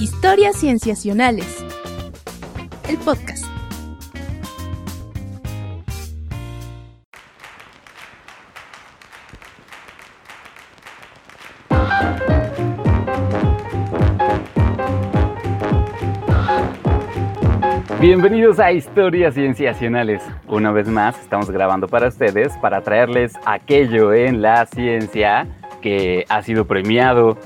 Historias 0.00 0.56
Cienciacionales. 0.56 1.64
El 2.88 2.98
podcast. 2.98 3.44
Bienvenidos 18.00 18.58
a 18.58 18.72
Historias 18.72 19.34
Cienciacionales. 19.34 20.22
Una 20.48 20.72
vez 20.72 20.88
más 20.88 21.18
estamos 21.20 21.50
grabando 21.50 21.86
para 21.86 22.08
ustedes 22.08 22.52
para 22.58 22.82
traerles 22.82 23.34
aquello 23.46 24.12
en 24.12 24.42
la 24.42 24.66
ciencia 24.66 25.46
que 25.80 26.26
ha 26.28 26.42
sido 26.42 26.66
premiado 26.66 27.38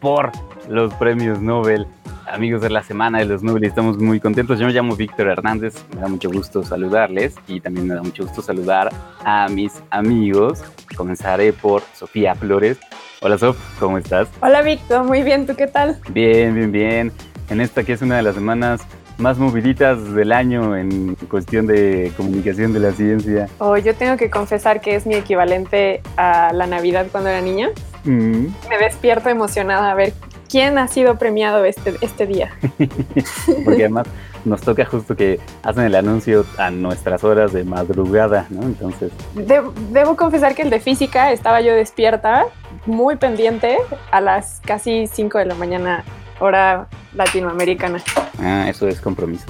por 0.00 0.32
los 0.70 0.94
premios 0.94 1.42
Nobel. 1.42 1.86
Amigos 2.28 2.62
de 2.62 2.70
la 2.70 2.84
Semana 2.84 3.18
de 3.18 3.24
los 3.24 3.42
Nobel, 3.42 3.64
estamos 3.64 3.98
muy 3.98 4.20
contentos. 4.20 4.60
Yo 4.60 4.66
me 4.66 4.72
llamo 4.72 4.94
Víctor 4.94 5.26
Hernández, 5.26 5.84
me 5.94 6.00
da 6.00 6.06
mucho 6.06 6.30
gusto 6.30 6.62
saludarles 6.62 7.34
y 7.48 7.60
también 7.60 7.88
me 7.88 7.94
da 7.94 8.02
mucho 8.02 8.22
gusto 8.22 8.40
saludar 8.40 8.88
a 9.24 9.48
mis 9.48 9.82
amigos. 9.90 10.62
Comenzaré 10.96 11.52
por 11.52 11.82
Sofía 11.92 12.36
Flores. 12.36 12.78
Hola 13.20 13.36
Sof, 13.36 13.58
¿cómo 13.80 13.98
estás? 13.98 14.28
Hola 14.40 14.62
Víctor, 14.62 15.04
muy 15.04 15.24
bien, 15.24 15.44
¿tú 15.44 15.56
qué 15.56 15.66
tal? 15.66 15.98
Bien, 16.10 16.54
bien, 16.54 16.70
bien. 16.70 17.12
En 17.50 17.60
esta 17.60 17.82
que 17.82 17.94
es 17.94 18.02
una 18.02 18.16
de 18.16 18.22
las 18.22 18.36
semanas 18.36 18.80
más 19.18 19.38
moviditas 19.38 20.14
del 20.14 20.30
año 20.30 20.76
en 20.76 21.16
cuestión 21.28 21.66
de 21.66 22.12
comunicación 22.16 22.72
de 22.72 22.78
la 22.78 22.92
ciencia. 22.92 23.48
Oh, 23.58 23.76
yo 23.76 23.94
tengo 23.96 24.16
que 24.16 24.30
confesar 24.30 24.80
que 24.80 24.94
es 24.94 25.04
mi 25.04 25.16
equivalente 25.16 26.00
a 26.16 26.52
la 26.54 26.68
Navidad 26.68 27.08
cuando 27.10 27.28
era 27.28 27.40
niña. 27.40 27.70
Mm. 28.04 28.46
Me 28.68 28.78
despierto 28.80 29.28
emocionada 29.28 29.90
a 29.90 29.94
ver 29.94 30.14
quién 30.50 30.78
ha 30.78 30.88
sido 30.88 31.16
premiado 31.16 31.64
este, 31.64 31.96
este 32.00 32.26
día. 32.26 32.50
Porque 33.64 33.84
además 33.84 34.06
nos 34.44 34.60
toca 34.62 34.84
justo 34.84 35.14
que 35.14 35.38
hacen 35.62 35.84
el 35.84 35.94
anuncio 35.94 36.44
a 36.58 36.70
nuestras 36.70 37.22
horas 37.24 37.52
de 37.52 37.64
madrugada, 37.64 38.46
¿no? 38.50 38.62
Entonces... 38.62 39.12
De- 39.34 39.62
debo 39.90 40.16
confesar 40.16 40.54
que 40.54 40.62
el 40.62 40.70
de 40.70 40.80
física 40.80 41.30
estaba 41.32 41.60
yo 41.60 41.74
despierta, 41.74 42.46
muy 42.86 43.16
pendiente, 43.16 43.76
a 44.10 44.20
las 44.20 44.60
casi 44.64 45.06
5 45.06 45.38
de 45.38 45.44
la 45.44 45.54
mañana, 45.54 46.04
hora 46.40 46.86
latinoamericana. 47.14 48.00
Ah, 48.40 48.66
eso 48.68 48.88
es 48.88 49.00
compromiso. 49.00 49.44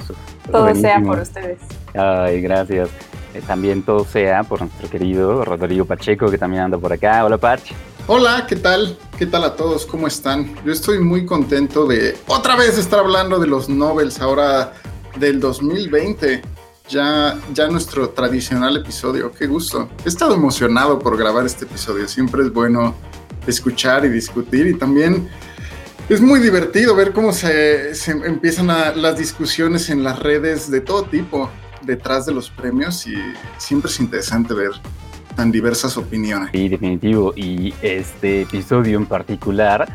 Todo 0.51 0.65
sea 0.75 0.99
Buenísimo. 0.99 1.07
por 1.07 1.19
ustedes. 1.21 1.59
Ay, 1.93 2.41
gracias. 2.41 2.89
Eh, 3.33 3.41
también 3.47 3.81
todo 3.83 4.03
sea 4.03 4.43
por 4.43 4.59
nuestro 4.59 4.89
querido 4.89 5.45
Rodrigo 5.45 5.85
Pacheco, 5.85 6.29
que 6.29 6.37
también 6.37 6.63
anda 6.63 6.77
por 6.77 6.91
acá. 6.91 7.23
Hola, 7.23 7.37
Pach. 7.37 7.61
Hola, 8.13 8.45
¿qué 8.45 8.57
tal? 8.57 8.97
¿Qué 9.17 9.25
tal 9.25 9.45
a 9.45 9.55
todos? 9.55 9.85
¿Cómo 9.85 10.05
están? 10.05 10.53
Yo 10.65 10.73
estoy 10.73 10.99
muy 10.99 11.25
contento 11.25 11.87
de 11.87 12.17
otra 12.27 12.57
vez 12.57 12.77
estar 12.77 12.99
hablando 12.99 13.39
de 13.39 13.47
los 13.47 13.69
Nobels 13.69 14.19
ahora 14.19 14.73
del 15.15 15.39
2020. 15.39 16.41
Ya, 16.89 17.39
ya 17.53 17.67
nuestro 17.69 18.09
tradicional 18.09 18.75
episodio. 18.75 19.31
Qué 19.31 19.47
gusto. 19.47 19.89
He 20.03 20.09
estado 20.09 20.33
emocionado 20.33 20.99
por 20.99 21.15
grabar 21.15 21.45
este 21.45 21.63
episodio. 21.63 22.05
Siempre 22.05 22.43
es 22.43 22.51
bueno 22.51 22.95
escuchar 23.47 24.03
y 24.03 24.09
discutir 24.09 24.67
y 24.67 24.73
también 24.73 25.29
es 26.09 26.19
muy 26.19 26.41
divertido 26.41 26.93
ver 26.93 27.13
cómo 27.13 27.31
se, 27.31 27.93
empiezan 28.25 28.67
las 28.67 29.17
discusiones 29.17 29.89
en 29.89 30.03
las 30.03 30.19
redes 30.19 30.69
de 30.69 30.81
todo 30.81 31.03
tipo 31.03 31.49
detrás 31.81 32.25
de 32.25 32.33
los 32.33 32.49
premios 32.49 33.07
y 33.07 33.15
siempre 33.57 33.89
es 33.89 34.01
interesante 34.01 34.53
ver 34.53 34.71
tan 35.35 35.51
diversas 35.51 35.97
opiniones. 35.97 36.49
Sí, 36.51 36.69
definitivo. 36.69 37.33
Y 37.35 37.73
este 37.81 38.43
episodio 38.43 38.97
en 38.97 39.05
particular, 39.05 39.87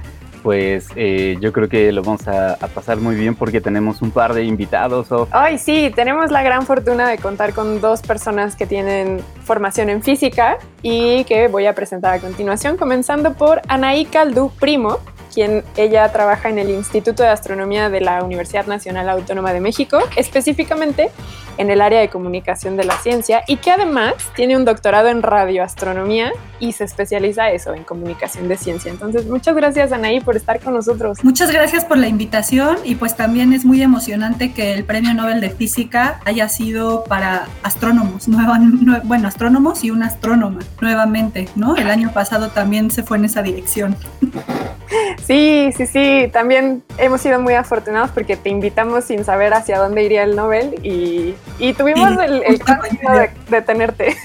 pues 0.42 0.88
eh, 0.94 1.36
yo 1.40 1.52
creo 1.52 1.68
que 1.68 1.90
lo 1.92 2.02
vamos 2.02 2.28
a, 2.28 2.54
a 2.54 2.68
pasar 2.68 2.98
muy 2.98 3.16
bien 3.16 3.34
porque 3.34 3.60
tenemos 3.60 4.00
un 4.02 4.10
par 4.10 4.32
de 4.34 4.44
invitados. 4.44 5.08
Sof. 5.08 5.28
Ay, 5.32 5.58
sí, 5.58 5.92
tenemos 5.94 6.30
la 6.30 6.42
gran 6.42 6.64
fortuna 6.64 7.08
de 7.08 7.18
contar 7.18 7.52
con 7.52 7.80
dos 7.80 8.02
personas 8.02 8.54
que 8.54 8.66
tienen 8.66 9.20
formación 9.44 9.90
en 9.90 10.02
física 10.02 10.58
y 10.82 11.24
que 11.24 11.48
voy 11.48 11.66
a 11.66 11.74
presentar 11.74 12.14
a 12.14 12.20
continuación, 12.20 12.76
comenzando 12.76 13.34
por 13.34 13.60
Anaí 13.68 14.04
Caldú 14.04 14.52
Primo, 14.60 14.98
quien 15.36 15.64
ella 15.76 16.10
trabaja 16.12 16.48
en 16.48 16.58
el 16.58 16.70
Instituto 16.70 17.22
de 17.22 17.28
Astronomía 17.28 17.90
de 17.90 18.00
la 18.00 18.24
Universidad 18.24 18.64
Nacional 18.64 19.06
Autónoma 19.10 19.52
de 19.52 19.60
México, 19.60 19.98
específicamente 20.16 21.10
en 21.58 21.68
el 21.70 21.82
área 21.82 22.00
de 22.00 22.08
comunicación 22.08 22.78
de 22.78 22.84
la 22.84 22.96
ciencia 22.98 23.42
y 23.46 23.56
que 23.58 23.70
además 23.70 24.14
tiene 24.34 24.56
un 24.56 24.64
doctorado 24.64 25.08
en 25.08 25.22
radioastronomía 25.22 26.32
y 26.58 26.72
se 26.72 26.84
especializa 26.84 27.50
eso 27.50 27.74
en 27.74 27.84
comunicación 27.84 28.48
de 28.48 28.56
ciencia. 28.56 28.90
Entonces, 28.90 29.26
muchas 29.26 29.54
gracias 29.54 29.92
Anaí 29.92 30.20
por 30.20 30.36
estar 30.36 30.58
con 30.60 30.72
nosotros. 30.72 31.22
Muchas 31.22 31.50
gracias 31.52 31.84
por 31.84 31.98
la 31.98 32.08
invitación 32.08 32.78
y 32.84 32.94
pues 32.94 33.14
también 33.14 33.52
es 33.52 33.66
muy 33.66 33.82
emocionante 33.82 34.52
que 34.54 34.72
el 34.72 34.84
Premio 34.84 35.12
Nobel 35.12 35.42
de 35.42 35.50
Física 35.50 36.20
haya 36.24 36.48
sido 36.48 37.04
para 37.04 37.46
astrónomos, 37.62 38.26
nueva- 38.26 38.56
nue- 38.58 39.02
bueno, 39.04 39.28
astrónomos 39.28 39.84
y 39.84 39.90
una 39.90 40.06
astrónoma 40.06 40.60
nuevamente, 40.80 41.46
¿no? 41.56 41.76
El 41.76 41.90
año 41.90 42.10
pasado 42.12 42.48
también 42.48 42.90
se 42.90 43.02
fue 43.02 43.18
en 43.18 43.26
esa 43.26 43.42
dirección. 43.42 43.96
Sí, 45.26 45.72
sí, 45.76 45.86
sí. 45.86 46.30
También 46.32 46.82
hemos 46.98 47.20
sido 47.20 47.40
muy 47.40 47.54
afortunados 47.54 48.10
porque 48.12 48.36
te 48.36 48.48
invitamos 48.48 49.04
sin 49.04 49.24
saber 49.24 49.54
hacia 49.54 49.78
dónde 49.78 50.04
iría 50.04 50.22
el 50.22 50.36
Nobel 50.36 50.76
y, 50.84 51.34
y 51.58 51.74
tuvimos 51.74 52.10
Sí, 52.10 52.16
el, 52.24 52.42
el 52.44 52.58
de, 52.58 53.30
de 53.48 53.62
tenerte. 53.62 54.16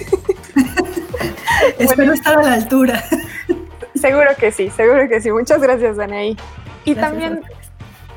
Espero 1.80 2.14
estar 2.14 2.38
a 2.38 2.44
la 2.44 2.54
altura. 2.54 3.04
seguro 3.96 4.30
que 4.38 4.52
sí, 4.52 4.70
seguro 4.70 5.08
que 5.10 5.22
sí. 5.22 5.32
Muchas 5.32 5.62
gracias, 5.62 5.98
Anaí. 5.98 6.38
Y 6.86 6.94
Gracias 6.94 7.12
también 7.12 7.42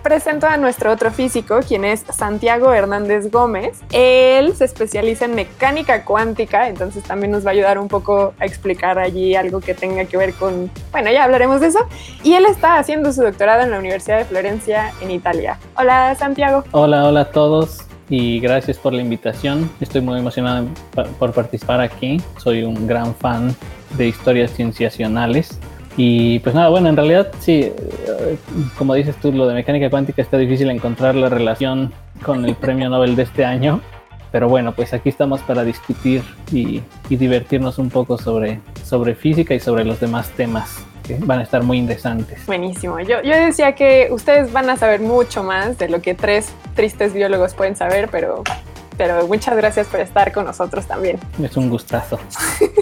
presento 0.04 0.47
a 0.47 0.59
nuestro 0.59 0.92
otro 0.92 1.10
físico, 1.10 1.60
quien 1.66 1.84
es 1.84 2.04
Santiago 2.15 2.72
Hernández 2.72 3.31
Gómez. 3.32 3.81
Él 3.91 4.54
se 4.54 4.66
especializa 4.66 5.25
en 5.25 5.34
mecánica 5.34 6.04
cuántica, 6.04 6.69
entonces 6.69 7.03
también 7.03 7.32
nos 7.32 7.44
va 7.44 7.48
a 7.48 7.53
ayudar 7.54 7.78
un 7.78 7.88
poco 7.88 8.34
a 8.38 8.44
explicar 8.44 8.98
allí 8.98 9.34
algo 9.34 9.60
que 9.60 9.72
tenga 9.72 10.04
que 10.04 10.19
ver 10.19 10.34
con, 10.34 10.70
bueno, 10.92 11.10
ya 11.10 11.25
hablaremos 11.25 11.62
de 11.62 11.69
eso. 11.69 11.81
Y 12.22 12.34
él 12.34 12.44
está 12.44 12.78
haciendo 12.78 13.12
su 13.12 13.22
doctorado 13.22 13.62
en 13.62 13.70
la 13.70 13.78
Universidad 13.78 14.19
de 14.19 14.26
Florencia, 14.26 14.92
en 15.00 15.10
Italia. 15.10 15.59
Hola, 15.76 16.15
Santiago. 16.16 16.65
Hola, 16.72 17.06
hola 17.06 17.22
a 17.22 17.31
todos 17.31 17.78
y 18.10 18.41
gracias 18.41 18.76
por 18.76 18.92
la 18.92 19.00
invitación. 19.00 19.71
Estoy 19.81 20.03
muy 20.03 20.19
emocionado 20.19 20.66
por 21.19 21.32
participar 21.32 21.81
aquí. 21.81 22.21
Soy 22.36 22.62
un 22.62 22.86
gran 22.86 23.15
fan 23.15 23.56
de 23.97 24.09
historias 24.09 24.53
cienciacionales. 24.53 25.59
Y 25.97 26.41
pues 26.41 26.55
nada, 26.55 26.69
bueno, 26.71 26.88
en 26.88 26.97
realidad 26.97 27.28
sí, 27.38 27.60
eh, 27.62 28.37
como 28.77 28.94
dices 28.94 29.16
tú, 29.16 29.32
lo 29.32 29.47
de 29.47 29.55
mecánica 29.55 29.91
cuántica 29.91 30.22
está 30.22 30.38
difícil 30.38 30.71
encontrar 30.71 31.15
la 31.15 31.28
relación 31.28 31.93
con 32.22 32.44
el 32.44 32.55
premio 32.55 32.88
Nobel 32.88 33.16
de 33.16 33.22
este 33.22 33.44
año. 33.44 33.81
Pero 34.33 34.49
bueno, 34.49 34.72
pues 34.72 34.93
aquí 34.93 35.09
estamos 35.09 35.41
para 35.43 35.62
discutir 35.62 36.22
y, 36.50 36.83
y 37.09 37.16
divertirnos 37.16 37.78
un 37.78 37.88
poco 37.88 38.19
sobre, 38.19 38.60
sobre 38.83 39.15
física 39.15 39.54
y 39.54 39.60
sobre 39.60 39.84
los 39.84 40.00
demás 40.00 40.31
temas 40.31 40.84
que 41.06 41.16
van 41.21 41.38
a 41.38 41.43
estar 41.43 41.62
muy 41.62 41.78
interesantes. 41.78 42.44
Buenísimo. 42.47 42.99
Yo, 42.99 43.22
yo 43.22 43.37
decía 43.37 43.75
que 43.75 44.09
ustedes 44.10 44.53
van 44.53 44.69
a 44.71 44.77
saber 44.77 45.00
mucho 45.00 45.44
más 45.44 45.78
de 45.78 45.88
lo 45.88 46.03
que 46.03 46.15
tres 46.15 46.53
tristes 46.75 47.12
biólogos 47.12 47.54
pueden 47.54 47.77
saber, 47.77 48.09
pero, 48.10 48.43
pero 48.97 49.27
muchas 49.27 49.56
gracias 49.56 49.87
por 49.87 50.00
estar 50.00 50.32
con 50.32 50.44
nosotros 50.44 50.87
también. 50.87 51.19
Es 51.43 51.56
un 51.56 51.71
gustazo. 51.71 52.19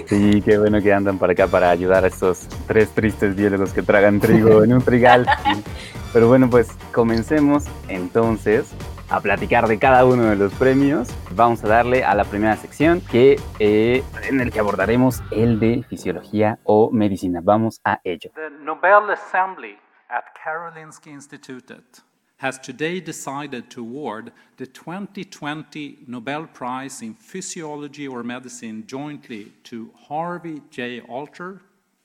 Sí, 0.06 0.42
qué 0.42 0.58
bueno 0.58 0.80
que 0.82 0.92
andan 0.92 1.18
para 1.18 1.32
acá 1.32 1.46
para 1.46 1.70
ayudar 1.70 2.04
a 2.04 2.08
estos 2.08 2.46
tres 2.66 2.90
tristes 2.90 3.34
biólogos 3.34 3.72
que 3.72 3.82
tragan 3.82 4.20
trigo 4.20 4.62
en 4.62 4.74
un 4.74 4.82
trigal. 4.82 5.26
Pero 6.12 6.28
bueno, 6.28 6.50
pues 6.50 6.68
comencemos 6.92 7.64
entonces 7.88 8.70
a 9.08 9.20
platicar 9.20 9.68
de 9.68 9.78
cada 9.78 10.04
uno 10.04 10.24
de 10.24 10.36
los 10.36 10.52
premios. 10.54 11.08
Vamos 11.30 11.64
a 11.64 11.68
darle 11.68 12.04
a 12.04 12.14
la 12.14 12.24
primera 12.24 12.56
sección 12.56 13.00
que, 13.00 13.40
eh, 13.58 14.02
en 14.28 14.40
el 14.40 14.52
que 14.52 14.60
abordaremos 14.60 15.22
el 15.30 15.60
de 15.60 15.84
fisiología 15.88 16.58
o 16.64 16.90
medicina. 16.90 17.40
Vamos 17.42 17.80
a 17.84 18.00
ello. 18.04 18.30
The 18.34 18.50
Nobel 18.62 19.10
Assembly 19.10 19.78
at 20.08 20.24
Karolinska 20.42 21.10
Institutet 21.10 22.11
has 22.42 22.58
today 22.58 22.98
decided 23.00 23.70
to 23.70 23.80
award 23.80 24.32
the 24.56 24.66
2020 24.66 25.98
Nobel 26.08 26.48
Prize 26.52 27.00
in 27.00 27.14
Physiology 27.14 28.08
or 28.08 28.24
Medicine 28.24 28.82
jointly 28.84 29.52
to 29.62 29.92
Harvey 30.08 30.60
J. 30.68 31.00
Alter, 31.02 31.60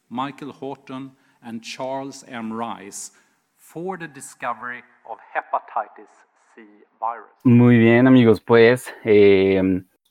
Michael 0.09 0.51
Horton, 0.51 1.11
and 1.41 1.63
Charles 1.63 2.23
M. 2.27 2.53
Rice 2.53 3.11
for 3.57 3.97
the 3.97 4.07
discovery 4.07 4.83
of 5.09 5.17
hepatitis 5.33 6.11
C 6.53 6.61
virus. 6.99 7.33
Muy 7.43 7.79
bien, 7.79 8.05
amigos, 8.05 8.39
pues 8.39 8.93
eh, 9.05 9.59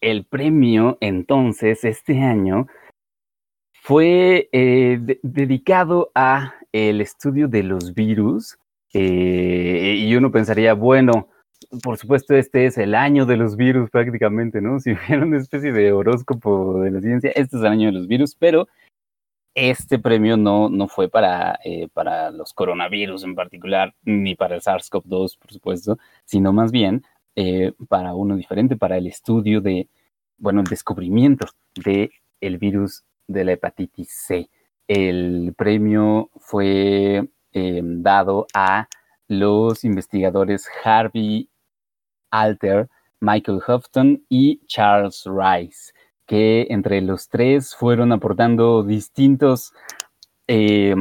el 0.01 0.25
premio 0.25 0.99
entonces 1.01 1.85
este 1.85 2.21
año 2.21 2.67
fue 3.81 4.49
eh, 4.51 4.99
de- 5.01 5.21
dedicado 5.23 6.11
a 6.17 6.53
el 6.73 7.01
estudio 7.01 7.47
de 7.47 7.63
los 7.63 7.95
virus 7.95 8.59
eh, 8.99 9.97
y 9.99 10.17
uno 10.17 10.31
pensaría, 10.31 10.73
bueno, 10.73 11.29
por 11.83 11.99
supuesto 11.99 12.35
este 12.35 12.65
es 12.65 12.79
el 12.79 12.95
año 12.95 13.27
de 13.27 13.37
los 13.37 13.55
virus 13.55 13.91
prácticamente, 13.91 14.63
¿no? 14.63 14.81
Si 14.81 14.93
hubiera 14.93 15.23
una 15.23 15.37
especie 15.37 15.71
de 15.73 15.93
horóscopo 15.93 16.81
de 16.81 16.91
la 16.91 17.01
ciencia, 17.03 17.31
este 17.35 17.59
es 17.59 17.63
el 17.63 17.69
año 17.69 17.87
de 17.89 17.93
los 17.93 18.07
virus, 18.07 18.35
pero 18.35 18.69
este 19.55 19.99
premio 19.99 20.39
no, 20.39 20.71
no 20.71 20.89
fue 20.89 21.11
para, 21.11 21.59
eh, 21.63 21.89
para 21.93 22.31
los 22.31 22.55
coronavirus 22.55 23.25
en 23.25 23.35
particular, 23.35 23.95
ni 24.03 24.35
para 24.35 24.55
el 24.55 24.63
SARS-CoV-2, 24.63 25.39
por 25.39 25.53
supuesto, 25.53 25.99
sino 26.25 26.55
más 26.55 26.73
bien 26.73 27.05
eh, 27.35 27.73
para 27.89 28.15
uno 28.15 28.35
diferente, 28.37 28.77
para 28.77 28.97
el 28.97 29.07
estudio 29.07 29.61
de, 29.61 29.89
bueno, 30.39 30.61
el 30.61 30.67
descubrimiento 30.67 31.47
del 31.85 32.11
el 32.41 32.57
virus 32.57 33.05
de 33.29 33.45
la 33.45 33.53
hepatitis 33.53 34.11
C. 34.11 34.49
El 34.89 35.53
premio 35.57 36.31
fue 36.37 37.29
eh, 37.57 37.81
dado 37.83 38.47
a 38.55 38.87
los 39.29 39.83
investigadores 39.85 40.69
Harvey 40.85 41.49
Alter, 42.31 42.89
Michael 43.21 43.61
Houghton 43.61 44.25
y 44.29 44.61
Charles 44.67 45.25
Rice 45.27 45.93
que 46.27 46.67
entre 46.71 47.01
los 47.01 47.29
tres 47.29 47.75
fueron 47.75 48.13
aportando 48.13 48.83
distintos, 48.83 49.73
eh, 50.49 50.95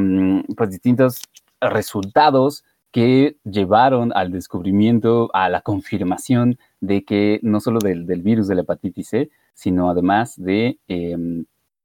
pues 0.56 0.70
distintos 0.70 1.22
resultados 1.60 2.64
que 2.92 3.36
llevaron 3.44 4.12
al 4.14 4.30
descubrimiento, 4.32 5.28
a 5.34 5.48
la 5.48 5.60
confirmación 5.60 6.58
de 6.80 7.04
que 7.04 7.40
no 7.42 7.60
solo 7.60 7.80
del, 7.80 8.04
virus 8.22 8.48
de 8.48 8.54
la 8.54 8.62
hepatitis 8.62 9.08
C, 9.08 9.30
sino 9.52 9.90
además 9.90 10.34
de, 10.36 10.78
em, 10.88 11.44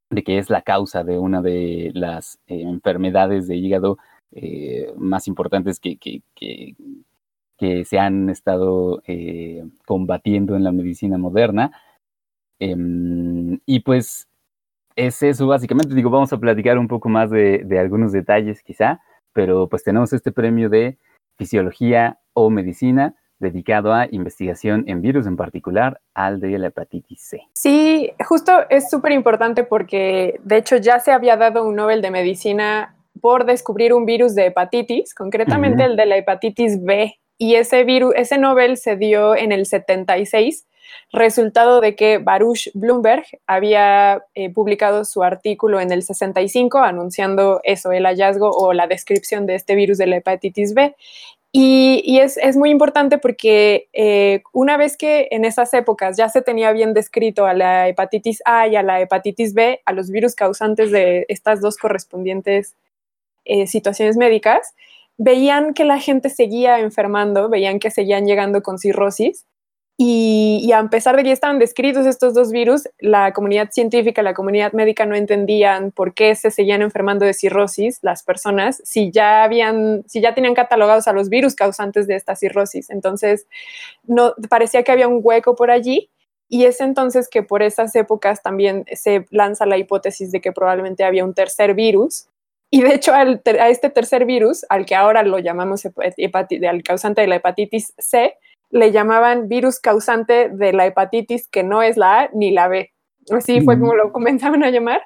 de 0.10 0.24
que 0.24 0.38
es 0.38 0.50
la 0.50 0.62
causa 0.62 1.04
de 1.04 1.18
una 1.18 1.42
de 1.42 1.92
las 1.94 2.40
eh, 2.48 2.62
enfermedades 2.62 3.48
de 3.48 3.58
hígado 3.58 3.98
eh, 4.34 4.94
más 4.98 5.28
importantes 5.28 5.80
que, 5.80 5.98
que, 5.98 6.22
que, 6.36 6.76
se 7.86 8.00
han 8.00 8.30
estado 8.30 9.04
combatiendo 9.86 10.56
en 10.56 10.64
la 10.64 10.72
medicina 10.72 11.20
moderna. 11.20 11.72
Em, 12.60 13.60
y 13.66 13.80
pues 13.82 14.28
es 14.96 15.22
eso 15.24 15.48
básicamente. 15.48 15.96
Digo, 15.96 16.10
vamos 16.10 16.32
a 16.34 16.38
platicar 16.38 16.78
un 16.78 16.88
poco 16.88 17.10
más 17.10 17.30
de, 17.30 17.66
algunos 17.80 18.12
detalles 18.12 18.62
quizá, 18.64 19.02
pero 19.34 19.68
pues 19.68 19.84
tenemos 19.84 20.14
este 20.14 20.32
premio 20.32 20.70
de 20.70 20.98
fisiología 21.38 22.20
o 22.34 22.50
medicina 22.50 23.16
dedicado 23.40 23.94
a 23.94 24.08
investigación 24.12 24.84
en 24.86 25.02
virus, 25.02 25.26
en 25.26 25.36
particular 25.36 26.00
al 26.14 26.40
de 26.40 26.60
la 26.60 26.68
hepatitis 26.68 27.22
C. 27.22 27.42
Sí, 27.54 28.12
justo 28.24 28.52
es 28.70 28.90
súper 28.92 29.14
importante 29.14 29.64
porque 29.64 30.40
de 30.44 30.58
hecho 30.58 30.78
ya 30.78 31.00
se 31.00 31.12
había 31.12 31.38
dado 31.38 31.66
un 31.66 31.76
Nobel 31.76 32.04
de 32.04 32.12
Medicina 32.12 32.96
por 33.20 33.46
descubrir 33.46 33.94
un 33.94 34.06
virus 34.06 34.36
de 34.36 34.48
hepatitis, 34.48 35.14
concretamente 35.14 35.84
el 35.84 35.96
de 35.96 36.06
la 36.06 36.18
hepatitis 36.18 36.84
B. 36.84 37.20
Y 37.38 37.56
ese 37.56 37.84
virus, 37.84 38.14
ese 38.16 38.38
Nobel 38.38 38.78
se 38.78 38.96
dio 38.96 39.36
en 39.36 39.52
el 39.52 39.66
76 39.66 40.66
resultado 41.12 41.82
de 41.82 41.96
que 41.96 42.18
Baruch 42.18 42.70
Bloomberg 42.74 43.24
había 43.48 44.24
eh, 44.34 44.50
publicado 44.50 45.06
su 45.06 45.24
artículo 45.24 45.80
en 45.80 45.92
el 45.92 46.04
65 46.04 46.80
anunciando 46.80 47.60
eso, 47.64 47.92
el 47.92 48.06
hallazgo 48.06 48.50
o 48.50 48.74
la 48.74 48.88
descripción 48.88 49.46
de 49.46 49.56
este 49.56 49.76
virus 49.76 49.98
de 49.98 50.08
la 50.08 50.18
hepatitis 50.18 50.74
B. 50.74 50.96
Y, 51.54 52.20
es, 52.20 52.56
muy 52.56 52.70
importante 52.70 53.18
porque 53.18 53.90
eh, 53.92 54.42
una 54.54 54.78
vez 54.78 54.96
que 54.96 55.28
en 55.32 55.44
esas 55.44 55.74
épocas 55.74 56.16
ya 56.16 56.30
se 56.30 56.42
tenía 56.42 56.72
bien 56.72 56.94
descrito 56.94 57.46
a 57.46 57.54
la 57.54 57.90
hepatitis 57.90 58.42
A 58.46 58.70
y 58.70 58.78
a 58.78 58.84
la 58.84 59.02
hepatitis 59.02 59.54
B, 59.54 59.82
a 59.84 59.92
los 59.92 60.10
virus 60.12 60.34
causantes 60.34 60.92
de 60.92 61.26
estas 61.28 61.60
dos 61.60 61.76
correspondientes 61.76 62.76
eh, 63.46 63.68
situaciones 63.68 64.18
médicas, 64.18 64.74
veían 65.18 65.74
que 65.74 65.86
la 65.86 66.00
gente 66.00 66.30
seguía 66.30 66.80
enfermando, 66.80 67.50
veían 67.50 67.80
que 67.80 67.92
seguían 67.92 68.26
llegando 68.26 68.62
con 68.62 68.78
cirrosis 68.80 69.46
y, 70.04 70.72
a 70.72 70.84
pesar 70.90 71.16
de 71.16 71.24
que 71.24 71.32
estaban 71.32 71.60
descritos 71.60 72.08
estos 72.08 72.34
dos 72.34 72.52
virus, 72.52 72.90
la 72.98 73.34
comunidad 73.34 73.70
científica, 73.70 74.24
la 74.24 74.34
comunidad 74.34 74.74
médica 74.74 75.06
no 75.06 75.16
entendían 75.16 75.92
por 75.92 76.16
qué 76.16 76.34
se 76.34 76.50
seguían 76.50 76.82
enfermando 76.82 77.24
de 77.24 77.36
cirrosis 77.36 78.00
las 78.02 78.24
personas 78.24 78.82
si 78.84 79.12
ya 79.12 79.44
habían, 79.44 80.04
si 80.08 80.20
ya 80.20 80.34
tenían 80.34 80.56
catalogados 80.56 81.08
a 81.08 81.14
los 81.14 81.30
virus 81.30 81.54
causantes 81.54 82.08
de 82.08 82.16
esta 82.16 82.36
cirrosis. 82.36 82.90
Entonces, 82.90 83.46
no 84.06 84.34
parecía 84.50 84.82
que 84.82 84.92
había 84.92 85.08
un 85.08 85.20
hueco 85.22 85.56
por 85.56 85.70
allí. 85.70 86.10
Y 86.50 86.66
es 86.66 86.82
entonces 86.82 87.30
que 87.30 87.44
por 87.44 87.62
esas 87.62 87.96
épocas 87.96 88.42
también 88.42 88.86
se 88.94 89.28
lanza 89.30 89.68
la 89.68 89.78
hipótesis 89.78 90.32
de 90.32 90.42
que 90.42 90.52
probablemente 90.52 91.04
había 91.04 91.24
un 91.24 91.36
tercer 91.36 91.76
virus. 91.76 92.26
Y 92.74 92.82
de 92.82 92.96
hecho, 92.96 93.14
al, 93.14 93.42
a 93.60 93.70
este 93.70 93.90
tercer 93.90 94.26
virus, 94.26 94.66
al 94.70 94.86
que 94.86 94.96
ahora 94.96 95.24
lo 95.24 95.40
llamamos 95.40 95.86
al 95.86 96.84
causante 96.84 97.22
de 97.22 97.28
la 97.28 97.36
hepatitis 97.36 97.94
C, 97.98 98.36
le 98.70 98.94
llamaban 98.94 99.50
virus 99.50 99.80
causante 99.80 100.48
de 100.48 100.72
la 100.72 100.86
hepatitis, 100.86 101.50
que 101.50 101.64
no 101.64 101.84
es 101.84 101.98
la 101.98 102.22
A 102.22 102.30
ni 102.34 102.52
la 102.52 102.70
B. 102.70 102.94
Así 103.30 103.60
fue 103.60 103.78
como 103.78 103.94
lo 103.94 104.14
comenzaban 104.14 104.64
a 104.64 104.70
llamar. 104.70 105.02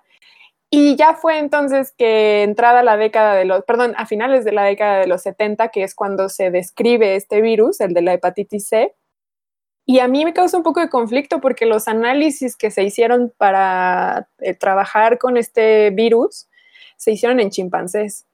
Y 0.69 0.95
ya 0.95 1.15
fue 1.15 1.39
entonces 1.39 1.91
que 1.97 2.43
entrada 2.43 2.83
la 2.83 2.97
década 2.97 3.33
de 3.33 3.45
los, 3.45 3.63
perdón, 3.65 3.93
a 3.97 4.05
finales 4.05 4.45
de 4.45 4.51
la 4.51 4.63
década 4.63 4.99
de 4.99 5.07
los 5.07 5.23
70, 5.23 5.69
que 5.69 5.83
es 5.83 5.95
cuando 5.95 6.29
se 6.29 6.51
describe 6.51 7.15
este 7.15 7.41
virus, 7.41 7.81
el 7.81 7.93
de 7.93 8.01
la 8.03 8.13
hepatitis 8.13 8.67
C. 8.67 8.93
Y 9.87 9.99
a 9.99 10.07
mí 10.07 10.23
me 10.23 10.33
causa 10.33 10.57
un 10.57 10.63
poco 10.63 10.81
de 10.81 10.89
conflicto 10.89 11.41
porque 11.41 11.65
los 11.65 11.87
análisis 11.87 12.55
que 12.55 12.71
se 12.71 12.83
hicieron 12.83 13.33
para 13.37 14.29
eh, 14.39 14.53
trabajar 14.53 15.17
con 15.17 15.37
este 15.37 15.89
virus 15.91 16.47
se 16.97 17.11
hicieron 17.11 17.39
en 17.39 17.49
chimpancés. 17.49 18.25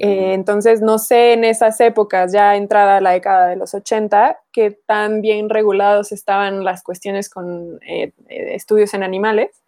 Eh, 0.00 0.34
entonces, 0.34 0.82
no 0.82 0.98
sé 0.98 1.32
en 1.32 1.44
esas 1.44 1.80
épocas, 1.80 2.32
ya 2.32 2.56
entrada 2.56 3.00
la 3.00 3.12
década 3.12 3.48
de 3.48 3.56
los 3.56 3.74
80, 3.74 4.38
que 4.52 4.70
tan 4.70 5.22
bien 5.22 5.48
regulados 5.48 6.12
estaban 6.12 6.62
las 6.64 6.82
cuestiones 6.82 7.30
con 7.30 7.78
eh, 7.86 8.12
eh, 8.28 8.54
estudios 8.54 8.92
en 8.94 9.02
animales. 9.02 9.62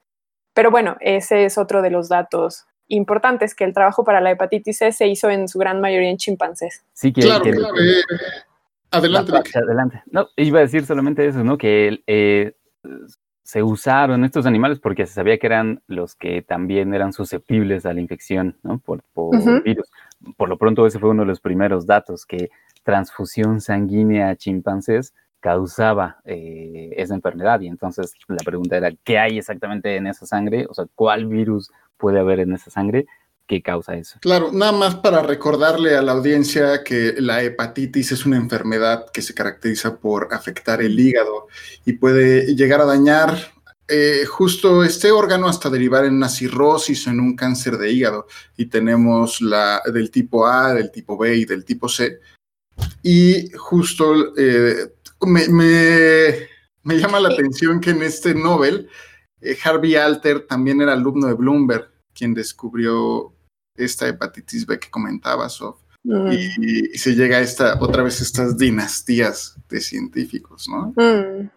Pero 0.53 0.71
bueno, 0.71 0.97
ese 1.01 1.45
es 1.45 1.57
otro 1.57 1.81
de 1.83 1.91
los 1.91 2.09
datos 2.09 2.67
importantes, 2.89 3.55
que 3.55 3.65
el 3.65 3.73
trabajo 3.73 4.05
para 4.05 4.21
la 4.21 4.31
hepatitis 4.31 4.79
C 4.79 4.93
se 4.93 5.07
hizo 5.07 5.31
en 5.31 5.49
su 5.49 5.59
gran 5.59 5.81
mayoría 5.81 6.11
en 6.11 6.17
chimpancés. 6.17 6.85
Sí, 6.93 7.13
que... 7.13 7.23
Claro, 7.23 7.45
adelante. 8.91 9.33
adelante. 9.55 10.03
No, 10.11 10.29
iba 10.37 10.59
a 10.59 10.63
decir 10.63 10.85
solamente 10.85 11.27
eso, 11.27 11.45
¿no? 11.45 11.57
Que 11.57 12.03
se 13.49 13.63
usaron 13.63 14.27
estos 14.27 14.45
animales 14.45 14.79
porque 14.79 15.07
se 15.07 15.15
sabía 15.15 15.39
que 15.39 15.47
eran 15.47 15.81
los 15.87 16.15
que 16.15 16.43
también 16.43 16.93
eran 16.93 17.15
susceptibles 17.15 17.87
a 17.87 17.95
la 17.95 18.03
infección 18.03 18.59
¿no? 18.63 18.79
por, 18.79 19.03
virus. 19.65 19.91
Por 20.37 20.51
lo 20.51 20.59
pronto 20.59 20.87
ese 20.87 20.99
fue 20.99 21.09
uno 21.09 21.23
de 21.23 21.29
los 21.29 21.41
primeros 21.41 21.87
datos, 21.87 22.27
que 22.27 22.51
transfusión 22.83 23.63
sanguínea 23.63 24.29
a 24.29 24.37
chimpancés 24.37 25.15
causaba 25.41 26.19
eh, 26.27 26.91
esa 26.99 27.15
enfermedad. 27.15 27.61
Y 27.61 27.69
entonces 27.69 28.13
la 28.27 28.45
pregunta 28.45 28.77
era, 28.77 28.91
¿qué 29.03 29.19
hay 29.19 29.39
exactamente 29.39 29.97
en 29.97 30.09
esa 30.09 30.27
sangre? 30.27 30.67
O 30.69 30.75
sea, 30.75 30.85
¿cuál 30.95 31.25
virus 31.25 31.71
puede 31.97 32.21
haber 32.21 32.41
en 32.41 32.53
esa 32.53 32.71
sangre? 32.71 33.07
¿Qué 33.49 33.63
causa 33.63 33.97
eso? 33.97 34.19
Claro, 34.21 34.53
nada 34.53 34.73
más 34.73 34.97
para 34.97 35.23
recordarle 35.23 35.97
a 35.97 36.03
la 36.03 36.13
audiencia 36.13 36.85
que 36.85 37.15
la 37.17 37.43
hepatitis 37.43 38.13
es 38.13 38.27
una 38.27 38.37
enfermedad 38.37 39.07
que 39.11 39.23
se 39.23 39.33
caracteriza 39.33 39.97
por 39.97 40.29
afectar 40.33 40.83
el 40.83 41.01
hígado 41.01 41.49
y 41.87 41.95
puede 41.95 42.55
llegar 42.55 42.83
a 42.83 42.85
dañar 42.85 43.39
eh, 43.89 44.27
justo 44.27 44.85
este 44.85 45.11
órgano 45.11 45.49
hasta 45.49 45.71
derivar 45.71 46.05
en 46.05 46.17
una 46.17 46.29
cirrosis 46.29 47.07
o 47.07 47.11
en 47.11 47.21
un 47.21 47.35
cáncer 47.37 47.79
de 47.79 47.91
hígado. 47.91 48.27
Y 48.59 48.67
tenemos 48.67 49.41
la 49.41 49.81
del 49.91 50.11
tipo 50.11 50.47
A, 50.47 50.75
del 50.75 50.91
tipo 50.91 51.17
B 51.17 51.37
y 51.37 51.45
del 51.47 51.65
tipo 51.65 51.89
C. 51.89 52.21
Y 53.03 53.51
justo 53.53 54.37
eh, 54.37 54.93
me, 55.23 56.99
llama 56.99 57.19
la 57.19 57.31
atención 57.31 57.81
que 57.81 57.91
en 57.91 58.03
este 58.03 58.35
Nobel, 58.35 58.91
eh, 59.41 59.57
Harvey 59.65 59.95
Alter 59.95 60.47
también 60.47 60.83
era 60.83 60.93
alumno 60.93 61.27
de 61.29 61.33
Bloomberg, 61.33 61.91
quien 62.13 62.35
descubrió 62.35 63.33
esta 63.79 64.09
hepatitis 64.09 64.67
B 64.67 64.79
que 64.79 64.91
comentabas, 64.91 65.61
mm. 66.05 66.33
y, 66.33 66.99
se 66.99 67.15
llega 67.15 67.39
a 67.39 67.41
esta, 67.41 67.79
otra 67.81 68.03
vez 68.03 68.21
estas 68.21 68.57
dinastías 68.57 69.57
de 69.69 69.81
científicos, 69.81 70.69
¿no? 70.69 70.93
Mm. 70.97 71.51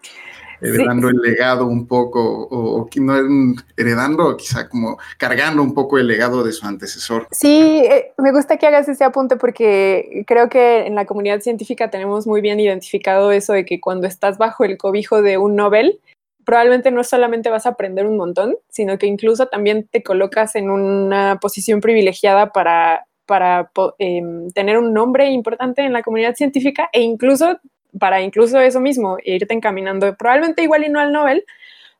Heredando 0.63 1.09
el 1.09 1.17
legado 1.17 1.65
un 1.65 1.87
poco, 1.87 2.47
o, 2.51 2.87
no 2.97 3.55
heredando, 3.75 4.37
quizá 4.37 4.69
como 4.69 4.99
cargando 5.17 5.63
un 5.63 5.73
poco 5.73 5.97
el 5.97 6.05
legado 6.05 6.43
de 6.43 6.51
su 6.51 6.67
antecesor. 6.67 7.27
Sí, 7.31 7.83
eh, 7.83 8.13
me 8.19 8.31
gusta 8.31 8.57
que 8.57 8.67
hagas 8.67 8.87
ese 8.87 9.03
apunte 9.03 9.37
porque 9.37 10.23
creo 10.27 10.49
que 10.49 10.85
en 10.85 10.93
la 10.93 11.05
comunidad 11.05 11.41
científica 11.41 11.89
tenemos 11.89 12.27
muy 12.27 12.41
bien 12.41 12.59
identificado 12.59 13.31
eso 13.31 13.53
de 13.53 13.65
que 13.65 13.79
cuando 13.79 14.05
estás 14.05 14.37
bajo 14.37 14.63
el 14.63 14.77
cobijo 14.77 15.23
de 15.23 15.39
un 15.39 15.55
Nobel, 15.55 15.99
probablemente 16.45 16.91
no 16.91 17.03
solamente 17.03 17.49
vas 17.49 17.65
a 17.65 17.69
aprender 17.69 18.05
un 18.05 18.17
montón, 18.17 18.57
sino 18.69 18.97
que 18.97 19.07
incluso 19.07 19.47
también 19.47 19.87
te 19.87 20.03
colocas 20.03 20.55
en 20.55 20.69
una 20.69 21.39
posición 21.41 21.81
privilegiada 21.81 22.51
para, 22.51 23.07
para 23.25 23.71
em, 23.99 24.49
tener 24.51 24.77
un 24.77 24.93
nombre 24.93 25.29
importante 25.29 25.83
en 25.83 25.93
la 25.93 26.03
comunidad 26.03 26.35
científica 26.35 26.89
e 26.93 27.01
incluso 27.01 27.59
para 27.99 28.21
incluso 28.21 28.59
eso 28.59 28.79
mismo, 28.79 29.17
irte 29.23 29.53
encaminando 29.53 30.15
probablemente 30.15 30.63
igual 30.63 30.85
y 30.85 30.89
no 30.89 30.99
al 30.99 31.11
Nobel, 31.11 31.43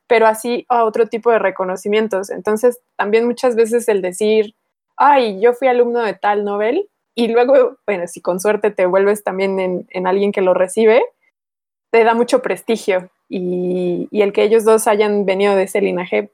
pero 0.06 0.26
así 0.26 0.64
a 0.68 0.84
otro 0.84 1.06
tipo 1.06 1.30
de 1.30 1.38
reconocimientos. 1.38 2.30
Entonces, 2.30 2.80
también 2.96 3.26
muchas 3.26 3.56
veces 3.56 3.88
el 3.88 4.00
decir, 4.00 4.54
ay, 4.96 5.40
yo 5.40 5.52
fui 5.52 5.68
alumno 5.68 6.00
de 6.00 6.14
tal 6.14 6.44
Nobel, 6.44 6.88
y 7.14 7.28
luego, 7.28 7.76
bueno, 7.86 8.06
si 8.06 8.22
con 8.22 8.40
suerte 8.40 8.70
te 8.70 8.86
vuelves 8.86 9.22
también 9.22 9.60
en, 9.60 9.86
en 9.90 10.06
alguien 10.06 10.32
que 10.32 10.40
lo 10.40 10.54
recibe, 10.54 11.02
te 11.90 12.04
da 12.04 12.14
mucho 12.14 12.40
prestigio 12.40 13.10
y, 13.34 14.08
el 14.20 14.32
que 14.32 14.42
ellos 14.44 14.64
dos 14.64 14.86
hayan 14.86 15.24
venido 15.24 15.56
de 15.56 15.62
ese 15.64 15.80
linaje 15.80 16.30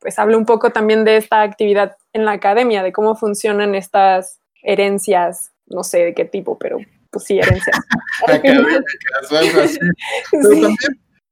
pues 0.00 0.16
habla 0.20 0.36
un 0.36 0.46
poco 0.46 0.70
también 0.70 1.04
de 1.04 1.16
esta 1.16 1.42
actividad 1.42 1.96
en 2.12 2.24
la 2.24 2.30
academia, 2.30 2.84
de 2.84 2.92
cómo 2.92 3.16
funcionan 3.16 3.74
estas 3.74 4.38
herencias, 4.62 5.50
no 5.66 5.82
sé 5.82 6.04
de 6.04 6.14
qué 6.14 6.24
tipo, 6.24 6.56
pero 6.56 6.78
pues 7.10 7.24
sí, 7.24 7.40
herencias. 7.40 7.76
Académicas. 8.28 8.84
Pero 10.30 10.42
Sí. 10.54 10.60
también 10.60 10.76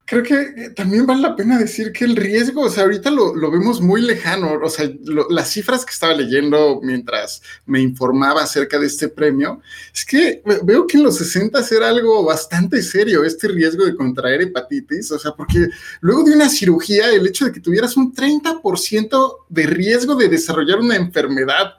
creo 0.07 0.23
que 0.23 0.35
eh, 0.35 0.71
también 0.71 1.05
vale 1.05 1.21
la 1.21 1.35
pena 1.35 1.59
decir 1.59 1.91
que 1.93 2.05
el 2.05 2.15
riesgo, 2.15 2.63
o 2.63 2.71
sea, 2.71 2.85
ahorita 2.85 3.11
lo, 3.11 3.35
lo 3.35 3.51
vemos 3.51 3.81
muy 3.81 4.01
lejano, 4.01 4.53
o 4.63 4.71
sea, 4.71 4.89
las 5.31 5.51
cifras 5.51 5.85
que 5.85 5.93
estaba 5.93 6.15
leyendo 6.15 6.81
mientras 6.83 7.43
me 7.67 7.81
informaba 7.81 8.43
acerca 8.45 8.79
de 8.79 8.87
este 8.87 9.09
premio, 9.09 9.61
es 9.93 10.05
que 10.07 10.43
ve- 10.47 10.61
veo 10.63 10.87
que 10.87 10.97
en 10.97 11.03
los 11.03 11.17
60 11.19 11.61
era 11.73 11.89
algo 11.89 12.25
bastante 12.25 12.81
serio 12.83 13.25
este 13.25 13.49
riesgo 13.49 13.85
de 13.85 13.97
contraer 13.97 14.43
hepatitis, 14.43 15.11
o 15.11 15.19
sea, 15.19 15.33
porque 15.33 15.69
luego 16.01 16.23
de 16.23 16.35
una 16.37 16.49
cirugía, 16.49 17.11
el 17.11 17.27
hecho 17.27 17.45
de 17.47 17.53
que 17.53 17.61
tuvieras 17.61 17.97
un 17.97 18.15
30% 18.15 19.39
de 19.49 19.67
riesgo 19.67 20.15
de 20.15 20.29
desarrollar 20.29 20.79
una 20.79 20.97
enfermedad 20.97 21.75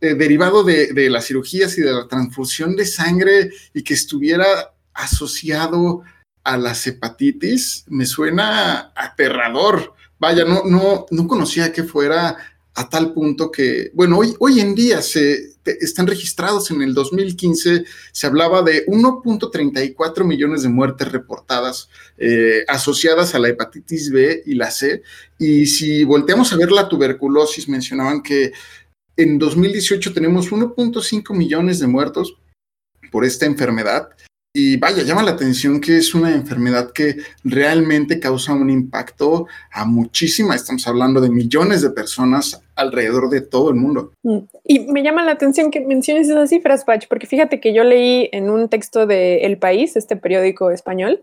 eh, 0.00 0.14
derivado 0.14 0.62
de, 0.64 0.92
de 0.92 1.10
las 1.10 1.26
cirugías 1.26 1.76
y 1.78 1.82
de 1.82 1.92
la 1.92 2.06
transfusión 2.08 2.76
de 2.76 2.86
sangre 2.86 3.50
y 3.74 3.82
que 3.82 3.94
estuviera 3.94 4.72
asociado 4.94 6.02
a 6.44 6.56
las 6.56 6.86
hepatitis, 6.86 7.84
me 7.88 8.06
suena 8.06 8.92
aterrador. 8.94 9.94
Vaya, 10.18 10.44
no, 10.44 10.62
no, 10.64 11.06
no 11.10 11.28
conocía 11.28 11.72
que 11.72 11.84
fuera 11.84 12.36
a 12.74 12.88
tal 12.88 13.12
punto 13.12 13.50
que, 13.50 13.90
bueno, 13.92 14.18
hoy, 14.18 14.34
hoy 14.38 14.60
en 14.60 14.74
día 14.74 15.02
se 15.02 15.52
están 15.64 16.06
registrados 16.06 16.70
en 16.70 16.80
el 16.80 16.94
2015, 16.94 17.84
se 18.12 18.26
hablaba 18.26 18.62
de 18.62 18.86
1.34 18.86 20.24
millones 20.24 20.62
de 20.62 20.68
muertes 20.70 21.12
reportadas 21.12 21.88
eh, 22.16 22.64
asociadas 22.68 23.34
a 23.34 23.38
la 23.38 23.48
hepatitis 23.48 24.10
B 24.10 24.42
y 24.46 24.54
la 24.54 24.70
C. 24.70 25.02
Y 25.38 25.66
si 25.66 26.04
volteamos 26.04 26.52
a 26.52 26.56
ver 26.56 26.72
la 26.72 26.88
tuberculosis, 26.88 27.68
mencionaban 27.68 28.22
que 28.22 28.52
en 29.16 29.38
2018 29.38 30.12
tenemos 30.14 30.50
1.5 30.50 31.36
millones 31.36 31.78
de 31.78 31.86
muertos 31.86 32.38
por 33.10 33.24
esta 33.24 33.44
enfermedad. 33.44 34.08
Y 34.54 34.76
vaya, 34.76 35.02
llama 35.02 35.22
la 35.22 35.30
atención 35.30 35.80
que 35.80 35.96
es 35.96 36.14
una 36.14 36.30
enfermedad 36.34 36.92
que 36.92 37.16
realmente 37.42 38.20
causa 38.20 38.52
un 38.52 38.68
impacto 38.68 39.46
a 39.70 39.86
muchísima, 39.86 40.54
estamos 40.54 40.86
hablando 40.86 41.22
de 41.22 41.30
millones 41.30 41.80
de 41.80 41.88
personas 41.88 42.62
alrededor 42.76 43.30
de 43.30 43.40
todo 43.40 43.70
el 43.70 43.76
mundo. 43.76 44.12
Mm. 44.22 44.38
Y 44.64 44.80
me 44.80 45.02
llama 45.02 45.24
la 45.24 45.32
atención 45.32 45.70
que 45.70 45.80
menciones 45.80 46.28
esas 46.28 46.50
cifras, 46.50 46.84
Pach, 46.84 47.06
porque 47.08 47.26
fíjate 47.26 47.60
que 47.60 47.72
yo 47.72 47.82
leí 47.82 48.28
en 48.32 48.50
un 48.50 48.68
texto 48.68 49.06
de 49.06 49.38
El 49.38 49.58
País, 49.58 49.96
este 49.96 50.16
periódico 50.16 50.70
español, 50.70 51.22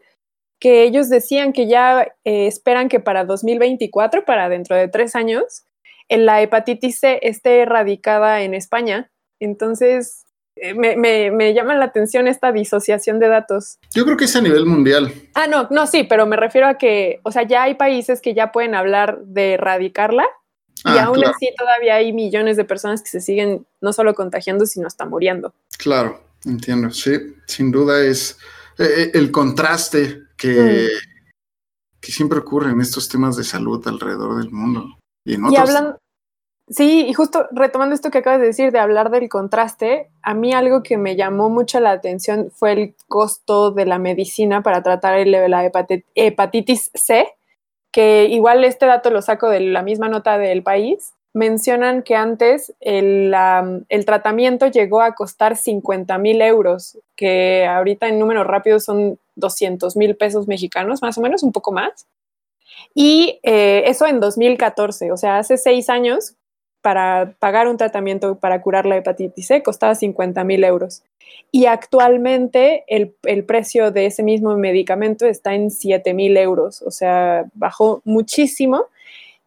que 0.59 0.83
ellos 0.83 1.07
decían 1.07 1.53
que 1.53 1.67
ya 1.67 2.07
eh, 2.24 2.48
esperan 2.48 2.89
que 2.89 3.00
para 3.00 3.25
2024, 3.25 4.25
para 4.25 4.50
dentro 4.50 4.75
de 4.75 4.88
tres 4.88 5.15
años, 5.15 5.65
en 6.09 6.25
la 6.25 6.41
hepatitis 6.41 7.00
C 7.00 7.19
esté 7.21 7.59
erradicada 7.59 8.41
en 8.41 8.55
España. 8.55 9.12
Entonces, 9.39 10.24
eh, 10.24 10.28
me, 10.75 10.95
me- 10.97 11.31
me 11.31 11.53
llama 11.53 11.75
la 11.75 11.85
atención 11.85 12.27
esta 12.27 12.51
disociación 12.51 13.19
de 13.19 13.27
datos. 13.29 13.77
Yo 13.93 14.05
creo 14.05 14.17
que 14.17 14.25
es 14.25 14.35
a 14.35 14.41
nivel 14.41 14.65
mundial. 14.65 15.13
Ah, 15.35 15.47
no, 15.47 15.67
no, 15.71 15.87
sí, 15.87 16.03
pero 16.03 16.25
me 16.25 16.35
refiero 16.35 16.67
a 16.67 16.77
que, 16.77 17.19
o 17.23 17.31
sea, 17.31 17.43
ya 17.43 17.63
hay 17.63 17.75
países 17.75 18.21
que 18.21 18.33
ya 18.33 18.51
pueden 18.51 18.75
hablar 18.75 19.19
de 19.23 19.53
erradicarla 19.53 20.25
y 20.85 20.89
Ah, 20.97 21.03
aún 21.05 21.15
claro, 21.17 21.33
así 21.35 21.49
todavía 21.57 21.95
hay 21.95 22.13
millones 22.13 22.55
de 22.57 22.63
personas 22.65 23.01
que 23.01 23.09
se 23.09 23.19
siguen 23.21 23.65
no 23.81 23.91
solo 23.93 24.15
contagiando, 24.15 24.65
sino 24.65 24.87
hasta 24.87 25.05
muriendo. 25.05 25.53
claro, 25.77 26.21
entiendo. 26.45 26.89
Sí, 26.91 27.11
sin 27.47 27.69
duda 27.71 28.01
es 28.05 28.37
eh, 28.77 29.11
el 29.13 29.29
contraste 29.31 30.21
que, 30.37 30.87
que 31.99 32.11
siempre 32.13 32.39
ocurre 32.39 32.71
en 32.71 32.79
estos 32.81 33.09
temas 33.09 33.35
de 33.35 33.43
salud 33.43 33.85
alrededor 33.87 34.37
del 34.41 34.51
mundo. 34.51 34.97
Y 35.25 35.33
en 35.35 35.41
Y 35.43 35.47
otros. 35.47 35.59
hablan, 35.75 35.97
sí, 36.69 37.05
y 37.07 37.13
justo 37.13 37.47
retomando 37.51 37.95
esto 37.95 38.11
que 38.11 38.19
acabas 38.19 38.39
de 38.39 38.47
decir, 38.47 38.71
de 38.71 38.79
hablar 38.79 39.09
del 39.09 39.29
contraste, 39.29 40.09
a 40.21 40.33
mí 40.33 40.53
algo 40.53 40.83
que 40.83 40.97
me 40.97 41.15
llamó 41.15 41.49
mucho 41.49 41.79
la 41.79 41.91
atención 41.91 42.51
fue 42.53 42.71
el 42.73 42.95
costo 43.07 43.71
de 43.71 43.85
la 43.85 43.99
medicina 43.99 44.61
para 44.63 44.83
tratar 44.83 45.25
la 45.27 45.65
hepati- 45.65 46.03
hepatitis 46.15 46.91
C, 46.93 47.27
que 47.91 48.25
igual 48.25 48.63
este 48.65 48.85
dato 48.85 49.09
lo 49.11 49.21
saco 49.21 49.49
de 49.49 49.61
la 49.61 49.83
misma 49.83 50.09
nota 50.09 50.38
del 50.38 50.63
país. 50.63 51.13
Mencionan 51.33 52.03
que 52.03 52.15
antes 52.15 52.73
el, 52.79 53.33
el 53.89 54.05
tratamiento 54.05 54.67
llegó 54.67 55.01
a 55.01 55.13
costar 55.15 55.57
50 55.57 56.17
mil 56.17 56.41
euros, 56.41 56.97
que 57.15 57.67
ahorita 57.67 58.07
en 58.07 58.19
números 58.19 58.47
rápidos 58.47 58.85
son 58.85 59.19
200 59.35 59.95
mil 59.95 60.15
pesos 60.15 60.47
mexicanos, 60.47 61.01
más 61.01 61.17
o 61.17 61.21
menos, 61.21 61.43
un 61.43 61.51
poco 61.51 61.71
más. 61.71 62.07
Y 62.93 63.39
eh, 63.43 63.83
eso 63.85 64.07
en 64.07 64.19
2014, 64.19 65.11
o 65.11 65.17
sea, 65.17 65.38
hace 65.38 65.57
seis 65.57 65.89
años, 65.89 66.35
para 66.81 67.36
pagar 67.39 67.67
un 67.67 67.77
tratamiento 67.77 68.36
para 68.39 68.62
curar 68.62 68.86
la 68.86 68.98
hepatitis 68.98 69.48
C 69.48 69.63
costaba 69.63 69.95
50 69.95 70.43
mil 70.43 70.63
euros. 70.63 71.03
Y 71.51 71.65
actualmente 71.65 72.83
el, 72.88 73.15
el 73.24 73.43
precio 73.43 73.91
de 73.91 74.05
ese 74.05 74.24
mismo 74.24 74.55
medicamento 74.57 75.25
está 75.25 75.53
en 75.53 75.71
7 75.71 76.13
mil 76.13 76.38
euros, 76.38 76.81
o 76.81 76.91
sea, 76.91 77.45
bajó 77.53 78.01
muchísimo. 78.05 78.86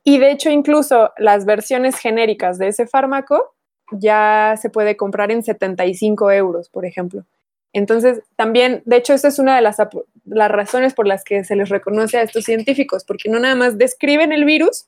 Y 0.04 0.18
de 0.18 0.32
hecho, 0.32 0.50
incluso 0.50 1.12
las 1.16 1.44
versiones 1.44 1.96
genéricas 1.96 2.58
de 2.58 2.68
ese 2.68 2.86
fármaco 2.86 3.54
ya 3.92 4.56
se 4.60 4.70
puede 4.70 4.96
comprar 4.96 5.30
en 5.30 5.42
75 5.42 6.30
euros, 6.32 6.68
por 6.68 6.84
ejemplo. 6.84 7.24
Entonces, 7.72 8.20
también, 8.36 8.82
de 8.84 8.96
hecho, 8.96 9.14
esa 9.14 9.28
es 9.28 9.38
una 9.38 9.56
de 9.56 9.62
las, 9.62 9.76
las 10.24 10.50
razones 10.50 10.94
por 10.94 11.06
las 11.06 11.24
que 11.24 11.44
se 11.44 11.56
les 11.56 11.68
reconoce 11.68 12.18
a 12.18 12.22
estos 12.22 12.44
científicos, 12.44 13.04
porque 13.04 13.30
no 13.30 13.38
nada 13.38 13.54
más 13.54 13.78
describen 13.78 14.32
el 14.32 14.44
virus, 14.44 14.86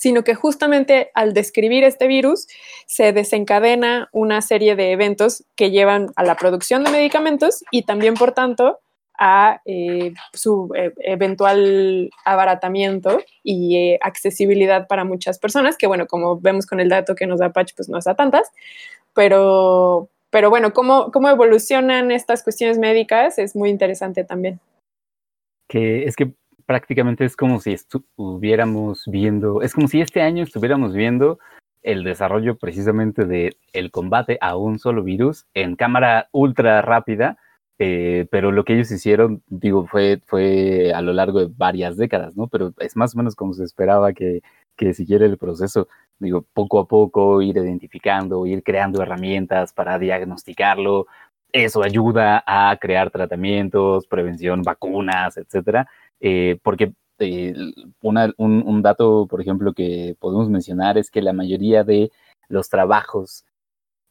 sino 0.00 0.24
que 0.24 0.34
justamente 0.34 1.10
al 1.12 1.34
describir 1.34 1.84
este 1.84 2.06
virus 2.06 2.48
se 2.86 3.12
desencadena 3.12 4.08
una 4.12 4.40
serie 4.40 4.74
de 4.74 4.92
eventos 4.92 5.44
que 5.56 5.70
llevan 5.70 6.10
a 6.16 6.24
la 6.24 6.36
producción 6.36 6.84
de 6.84 6.90
medicamentos 6.90 7.62
y 7.70 7.82
también, 7.82 8.14
por 8.14 8.32
tanto, 8.32 8.78
a 9.18 9.60
eh, 9.66 10.14
su 10.32 10.72
eh, 10.74 10.94
eventual 11.00 12.08
abaratamiento 12.24 13.20
y 13.42 13.76
eh, 13.76 13.98
accesibilidad 14.00 14.88
para 14.88 15.04
muchas 15.04 15.38
personas, 15.38 15.76
que 15.76 15.86
bueno, 15.86 16.06
como 16.06 16.40
vemos 16.40 16.64
con 16.64 16.80
el 16.80 16.88
dato 16.88 17.14
que 17.14 17.26
nos 17.26 17.38
da 17.38 17.52
Patch, 17.52 17.74
pues 17.76 17.90
no 17.90 17.98
es 17.98 18.06
a 18.06 18.14
tantas, 18.14 18.50
pero, 19.12 20.08
pero 20.30 20.48
bueno, 20.48 20.72
cómo, 20.72 21.12
cómo 21.12 21.28
evolucionan 21.28 22.10
estas 22.10 22.42
cuestiones 22.42 22.78
médicas 22.78 23.38
es 23.38 23.54
muy 23.54 23.68
interesante 23.68 24.24
también. 24.24 24.60
que 25.68 26.04
es 26.04 26.16
que 26.16 26.32
prácticamente 26.70 27.24
es 27.24 27.34
como 27.34 27.58
si 27.58 27.72
estuviéramos 27.72 29.02
viendo, 29.06 29.60
es 29.60 29.74
como 29.74 29.88
si 29.88 30.00
este 30.00 30.22
año 30.22 30.44
estuviéramos 30.44 30.94
viendo 30.94 31.40
el 31.82 32.04
desarrollo 32.04 32.58
precisamente 32.58 33.24
de 33.24 33.56
combate 33.90 34.38
a 34.40 34.56
un 34.56 34.78
solo 34.78 35.02
virus 35.02 35.46
en 35.52 35.74
cámara 35.74 36.28
ultra 36.30 36.80
rápida, 36.80 37.38
eh, 37.80 38.28
pero 38.30 38.52
lo 38.52 38.62
que 38.62 38.74
ellos 38.74 38.92
hicieron, 38.92 39.42
digo, 39.48 39.88
fue, 39.88 40.22
fue 40.26 40.92
a 40.94 41.02
lo 41.02 41.12
largo 41.12 41.40
de 41.40 41.52
varias 41.52 41.96
décadas, 41.96 42.36
¿no? 42.36 42.46
Pero 42.46 42.72
es 42.78 42.94
más 42.94 43.16
o 43.16 43.18
menos 43.18 43.34
como 43.34 43.52
se 43.52 43.64
esperaba 43.64 44.12
que, 44.12 44.40
que 44.76 44.94
siguiera 44.94 45.26
el 45.26 45.38
proceso, 45.38 45.88
digo, 46.20 46.44
poco 46.54 46.78
a 46.78 46.86
poco 46.86 47.42
ir 47.42 47.56
identificando, 47.56 48.46
ir 48.46 48.62
creando 48.62 49.02
herramientas 49.02 49.72
para 49.72 49.98
diagnosticarlo, 49.98 51.08
eso 51.52 51.82
ayuda 51.82 52.44
a 52.46 52.76
crear 52.80 53.10
tratamientos, 53.10 54.06
prevención, 54.06 54.62
vacunas, 54.62 55.36
etcétera, 55.36 55.88
eh, 56.20 56.58
porque 56.62 56.92
eh, 57.18 57.54
una- 58.02 58.32
un, 58.38 58.62
un 58.66 58.82
dato, 58.82 59.26
por 59.28 59.40
ejemplo, 59.40 59.72
que 59.74 60.16
podemos 60.20 60.48
mencionar 60.48 60.96
es 60.98 61.10
que 61.10 61.20
la 61.22 61.32
mayoría 61.32 61.84
de 61.84 62.10
los 62.48 62.68
trabajos 62.70 63.44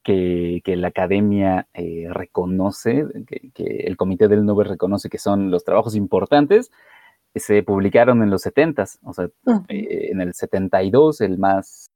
que, 0.04 0.62
que 0.63 0.75
la 0.75 0.89
academia 0.89 1.68
eh, 1.74 2.08
reconoce, 2.10 3.06
que, 3.28 3.51
que 3.54 3.63
el 3.88 3.98
comité 3.98 4.28
del 4.28 4.46
Nobel 4.46 4.68
reconoce 4.70 5.10
que 5.10 5.18
son 5.18 5.51
los 5.51 5.63
trabajos 5.63 5.96
importantes, 5.96 6.72
se 7.36 7.62
publicaron 7.63 8.24
en 8.24 8.30
los 8.32 8.44
70s, 8.46 9.00
o 9.04 9.13
sea, 9.13 9.30
eh, 9.70 10.10
en 10.12 10.22
el 10.22 10.34
72, 10.34 11.22
el 11.22 11.38
más 11.38 11.92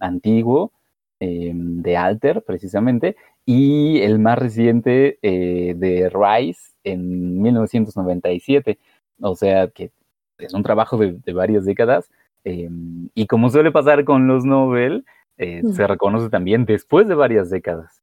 antiguo 0.00 0.72
de 1.20 1.96
Alter, 1.96 2.42
precisamente, 2.42 3.16
y 3.44 3.98
el 4.02 4.18
más 4.20 4.38
reciente 4.38 5.18
eh, 5.22 5.74
de 5.76 6.08
Rice 6.10 6.72
en 6.84 7.42
1997. 7.42 8.78
O 9.20 9.34
sea, 9.36 9.68
que 9.68 9.90
es 10.38 10.54
un 10.54 10.62
trabajo 10.62 10.96
de, 10.96 11.16
de 11.24 11.32
varias 11.32 11.64
décadas. 11.64 12.10
eh, 12.44 12.68
y 13.14 13.26
como 13.26 13.50
suele 13.50 13.72
pasar 13.72 14.04
con 14.04 14.26
los 14.28 14.44
Nobel, 14.44 15.04
eh, 15.36 15.60
Mm. 15.62 15.72
se 15.72 15.86
reconoce 15.86 16.30
también 16.30 16.64
después 16.64 17.06
de 17.08 17.14
varias 17.14 17.50
décadas. 17.50 18.00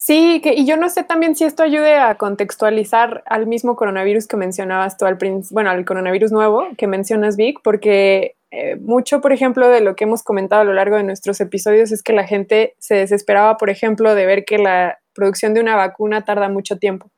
Sí, 0.00 0.40
que, 0.42 0.54
y 0.54 0.64
yo 0.66 0.76
no 0.76 0.88
sé 0.88 1.02
también 1.04 1.34
si 1.34 1.44
esto 1.44 1.62
ayude 1.62 1.94
a 1.98 2.14
contextualizar 2.16 3.22
al 3.26 3.46
mismo 3.46 3.74
coronavirus 3.76 4.26
que 4.28 4.36
mencionabas 4.36 4.96
tú 4.96 5.04
al 5.06 5.18
principio, 5.18 5.54
bueno, 5.54 5.70
al 5.70 5.84
coronavirus 5.84 6.30
nuevo 6.32 6.64
que 6.76 6.86
mencionas, 6.86 7.36
Vic, 7.36 7.58
porque 7.62 8.36
eh, 8.50 8.76
mucho, 8.76 9.20
por 9.20 9.32
ejemplo, 9.32 9.68
de 9.68 9.80
lo 9.80 9.94
que 9.96 10.04
hemos 10.04 10.22
comentado 10.22 10.62
a 10.62 10.64
lo 10.64 10.72
largo 10.72 10.96
de 10.96 11.02
nuestros 11.02 11.40
episodios 11.40 11.90
es 11.92 12.02
que 12.02 12.12
la 12.12 12.26
gente 12.26 12.74
se 12.78 12.94
desesperaba, 12.94 13.56
por 13.56 13.70
ejemplo, 13.70 14.14
de 14.14 14.24
ver 14.24 14.44
que 14.44 14.58
la 14.58 14.98
producción 15.14 15.52
de 15.52 15.60
una 15.60 15.76
vacuna 15.76 16.24
tarda 16.24 16.48
mucho 16.48 16.78
tiempo. 16.78 17.10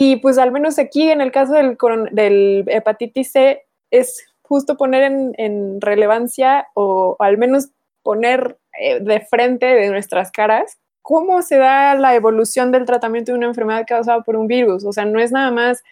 Y 0.00 0.16
pues 0.16 0.38
al 0.38 0.52
menos 0.52 0.78
aquí, 0.78 1.10
en 1.10 1.20
el 1.20 1.32
caso 1.32 1.54
del, 1.54 1.76
del 2.12 2.64
hepatitis 2.68 3.32
C, 3.32 3.66
es 3.90 4.24
justo 4.42 4.76
poner 4.76 5.02
en, 5.02 5.80
relevancia 5.80 6.68
o, 6.74 7.16
al 7.18 7.36
menos 7.36 7.70
poner 8.02 8.58
eh, 8.80 9.00
de 9.00 9.20
frente 9.20 9.66
de 9.66 9.90
nuestras 9.90 10.30
caras 10.30 10.78
cómo 11.02 11.42
se 11.42 11.58
da 11.58 11.94
la 11.96 12.14
evolución 12.14 12.70
del 12.70 12.84
tratamiento 12.84 13.32
de 13.32 13.38
una 13.38 13.48
enfermedad 13.48 13.86
causada 13.88 14.22
por 14.22 14.36
un 14.36 14.46
virus. 14.46 14.84
O 14.84 14.92
sea, 14.92 15.04
no 15.04 15.18
es 15.18 15.32
nada 15.32 15.50
más 15.50 15.82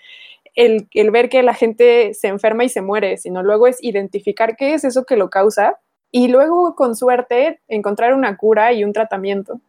el, 0.54 0.88
el, 0.92 1.10
ver 1.10 1.28
que 1.28 1.42
la 1.42 1.54
gente 1.54 2.14
se 2.14 2.28
enferma 2.28 2.64
y 2.64 2.68
se 2.68 2.82
muere, 2.82 3.16
sino 3.16 3.42
luego 3.42 3.66
es 3.66 3.82
identificar 3.82 4.56
qué 4.56 4.74
es 4.74 4.84
eso 4.84 5.04
que 5.04 5.16
lo 5.16 5.30
causa 5.30 5.78
y 6.12 6.28
luego, 6.28 6.76
con 6.76 6.94
suerte, 6.94 7.60
encontrar 7.66 8.14
una 8.14 8.36
cura 8.36 8.72
y 8.72 8.84
un 8.84 8.92
tratamiento. 8.92 9.60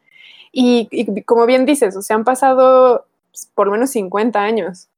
Y, 0.52 0.88
y 0.92 1.24
como 1.24 1.46
bien 1.46 1.66
dices, 1.66 1.96
o 1.98 2.02
sea, 2.02 2.16
han 2.16 2.24
pasado 2.24 3.06
por 3.54 3.68
lo 3.68 3.74
menos 3.74 3.92
50 3.92 4.40
años. 4.42 4.90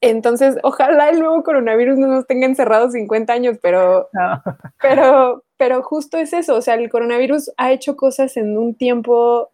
Entonces, 0.00 0.56
ojalá 0.62 1.10
el 1.10 1.18
nuevo 1.18 1.42
coronavirus 1.42 1.98
no 1.98 2.06
nos 2.06 2.26
tenga 2.26 2.46
encerrados 2.46 2.92
50 2.92 3.32
años, 3.32 3.58
pero, 3.60 4.08
no. 4.12 4.42
pero, 4.80 5.44
pero 5.56 5.82
justo 5.82 6.18
es 6.18 6.32
eso, 6.32 6.54
o 6.54 6.62
sea, 6.62 6.74
el 6.74 6.88
coronavirus 6.88 7.50
ha 7.56 7.72
hecho 7.72 7.96
cosas 7.96 8.36
en 8.36 8.56
un 8.56 8.74
tiempo 8.74 9.50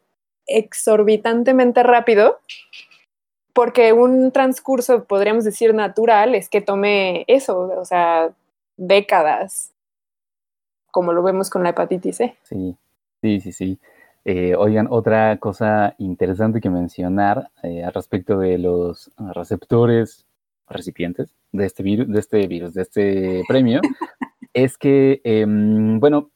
exorbitantemente 0.47 1.83
rápido, 1.83 2.40
porque 3.54 3.92
un 3.92 4.33
transcurso, 4.33 5.04
podríamos 5.04 5.44
decir, 5.44 5.73
natural, 5.75 6.35
es 6.35 6.50
que 6.50 6.61
tome 6.61 7.25
eso, 7.26 7.71
o 7.78 7.85
sea, 7.85 8.30
décadas, 8.76 9.73
como 10.90 11.12
lo 11.12 11.23
vemos 11.23 11.49
con 11.49 11.62
la 11.62 11.71
hepatitis 11.71 12.16
C. 12.16 12.37
Sí, 12.42 12.76
sí, 13.23 13.40
sí, 13.40 13.52
sí. 13.52 13.78
Eh, 14.25 14.54
oigan, 14.57 14.87
otra 14.90 15.37
cosa 15.38 15.95
interesante 15.99 16.61
que 16.61 16.71
mencionar 16.71 17.50
eh, 17.62 17.85
al 17.85 17.93
respecto 17.93 18.38
de 18.38 18.57
los 18.57 19.11
receptores 19.35 20.25
recipientes 20.66 21.35
de 21.52 21.66
este 21.66 21.83
virus, 21.83 22.09
de 22.09 22.21
este 22.21 22.47
virus, 22.47 22.73
de 22.73 22.83
este 22.83 23.43
premio, 23.47 23.81
es 24.54 24.78
que, 24.78 25.21
eh, 25.25 25.45
bueno, 25.47 26.31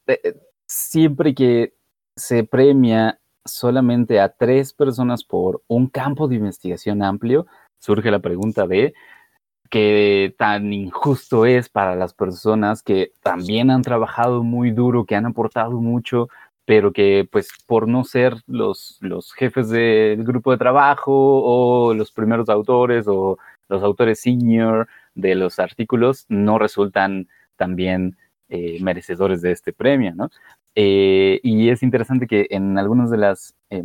siempre 0.67 1.35
que 1.35 1.75
se 2.15 2.45
premia 2.45 3.21
solamente 3.45 4.21
a 4.21 4.29
tres 4.29 4.75
personas 4.75 5.25
por 5.25 5.63
un 5.67 5.89
campo 5.89 6.29
de 6.29 6.37
investigación 6.37 7.03
amplio, 7.03 7.47
surge 7.79 8.11
la 8.11 8.19
pregunta 8.19 8.67
de 8.67 8.93
qué 9.71 10.35
tan 10.39 10.73
injusto 10.73 11.47
es 11.47 11.69
para 11.69 11.95
las 11.95 12.13
personas 12.13 12.83
que 12.83 13.13
también 13.23 13.71
han 13.71 13.83
trabajado 13.83 14.43
muy 14.43 14.71
duro, 14.73 15.05
que 15.05 15.15
han 15.15 15.27
aportado 15.27 15.81
mucho, 15.81 16.29
pero 16.69 16.93
que 16.93 17.27
pues 17.33 17.49
por 17.67 17.89
no 17.89 18.05
ser 18.05 18.35
los, 18.47 18.99
los 19.01 19.33
jefes 19.33 19.71
del 19.71 20.23
grupo 20.23 20.51
de 20.51 20.59
trabajo 20.59 21.13
o 21.15 21.95
los 21.95 22.13
primeros 22.13 22.51
autores 22.51 23.07
o 23.09 23.39
los 23.71 23.83
autores 23.83 24.21
senior 24.21 24.87
de 25.15 25.35
los 25.35 25.61
artículos 25.61 26.27
no 26.29 26.59
resultan 26.59 27.27
también 27.57 28.19
eh, 28.51 28.77
merecedores 28.83 29.41
de 29.41 29.53
este 29.53 29.73
premio, 29.73 30.15
¿no? 30.15 30.29
Eh, 30.75 31.41
y 31.43 31.71
es 31.71 31.83
interesante 31.83 32.27
que 32.27 32.47
en 32.51 32.77
algunos 32.77 33.11
de 33.11 33.17
las 33.17 33.55
eh, 33.71 33.83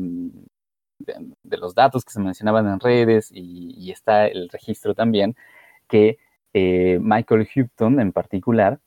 de, 1.00 1.58
los 1.58 1.74
datos 1.76 2.04
que 2.04 2.12
se 2.12 2.20
mencionaban 2.20 2.68
en 2.68 2.82
redes 2.82 3.32
y, 3.32 3.76
y 3.78 3.92
está 3.92 4.28
el 4.28 4.50
registro 4.50 4.94
también, 4.94 5.38
que 5.88 6.18
eh, 6.54 7.00
Michael 7.02 7.48
Houghton 7.48 8.02
en 8.02 8.12
particular 8.12 8.82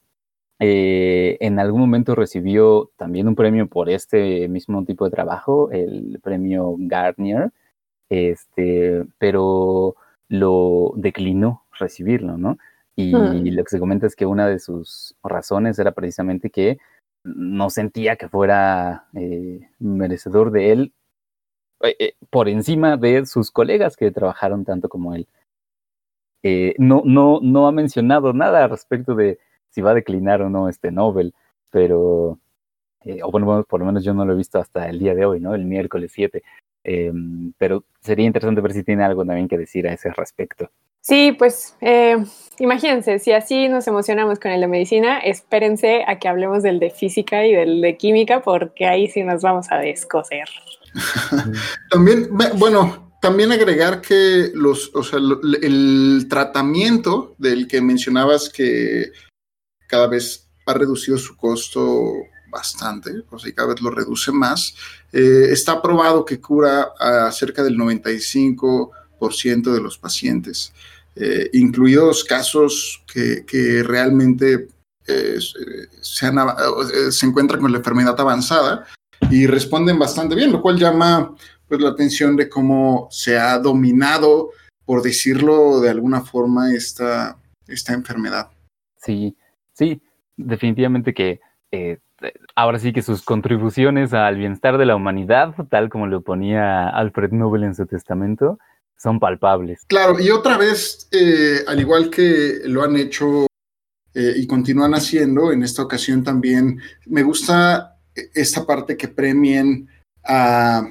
eh, 0.58 1.36
en 1.40 1.58
algún 1.58 1.80
momento 1.80 2.14
recibió 2.14 2.90
también 2.96 3.28
un 3.28 3.34
premio 3.34 3.66
por 3.66 3.90
este 3.90 4.48
mismo 4.48 4.84
tipo 4.84 5.04
de 5.04 5.10
trabajo, 5.10 5.70
el 5.70 6.18
premio 6.22 6.76
Gardner, 6.78 7.52
este, 8.08 9.04
pero 9.18 9.96
lo 10.28 10.92
declinó 10.96 11.64
recibirlo, 11.78 12.38
¿no? 12.38 12.58
Y 12.96 13.14
hmm. 13.14 13.54
lo 13.54 13.64
que 13.64 13.70
se 13.70 13.78
comenta 13.78 14.06
es 14.06 14.16
que 14.16 14.25
una 14.25 14.48
de 14.48 14.58
sus 14.58 15.14
razones 15.22 15.78
era 15.78 15.92
precisamente 15.92 16.50
que 16.50 16.78
no 17.25 17.70
sentía 17.70 18.16
que 18.16 18.28
fuera 18.28 19.08
eh, 19.14 19.68
merecedor 19.78 20.50
de 20.50 20.72
él 20.72 20.92
eh, 21.82 22.14
por 22.30 22.48
encima 22.48 22.96
de 22.96 23.26
sus 23.26 23.50
colegas 23.50 23.96
que 23.96 24.10
trabajaron 24.10 24.64
tanto 24.64 24.88
como 24.88 25.14
él. 25.14 25.26
Eh, 26.42 26.75
no, 26.78 27.02
no, 27.04 27.40
no 27.42 27.66
ha 27.66 27.73
mencionado 27.73 28.32
nada 28.32 28.69
respecto 28.69 29.14
de 29.14 29.38
si 29.76 29.82
va 29.82 29.91
a 29.91 29.95
declinar 29.95 30.41
o 30.41 30.49
no 30.49 30.71
este 30.71 30.91
Nobel, 30.91 31.34
pero, 31.71 32.39
eh, 33.04 33.19
o 33.23 33.30
bueno, 33.30 33.62
por 33.69 33.78
lo 33.78 33.84
menos 33.84 34.02
yo 34.02 34.15
no 34.15 34.25
lo 34.25 34.32
he 34.32 34.36
visto 34.36 34.58
hasta 34.58 34.89
el 34.89 34.99
día 34.99 35.15
de 35.15 35.26
hoy, 35.26 35.39
¿no? 35.39 35.54
El 35.54 35.67
miércoles 35.67 36.12
7. 36.15 36.43
Eh, 36.82 37.12
pero 37.58 37.84
sería 38.00 38.25
interesante 38.25 38.62
ver 38.62 38.73
si 38.73 38.82
tiene 38.82 39.04
algo 39.04 39.23
también 39.26 39.49
que 39.49 39.58
decir 39.58 39.86
a 39.86 39.93
ese 39.93 40.10
respecto. 40.12 40.71
Sí, 41.02 41.32
pues 41.39 41.76
eh, 41.82 42.17
imagínense, 42.58 43.19
si 43.19 43.32
así 43.32 43.69
nos 43.69 43.86
emocionamos 43.86 44.39
con 44.39 44.50
el 44.50 44.62
de 44.62 44.67
medicina, 44.67 45.19
espérense 45.19 46.04
a 46.06 46.19
que 46.19 46.28
hablemos 46.28 46.62
del 46.62 46.78
de 46.78 46.89
física 46.89 47.45
y 47.45 47.52
del 47.52 47.82
de 47.82 47.99
química, 47.99 48.41
porque 48.41 48.86
ahí 48.86 49.08
sí 49.08 49.25
nos 49.25 49.43
vamos 49.43 49.71
a 49.71 49.76
descoser. 49.76 50.49
también, 51.91 52.28
bueno, 52.56 53.12
también 53.21 53.52
agregar 53.52 54.00
que 54.00 54.52
los, 54.54 54.91
o 54.95 55.02
sea, 55.02 55.19
el 55.19 56.26
tratamiento 56.30 57.34
del 57.36 57.69
que 57.69 57.82
mencionabas 57.82 58.49
que 58.49 59.12
cada 59.86 60.06
vez 60.06 60.46
ha 60.66 60.75
reducido 60.75 61.16
su 61.18 61.36
costo 61.36 62.12
bastante, 62.50 63.22
o 63.30 63.38
sea, 63.38 63.54
cada 63.54 63.68
vez 63.68 63.80
lo 63.80 63.90
reduce 63.90 64.32
más. 64.32 64.75
Eh, 65.12 65.49
está 65.50 65.80
probado 65.82 66.25
que 66.25 66.40
cura 66.40 66.92
a 66.99 67.30
cerca 67.32 67.62
del 67.62 67.76
95% 67.76 69.72
de 69.72 69.80
los 69.80 69.99
pacientes, 69.99 70.72
eh, 71.14 71.50
incluidos 71.52 72.25
casos 72.25 73.02
que, 73.12 73.44
que 73.46 73.82
realmente 73.82 74.68
eh, 75.06 75.38
se, 76.00 76.32
se, 77.12 77.26
encuentran 77.26 77.60
con 77.60 77.70
la 77.70 77.78
enfermedad 77.78 78.18
avanzada 78.18 78.86
y 79.30 79.46
responden 79.46 79.99
bastante 79.99 80.34
bien, 80.34 80.52
lo 80.52 80.60
cual 80.60 80.78
llama 80.78 81.34
pues, 81.68 81.80
la 81.80 81.90
atención 81.90 82.36
de 82.36 82.49
cómo 82.49 83.08
se 83.10 83.38
ha 83.38 83.58
dominado, 83.58 84.50
por 84.84 85.02
decirlo 85.02 85.80
de 85.80 85.90
alguna 85.90 86.22
forma, 86.22 86.75
esta, 86.75 87.38
esta 87.66 87.92
enfermedad. 87.92 88.50
Sí, 89.00 89.36
sí, 89.76 90.00
definitivamente 90.36 91.15
que 91.15 91.41
eh, 91.71 91.99
ahora 92.54 92.78
sí 92.78 92.93
que 92.93 93.02
sus 93.02 93.23
contribuciones 93.23 94.15
al 94.15 94.36
bienestar 94.36 94.78
de 94.78 94.86
la 94.86 94.97
humanidad, 94.97 95.54
tal 95.71 95.89
como 95.89 96.06
lo 96.06 96.23
ponía 96.23 96.89
Alfred 96.89 97.32
Nobel 97.32 97.65
en 97.65 97.75
su 97.75 97.86
testamento, 97.86 98.58
son 98.97 99.21
palpables. 99.21 99.84
Claro, 99.86 100.19
y 100.19 100.30
otra 100.30 100.56
vez, 100.56 101.08
eh, 101.12 101.60
al 101.67 101.78
igual 101.80 102.08
que 102.08 102.60
lo 102.65 102.82
han 102.82 102.97
hecho 102.97 103.47
eh, 104.15 104.32
y 104.36 104.47
continúan 104.47 104.95
haciendo, 104.95 105.52
en 105.52 105.62
esta 105.62 105.82
ocasión 105.82 106.25
también 106.25 106.80
me 107.04 107.23
gusta 107.23 107.99
esta 108.32 108.65
parte 108.65 108.97
que 108.97 109.08
premien 109.08 109.89
a, 110.25 110.89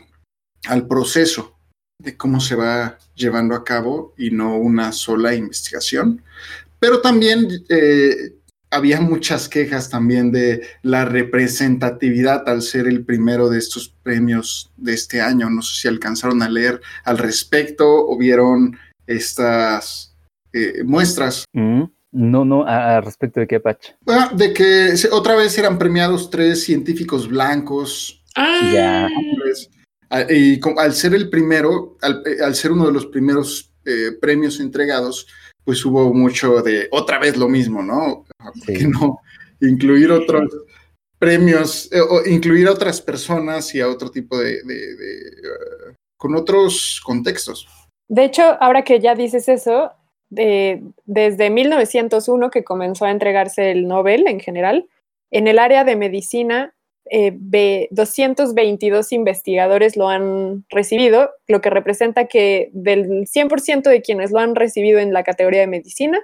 al 0.67 0.87
proceso 0.87 1.57
de 1.99 2.15
cómo 2.15 2.39
se 2.39 2.55
va 2.55 2.99
llevando 3.15 3.55
a 3.55 3.63
cabo 3.63 4.13
y 4.17 4.29
no 4.29 4.57
una 4.57 4.91
sola 4.91 5.33
investigación. 5.33 6.21
Pero 6.79 7.01
también 7.01 7.47
eh, 7.69 8.33
había 8.75 8.99
muchas 8.99 9.47
quejas 9.47 9.89
también 9.89 10.31
de 10.31 10.61
la 10.81 11.05
representatividad 11.05 12.47
al 12.47 12.61
ser 12.61 12.87
el 12.87 13.05
primero 13.05 13.49
de 13.49 13.57
estos 13.57 13.93
premios 14.03 14.71
de 14.75 14.93
este 14.93 15.21
año. 15.21 15.49
No 15.49 15.61
sé 15.61 15.81
si 15.81 15.87
alcanzaron 15.87 16.41
a 16.41 16.49
leer 16.49 16.81
al 17.05 17.17
respecto 17.17 17.85
o 17.87 18.17
vieron 18.17 18.77
estas 19.07 20.15
eh, 20.51 20.83
muestras. 20.83 21.45
Mm, 21.53 21.83
no, 22.11 22.45
no, 22.45 22.65
al 22.65 23.03
respecto 23.03 23.39
de 23.39 23.47
qué, 23.47 23.59
Pacha. 23.59 23.95
Ah, 24.07 24.31
de 24.33 24.53
que 24.53 24.93
otra 25.11 25.35
vez 25.35 25.57
eran 25.57 25.77
premiados 25.77 26.29
tres 26.29 26.63
científicos 26.63 27.29
blancos. 27.29 28.23
Ah, 28.35 28.71
ya. 28.73 29.09
Y 30.29 30.59
al 30.77 30.93
ser 30.93 31.13
el 31.13 31.29
primero, 31.29 31.97
al, 32.01 32.21
al 32.43 32.55
ser 32.55 32.71
uno 32.71 32.87
de 32.87 32.93
los 32.93 33.05
primeros 33.07 33.71
eh, 33.85 34.11
premios 34.19 34.59
entregados, 34.59 35.27
pues 35.63 35.83
hubo 35.85 36.13
mucho 36.13 36.61
de 36.61 36.87
otra 36.91 37.19
vez 37.19 37.35
lo 37.35 37.49
mismo, 37.49 37.81
¿no? 37.81 38.25
¿Por 38.51 38.65
qué 38.65 38.79
sí. 38.79 38.87
no 38.87 39.19
incluir 39.61 40.11
otros 40.11 40.49
premios, 41.17 41.91
eh, 41.91 41.99
o 42.01 42.25
incluir 42.25 42.67
a 42.67 42.71
otras 42.71 43.01
personas 43.01 43.73
y 43.73 43.81
a 43.81 43.87
otro 43.87 44.11
tipo 44.11 44.37
de, 44.37 44.61
de, 44.63 44.95
de 44.95 45.15
uh, 45.89 45.93
con 46.17 46.35
otros 46.35 47.01
contextos? 47.03 47.67
De 48.07 48.25
hecho, 48.25 48.43
ahora 48.61 48.83
que 48.83 48.99
ya 48.99 49.15
dices 49.15 49.47
eso, 49.47 49.91
de, 50.29 50.83
desde 51.05 51.49
1901 51.49 52.49
que 52.51 52.63
comenzó 52.63 53.05
a 53.05 53.11
entregarse 53.11 53.71
el 53.71 53.87
Nobel 53.87 54.27
en 54.27 54.39
general, 54.39 54.87
en 55.31 55.47
el 55.47 55.59
área 55.59 55.83
de 55.83 55.95
medicina 55.95 56.75
eh, 57.11 57.87
222 57.91 59.11
investigadores 59.11 59.95
lo 59.95 60.09
han 60.09 60.65
recibido, 60.69 61.31
lo 61.47 61.61
que 61.61 61.69
representa 61.69 62.25
que 62.25 62.69
del 62.73 63.27
100% 63.27 63.83
de 63.83 64.01
quienes 64.01 64.31
lo 64.31 64.39
han 64.39 64.55
recibido 64.55 64.99
en 64.99 65.13
la 65.13 65.23
categoría 65.23 65.61
de 65.61 65.67
medicina, 65.67 66.19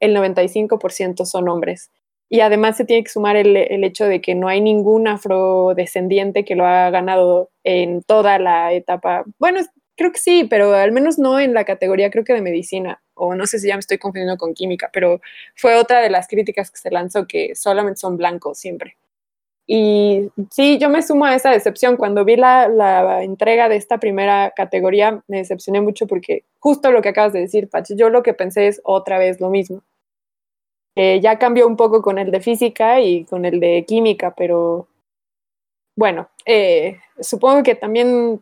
el 0.00 0.16
95% 0.16 1.24
son 1.24 1.48
hombres. 1.48 1.90
Y 2.30 2.40
además 2.40 2.76
se 2.76 2.84
tiene 2.84 3.04
que 3.04 3.10
sumar 3.10 3.36
el, 3.36 3.56
el, 3.56 3.84
hecho 3.84 4.04
de 4.04 4.20
que 4.20 4.34
no 4.34 4.48
hay 4.48 4.60
ningún 4.60 5.08
afrodescendiente 5.08 6.44
que 6.44 6.56
lo 6.56 6.66
ha 6.66 6.90
ganado 6.90 7.50
en 7.64 8.02
toda 8.02 8.38
la 8.38 8.72
etapa. 8.74 9.24
Bueno, 9.38 9.60
creo 9.98 10.12
que 10.12 10.18
sí, 10.18 10.46
pero 10.48 10.74
al 10.74 10.92
menos 10.92 11.18
no 11.18 11.40
en 11.40 11.52
la 11.52 11.64
categoría, 11.64 12.10
creo 12.10 12.24
que 12.24 12.32
de 12.32 12.40
medicina. 12.40 13.02
o 13.14 13.34
no 13.34 13.46
sé 13.46 13.58
si 13.58 13.68
ya 13.68 13.74
me 13.74 13.80
estoy 13.80 13.98
confundiendo 13.98 14.38
con 14.38 14.54
química, 14.54 14.90
pero 14.92 15.20
fue 15.56 15.74
otra 15.74 16.00
de 16.00 16.08
las 16.08 16.28
críticas 16.28 16.70
que 16.70 16.78
se 16.78 16.90
lanzó 16.90 17.26
que 17.26 17.54
solamente 17.56 17.98
son 18.00 18.16
blancos 18.16 18.58
siempre. 18.58 18.96
Y 19.70 20.30
sí, 20.50 20.78
yo 20.78 20.88
me 20.88 21.02
sumo 21.02 21.26
a 21.26 21.34
esa 21.34 21.50
decepción. 21.50 21.98
Cuando 21.98 22.24
vi 22.24 22.36
la, 22.36 22.68
la, 22.68 23.22
entrega 23.22 23.68
de 23.68 23.76
esta 23.76 23.98
primera 23.98 24.50
categoría, 24.56 25.22
me 25.28 25.36
decepcioné 25.36 25.82
mucho 25.82 26.06
porque 26.06 26.44
justo 26.58 26.90
lo 26.90 27.02
que 27.02 27.10
acabas 27.10 27.34
de 27.34 27.40
decir, 27.40 27.68
Pachi, 27.68 27.94
yo 27.94 28.08
lo 28.08 28.22
que 28.22 28.32
pensé 28.32 28.68
es 28.68 28.80
otra 28.82 29.18
vez 29.18 29.42
lo 29.42 29.50
mismo. 29.50 29.82
Eh, 30.96 31.20
ya 31.20 31.38
cambió 31.38 31.66
un 31.66 31.76
poco 31.76 32.00
con 32.00 32.18
el 32.18 32.30
de 32.30 32.40
física 32.40 33.00
y 33.00 33.26
con 33.26 33.44
el 33.44 33.60
de 33.60 33.84
química, 33.86 34.34
pero 34.34 34.88
bueno, 35.94 36.30
eh, 36.46 36.98
supongo 37.20 37.62
que 37.62 37.74
también 37.74 38.40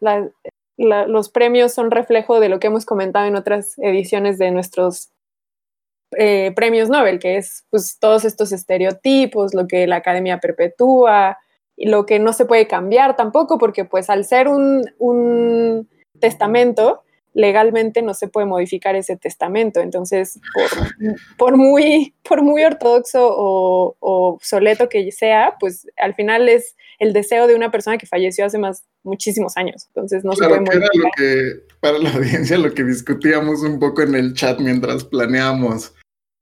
los 0.77 1.29
premios 1.29 1.75
son 1.75 1.91
reflejo 1.91 2.39
de 2.39 2.49
lo 2.49 2.61
que 2.61 2.69
hemos 2.69 2.87
comentado 2.87 3.27
en 3.27 3.35
otras 3.35 3.77
ediciones 3.79 4.39
de 4.39 4.53
nuestros 4.53 5.11
eh, 6.19 6.53
premios 6.55 6.89
Nobel, 6.89 7.19
que 7.19 7.37
es 7.37 7.65
pues, 7.71 7.99
todos 7.99 8.25
estos 8.25 8.53
estereotipos, 8.53 9.55
lo 9.55 9.67
que 9.67 9.87
la 9.87 9.97
academia 9.97 10.39
perpetúa, 10.39 11.39
y 11.77 11.89
lo 11.89 12.07
que 12.07 12.19
no 12.19 12.33
se 12.33 12.47
puede 12.47 12.67
cambiar 12.67 13.17
tampoco, 13.17 13.59
porque 13.59 13.85
pues 13.85 14.09
al 14.09 14.25
ser 14.25 14.49
un, 14.49 14.91
un 14.99 15.89
testamento, 16.19 17.03
legalmente 17.35 18.01
no 18.01 18.15
se 18.15 18.29
puede 18.29 18.47
modificar 18.47 18.97
ese 18.97 19.19
testamento. 19.19 19.81
Entonces, 19.81 20.41
por, 20.55 20.71
por 21.37 21.57
muy, 21.59 22.15
por 22.27 22.43
muy 22.43 22.65
ortodoxo 22.65 23.29
o, 23.29 23.95
o, 24.01 24.29
obsoleto 24.29 24.89
que 24.89 25.13
sea, 25.13 25.55
pues 25.61 25.87
al 25.99 26.15
final 26.15 26.49
es 26.49 26.77
el 26.99 27.13
deseo 27.13 27.47
de 27.47 27.55
una 27.55 27.71
persona 27.71 27.99
que 27.99 28.07
falleció 28.07 28.47
hace 28.47 28.57
más 28.57 28.85
muchísimos 29.03 29.59
años. 29.59 29.87
Entonces 29.89 30.25
no 30.25 30.33
claro, 30.33 30.55
se 30.55 30.61
puede 30.63 30.81
modificar. 30.81 30.91
Era 30.95 31.05
lo 31.05 31.11
que, 31.15 31.75
para 31.81 31.99
la 31.99 32.11
audiencia, 32.15 32.57
lo 32.57 32.73
que 32.73 32.85
discutíamos 32.85 33.61
un 33.61 33.79
poco 33.79 34.01
en 34.01 34.15
el 34.15 34.33
chat 34.33 34.59
mientras 34.59 35.05
planeamos 35.05 35.93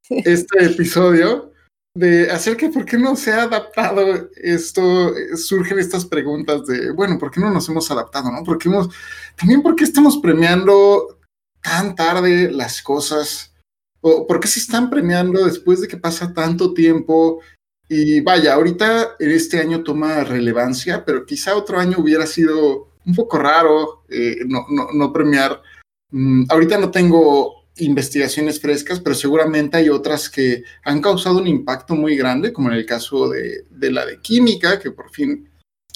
este 0.24 0.64
episodio 0.64 1.52
de 1.96 2.30
acerca 2.30 2.66
de 2.66 2.72
por 2.72 2.84
qué 2.84 2.98
no 2.98 3.14
se 3.14 3.32
ha 3.32 3.44
adaptado 3.44 4.28
esto, 4.36 5.14
surgen 5.36 5.78
estas 5.78 6.04
preguntas 6.04 6.66
de, 6.66 6.90
bueno, 6.90 7.18
¿por 7.18 7.30
qué 7.30 7.40
no 7.40 7.50
nos 7.50 7.68
hemos 7.68 7.88
adaptado? 7.90 8.32
¿no? 8.32 8.42
Porque 8.42 8.68
hemos, 8.68 8.88
también 9.36 9.62
por 9.62 9.76
qué 9.76 9.84
estamos 9.84 10.18
premiando 10.18 11.18
tan 11.62 11.94
tarde 11.94 12.50
las 12.50 12.82
cosas, 12.82 13.54
o 14.00 14.26
por 14.26 14.40
qué 14.40 14.48
se 14.48 14.60
están 14.60 14.90
premiando 14.90 15.46
después 15.46 15.80
de 15.80 15.88
que 15.88 15.96
pasa 15.96 16.34
tanto 16.34 16.74
tiempo. 16.74 17.40
Y 17.88 18.20
vaya, 18.20 18.54
ahorita 18.54 19.16
este 19.18 19.60
año 19.60 19.82
toma 19.82 20.24
relevancia, 20.24 21.04
pero 21.04 21.24
quizá 21.24 21.54
otro 21.56 21.78
año 21.78 21.98
hubiera 21.98 22.26
sido 22.26 22.88
un 23.06 23.14
poco 23.14 23.38
raro 23.38 24.04
eh, 24.08 24.38
no, 24.46 24.66
no, 24.70 24.88
no, 24.92 25.12
premiar. 25.12 25.62
Mm, 26.10 26.44
ahorita 26.50 26.78
no 26.78 26.90
tengo 26.90 27.63
investigaciones 27.78 28.60
frescas, 28.60 29.00
pero 29.00 29.14
seguramente 29.14 29.76
hay 29.76 29.88
otras 29.88 30.30
que 30.30 30.62
han 30.84 31.00
causado 31.00 31.38
un 31.38 31.46
impacto 31.46 31.94
muy 31.94 32.16
grande, 32.16 32.52
como 32.52 32.70
en 32.70 32.76
el 32.76 32.86
caso 32.86 33.28
de, 33.28 33.64
de 33.70 33.90
la 33.90 34.06
de 34.06 34.20
química, 34.20 34.78
que 34.78 34.90
por 34.90 35.10
fin 35.10 35.48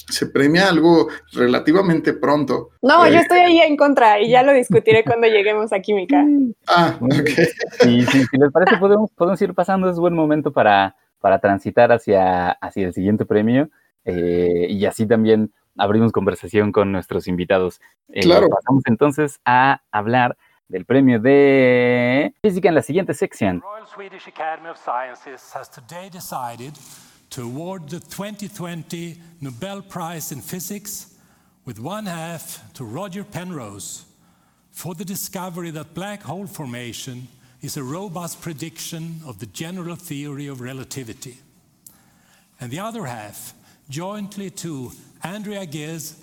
se 0.09 0.27
premia 0.27 0.69
algo 0.69 1.09
relativamente 1.33 2.13
pronto. 2.15 2.71
No, 2.83 3.05
eh, 3.05 3.13
yo 3.13 3.19
estoy 3.19 3.41
ahí 3.41 3.59
en 3.59 3.77
contra 3.77 4.21
y 4.21 4.31
ya 4.31 4.43
lo 4.43 4.53
discutiré 4.53 5.05
cuando 5.05 5.27
lleguemos 5.27 5.73
a 5.73 5.81
química. 5.81 6.25
Ah, 6.67 6.99
ok. 7.01 7.31
Sí, 7.81 8.03
sí, 8.03 8.25
si 8.31 8.37
les 8.37 8.53
parece, 8.53 8.77
podemos, 8.77 9.11
podemos 9.13 9.41
ir 9.41 9.55
pasando, 9.55 9.89
es 9.89 9.97
buen 9.97 10.15
momento 10.15 10.53
para, 10.53 10.97
para 11.19 11.39
transitar 11.39 11.93
hacia, 11.93 12.51
hacia 12.51 12.87
el 12.87 12.93
siguiente 12.93 13.25
premio 13.25 13.71
eh, 14.05 14.67
y 14.69 14.85
así 14.85 15.07
también 15.07 15.51
abrimos 15.79 16.13
conversación 16.13 16.73
con 16.73 16.93
nuestros 16.93 17.27
invitados. 17.27 17.81
Eh, 18.09 18.21
claro. 18.21 18.49
Pasamos 18.51 18.83
entonces 18.87 19.41
a 19.47 19.81
hablar 19.91 20.37
del 20.69 20.85
premio 20.85 21.19
de 21.19 22.35
física 22.43 22.69
en 22.69 22.75
la 22.75 22.83
siguiente 22.83 23.15
sección. 23.15 23.63
Royal 23.63 23.87
Swedish 23.87 24.27
Academy 24.29 24.69
of 24.69 24.77
Sciences 24.77 25.51
has 25.55 25.69
today 25.69 26.11
decided 26.11 26.75
to 27.31 27.43
award 27.43 27.89
the 27.89 28.01
2020 28.01 29.19
Nobel 29.41 29.83
Prize 29.83 30.31
in 30.31 30.43
Physics 30.43 31.15
with 31.65 31.81
one 31.81 32.07
half 32.07 32.63
to 32.75 32.85
Roger 32.85 33.25
Penrose 33.25 34.05
for 34.71 34.95
the 34.95 35.05
discovery 35.05 35.71
that 35.71 35.95
black 35.95 36.23
hole 36.23 36.47
formation 36.47 37.29
is 37.63 37.77
a 37.77 37.83
robust 37.83 38.41
prediction 38.43 39.21
of 39.27 39.39
the 39.39 39.47
general 39.47 39.97
theory 39.97 40.47
of 40.49 40.61
relativity. 40.61 41.39
And 42.61 42.71
the 42.71 42.81
other 42.81 43.07
half 43.07 43.55
jointly 43.89 44.51
to 44.51 44.93
Andrea 45.23 45.67
Ghez 45.67 46.17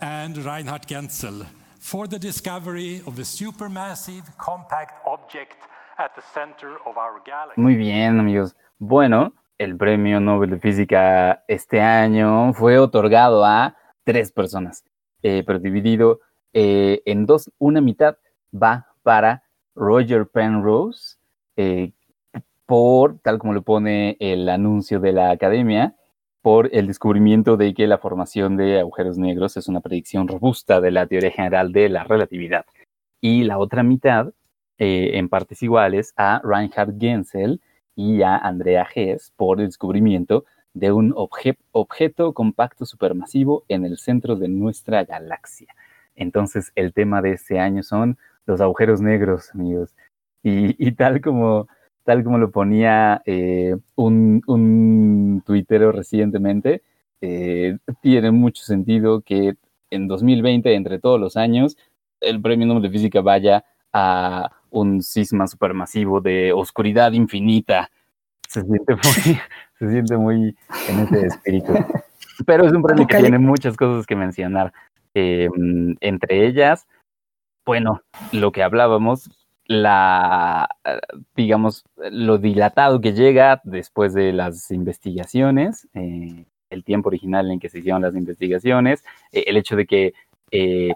and 0.00 0.36
Reinhard 0.36 0.86
Genzel 0.86 1.46
for 1.86 2.08
the 2.08 2.18
discovery 2.18 3.00
of 3.06 3.16
a 3.20 3.24
supermassive 3.24 4.24
compact 4.38 4.92
object 5.06 5.56
at 5.98 6.12
the 6.16 6.22
center 6.34 6.78
of 6.84 6.96
our 6.96 7.22
galaxy. 7.24 7.60
Muy 7.60 7.76
bien, 7.76 8.18
amigos. 8.18 8.56
Bueno, 8.80 9.34
el 9.56 9.76
premio 9.76 10.18
Nobel 10.18 10.50
de 10.50 10.58
Física 10.58 11.44
este 11.46 11.80
año 11.80 12.52
fue 12.54 12.80
otorgado 12.80 13.44
a 13.44 13.76
tres 14.02 14.32
personas, 14.32 14.84
eh, 15.22 15.44
pero 15.46 15.60
dividido 15.60 16.18
eh, 16.52 17.02
en 17.06 17.24
dos. 17.24 17.52
Una 17.58 17.80
mitad 17.80 18.16
va 18.52 18.88
para 19.04 19.44
Roger 19.76 20.26
Penrose, 20.26 21.18
eh, 21.56 21.92
por, 22.66 23.20
tal 23.20 23.38
como 23.38 23.52
lo 23.52 23.62
pone 23.62 24.16
el 24.18 24.48
anuncio 24.48 24.98
de 24.98 25.12
la 25.12 25.30
academia, 25.30 25.94
por 26.46 26.70
el 26.72 26.86
descubrimiento 26.86 27.56
de 27.56 27.74
que 27.74 27.88
la 27.88 27.98
formación 27.98 28.56
de 28.56 28.78
agujeros 28.78 29.18
negros 29.18 29.56
es 29.56 29.66
una 29.66 29.80
predicción 29.80 30.28
robusta 30.28 30.80
de 30.80 30.92
la 30.92 31.08
teoría 31.08 31.32
general 31.32 31.72
de 31.72 31.88
la 31.88 32.04
relatividad. 32.04 32.64
Y 33.20 33.42
la 33.42 33.58
otra 33.58 33.82
mitad, 33.82 34.32
eh, 34.78 35.10
en 35.14 35.28
partes 35.28 35.64
iguales, 35.64 36.14
a 36.16 36.40
Reinhard 36.44 37.00
Genzel 37.00 37.60
y 37.96 38.22
a 38.22 38.36
Andrea 38.36 38.86
Hess 38.94 39.32
por 39.34 39.58
el 39.58 39.66
descubrimiento 39.66 40.44
de 40.72 40.92
un 40.92 41.12
obje 41.16 41.58
objeto 41.72 42.32
compacto 42.32 42.86
supermasivo 42.86 43.64
en 43.66 43.84
el 43.84 43.98
centro 43.98 44.36
de 44.36 44.46
nuestra 44.46 45.02
galaxia. 45.02 45.74
Entonces, 46.14 46.70
el 46.76 46.92
tema 46.92 47.22
de 47.22 47.32
este 47.32 47.58
año 47.58 47.82
son 47.82 48.18
los 48.44 48.60
agujeros 48.60 49.00
negros, 49.00 49.50
amigos. 49.52 49.96
Y 50.44 50.92
tal 50.92 51.20
como 51.20 51.66
tal 52.06 52.22
como 52.22 52.38
lo 52.38 52.52
ponía 52.52 53.20
eh, 53.26 53.76
un, 53.96 54.40
un 54.46 55.42
tuitero 55.44 55.90
recientemente, 55.90 56.82
eh, 57.20 57.78
tiene 58.00 58.30
mucho 58.30 58.62
sentido 58.62 59.22
que 59.22 59.56
en 59.90 60.06
2020, 60.06 60.72
entre 60.72 61.00
todos 61.00 61.18
los 61.18 61.36
años, 61.36 61.76
el 62.20 62.40
premio 62.40 62.66
Nobel 62.66 62.84
de 62.84 62.90
Física 62.90 63.20
vaya 63.22 63.64
a 63.92 64.52
un 64.70 65.02
sisma 65.02 65.48
supermasivo 65.48 66.20
de 66.20 66.52
oscuridad 66.52 67.10
infinita. 67.10 67.90
Se 68.48 68.62
siente 68.62 68.94
muy, 68.94 69.02
se 69.78 69.90
siente 69.90 70.16
muy 70.16 70.56
en 70.88 70.98
ese 71.00 71.26
espíritu. 71.26 71.72
Pero 72.46 72.66
es 72.66 72.72
un 72.72 72.82
premio 72.82 73.04
que 73.08 73.18
tiene 73.18 73.38
muchas 73.38 73.76
cosas 73.76 74.06
que 74.06 74.14
mencionar. 74.14 74.72
Eh, 75.14 75.48
entre 76.00 76.46
ellas, 76.46 76.86
bueno, 77.64 78.02
lo 78.30 78.52
que 78.52 78.62
hablábamos, 78.62 79.28
la, 79.68 80.68
digamos, 81.34 81.84
lo 82.10 82.38
dilatado 82.38 83.00
que 83.00 83.12
llega 83.12 83.60
después 83.64 84.14
de 84.14 84.32
las 84.32 84.70
investigaciones, 84.70 85.88
eh, 85.94 86.46
el 86.70 86.84
tiempo 86.84 87.08
original 87.08 87.50
en 87.50 87.58
que 87.58 87.68
se 87.68 87.78
hicieron 87.78 88.02
las 88.02 88.14
investigaciones, 88.14 89.04
eh, 89.32 89.44
el 89.46 89.56
hecho 89.56 89.76
de 89.76 89.86
que 89.86 90.14
eh, 90.50 90.94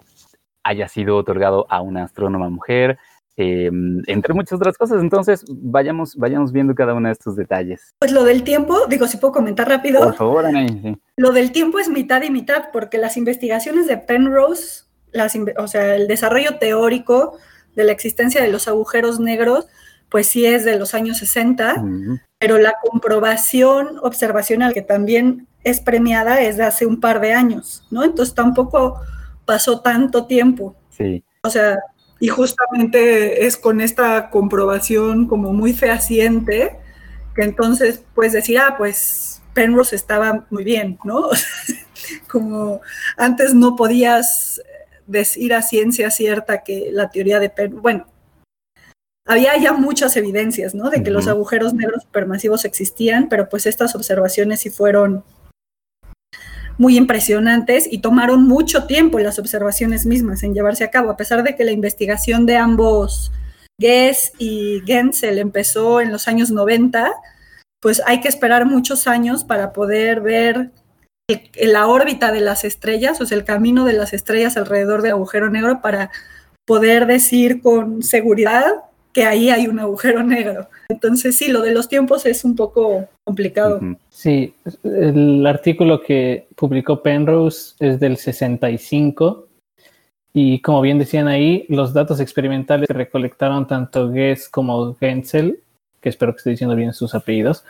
haya 0.63 0.87
sido 0.87 1.17
otorgado 1.17 1.65
a 1.69 1.81
una 1.81 2.03
astrónoma 2.03 2.49
mujer, 2.49 2.97
entre 3.37 4.35
muchas 4.35 4.53
otras 4.53 4.77
cosas. 4.77 5.01
Entonces, 5.01 5.43
vayamos, 5.49 6.15
vayamos 6.15 6.51
viendo 6.51 6.75
cada 6.75 6.93
uno 6.93 7.07
de 7.07 7.13
estos 7.13 7.35
detalles. 7.35 7.95
Pues 7.97 8.11
lo 8.11 8.23
del 8.23 8.43
tiempo, 8.43 8.85
digo, 8.87 9.07
si 9.07 9.17
puedo 9.17 9.33
comentar 9.33 9.67
rápido. 9.67 9.99
Por 9.99 10.13
favor, 10.13 10.45
Anaí, 10.45 10.67
sí. 10.67 10.95
Lo 11.17 11.31
del 11.31 11.51
tiempo 11.51 11.79
es 11.79 11.89
mitad 11.89 12.21
y 12.21 12.29
mitad, 12.29 12.65
porque 12.71 12.99
las 12.99 13.17
investigaciones 13.17 13.87
de 13.87 13.97
Penrose, 13.97 14.83
las, 15.11 15.35
o 15.57 15.67
sea, 15.67 15.95
el 15.95 16.07
desarrollo 16.07 16.59
teórico, 16.59 17.39
de 17.75 17.83
la 17.83 17.91
existencia 17.91 18.41
de 18.41 18.49
los 18.49 18.67
agujeros 18.67 19.19
negros, 19.19 19.67
pues 20.09 20.27
sí 20.27 20.45
es 20.45 20.65
de 20.65 20.77
los 20.77 20.93
años 20.93 21.17
60, 21.17 21.75
uh 21.77 21.81
-huh. 21.81 22.21
pero 22.37 22.57
la 22.57 22.75
comprobación 22.83 23.99
observacional 24.01 24.73
que 24.73 24.81
también 24.81 25.47
es 25.63 25.79
premiada 25.79 26.41
es 26.41 26.57
de 26.57 26.63
hace 26.63 26.85
un 26.85 26.99
par 26.99 27.21
de 27.21 27.33
años, 27.33 27.85
¿no? 27.91 28.03
Entonces 28.03 28.35
tampoco 28.35 28.99
pasó 29.45 29.81
tanto 29.81 30.25
tiempo. 30.25 30.75
Sí. 30.89 31.23
O 31.43 31.49
sea, 31.49 31.79
y 32.19 32.27
justamente 32.27 33.45
es 33.45 33.57
con 33.57 33.81
esta 33.81 34.29
comprobación 34.29 35.27
como 35.27 35.53
muy 35.53 35.73
fehaciente 35.73 36.77
que 37.35 37.43
entonces 37.43 38.03
puedes 38.13 38.33
decir, 38.33 38.59
ah, 38.59 38.75
pues 38.77 39.41
Penrose 39.53 39.95
estaba 39.95 40.45
muy 40.49 40.63
bien, 40.63 40.99
¿no? 41.03 41.29
como 42.27 42.81
antes 43.17 43.53
no 43.53 43.75
podías 43.75 44.61
decir 45.11 45.53
a 45.53 45.61
ciencia 45.61 46.09
cierta 46.09 46.63
que 46.63 46.89
la 46.91 47.09
teoría 47.09 47.39
de 47.39 47.49
Penrose, 47.49 47.81
bueno, 47.81 48.07
había 49.27 49.55
ya 49.57 49.73
muchas 49.73 50.17
evidencias, 50.17 50.73
¿no? 50.73 50.89
De 50.89 51.03
que 51.03 51.09
uh 51.09 51.13
-huh. 51.13 51.17
los 51.17 51.27
agujeros 51.27 51.73
negros 51.73 52.03
supermasivos 52.03 52.65
existían, 52.65 53.29
pero 53.29 53.49
pues 53.49 53.65
estas 53.65 53.95
observaciones 53.95 54.61
sí 54.61 54.69
fueron 54.69 55.23
muy 56.77 56.97
impresionantes 56.97 57.87
y 57.91 57.99
tomaron 57.99 58.47
mucho 58.47 58.85
tiempo 58.85 59.19
las 59.19 59.37
observaciones 59.37 60.05
mismas 60.05 60.41
en 60.41 60.53
llevarse 60.53 60.83
a 60.83 60.89
cabo, 60.89 61.11
a 61.11 61.17
pesar 61.17 61.43
de 61.43 61.55
que 61.55 61.63
la 61.63 61.71
investigación 61.71 62.45
de 62.45 62.57
ambos, 62.57 63.31
Guess 63.79 64.33
y 64.39 64.81
Gensel 64.85 65.37
empezó 65.37 66.01
en 66.01 66.11
los 66.11 66.27
años 66.27 66.49
90, 66.49 67.11
pues 67.81 68.01
hay 68.05 68.19
que 68.21 68.27
esperar 68.27 68.65
muchos 68.65 69.07
años 69.07 69.43
para 69.43 69.73
poder 69.73 70.21
ver 70.21 70.71
la 71.55 71.87
órbita 71.87 72.31
de 72.31 72.41
las 72.41 72.63
estrellas, 72.63 73.21
o 73.21 73.25
sea, 73.25 73.37
el 73.37 73.45
camino 73.45 73.85
de 73.85 73.93
las 73.93 74.13
estrellas 74.13 74.57
alrededor 74.57 75.01
del 75.01 75.13
agujero 75.13 75.49
negro 75.49 75.81
para 75.81 76.11
poder 76.65 77.05
decir 77.05 77.61
con 77.61 78.03
seguridad 78.03 78.65
que 79.13 79.25
ahí 79.25 79.49
hay 79.49 79.67
un 79.67 79.79
agujero 79.79 80.23
negro. 80.23 80.69
Entonces, 80.89 81.37
sí, 81.37 81.49
lo 81.49 81.61
de 81.61 81.73
los 81.73 81.89
tiempos 81.89 82.25
es 82.25 82.45
un 82.45 82.55
poco 82.55 83.09
complicado. 83.23 83.79
Sí, 84.09 84.53
el 84.83 85.45
artículo 85.45 86.01
que 86.01 86.47
publicó 86.55 87.03
Penrose 87.03 87.75
es 87.79 87.99
del 87.99 88.17
65 88.17 89.47
y 90.33 90.61
como 90.61 90.81
bien 90.81 90.97
decían 90.97 91.27
ahí, 91.27 91.65
los 91.67 91.93
datos 91.93 92.19
experimentales 92.21 92.87
que 92.87 92.93
recolectaron 92.93 93.67
tanto 93.67 94.09
Guess 94.09 94.47
como 94.47 94.95
Gensel, 94.95 95.59
que 95.99 96.09
espero 96.09 96.33
que 96.33 96.37
esté 96.37 96.51
diciendo 96.51 96.75
bien 96.75 96.93
sus 96.93 97.13
apellidos, 97.13 97.65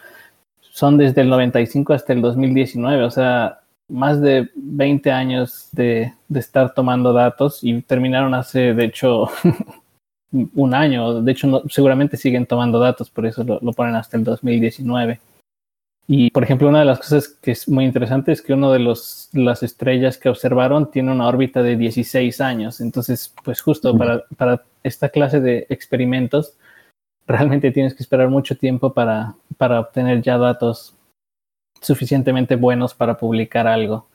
son 0.71 0.97
desde 0.97 1.21
el 1.21 1.29
95 1.29 1.93
hasta 1.93 2.13
el 2.13 2.21
2019, 2.21 3.03
o 3.03 3.11
sea, 3.11 3.59
más 3.89 4.21
de 4.21 4.49
20 4.55 5.11
años 5.11 5.67
de, 5.71 6.13
de 6.27 6.39
estar 6.39 6.73
tomando 6.73 7.13
datos 7.13 7.59
y 7.61 7.81
terminaron 7.81 8.33
hace, 8.33 8.73
de 8.73 8.85
hecho, 8.85 9.27
un 10.31 10.73
año. 10.73 11.21
De 11.21 11.31
hecho, 11.31 11.63
seguramente 11.69 12.17
siguen 12.17 12.45
tomando 12.45 12.79
datos, 12.79 13.09
por 13.09 13.25
eso 13.25 13.43
lo, 13.43 13.59
ponen 13.73 13.95
hasta 13.95 14.17
el 14.17 14.23
2019. 14.23 15.19
Y, 16.07 16.29
por 16.31 16.43
ejemplo, 16.43 16.67
una 16.67 16.79
de 16.79 16.85
las 16.85 16.99
cosas 16.99 17.27
que 17.27 17.51
es 17.51 17.69
muy 17.69 17.85
interesante 17.85 18.31
es 18.31 18.41
que 18.41 18.53
uno 18.53 18.71
de 18.71 18.79
los, 18.79 19.29
las 19.33 19.63
estrellas 19.63 20.17
que 20.17 20.29
observaron 20.29 20.91
tiene 20.91 21.11
una 21.11 21.27
órbita 21.27 21.63
de 21.63 21.77
16 21.77 22.41
años. 22.41 22.81
Entonces, 22.81 23.33
pues 23.43 23.61
justo 23.61 23.97
para, 23.97 24.23
para 24.35 24.63
esta 24.83 25.09
clase 25.09 25.39
de 25.39 25.67
experimentos, 25.69 26.55
realmente 27.27 27.71
tienes 27.71 27.93
que 27.93 28.03
esperar 28.03 28.29
mucho 28.29 28.57
tiempo 28.57 28.93
para, 28.93 29.35
para 29.57 29.79
obtener 29.79 30.21
ya 30.21 30.37
datos 30.37 30.95
suficientemente 31.81 32.55
buenos 32.55 32.93
para 32.93 33.17
publicar 33.17 33.67
algo. 33.67 34.07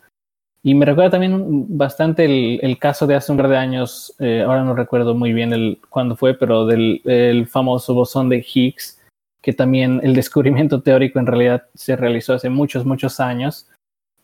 Y 0.63 0.75
me 0.75 0.85
recuerda 0.85 1.13
también 1.13 1.77
bastante 1.77 2.25
el, 2.25 2.79
caso 2.79 3.07
de 3.07 3.15
hace 3.15 3.31
un 3.31 3.39
par 3.39 3.49
de 3.49 3.57
años, 3.57 4.15
eh, 4.19 4.43
ahora 4.43 4.65
no 4.65 4.75
recuerdo 4.75 5.15
muy 5.15 5.33
bien 5.33 5.53
el, 5.53 5.79
cuándo 5.89 6.17
fue, 6.17 6.35
pero 6.35 6.67
del 6.67 7.47
famoso 7.49 7.95
bosón 7.95 8.29
de 8.29 8.45
Higgs, 8.45 9.01
que 9.41 9.53
también 9.53 10.01
el 10.03 10.13
descubrimiento 10.13 10.83
teórico 10.83 11.21
en 11.21 11.27
realidad 11.27 11.67
se 11.75 11.95
realizó 11.95 12.35
hace 12.35 12.51
muchos, 12.51 12.85
muchos 12.85 13.21
años 13.21 13.69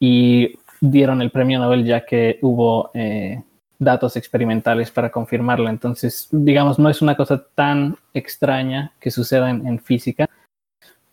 y 0.00 0.58
dieron 0.80 1.22
el 1.22 1.30
premio 1.30 1.60
Nobel 1.60 1.84
ya 1.84 2.04
que 2.04 2.40
hubo 2.42 2.90
eh, 2.92 3.40
datos 3.82 4.16
experimentales 4.16 4.90
para 4.90 5.10
confirmarlo. 5.10 5.68
Entonces, 5.68 6.28
digamos, 6.30 6.78
no 6.78 6.88
es 6.88 7.02
una 7.02 7.16
cosa 7.16 7.44
tan 7.54 7.96
extraña 8.14 8.92
que 9.00 9.10
suceda 9.10 9.50
en, 9.50 9.78
física, 9.78 10.28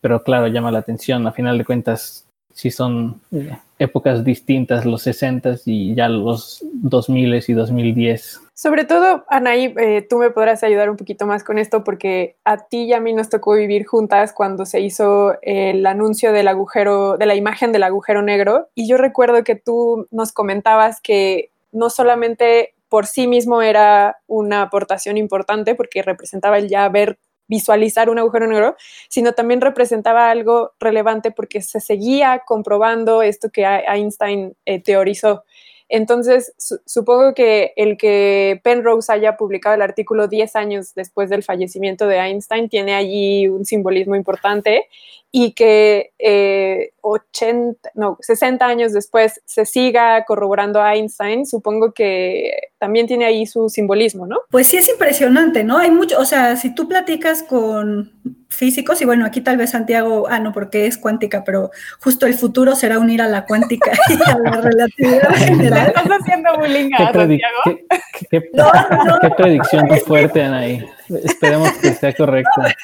pero 0.00 0.22
claro, 0.22 0.46
llama 0.46 0.70
la 0.70 0.78
atención. 0.78 1.26
A 1.26 1.32
final 1.32 1.58
de 1.58 1.64
cuentas, 1.64 2.26
si 2.52 2.70
son 2.70 3.20
eh, 3.32 3.56
épocas 3.78 4.24
distintas, 4.24 4.84
los 4.84 5.02
60 5.02 5.56
y 5.66 5.94
ya 5.94 6.08
los 6.08 6.64
2000 6.74 7.42
y 7.46 7.52
2010. 7.52 8.40
Sobre 8.54 8.84
todo, 8.84 9.24
Anaí, 9.28 9.72
eh, 9.78 10.06
tú 10.08 10.18
me 10.18 10.30
podrás 10.30 10.62
ayudar 10.62 10.90
un 10.90 10.98
poquito 10.98 11.26
más 11.26 11.42
con 11.44 11.58
esto 11.58 11.82
porque 11.82 12.36
a 12.44 12.58
ti 12.58 12.82
y 12.82 12.92
a 12.92 13.00
mí 13.00 13.14
nos 13.14 13.30
tocó 13.30 13.54
vivir 13.54 13.86
juntas 13.86 14.34
cuando 14.34 14.66
se 14.66 14.80
hizo 14.80 15.38
el 15.40 15.86
anuncio 15.86 16.32
del 16.32 16.46
agujero, 16.46 17.16
de 17.16 17.24
la 17.24 17.34
imagen 17.34 17.72
del 17.72 17.84
agujero 17.84 18.20
negro. 18.20 18.68
Y 18.74 18.86
yo 18.86 18.98
recuerdo 18.98 19.44
que 19.44 19.54
tú 19.54 20.06
nos 20.10 20.32
comentabas 20.32 21.00
que 21.00 21.50
no 21.72 21.90
solamente 21.90 22.74
por 22.88 23.06
sí 23.06 23.26
mismo 23.26 23.62
era 23.62 24.18
una 24.26 24.62
aportación 24.62 25.16
importante 25.16 25.74
porque 25.74 26.02
representaba 26.02 26.58
el 26.58 26.68
ya 26.68 26.88
ver 26.88 27.18
visualizar 27.50 28.08
un 28.08 28.18
agujero 28.18 28.46
negro, 28.46 28.76
sino 29.08 29.32
también 29.32 29.60
representaba 29.60 30.30
algo 30.30 30.72
relevante 30.78 31.32
porque 31.32 31.60
se 31.60 31.80
seguía 31.80 32.42
comprobando 32.46 33.22
esto 33.22 33.50
que 33.50 33.64
Einstein 33.64 34.56
eh, 34.64 34.80
teorizó. 34.80 35.42
Entonces, 35.90 36.54
supongo 36.86 37.34
que 37.34 37.72
el 37.74 37.98
que 37.98 38.60
Penrose 38.62 39.12
haya 39.12 39.36
publicado 39.36 39.74
el 39.74 39.82
artículo 39.82 40.28
10 40.28 40.54
años 40.54 40.94
después 40.94 41.28
del 41.28 41.42
fallecimiento 41.42 42.06
de 42.06 42.18
Einstein 42.18 42.68
tiene 42.68 42.94
allí 42.94 43.48
un 43.48 43.64
simbolismo 43.64 44.14
importante 44.14 44.86
y 45.32 45.52
que 45.52 46.12
80, 47.02 47.88
eh, 47.88 47.92
no, 47.94 48.18
60 48.20 48.64
años 48.64 48.92
después 48.92 49.40
se 49.44 49.66
siga 49.66 50.24
corroborando 50.24 50.80
a 50.80 50.94
Einstein, 50.94 51.44
supongo 51.44 51.92
que 51.92 52.52
también 52.78 53.08
tiene 53.08 53.24
ahí 53.24 53.44
su 53.46 53.68
simbolismo, 53.68 54.28
¿no? 54.28 54.38
Pues 54.48 54.68
sí 54.68 54.76
es 54.76 54.88
impresionante, 54.88 55.64
¿no? 55.64 55.78
Hay 55.78 55.90
mucho, 55.90 56.20
o 56.20 56.24
sea, 56.24 56.54
si 56.54 56.72
tú 56.72 56.88
platicas 56.88 57.42
con 57.42 58.39
físicos, 58.50 59.00
y 59.00 59.04
bueno, 59.04 59.24
aquí 59.24 59.40
tal 59.40 59.56
vez 59.56 59.70
Santiago, 59.70 60.26
ah, 60.28 60.40
no, 60.40 60.52
porque 60.52 60.86
es 60.86 60.98
cuántica, 60.98 61.44
pero 61.44 61.70
justo 62.00 62.26
el 62.26 62.34
futuro 62.34 62.74
será 62.74 62.98
unir 62.98 63.22
a 63.22 63.28
la 63.28 63.46
cuántica 63.46 63.92
y 64.08 64.30
a 64.30 64.38
la 64.38 64.60
relatividad 64.60 65.34
general. 65.36 65.86
¿Estás 65.86 66.08
haciendo 66.20 66.58
bullying 66.58 66.90
a 66.94 67.12
Santiago? 67.12 67.80
¿Qué, 68.28 69.30
predicción 69.36 69.88
tan 69.88 70.00
fuerte, 70.00 70.42
Anaí? 70.44 70.84
Esperemos 71.08 71.70
que 71.74 71.94
sea 71.94 72.12
correcta. 72.12 72.74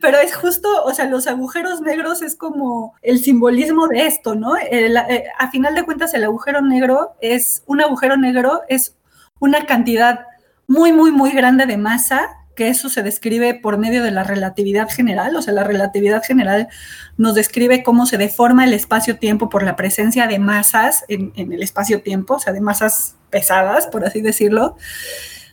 Pero 0.00 0.18
es 0.18 0.34
justo, 0.34 0.68
o 0.84 0.92
sea, 0.92 1.06
los 1.06 1.26
agujeros 1.26 1.80
negros 1.80 2.20
es 2.20 2.36
como 2.36 2.94
el 3.02 3.20
simbolismo 3.20 3.88
de 3.88 4.06
esto, 4.06 4.34
¿no? 4.34 4.56
Eh, 4.56 4.92
a 5.38 5.50
final 5.50 5.74
de 5.74 5.84
cuentas, 5.84 6.12
el 6.14 6.24
agujero 6.24 6.60
negro 6.60 7.14
es, 7.20 7.62
un 7.66 7.80
agujero 7.80 8.16
negro 8.16 8.62
es 8.68 8.96
una 9.38 9.64
cantidad 9.64 10.26
muy, 10.66 10.92
muy, 10.92 11.12
muy 11.12 11.30
grande 11.30 11.66
de 11.66 11.76
masa 11.76 12.39
que 12.60 12.68
eso 12.68 12.90
se 12.90 13.02
describe 13.02 13.54
por 13.54 13.78
medio 13.78 14.02
de 14.02 14.10
la 14.10 14.22
relatividad 14.22 14.86
general, 14.90 15.34
o 15.34 15.40
sea, 15.40 15.54
la 15.54 15.64
relatividad 15.64 16.22
general 16.22 16.68
nos 17.16 17.34
describe 17.34 17.82
cómo 17.82 18.04
se 18.04 18.18
deforma 18.18 18.66
el 18.66 18.74
espacio-tiempo 18.74 19.48
por 19.48 19.62
la 19.62 19.76
presencia 19.76 20.26
de 20.26 20.38
masas 20.38 21.06
en, 21.08 21.32
en 21.36 21.54
el 21.54 21.62
espacio-tiempo, 21.62 22.34
o 22.34 22.38
sea, 22.38 22.52
de 22.52 22.60
masas 22.60 23.16
pesadas, 23.30 23.86
por 23.86 24.04
así 24.04 24.20
decirlo, 24.20 24.76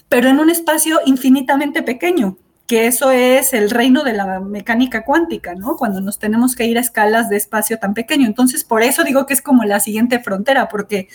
pero 0.10 0.28
en 0.28 0.42
un 0.42 0.50
espacio 0.50 1.00
infinitamente 1.06 1.82
pequeño 1.82 2.38
que 2.68 2.88
eso 2.88 3.12
es 3.12 3.54
el 3.54 3.70
reino 3.70 4.04
de 4.04 4.12
la 4.12 4.42
mecánica 4.42 5.06
cuántica, 5.06 5.56
¿no? 5.56 5.78
Cuando 5.78 6.02
nos 6.02 6.20
tenemos 6.20 6.58
que 6.58 6.66
ir 6.66 6.78
a 6.78 6.82
escalas 6.82 7.30
de 7.30 7.38
espacio 7.38 7.80
tan 7.80 7.94
pequeño. 7.94 8.26
Entonces, 8.26 8.66
por 8.66 8.84
eso 8.84 9.06
digo 9.06 9.26
que 9.26 9.34
es 9.34 9.42
como 9.42 9.64
la 9.64 9.80
siguiente 9.80 10.20
frontera, 10.20 10.68
porque 10.68 11.08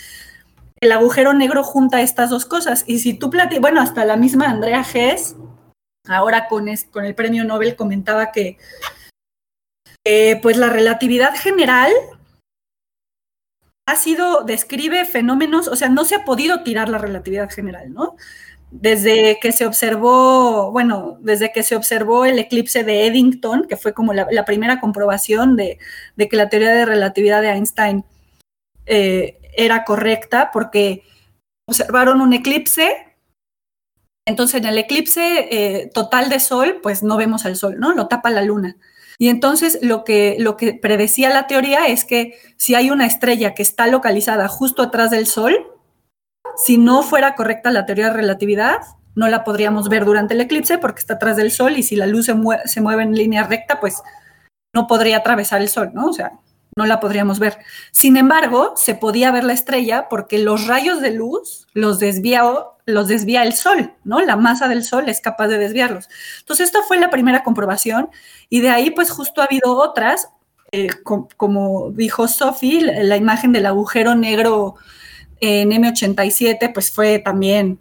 el 0.81 0.92
agujero 0.92 1.35
negro 1.35 1.62
junta 1.62 2.00
estas 2.00 2.31
dos 2.31 2.46
cosas. 2.46 2.85
Y 2.87 3.00
si 3.00 3.12
tú 3.12 3.28
platicas, 3.28 3.61
bueno, 3.61 3.83
hasta 3.83 4.07
la 4.07 4.16
misma 4.16 4.46
Andrea 4.46 4.83
Hess, 4.83 5.37
ahora 6.07 6.49
con, 6.49 6.69
el 6.69 7.15
premio 7.15 7.45
Nobel, 7.45 7.77
comentaba 7.77 8.33
que, 8.33 8.59
pues 10.43 10.57
la 10.57 10.69
relatividad 10.69 11.35
general 11.35 11.93
ha 13.87 13.97
sido, 13.97 14.43
describe 14.45 15.05
fenómenos, 15.05 15.69
o 15.69 15.77
sea, 15.77 15.88
no 15.88 16.05
se 16.05 16.15
ha 16.15 16.25
podido 16.25 16.62
tirar 16.62 16.88
la 16.88 16.99
relatividad 16.99 17.51
general, 17.51 17.93
¿no? 17.93 18.17
desde 18.73 19.38
que 19.38 19.53
se 19.53 19.67
observó, 19.67 20.73
bueno, 20.73 21.19
desde 21.21 21.53
que 21.53 21.62
se 21.62 21.77
observó 21.77 22.25
el 22.25 22.38
eclipse 22.38 22.85
de 22.85 23.07
Eddington, 23.07 23.67
que 23.69 23.77
fue 23.77 23.93
como 23.93 24.15
la, 24.15 24.45
primera 24.47 24.81
comprobación 24.81 25.57
de, 25.57 25.79
que 26.17 26.37
la 26.37 26.49
teoría 26.49 26.71
de 26.71 26.87
relatividad 26.87 27.43
de 27.43 27.51
Einstein 27.51 28.05
eh, 28.87 29.38
era 29.55 29.85
correcta, 29.85 30.51
porque 30.53 31.03
observaron 31.69 32.23
un 32.23 32.33
eclipse, 32.33 33.12
entonces 34.26 34.61
en 34.61 34.66
el 34.66 34.78
eclipse 34.78 35.48
eh, 35.50 35.90
total 35.92 36.28
de 36.28 36.40
sol, 36.40 36.80
pues 36.82 37.02
no 37.02 37.16
vemos 37.16 37.44
al 37.44 37.56
sol, 37.56 37.76
¿no? 37.78 37.92
Lo 37.92 38.08
tapa 38.08 38.30
la 38.30 38.42
luna. 38.42 38.76
Y 39.18 39.28
entonces 39.28 39.78
lo 39.82 40.04
que, 40.04 40.37
lo 40.38 40.56
que 40.56 40.74
predecía 40.74 41.30
la 41.30 41.46
teoría 41.46 41.87
es 41.87 42.04
que 42.04 42.38
si 42.56 42.74
hay 42.74 42.90
una 42.90 43.06
estrella 43.06 43.54
que 43.54 43.62
está 43.62 43.87
localizada 43.87 44.48
justo 44.48 44.82
atrás 44.82 45.11
del 45.11 45.26
sol, 45.26 45.66
si 46.56 46.78
no 46.78 47.02
fuera 47.02 47.35
correcta 47.35 47.70
la 47.70 47.87
teoría 47.87 48.06
de 48.06 48.14
relatividad, 48.14 48.80
no 49.14 49.28
la 49.28 49.44
podríamos 49.44 49.88
ver 49.88 50.04
durante 50.04 50.35
el 50.35 50.40
eclipse 50.40 50.78
porque 50.78 51.00
está 51.00 51.14
atrás 51.14 51.37
del 51.37 51.50
Sol 51.50 51.76
y 51.76 51.82
si 51.82 51.96
la 51.96 52.06
luz 52.06 52.26
se, 52.26 52.80
mueve 52.80 53.02
en 53.02 53.14
línea 53.14 53.44
recta, 53.44 53.80
pues 53.80 54.02
no 54.74 54.87
podría 54.87 55.18
atravesar 55.18 55.61
el 55.61 55.68
Sol, 55.68 55.90
¿no? 55.92 56.06
O 56.06 56.12
sea, 56.12 56.32
no 56.76 56.87
la 56.87 57.00
podríamos 57.00 57.38
ver. 57.38 57.58
Sin 57.90 58.16
embargo, 58.16 58.74
se 58.76 58.94
podía 58.94 59.30
ver 59.30 59.44
la 59.44 59.52
estrella 59.52 60.08
porque 60.08 60.38
los 60.38 60.66
rayos 60.66 61.00
de 61.00 61.11
luz 61.12 61.66
los 61.74 61.98
desvía, 61.98 62.42
el 62.87 63.52
Sol, 63.52 63.94
¿no? 64.04 64.20
La 64.20 64.37
masa 64.37 64.68
del 64.68 64.85
Sol 64.85 65.08
es 65.08 65.20
capaz 65.20 65.48
de 65.48 65.58
desviarlos. 65.58 66.08
Entonces, 66.40 66.66
esta 66.66 66.82
fue 66.82 66.98
la 66.98 67.11
primera 67.11 67.42
comprobación 67.42 68.11
y 68.48 68.61
de 68.61 68.70
ahí, 68.70 68.90
pues 68.90 69.11
justo 69.11 69.40
ha 69.40 69.44
habido 69.44 69.76
otras, 69.76 70.28
eh, 70.72 70.88
como 71.37 71.90
dijo 71.90 72.26
Sophie, 72.26 72.80
la 73.04 73.16
imagen 73.16 73.52
del 73.52 73.66
agujero 73.66 74.14
negro 74.14 74.76
en 75.40 75.70
M87, 75.70 76.72
pues 76.72 76.90
fue 76.90 77.18
también, 77.18 77.80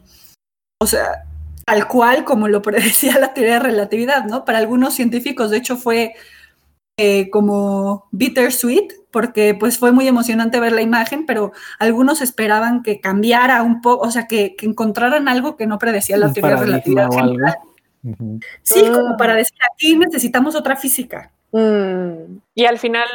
o 0.80 0.88
sea, 0.88 1.24
tal 1.66 1.88
cual 1.88 2.26
como 2.26 2.48
lo 2.48 2.62
predecía 2.64 3.18
la 3.20 3.34
teoría 3.34 3.54
de 3.54 3.60
relatividad, 3.60 4.26
¿no? 4.26 4.44
Para 4.44 4.58
algunos 4.58 4.96
científicos, 4.96 5.50
de 5.50 5.58
hecho, 5.58 5.78
fue 5.78 6.14
eh, 7.04 7.32
como 7.32 8.08
bittersweet, 8.12 8.94
porque 9.10 9.56
pues 9.56 9.80
fue 9.80 9.92
muy 9.92 10.08
emocionante 10.08 10.60
ver 10.60 10.72
la 10.72 10.84
imagen, 10.84 11.26
pero 11.26 11.52
algunos 11.80 12.22
esperaban 12.22 12.84
que 12.84 13.00
cambiara 13.00 13.64
un 13.64 13.82
poco, 13.82 14.06
o 14.06 14.12
sea, 14.12 14.28
que, 14.28 14.56
encontraran 14.62 15.28
algo 15.28 15.58
que 15.58 15.66
no 15.66 15.80
predecía 15.80 16.18
la 16.18 16.32
teoría 16.32 16.58
de 16.58 16.66
relatividad. 16.66 17.10
Sí, 18.62 18.84
como 18.94 19.18
para 19.18 19.34
decir, 19.34 19.58
aquí 19.74 19.98
necesitamos 19.98 20.56
otra 20.56 20.76
física. 20.76 21.32
Mm, 21.54 22.38
Y 22.54 22.66
al 22.66 22.78
final 22.78 23.08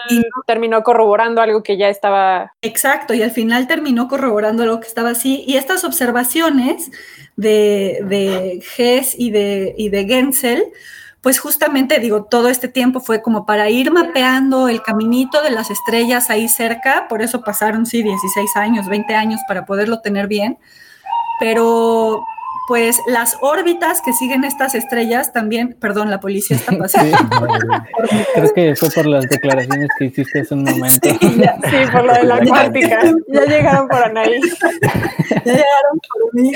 terminó 0.49 0.83
corroborando 0.83 1.40
algo 1.40 1.62
que 1.62 1.77
ya 1.77 1.88
estaba. 1.88 2.53
Exacto, 2.62 3.14
y 3.14 3.22
al 3.22 3.31
final 3.31 3.68
terminó 3.68 4.09
corroborando 4.09 4.64
algo 4.64 4.81
que 4.81 4.88
estaba 4.88 5.11
así. 5.11 5.44
Y 5.46 5.59
estas 5.59 5.85
observaciones 5.85 6.90
de, 7.37 8.01
de 8.03 8.64
Hess 8.77 9.14
y 9.16 9.31
de, 9.31 9.77
y 9.79 9.90
de 9.90 10.07
Gensel, 10.07 10.64
pues 11.26 11.40
justamente 11.40 11.98
digo, 11.98 12.22
todo 12.22 12.48
este 12.48 12.68
tiempo 12.68 13.00
fue 13.00 13.20
como 13.20 13.46
para 13.46 13.68
ir 13.68 13.90
mapeando 13.90 14.68
el 14.68 14.80
caminito 14.80 15.42
de 15.42 15.50
las 15.50 15.72
estrellas 15.72 16.30
ahí 16.30 16.46
cerca, 16.46 17.08
por 17.08 17.20
eso 17.20 17.42
pasaron, 17.42 17.84
sí, 17.84 18.00
16 18.00 18.54
años, 18.54 18.86
20 18.86 19.12
años 19.16 19.40
para 19.48 19.66
poderlo 19.66 20.00
tener 20.02 20.28
bien. 20.28 20.56
Pero 21.40 22.22
pues 22.68 23.00
las 23.08 23.38
órbitas 23.40 24.02
que 24.02 24.12
siguen 24.12 24.44
estas 24.44 24.76
estrellas 24.76 25.32
también, 25.32 25.76
perdón, 25.80 26.12
la 26.12 26.20
policía 26.20 26.58
está 26.58 26.78
pasando. 26.78 27.16
Sí, 27.16 28.16
creo 28.36 28.54
que 28.54 28.76
fue 28.76 28.90
por 28.90 29.06
las 29.06 29.28
declaraciones 29.28 29.88
que 29.98 30.04
hiciste 30.04 30.42
hace 30.42 30.54
un 30.54 30.62
momento. 30.62 31.08
Sí, 31.08 31.38
ya, 31.38 31.58
Sí, 31.68 31.90
por 31.90 32.04
lo 32.04 32.12
de 32.14 32.22
la 32.22 32.38
cuántica. 32.38 33.02
Ya 33.26 33.44
llegaron 33.46 33.88
por 33.88 33.98
Anaí. 34.00 34.40
ya 35.28 35.42
llegaron 35.42 35.98
por 36.08 36.34
mí. 36.34 36.52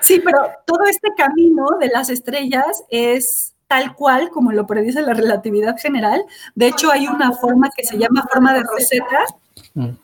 Sí, 0.00 0.20
pero 0.24 0.50
todo 0.66 0.84
este 0.86 1.10
camino 1.16 1.64
de 1.78 1.86
las 1.90 2.10
estrellas 2.10 2.82
es 2.90 3.54
tal 3.70 3.94
cual 3.94 4.30
como 4.30 4.50
lo 4.50 4.66
predice 4.66 5.00
la 5.00 5.14
relatividad 5.14 5.76
general. 5.78 6.24
De 6.56 6.66
hecho, 6.66 6.90
hay 6.90 7.06
una 7.06 7.30
forma 7.30 7.70
que 7.70 7.84
se 7.84 7.96
llama 7.98 8.26
forma 8.28 8.52
de 8.52 8.64
Rosetta, 8.64 9.26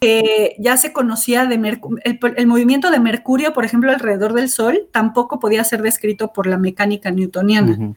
que 0.00 0.55
ya 0.61 0.76
se 0.76 0.92
conocía 0.92 1.46
de 1.46 1.59
Mercu- 1.59 2.00
el, 2.05 2.20
el 2.37 2.46
movimiento 2.46 2.92
de 2.92 3.00
Mercurio, 3.00 3.52
por 3.52 3.64
ejemplo, 3.64 3.90
alrededor 3.90 4.35
del 4.35 4.50
Sol, 4.50 4.87
tampoco 4.92 5.40
podía 5.40 5.64
ser 5.64 5.83
descrito 5.83 6.33
por 6.33 6.46
la 6.46 6.59
mecánica 6.59 7.11
newtoniana. 7.11 7.94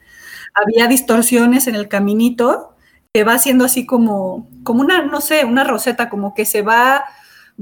Había 0.54 0.88
distorsiones 0.88 1.68
en 1.68 1.76
el 1.76 1.86
caminito 1.86 2.74
que 3.12 3.22
va 3.22 3.38
siendo 3.38 3.64
así 3.64 3.86
como, 3.86 4.48
como 4.64 4.80
una, 4.80 5.04
no 5.04 5.20
sé, 5.20 5.44
una 5.44 5.62
roseta, 5.62 6.08
como 6.08 6.34
que 6.34 6.46
se 6.46 6.62
va, 6.62 7.04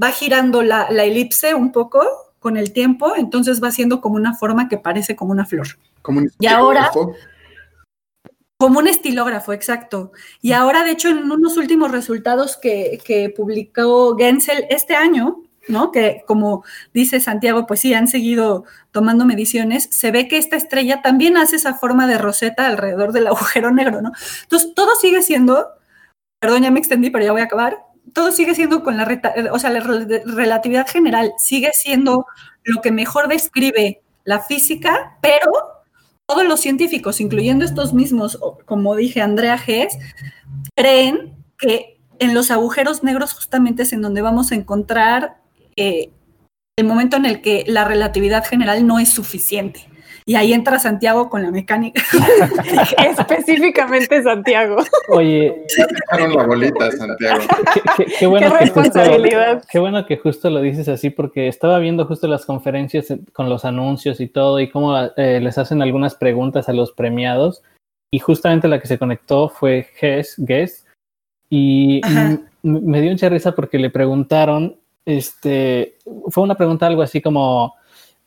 va 0.01 0.09
girando 0.09 0.63
la, 0.63 0.87
la 0.89 1.03
elipse 1.03 1.53
un 1.53 1.71
poco 1.71 2.01
con 2.39 2.57
el 2.57 2.73
tiempo, 2.73 3.13
entonces 3.15 3.61
va 3.61 3.69
siendo 3.69 4.01
como 4.01 4.15
una 4.15 4.33
forma 4.33 4.67
que 4.67 4.79
parece 4.79 5.15
como 5.15 5.31
una 5.31 5.45
flor. 5.45 5.67
Como 6.01 6.21
un 6.21 6.31
Y 6.39 6.47
ahora-. 6.47 6.89
Como 8.61 8.79
un 8.79 8.87
estilógrafo, 8.89 9.53
exacto. 9.53 10.11
Y 10.41 10.51
ahora, 10.51 10.83
de 10.83 10.91
hecho, 10.91 11.07
en 11.07 11.31
unos 11.31 11.55
últimos 11.55 11.91
resultados 11.91 12.57
que, 12.57 12.99
que 13.05 13.29
publicó 13.29 14.17
Gensel 14.17 14.65
este 14.69 14.97
año, 14.97 15.43
¿no? 15.69 15.93
Que 15.93 16.23
como 16.27 16.65
dice 16.93 17.21
Santiago, 17.21 17.65
pues 17.65 17.79
sí, 17.79 17.93
han 17.93 18.09
seguido 18.09 18.65
tomando 18.91 19.23
mediciones, 19.23 19.87
se 19.91 20.11
ve 20.11 20.27
que 20.27 20.37
esta 20.37 20.57
estrella 20.57 21.01
también 21.01 21.37
hace 21.37 21.55
esa 21.55 21.75
forma 21.75 22.05
de 22.05 22.17
roseta 22.17 22.67
alrededor 22.67 23.13
del 23.13 23.27
agujero 23.27 23.71
negro, 23.71 24.01
¿no? 24.01 24.11
Entonces, 24.43 24.73
todo 24.75 24.93
sigue 24.95 25.21
siendo, 25.21 25.69
perdón, 26.41 26.63
ya 26.63 26.71
me 26.71 26.79
extendí, 26.79 27.11
pero 27.11 27.23
ya 27.23 27.31
voy 27.31 27.41
a 27.41 27.45
acabar, 27.45 27.77
todo 28.11 28.33
sigue 28.33 28.55
siendo 28.55 28.83
con 28.83 28.97
la, 28.97 29.05
o 29.53 29.59
sea, 29.59 29.69
la 29.69 29.79
rel- 29.79 30.21
relatividad 30.25 30.85
general 30.85 31.31
sigue 31.37 31.71
siendo 31.73 32.25
lo 32.63 32.81
que 32.81 32.91
mejor 32.91 33.29
describe 33.29 34.01
la 34.25 34.41
física, 34.41 35.17
pero 35.21 35.49
todos 36.29 36.45
los 36.45 36.59
científicos, 36.59 37.19
incluyendo 37.21 37.65
estos 37.65 37.91
mismos, 37.91 38.37
como 38.65 38.95
dije, 38.95 39.19
Andrea 39.19 39.59
Hess, 39.65 39.97
creen 40.75 41.33
que 41.57 41.99
en 42.19 42.35
los 42.35 42.51
agujeros 42.51 43.03
negros 43.03 43.33
justamente 43.33 43.81
es 43.81 43.93
en 43.93 44.03
donde 44.03 44.21
vamos 44.21 44.51
a 44.51 44.55
encontrar 44.55 45.41
eh, 45.75 46.11
el 46.77 46.85
momento 46.85 47.17
en 47.17 47.25
el 47.25 47.41
que 47.41 47.63
la 47.65 47.83
relatividad 47.83 48.45
general 48.45 48.85
no 48.85 48.99
es 48.99 49.09
suficiente. 49.09 49.89
Y 50.29 50.35
ahí 50.35 50.53
entra 50.53 50.77
Santiago 50.77 51.27
con 51.27 51.41
la 51.41 51.49
mecánica. 51.49 52.03
Específicamente 53.17 54.21
Santiago. 54.21 54.77
Oye, 55.09 55.65
Dejaron 55.89 56.35
la 56.35 56.43
bolita, 56.45 56.91
Santiago. 56.91 57.39
qué, 57.73 57.81
qué- 58.05 58.11
qué 58.19 58.27
bueno 58.27 58.45
Qué 58.51 58.53
que 58.59 58.65
justo, 58.69 58.81
responsabilidad. 58.81 59.63
qué 59.71 59.79
bueno 59.79 60.05
que 60.05 60.17
justo 60.17 60.51
lo 60.51 60.61
dices 60.61 60.87
así, 60.87 61.09
porque 61.09 61.47
estaba 61.47 61.79
viendo 61.79 62.05
justo 62.05 62.27
las 62.27 62.45
conferencias 62.45 63.07
con 63.33 63.49
los 63.49 63.65
anuncios 63.65 64.19
y 64.21 64.27
todo, 64.27 64.59
y 64.59 64.69
cómo 64.69 64.95
eh, 65.17 65.39
les 65.41 65.57
hacen 65.57 65.81
algunas 65.81 66.13
preguntas 66.13 66.69
a 66.69 66.73
los 66.73 66.91
premiados. 66.91 67.63
Y 68.11 68.19
justamente 68.19 68.67
la 68.67 68.79
que 68.79 68.87
se 68.87 68.99
conectó 68.99 69.49
fue 69.49 69.87
Hess, 69.99 70.35
Guess, 70.37 70.85
y 71.49 72.01
me 72.61 73.01
dio 73.01 73.09
mucha 73.11 73.29
risa 73.29 73.53
porque 73.55 73.79
le 73.79 73.89
preguntaron, 73.89 74.75
este, 75.07 75.95
fue 76.27 76.43
una 76.43 76.53
pregunta 76.53 76.85
algo 76.85 77.01
así 77.01 77.19
como, 77.19 77.73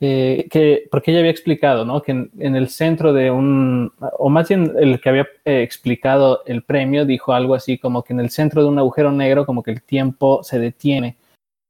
eh, 0.05 0.49
que, 0.51 0.88
porque 0.91 1.12
ella 1.12 1.21
había 1.21 1.31
explicado, 1.31 1.85
¿no? 1.85 2.03
Que 2.03 2.11
en, 2.11 2.33
en 2.41 2.57
el 2.57 2.71
centro 2.71 3.12
de 3.12 3.31
un, 3.31 3.93
o 4.19 4.31
más 4.31 4.49
bien 4.49 4.73
el 4.77 5.01
que 5.01 5.09
había 5.09 5.29
eh, 5.45 5.62
explicado 5.62 6.43
el 6.45 6.65
premio, 6.65 7.07
dijo 7.07 7.33
algo 7.33 7.55
así 7.55 7.79
como 7.79 8.03
que 8.03 8.12
en 8.12 8.19
el 8.19 8.31
centro 8.31 8.62
de 8.62 8.69
un 8.69 8.81
agujero 8.81 9.12
negro, 9.12 9.47
como 9.47 9.62
que 9.62 9.71
el 9.71 9.81
tiempo 9.81 10.43
se 10.43 10.59
detiene. 10.59 11.17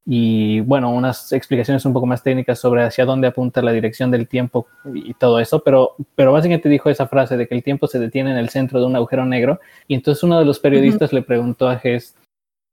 Y 0.03 0.61
bueno, 0.61 0.91
unas 0.91 1.31
explicaciones 1.31 1.85
un 1.85 1.93
poco 1.93 2.07
más 2.07 2.23
técnicas 2.23 2.57
sobre 2.57 2.81
hacia 2.81 3.05
dónde 3.05 3.27
apunta 3.27 3.61
la 3.61 3.71
dirección 3.71 4.09
del 4.09 4.27
tiempo 4.27 4.65
y 4.91 5.13
todo 5.13 5.39
eso, 5.39 5.63
pero, 5.63 5.95
pero 6.15 6.33
básicamente 6.33 6.69
dijo 6.69 6.89
esa 6.89 7.07
frase 7.07 7.37
de 7.37 7.47
que 7.47 7.53
el 7.53 7.61
tiempo 7.61 7.85
se 7.85 7.99
detiene 7.99 8.31
en 8.31 8.37
el 8.37 8.49
centro 8.49 8.79
de 8.79 8.87
un 8.87 8.95
agujero 8.95 9.25
negro. 9.25 9.59
Y 9.87 9.93
entonces 9.93 10.23
uno 10.23 10.39
de 10.39 10.45
los 10.45 10.59
periodistas 10.59 11.13
le 11.13 11.21
preguntó 11.21 11.69
a 11.69 11.79
Hess 11.81 12.15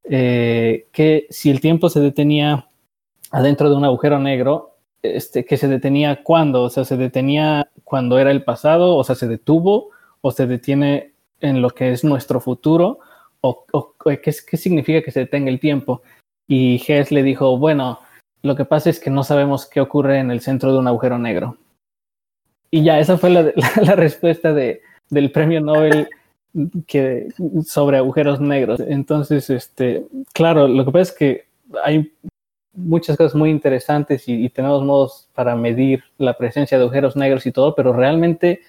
eh, 0.05 0.87
que 0.91 1.27
si 1.29 1.51
el 1.51 1.61
tiempo 1.61 1.91
se 1.91 2.01
detenía 2.01 2.67
adentro 3.31 3.69
de 3.69 3.77
un 3.77 3.85
agujero 3.85 4.19
negro, 4.19 4.70
este, 5.03 5.45
que 5.45 5.57
se 5.57 5.69
detenía 5.69 6.23
cuándo, 6.23 6.63
o 6.63 6.71
sea, 6.71 6.85
se 6.85 6.97
detenía 6.97 7.69
cuando 7.85 8.19
era 8.19 8.31
el 8.31 8.45
pasado, 8.45 8.97
o 8.97 9.05
sea, 9.05 9.15
se 9.15 9.29
detuvo, 9.29 9.91
o 10.21 10.31
se 10.31 10.47
detiene 10.47 11.13
en 11.41 11.63
lo 11.63 11.71
que 11.71 11.93
es 11.93 12.05
nuestro 12.05 12.41
futuro, 12.41 12.99
o 13.41 13.65
¿qué, 14.05 14.21
qué 14.21 14.57
significa 14.57 15.03
que 15.03 15.11
se 15.11 15.21
detenga 15.21 15.51
el 15.51 15.61
tiempo. 15.61 16.03
Y 16.47 16.83
Hess 16.87 17.11
le 17.11 17.23
dijo, 17.23 17.57
bueno, 17.57 18.01
lo 18.43 18.55
que 18.57 18.65
pasa 18.65 18.91
es 18.91 19.01
que 19.01 19.11
no 19.11 19.23
sabemos 19.25 19.67
qué 19.67 19.81
ocurre 19.81 20.19
en 20.19 20.31
el 20.31 20.41
centro 20.41 20.73
de 20.73 20.79
un 20.79 20.89
agujero 20.89 21.19
negro. 21.19 21.57
Y 22.71 22.83
ya, 22.85 22.99
esa 22.99 23.17
fue 23.19 23.31
la, 23.31 23.43
la- 23.43 23.83
la 23.83 23.97
respuesta 23.97 24.53
de, 24.53 24.83
del 25.09 25.33
premio 25.33 25.61
Nobel 25.61 26.09
que, 26.87 27.29
sobre 27.67 27.97
agujeros 27.97 28.41
negros. 28.41 28.81
Entonces, 28.81 29.49
este, 29.51 30.07
claro, 30.33 30.69
lo 30.69 30.85
que 30.85 30.93
pasa 30.93 31.13
es 31.13 31.13
que 31.13 31.45
hay 31.85 32.13
muchas 32.75 33.17
cosas 33.17 33.35
muy 33.35 33.51
interesantes 33.51 34.29
y, 34.29 34.45
y 34.45 34.49
tenemos 34.49 34.85
modos 34.85 35.29
para 35.35 35.57
medir 35.57 36.05
la 36.19 36.37
presencia 36.37 36.79
de 36.79 36.85
agujeros 36.85 37.17
negros 37.17 37.47
y 37.47 37.53
todo, 37.53 37.75
pero 37.75 37.93
realmente 37.93 38.61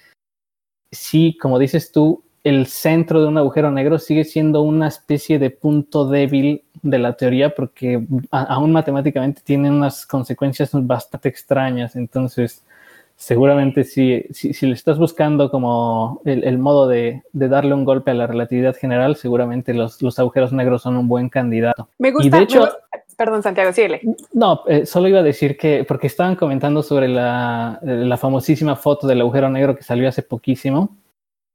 sí, 0.90 1.36
como 1.40 1.58
dices 1.58 1.92
tú, 1.92 2.22
el 2.44 2.66
centro 2.66 3.22
de 3.22 3.28
un 3.28 3.38
agujero 3.38 3.70
negro 3.70 3.98
sigue 3.98 4.24
siendo 4.24 4.62
una 4.62 4.88
especie 4.88 5.38
de 5.38 5.50
punto 5.50 6.08
débil 6.08 6.62
de 6.82 6.98
la 6.98 7.12
teoría 7.16 7.54
porque 7.54 8.04
a- 8.32 8.42
aún 8.42 8.72
matemáticamente 8.72 9.42
tiene 9.44 9.70
unas 9.70 10.04
consecuencias 10.06 10.70
bastante 10.72 11.28
extrañas. 11.28 11.94
Entonces, 11.94 12.64
seguramente 13.16 13.84
si, 13.84 14.24
si, 14.32 14.52
si 14.52 14.66
le 14.66 14.72
estás 14.74 14.98
buscando 14.98 15.50
como 15.52 16.20
el, 16.24 16.42
el 16.42 16.58
modo 16.58 16.88
de, 16.88 17.22
de 17.32 17.48
darle 17.48 17.74
un 17.74 17.84
golpe 17.84 18.10
a 18.10 18.14
la 18.14 18.26
relatividad 18.26 18.74
general, 18.74 19.14
seguramente 19.14 19.72
los, 19.72 20.02
los 20.02 20.18
agujeros 20.18 20.52
negros 20.52 20.82
son 20.82 20.96
un 20.96 21.06
buen 21.06 21.28
candidato. 21.28 21.88
Me 21.98 22.10
gusta. 22.10 22.26
Y 22.26 22.30
de 22.30 22.38
hecho, 22.42 22.58
me 22.58 22.64
gusta- 22.66 22.80
Perdón, 23.24 23.42
Santiago, 23.44 23.72
síguele. 23.72 24.00
no, 24.32 24.62
eh, 24.66 24.84
solo 24.84 25.06
iba 25.06 25.20
a 25.20 25.22
decir 25.22 25.56
que, 25.56 25.84
porque 25.86 26.08
estaban 26.08 26.34
comentando 26.34 26.82
sobre 26.82 27.06
la, 27.06 27.78
eh, 27.82 27.86
la 28.04 28.16
famosísima 28.16 28.74
foto 28.74 29.06
del 29.06 29.20
agujero 29.20 29.48
negro 29.48 29.76
que 29.76 29.84
salió 29.84 30.08
hace 30.08 30.22
poquísimo. 30.22 30.96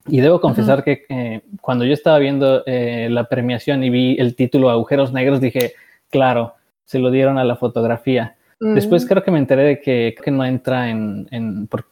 Y 0.07 0.21
debo 0.21 0.39
confesar 0.39 0.85
que 0.85 1.03
eh, 1.09 1.41
cuando 1.59 1.83
yo 1.83 1.91
estaba 1.93 2.19
viendo 2.19 2.63
eh, 2.65 3.09
la 3.11 3.25
premiación 3.25 3.83
y 3.83 3.89
vi 3.89 4.15
el 4.17 4.35
título 4.35 4.69
Agujeros 4.69 5.11
Negros, 5.11 5.41
dije, 5.41 5.73
claro, 6.09 6.53
se 6.85 6.99
lo 6.99 7.11
dieron 7.11 7.37
a 7.37 7.43
la 7.43 7.57
fotografía. 7.57 8.37
Después 8.61 9.03
Mm. 9.03 9.07
creo 9.09 9.23
que 9.23 9.31
me 9.31 9.39
enteré 9.39 9.63
de 9.63 9.81
que, 9.81 10.15
que 10.23 10.31
no 10.31 10.45
entra 10.45 10.89
en, 10.89 11.27
en 11.31 11.67
por- 11.67 11.83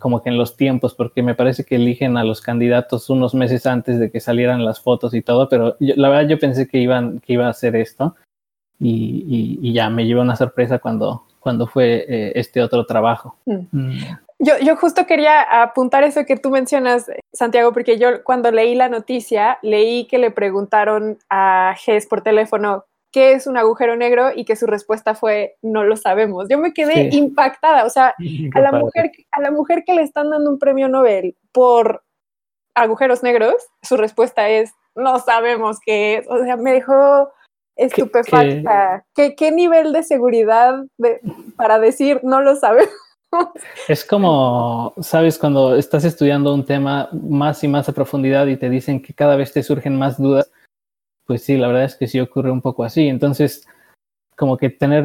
como 0.00 0.22
que 0.24 0.30
en 0.30 0.38
los 0.38 0.56
tiempos, 0.56 0.94
porque 0.94 1.22
me 1.22 1.36
parece 1.36 1.64
que 1.64 1.76
eligen 1.76 2.16
a 2.16 2.24
los 2.24 2.40
candidatos 2.40 3.08
unos 3.10 3.34
meses 3.34 3.64
antes 3.66 4.00
de 4.00 4.10
que 4.10 4.18
salieran 4.18 4.64
las 4.64 4.80
fotos 4.80 5.14
y 5.14 5.22
todo, 5.22 5.48
pero 5.48 5.76
yo- 5.78 5.94
la 5.96 6.08
verdad 6.08 6.28
yo 6.28 6.38
pensé 6.40 6.66
que 6.66 6.78
iban 6.78 7.20
que 7.20 7.34
iba 7.34 7.46
a 7.46 7.50
hacer 7.50 7.76
esto 7.76 8.16
y, 8.80 9.58
y- 9.62 9.68
y 9.68 9.72
ya 9.72 9.88
me 9.90 10.04
llevó 10.06 10.22
una 10.22 10.36
sorpresa 10.36 10.78
cuando, 10.78 11.24
cuando 11.40 11.66
fue 11.66 12.04
eh, 12.08 12.32
este 12.36 12.62
otro 12.62 12.84
trabajo. 12.86 13.36
Mm. 13.46 13.58
Mm. 13.72 13.98
Yo, 14.40 14.54
yo 14.62 14.76
justo 14.76 15.06
quería 15.06 15.40
apuntar 15.62 16.02
eso 16.04 16.24
que 16.26 16.36
tú 16.36 16.50
mencionas, 16.50 17.06
Santiago, 17.32 17.72
porque 17.72 17.98
yo 17.98 18.22
cuando 18.24 18.50
leí 18.50 18.74
la 18.74 18.88
noticia, 18.88 19.58
leí 19.62 20.06
que 20.06 20.18
le 20.18 20.30
preguntaron 20.32 21.18
a 21.30 21.74
Gess 21.78 22.06
por 22.06 22.20
teléfono 22.22 22.84
qué 23.12 23.32
es 23.32 23.46
un 23.46 23.56
agujero 23.56 23.94
negro 23.96 24.30
y 24.34 24.44
que 24.44 24.56
su 24.56 24.66
respuesta 24.66 25.14
fue 25.14 25.54
no 25.62 25.84
lo 25.84 25.96
sabemos. 25.96 26.48
Yo 26.50 26.58
me 26.58 26.74
quedé 26.74 27.10
Sí. 27.12 27.16
impactada, 27.16 27.84
o 27.86 27.90
sea, 27.90 28.14
Qué 28.18 28.50
a 28.54 28.60
la 28.60 28.70
padre. 28.72 28.84
mujer 28.84 29.10
a 29.30 29.40
la 29.40 29.50
mujer 29.52 29.84
que 29.86 29.94
le 29.94 30.02
están 30.02 30.30
dando 30.30 30.50
un 30.50 30.58
premio 30.58 30.88
Nobel 30.88 31.36
por 31.52 32.02
agujeros 32.74 33.22
negros, 33.22 33.54
su 33.82 33.96
respuesta 33.96 34.48
es 34.48 34.72
no 34.96 35.18
sabemos 35.20 35.78
qué 35.84 36.16
es. 36.18 36.26
O 36.28 36.38
sea, 36.44 36.56
me 36.56 36.72
dejó 36.72 37.30
estupefacta. 37.76 39.04
¿Qué, 39.14 39.34
qué 39.34 39.50
nivel 39.50 39.92
de 39.92 40.02
seguridad 40.02 40.84
de- 40.98 41.20
para 41.56 41.78
decir 41.78 42.20
no 42.22 42.40
lo 42.40 42.56
sabemos? 42.56 42.92
Es 43.88 44.04
como, 44.04 44.94
sabes, 45.00 45.38
cuando 45.38 45.74
estás 45.74 46.04
estudiando 46.04 46.54
un 46.54 46.64
tema 46.64 47.08
más 47.12 47.64
y 47.64 47.68
más 47.68 47.88
a 47.88 47.92
profundidad 47.92 48.46
y 48.46 48.56
te 48.56 48.70
dicen 48.70 49.02
que 49.02 49.12
cada 49.12 49.34
vez 49.34 49.52
te 49.52 49.62
surgen 49.64 49.98
más 49.98 50.18
dudas, 50.18 50.52
pues 51.26 51.42
sí, 51.42 51.56
la 51.56 51.66
verdad 51.66 51.84
es 51.84 51.96
que 51.96 52.06
sí 52.06 52.20
ocurre 52.20 52.52
un 52.52 52.60
poco 52.60 52.84
así. 52.84 53.08
Entonces, 53.08 53.66
como 54.36 54.56
que 54.56 54.70
tener, 54.70 55.04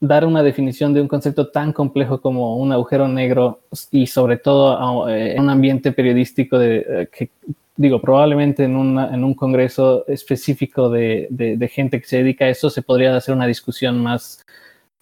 dar 0.00 0.24
una 0.24 0.42
definición 0.42 0.94
de 0.94 1.00
un 1.00 1.08
concepto 1.08 1.48
tan 1.48 1.72
complejo 1.72 2.20
como 2.20 2.56
un 2.56 2.72
agujero 2.72 3.08
negro 3.08 3.60
y 3.90 4.06
sobre 4.06 4.36
todo 4.36 5.08
eh, 5.08 5.36
un 5.38 5.50
ambiente 5.50 5.92
periodístico 5.92 6.58
de, 6.58 6.86
eh, 6.88 7.08
que, 7.12 7.30
digo, 7.76 8.00
probablemente 8.00 8.64
en, 8.64 8.74
en 8.98 9.24
un 9.24 9.34
congreso 9.34 10.06
específico 10.06 10.90
de, 10.90 11.28
de, 11.30 11.68
gente 11.68 12.00
que 12.00 12.06
se 12.06 12.18
dedica 12.18 12.44
a 12.44 12.48
eso 12.48 12.70
se 12.70 12.82
podría 12.82 13.16
hacer 13.16 13.34
una 13.34 13.46
discusión 13.46 14.02
más 14.02 14.44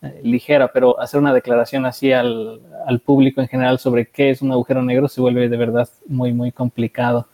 eh, 0.03 0.21
ligera, 0.23 0.73
pero 0.73 1.01
hacer 1.01 1.21
una 1.21 1.33
declaración 1.33 1.87
así 1.87 2.13
al, 2.13 2.61
al 2.87 3.01
público 3.01 3.41
en 3.41 3.49
general 3.49 3.79
sobre 3.79 4.07
qué 4.07 4.31
es 4.31 4.43
un 4.43 4.53
agujero 4.53 4.83
negro 4.83 5.09
se 5.09 5.21
vuelve 5.21 5.49
de 5.49 5.57
verdad 5.57 5.89
muy, 6.07 6.33
muy 6.33 6.53
complicado. 6.53 7.29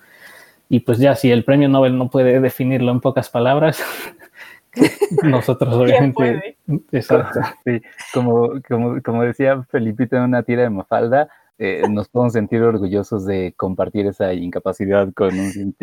Y 0.68 0.80
pues 0.80 0.99
ya, 0.99 1.14
si 1.16 1.30
el 1.30 1.45
premio 1.45 1.68
Nobel 1.68 1.99
no 1.99 2.09
puede 2.09 2.40
definirlo 2.40 2.93
en 2.93 3.01
pocas 3.01 3.28
palabras, 3.28 3.82
Nosotros 5.22 5.74
obviamente. 5.74 6.56
Exacto. 6.92 7.40
Sí. 7.64 7.80
Como, 8.12 8.60
como, 8.66 9.02
como 9.02 9.22
decía 9.22 9.62
Felipito 9.70 10.16
en 10.16 10.22
una 10.22 10.42
tira 10.42 10.62
de 10.62 10.70
Mafalda, 10.70 11.28
eh, 11.58 11.82
nos 11.88 12.08
podemos 12.08 12.32
sentir 12.32 12.62
orgullosos 12.62 13.24
de 13.24 13.54
compartir 13.56 14.06
esa 14.06 14.32
incapacidad 14.32 15.12
con 15.12 15.30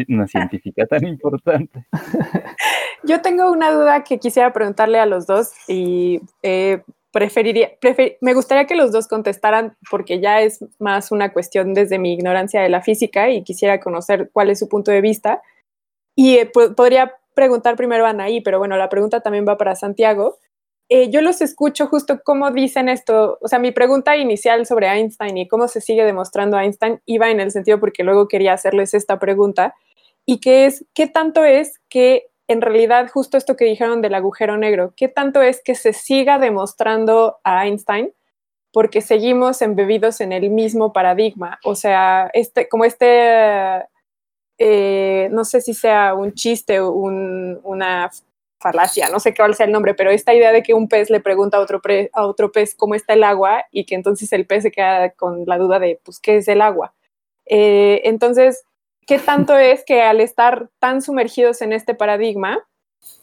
una 0.09 0.27
científica 0.27 0.85
tan 0.85 1.07
importante. 1.07 1.85
Yo 3.03 3.21
tengo 3.21 3.51
una 3.51 3.71
duda 3.71 4.03
que 4.03 4.19
quisiera 4.19 4.51
preguntarle 4.51 4.99
a 4.99 5.05
los 5.05 5.25
dos 5.25 5.51
y 5.67 6.21
eh, 6.43 6.83
preferiría, 7.11 7.71
me 8.19 8.33
gustaría 8.33 8.65
que 8.65 8.75
los 8.75 8.91
dos 8.91 9.07
contestaran 9.07 9.77
porque 9.89 10.19
ya 10.19 10.41
es 10.41 10.63
más 10.79 11.11
una 11.11 11.31
cuestión 11.31 11.73
desde 11.73 11.97
mi 11.97 12.13
ignorancia 12.13 12.61
de 12.61 12.69
la 12.69 12.81
física 12.81 13.29
y 13.29 13.43
quisiera 13.43 13.79
conocer 13.79 14.29
cuál 14.33 14.49
es 14.49 14.59
su 14.59 14.67
punto 14.67 14.91
de 14.91 15.01
vista. 15.01 15.41
Y 16.15 16.39
eh, 16.39 16.51
podría 16.75 17.13
preguntar 17.39 17.77
primero 17.77 18.05
a 18.05 18.09
Anaí, 18.09 18.41
pero 18.41 18.59
bueno, 18.59 18.75
la 18.75 18.89
pregunta 18.89 19.21
también 19.21 19.45
va 19.47 19.55
para 19.55 19.73
Santiago. 19.73 20.39
Eh, 20.89 21.09
yo 21.09 21.21
los 21.21 21.39
escucho 21.39 21.87
justo 21.87 22.19
cómo 22.21 22.51
dicen 22.51 22.89
esto, 22.89 23.37
o 23.39 23.47
sea, 23.47 23.59
mi 23.59 23.71
pregunta 23.71 24.17
inicial 24.17 24.65
sobre 24.65 24.87
Einstein 24.87 25.37
y 25.37 25.47
cómo 25.47 25.69
se 25.69 25.79
sigue 25.79 26.03
demostrando 26.03 26.59
Einstein 26.59 26.99
iba 27.05 27.29
en 27.29 27.39
el 27.39 27.51
sentido 27.51 27.79
porque 27.79 28.03
luego 28.03 28.27
quería 28.27 28.51
hacerles 28.51 28.93
esta 28.93 29.19
pregunta 29.19 29.73
y 30.25 30.41
que 30.41 30.65
es, 30.65 30.85
¿qué 30.93 31.07
tanto 31.07 31.45
es 31.45 31.79
que 31.87 32.25
en 32.49 32.59
realidad 32.59 33.09
justo 33.09 33.37
esto 33.37 33.55
que 33.55 33.63
dijeron 33.63 34.01
del 34.01 34.15
agujero 34.15 34.57
negro, 34.57 34.93
qué 34.97 35.07
tanto 35.07 35.41
es 35.41 35.61
que 35.63 35.75
se 35.75 35.93
siga 35.93 36.39
demostrando 36.39 37.37
a 37.45 37.65
Einstein 37.65 38.11
porque 38.73 38.99
seguimos 38.99 39.61
embebidos 39.61 40.19
en 40.19 40.33
el 40.33 40.49
mismo 40.49 40.91
paradigma, 40.91 41.57
o 41.63 41.75
sea, 41.75 42.29
este, 42.33 42.67
como 42.67 42.83
este 42.83 43.85
eh, 44.59 45.29
no 45.31 45.45
sé 45.45 45.61
si 45.61 45.73
sea 45.73 46.13
un 46.13 46.33
chiste 46.33 46.81
o 46.81 46.91
una 46.91 48.11
falacia, 48.59 49.09
no 49.09 49.21
sé 49.21 49.33
cuál 49.33 49.55
sea 49.55 49.65
el 49.65 49.71
nombre, 49.71 49.93
pero 49.93 50.11
esta 50.11 50.33
idea 50.33 50.51
de 50.51 50.61
que 50.61 50.73
un 50.73 50.89
pez 50.89 51.09
le 51.09 51.21
pregunta 51.21 51.57
a 51.57 51.61
otro, 51.61 51.81
a 52.13 52.27
otro 52.27 52.51
pez 52.51 52.75
cómo 52.75 52.93
está 52.93 53.13
el 53.13 53.23
agua 53.23 53.63
y 53.71 53.85
que 53.85 53.95
entonces 53.95 54.31
el 54.33 54.45
pez 54.45 54.63
se 54.63 54.71
queda 54.71 55.11
con 55.11 55.45
la 55.45 55.57
duda 55.57 55.79
de, 55.79 56.01
pues, 56.03 56.19
¿qué 56.19 56.37
es 56.37 56.47
el 56.49 56.61
agua? 56.61 56.93
Eh, 57.45 58.01
entonces, 58.03 58.65
¿qué 59.07 59.17
tanto 59.17 59.57
es 59.57 59.85
que 59.85 60.01
al 60.01 60.19
estar 60.19 60.69
tan 60.79 61.01
sumergidos 61.01 61.61
en 61.61 61.71
este 61.71 61.95
paradigma, 61.95 62.59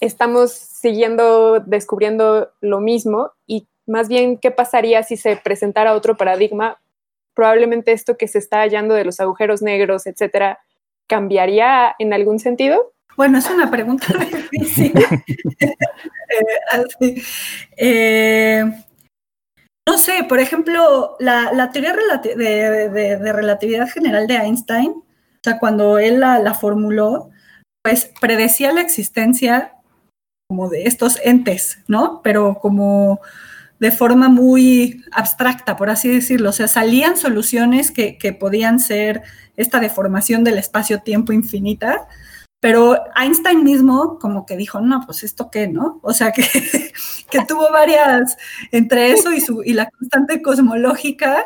estamos 0.01 0.53
siguiendo, 0.53 1.61
descubriendo 1.61 2.51
lo 2.63 2.81
mismo 2.81 3.33
y 3.47 3.69
más 3.87 4.09
bien, 4.09 4.39
¿qué 4.39 4.51
pasaría 4.51 5.03
si 5.03 5.17
se 5.17 5.37
presentara 5.37 5.95
otro 5.95 6.17
paradigma? 6.17 6.81
Probablemente 7.35 7.93
esto 7.93 8.17
que 8.17 8.27
se 8.27 8.39
está 8.39 8.61
hallando 8.61 8.95
de 8.95 9.05
los 9.05 9.21
agujeros 9.21 9.63
negros, 9.63 10.07
etcétera, 10.07 10.59
cambiaría 11.07 11.95
en 11.99 12.13
algún 12.13 12.39
sentido? 12.39 12.93
Bueno, 13.17 13.39
es 13.39 13.49
una 13.51 13.71
pregunta 13.71 14.07
difícil. 14.19 14.93
Eh, 16.99 17.23
eh, 17.77 18.65
no 19.89 19.97
sé, 19.97 20.25
por 20.29 20.41
ejemplo, 20.41 21.17
la, 21.21 21.71
teoría 21.73 21.95
de, 21.95 23.33
relatividad 23.33 23.89
general 23.89 24.27
de 24.27 24.35
Einstein, 24.35 24.91
o 24.91 25.05
sea, 25.43 25.61
cuando 25.61 25.99
él 25.99 26.19
la, 26.19 26.41
la 26.41 26.53
formuló, 26.55 27.31
pues 27.85 28.11
predecía 28.21 28.73
la 28.73 28.81
existencia 28.81 29.77
como 30.49 30.69
de 30.69 30.85
estos 30.85 31.21
entes, 31.25 31.79
¿no? 31.87 32.21
Pero 32.23 32.59
como 32.61 33.21
de 33.79 33.91
forma 33.91 34.29
muy 34.29 35.05
abstracta, 35.13 35.77
por 35.77 35.91
así 35.91 36.09
decirlo. 36.09 36.51
O 36.51 36.53
sea, 36.53 36.69
salían 36.69 37.17
soluciones 37.17 37.91
que, 37.91 38.37
podían 38.39 38.81
ser 38.81 39.23
esta 39.57 39.81
deformación 39.81 40.45
del 40.45 40.59
espacio-tiempo 40.59 41.33
infinita, 41.33 42.09
pero 42.61 42.99
Einstein 43.15 43.63
mismo 43.65 44.19
como 44.19 44.47
que 44.47 44.57
dijo, 44.57 44.81
no, 44.81 45.03
pues 45.05 45.23
esto 45.23 45.51
qué, 45.51 45.69
¿no? 45.69 46.01
O 46.03 46.13
sea, 46.13 46.33
que, 46.33 46.43
que 47.31 47.45
tuvo 47.47 47.71
varias, 47.71 48.37
entre 48.73 49.13
eso 49.13 49.33
y, 49.33 49.41
su, 49.41 49.63
y 49.63 49.75
la 49.75 49.91
constante 49.91 50.43
cosmológica, 50.43 51.45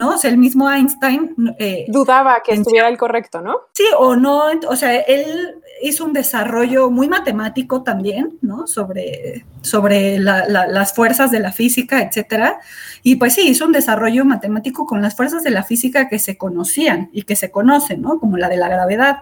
¿no? 0.00 0.10
O 0.10 0.18
sea, 0.18 0.30
el 0.30 0.38
mismo 0.38 0.70
Einstein... 0.70 1.34
Eh, 1.58 1.86
Dudaba 1.88 2.42
que 2.44 2.52
estuviera 2.52 2.88
el 2.88 2.98
correcto, 2.98 3.40
¿no? 3.40 3.56
Sí, 3.72 3.84
o 3.98 4.16
no, 4.16 4.44
o 4.68 4.76
sea, 4.76 4.94
él 5.00 5.62
hizo 5.82 6.04
un 6.04 6.12
desarrollo 6.12 6.90
muy 6.90 7.08
matemático 7.08 7.82
también, 7.82 8.38
¿no? 8.42 8.66
Sobre, 8.66 9.44
sobre 9.62 10.18
las 10.18 10.94
fuerzas 10.94 11.30
de 11.30 11.40
la 11.40 11.52
física, 11.52 12.02
etcétera. 12.02 12.60
Y 13.02 13.16
pues 13.16 13.34
sí, 13.34 13.48
hizo 13.48 13.66
un 13.66 13.72
desarrollo 13.72 14.24
matemático 14.24 14.86
con 14.86 15.02
las 15.02 15.14
fuerzas 15.14 15.44
de 15.44 15.50
la 15.50 15.62
física 15.62 16.08
que 16.08 16.18
se 16.18 16.36
conocían 16.36 17.10
y 17.12 17.22
que 17.22 17.36
se 17.36 17.50
conocen, 17.50 18.02
¿no? 18.02 18.18
Como 18.18 18.36
la 18.36 18.48
de 18.48 18.56
la 18.56 18.68
gravedad. 18.68 19.18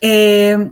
Eh, 0.00 0.70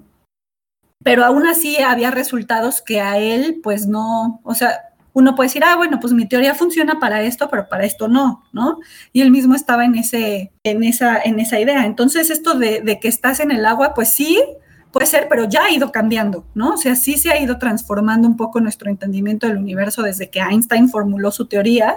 pero 1.03 1.25
aún 1.25 1.47
así 1.47 1.79
había 1.79 2.11
resultados 2.11 2.83
que 2.83 3.01
a 3.01 3.19
él, 3.19 3.61
pues 3.63 3.87
no, 3.87 4.41
o 4.43 4.55
sea, 4.55 4.81
uno 5.17 5.35
puede 5.35 5.49
decir, 5.49 5.65
ah, 5.65 5.77
bueno, 5.77 5.99
pues 5.99 6.13
mi 6.13 6.29
teoría 6.29 6.55
funciona 6.55 7.01
para 7.01 7.23
esto, 7.23 7.49
pero 7.49 7.71
para 7.71 7.87
esto 7.87 8.07
no, 8.07 8.45
¿no? 8.53 8.81
Y 9.15 9.23
él 9.23 9.31
mismo 9.31 9.55
estaba 9.55 9.87
en, 9.87 9.95
ese, 9.95 10.53
en, 10.63 10.85
esa, 10.85 11.19
en 11.19 11.41
esa 11.41 11.59
idea. 11.59 11.87
Entonces, 11.87 12.29
esto 12.29 12.53
de, 12.59 12.99
que 13.01 13.09
estás 13.09 13.41
en 13.41 13.51
el 13.51 13.65
agua, 13.65 13.95
pues 13.95 14.11
sí, 14.11 14.45
puede 14.93 15.07
ser, 15.07 15.27
pero 15.31 15.49
ya 15.49 15.65
ha 15.65 15.71
ido 15.71 15.91
cambiando, 15.91 16.45
¿no? 16.55 16.75
O 16.75 16.77
sea, 16.77 16.97
sí 16.97 17.17
se 17.17 17.31
ha 17.31 17.41
ido 17.41 17.57
transformando 17.57 18.29
un 18.29 18.37
poco 18.37 18.61
nuestro 18.61 18.91
entendimiento 18.91 19.47
del 19.47 19.57
universo 19.57 20.03
desde 20.03 20.29
que 20.29 20.41
Einstein 20.41 20.91
formuló 20.91 21.31
su 21.33 21.47
teoría. 21.47 21.97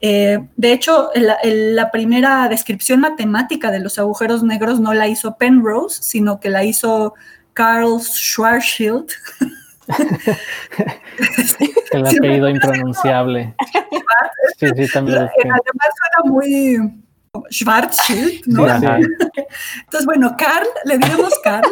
Eh, 0.00 0.38
de 0.56 0.72
hecho, 0.72 1.10
la 1.14 1.90
primera 1.90 2.48
descripción 2.48 3.00
matemática 3.00 3.70
de 3.70 3.80
los 3.80 3.98
agujeros 3.98 4.42
negros 4.42 4.80
no 4.80 4.94
la 4.94 5.06
hizo 5.06 5.36
Penrose, 5.36 6.02
sino 6.02 6.40
que 6.40 6.48
la 6.48 6.64
hizo 6.64 7.12
Carl 7.52 8.00
Schwarzschild. 8.00 9.10
El 11.92 12.06
apellido 12.06 12.48
impronunciable. 12.48 13.54
Sí, 14.58 14.66
sí, 14.76 14.88
también. 14.92 15.18
Además 15.18 15.90
suena 15.96 16.22
muy 16.24 16.78
Schwarzschild, 17.50 18.46
¿no? 18.46 18.66
Entonces, 18.66 20.06
bueno, 20.06 20.34
Carl, 20.36 20.66
le 20.84 20.98
diremos 20.98 21.32
Carl. 21.42 21.68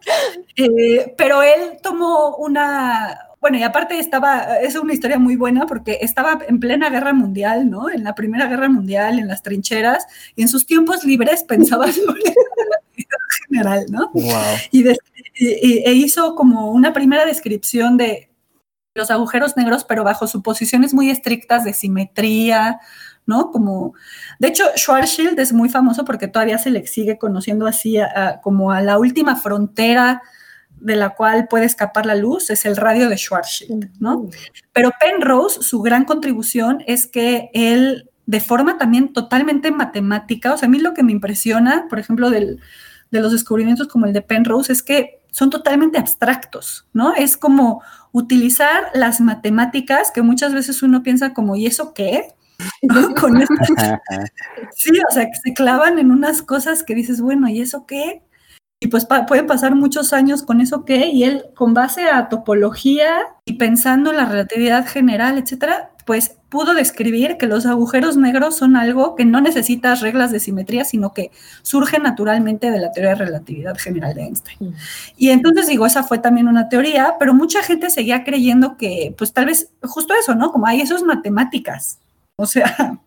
Eh, 0.57 1.15
pero 1.17 1.43
él 1.43 1.79
tomó 1.83 2.37
una, 2.37 3.19
bueno, 3.41 3.57
y 3.57 3.63
aparte 3.63 3.99
estaba, 3.99 4.59
es 4.59 4.77
una 4.77 4.93
historia 4.93 5.19
muy 5.19 5.37
buena 5.37 5.65
porque 5.65 5.99
estaba 6.03 6.39
en 6.47 6.61
plena 6.61 6.91
guerra 6.91 7.15
mundial, 7.15 7.71
¿no? 7.71 7.89
En 7.89 8.05
la 8.05 8.15
primera 8.15 8.47
guerra 8.47 8.69
mundial, 8.69 9.19
en 9.19 9.27
las 9.27 9.43
trincheras, 9.43 10.07
y 10.37 10.43
en 10.43 10.49
sus 10.49 10.67
tiempos 10.67 11.05
libres 11.05 11.45
pensaba 11.45 11.87
sobre 11.93 12.21
general, 13.51 13.87
¿no? 13.91 14.11
Wow. 14.13 14.33
Y, 14.71 14.85
e 15.35 15.93
hizo 15.93 16.35
como 16.35 16.71
una 16.71 16.93
primera 16.93 17.25
descripción 17.25 17.97
de 17.97 18.31
los 18.95 19.11
agujeros 19.11 19.57
negros, 19.57 19.85
pero 19.85 20.05
bajo 20.05 20.27
suposiciones 20.27 20.95
muy 20.95 21.11
estrictas 21.11 21.65
de 21.65 21.73
simetría, 21.73 22.81
¿no? 23.27 23.51
Como, 23.51 23.95
de 24.39 24.49
hecho, 24.49 24.65
Schwarzschild 24.77 25.39
es 25.39 25.53
muy 25.53 25.69
famoso 25.69 26.05
porque 26.05 26.29
todavía 26.29 26.59
se 26.59 26.71
le 26.71 26.87
sigue 26.87 27.19
conociendo 27.19 27.67
así 27.67 27.99
como 28.43 28.73
a 28.73 28.81
la 28.83 28.99
última 28.99 29.37
frontera 29.37 30.23
de 30.81 30.97
la 30.97 31.11
cual 31.11 31.47
puede 31.47 31.67
escapar 31.67 32.07
la 32.07 32.15
luz, 32.15 32.51
es 32.51 32.65
el 32.65 32.77
radio 32.77 33.09
de 33.09 33.17
Schwarzschild, 33.17 33.91
¿no? 34.01 34.29
Pero 34.73 34.91
Penrose, 34.99 35.63
su 35.63 35.83
gran 35.83 36.05
contribución 36.05 36.83
es 36.87 37.07
que 37.07 37.51
él, 37.53 38.11
de 38.27 38.41
forma 38.41 38.79
también 38.79 39.13
totalmente 39.13 39.71
matemática, 39.71 40.55
o 40.55 40.57
sea, 40.57 40.67
a 40.67 40.71
mí 40.71 40.79
lo 40.79 40.95
que 40.95 41.03
me 41.03 41.13
impresiona, 41.13 41.87
por 41.89 41.99
ejemplo, 41.99 42.31
de 43.11 43.21
los 43.21 43.33
descubrimientos 43.33 43.89
como 43.89 44.07
el 44.07 44.13
de 44.13 44.23
Penrose, 44.23 44.73
es 44.73 44.83
que 44.83 45.21
son 45.31 45.51
totalmente 45.51 45.99
abstractos, 45.99 46.87
¿no? 46.93 47.15
Es 47.15 47.37
como 47.37 47.83
utilizar 48.13 48.85
las 48.95 49.21
matemáticas 49.21 50.11
que 50.11 50.23
muchas 50.23 50.53
veces 50.53 50.83
uno 50.83 51.03
piensa 51.03 51.33
como, 51.33 51.57
¿y 51.57 51.67
eso 51.67 51.95
qué? 51.95 52.35
sí, 54.73 54.91
o 55.09 55.15
sea, 55.15 55.27
que 55.27 55.39
se 55.43 55.55
clavan 55.55 55.99
en 55.99 56.11
unas 56.11 56.43
cosas 56.43 56.83
que 56.83 56.95
dices, 56.95 57.21
bueno, 57.21 57.49
¿y 57.49 57.61
eso 57.61 57.87
qué? 57.87 58.23
Y 58.83 58.89
pues 58.89 59.07
pueden 59.29 59.47
pasar 59.47 59.75
muchos 59.75 60.15
años 60.15 60.43
con 60.43 60.63
eso 60.63 60.87
qué, 60.87 61.09
y 61.09 61.25
él 61.25 61.45
con 61.55 61.75
base 61.75 62.09
a 62.09 62.31
topología 62.31 63.19
y 63.45 63.55
pensando 63.55 64.11
en 64.11 64.17
la 64.17 64.25
relatividad 64.25 64.87
general, 64.87 65.37
etcétera, 65.37 65.90
pues 66.05 66.37
pudo 66.49 66.75
describir 66.75 67.37
que 67.37 67.47
los 67.47 67.67
agujeros 67.67 68.17
negros 68.17 68.57
son 68.57 68.77
algo 68.77 69.15
que 69.15 69.25
no 69.25 69.41
necesitas 69.41 70.01
reglas 70.01 70.33
de 70.33 70.41
simetría, 70.41 70.85
sino 70.85 71.15
que 71.15 71.31
surge 71.63 71.99
naturalmente 71.99 72.71
de 72.71 72.79
la 72.79 72.93
teoría 72.93 73.11
de 73.11 73.25
relatividad 73.25 73.77
general 73.77 74.15
de 74.15 74.23
Einstein. 74.23 74.57
Mm. 74.61 74.75
Y 75.17 75.31
entonces 75.31 75.69
digo, 75.69 75.87
esa 75.87 76.03
fue 76.03 76.19
también 76.19 76.49
una 76.49 76.69
teoría, 76.69 77.17
pero 77.19 77.35
mucha 77.35 77.63
gente 77.63 77.91
seguía 77.91 78.25
creyendo 78.25 78.77
que, 78.77 79.15
pues 79.17 79.33
tal 79.33 79.47
vez 79.47 79.71
justo 79.83 80.15
eso, 80.15 80.35
¿no? 80.35 80.51
Como 80.53 80.67
hay 80.67 80.81
esos 80.81 81.03
matemáticas. 81.03 81.99
O 82.37 82.47
sea, 82.47 82.99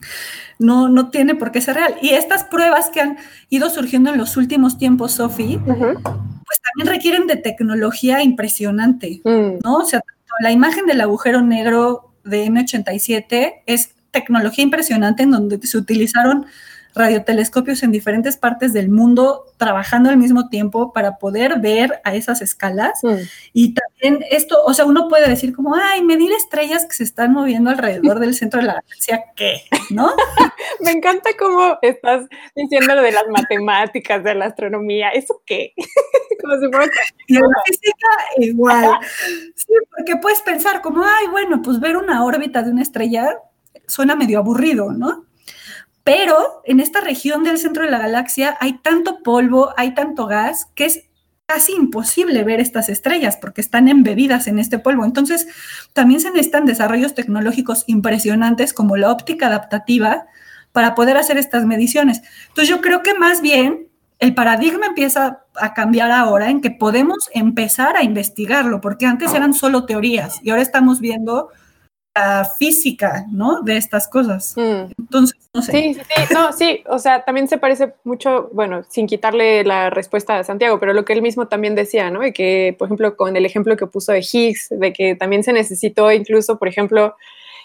no, 0.58 0.88
no 0.88 1.10
tiene 1.10 1.34
por 1.34 1.52
qué 1.52 1.60
ser 1.60 1.76
real. 1.76 1.96
Y 2.02 2.10
estas 2.10 2.44
pruebas 2.44 2.90
que 2.90 3.00
han 3.00 3.18
ido 3.48 3.70
surgiendo 3.70 4.10
en 4.10 4.18
los 4.18 4.36
últimos 4.36 4.78
tiempos, 4.78 5.12
Sofi, 5.12 5.60
pues 5.64 6.60
también 6.74 6.94
requieren 6.94 7.26
de 7.26 7.36
tecnología 7.36 8.22
impresionante, 8.22 9.20
mm. 9.24 9.60
¿no? 9.62 9.76
O 9.76 9.84
sea, 9.84 10.02
la 10.40 10.50
imagen 10.50 10.86
del 10.86 11.00
agujero 11.00 11.42
negro 11.42 12.11
de 12.24 12.46
M87 12.46 13.62
es 13.66 13.90
tecnología 14.10 14.64
impresionante 14.64 15.22
en 15.22 15.30
donde 15.30 15.58
se 15.66 15.78
utilizaron 15.78 16.46
radiotelescopios 16.94 17.82
en 17.82 17.92
diferentes 17.92 18.36
partes 18.36 18.72
del 18.72 18.90
mundo 18.90 19.46
trabajando 19.56 20.10
al 20.10 20.16
mismo 20.16 20.48
tiempo 20.48 20.92
para 20.92 21.18
poder 21.18 21.60
ver 21.60 22.00
a 22.04 22.14
esas 22.14 22.42
escalas. 22.42 23.00
Mm. 23.02 23.16
Y 23.52 23.74
también 23.74 24.24
esto, 24.30 24.62
o 24.64 24.74
sea, 24.74 24.84
uno 24.84 25.08
puede 25.08 25.28
decir 25.28 25.54
como, 25.54 25.74
ay, 25.74 26.02
medir 26.02 26.32
estrellas 26.32 26.84
que 26.84 26.94
se 26.94 27.04
están 27.04 27.32
moviendo 27.32 27.70
alrededor 27.70 28.18
del 28.18 28.34
centro 28.34 28.60
de 28.60 28.66
la 28.66 28.74
galaxia, 28.74 29.24
¿qué? 29.36 29.62
¿No? 29.90 30.12
Me 30.80 30.90
encanta 30.90 31.30
cómo 31.38 31.78
estás 31.82 32.26
diciendo 32.54 32.94
lo 32.94 33.02
de 33.02 33.12
las 33.12 33.28
matemáticas, 33.28 34.22
de 34.24 34.34
la 34.34 34.46
astronomía, 34.46 35.10
¿eso 35.10 35.42
qué? 35.46 35.74
como 36.42 36.54
si 36.60 36.68
fuera... 36.70 36.92
Y 37.26 37.34
la 37.34 37.48
física 37.64 38.08
igual. 38.38 38.98
sí, 39.54 39.72
porque 39.96 40.16
puedes 40.16 40.40
pensar 40.40 40.82
como, 40.82 41.04
ay, 41.04 41.28
bueno, 41.30 41.62
pues 41.62 41.80
ver 41.80 41.96
una 41.96 42.24
órbita 42.24 42.62
de 42.62 42.70
una 42.70 42.82
estrella 42.82 43.38
suena 43.86 44.16
medio 44.16 44.38
aburrido, 44.38 44.92
¿no? 44.92 45.26
Pero 46.04 46.62
en 46.64 46.80
esta 46.80 47.00
región 47.00 47.44
del 47.44 47.58
centro 47.58 47.84
de 47.84 47.90
la 47.90 47.98
galaxia 47.98 48.56
hay 48.60 48.78
tanto 48.78 49.22
polvo, 49.22 49.72
hay 49.76 49.94
tanto 49.94 50.26
gas, 50.26 50.66
que 50.74 50.86
es 50.86 51.04
casi 51.46 51.72
imposible 51.72 52.44
ver 52.44 52.60
estas 52.60 52.88
estrellas 52.88 53.36
porque 53.36 53.60
están 53.60 53.88
embebidas 53.88 54.46
en 54.46 54.58
este 54.58 54.78
polvo. 54.78 55.04
Entonces, 55.04 55.46
también 55.92 56.20
se 56.20 56.30
necesitan 56.30 56.64
desarrollos 56.64 57.14
tecnológicos 57.14 57.84
impresionantes 57.86 58.72
como 58.72 58.96
la 58.96 59.10
óptica 59.10 59.48
adaptativa 59.48 60.26
para 60.72 60.94
poder 60.94 61.16
hacer 61.16 61.36
estas 61.36 61.66
mediciones. 61.66 62.22
Entonces, 62.48 62.68
yo 62.68 62.80
creo 62.80 63.02
que 63.02 63.14
más 63.14 63.42
bien 63.42 63.88
el 64.18 64.34
paradigma 64.34 64.86
empieza 64.86 65.44
a 65.56 65.74
cambiar 65.74 66.10
ahora 66.10 66.48
en 66.48 66.60
que 66.60 66.70
podemos 66.70 67.28
empezar 67.34 67.96
a 67.96 68.02
investigarlo, 68.02 68.80
porque 68.80 69.04
antes 69.04 69.34
eran 69.34 69.52
solo 69.52 69.84
teorías 69.84 70.38
y 70.42 70.50
ahora 70.50 70.62
estamos 70.62 71.00
viendo 71.00 71.48
física, 72.58 73.26
¿no? 73.30 73.62
De 73.62 73.76
estas 73.76 74.08
cosas. 74.08 74.54
Mm. 74.56 74.92
Entonces, 74.98 75.38
no 75.54 75.62
sé. 75.62 75.72
Sí, 75.72 75.94
sí, 75.94 76.00
sí, 76.00 76.34
no, 76.34 76.52
sí, 76.52 76.84
o 76.88 76.98
sea, 76.98 77.24
también 77.24 77.48
se 77.48 77.58
parece 77.58 77.94
mucho, 78.04 78.50
bueno, 78.52 78.84
sin 78.88 79.06
quitarle 79.06 79.64
la 79.64 79.90
respuesta 79.90 80.38
a 80.38 80.44
Santiago, 80.44 80.78
pero 80.78 80.92
lo 80.92 81.04
que 81.04 81.14
él 81.14 81.22
mismo 81.22 81.48
también 81.48 81.74
decía, 81.74 82.10
¿no? 82.10 82.20
De 82.20 82.32
que, 82.32 82.74
por 82.78 82.88
ejemplo, 82.88 83.16
con 83.16 83.36
el 83.36 83.46
ejemplo 83.46 83.76
que 83.76 83.86
puso 83.86 84.12
de 84.12 84.20
Higgs, 84.20 84.68
de 84.70 84.92
que 84.92 85.14
también 85.14 85.42
se 85.42 85.52
necesitó 85.52 86.12
incluso, 86.12 86.58
por 86.58 86.68
ejemplo, 86.68 87.16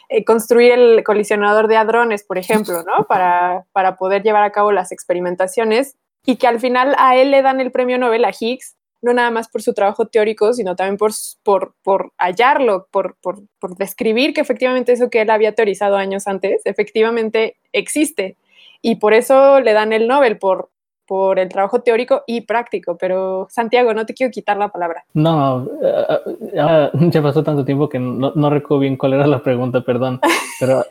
eh, 0.10 0.24
construir 0.24 0.72
el 0.72 1.04
colisionador 1.04 1.68
de 1.68 1.76
hadrones, 1.76 2.24
por 2.24 2.38
ejemplo, 2.38 2.84
¿no? 2.84 3.04
Para, 3.08 3.66
para 3.74 3.98
poder 3.98 4.24
llevar 4.24 4.44
a 4.44 4.52
cabo 4.52 4.72
las 4.72 4.92
experimentaciones 4.92 5.98
y 6.26 6.38
que 6.38 6.48
al 6.48 6.60
final 6.60 6.96
a 6.98 7.16
él 7.18 7.32
le 7.32 7.42
dan 7.42 7.60
el 7.60 7.72
premio 7.72 7.98
Nobel 7.98 8.26
a 8.26 8.32
Higgs 8.38 8.77
no 9.02 9.14
nada 9.14 9.32
más 9.32 9.48
por 9.48 9.62
su 9.62 9.74
trabajo 9.74 10.08
teórico, 10.08 10.54
sino 10.54 10.76
también 10.76 10.98
por, 10.98 11.12
por, 11.44 11.74
por 11.84 12.12
hallarlo, 12.18 12.88
por, 12.92 13.16
por, 13.22 13.38
describir 13.78 14.34
que 14.34 14.42
efectivamente 14.42 14.94
eso 14.94 15.10
que 15.10 15.22
él 15.22 15.30
había 15.30 15.54
teorizado 15.54 15.98
años 15.98 16.28
antes, 16.28 16.62
efectivamente 16.66 17.58
existe. 17.74 18.38
Y 18.82 18.96
por 18.96 19.14
eso 19.14 19.60
le 19.60 19.74
dan 19.74 19.94
el 19.94 20.08
Nobel, 20.08 20.38
por, 20.38 20.70
por 21.06 21.40
el 21.40 21.50
trabajo 21.50 21.82
teórico 21.82 22.24
y 22.28 22.42
práctico. 22.42 22.98
Pero 22.98 23.48
Santiago, 23.50 23.94
no 23.94 24.06
te 24.06 24.14
quiero 24.14 24.32
quitar 24.32 24.58
la 24.58 24.70
palabra. 24.70 25.04
No, 25.14 25.68
eh, 25.82 26.06
eh, 26.54 26.90
ya 26.94 27.22
pasó 27.22 27.44
tanto 27.44 27.66
tiempo 27.66 27.90
que 27.90 28.00
no, 28.00 28.32
no 28.36 28.50
recuerdo 28.50 28.82
bien 28.82 28.98
cuál 28.98 29.14
era 29.14 29.28
la 29.28 29.42
pregunta, 29.42 29.82
perdón. 29.82 30.20
Pero 30.60 30.84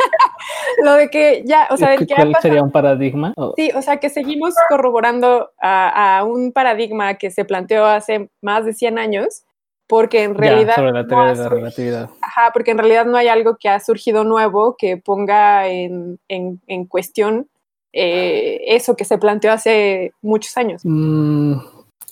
lo 0.82 0.94
de 0.94 1.08
que 1.08 1.42
ya, 1.44 1.68
o 1.70 1.76
sea, 1.76 1.94
el 1.94 2.06
que 2.06 2.14
¿Cuál 2.14 2.34
sería 2.40 2.62
un 2.62 2.70
paradigma? 2.70 3.34
Sí, 3.56 3.70
o 3.74 3.82
sea, 3.82 3.98
que 3.98 4.10
seguimos 4.10 4.54
corroborando 4.68 5.50
a, 5.60 6.24
un 6.26 6.52
paradigma 6.52 7.14
que 7.14 7.30
se 7.30 7.44
planteó 7.44 7.86
hace 7.86 8.30
más 8.42 8.64
de 8.64 8.72
100 8.72 8.98
años, 8.98 9.44
porque 9.86 10.24
en 10.24 10.34
realidad... 10.34 10.74
sobre 10.74 10.92
la 10.92 11.06
teoría 11.06 11.32
de 11.32 11.42
la 11.42 11.48
relatividad. 11.48 12.10
Ajá, 12.20 12.50
porque 12.52 12.72
en 12.72 12.78
realidad 12.78 13.06
no 13.06 13.16
hay 13.16 13.28
algo 13.28 13.56
que 13.56 13.68
ha 13.68 13.80
surgido 13.80 14.24
nuevo 14.24 14.76
que 14.76 14.96
ponga 14.96 15.68
en, 15.68 16.18
en, 16.28 16.86
cuestión 16.86 17.48
eh, 17.92 18.60
eso 18.66 18.96
que 18.96 19.04
se 19.04 19.18
planteó 19.18 19.52
hace 19.52 20.12
muchos 20.22 20.56
años. 20.56 20.82
Mm, 20.84 21.54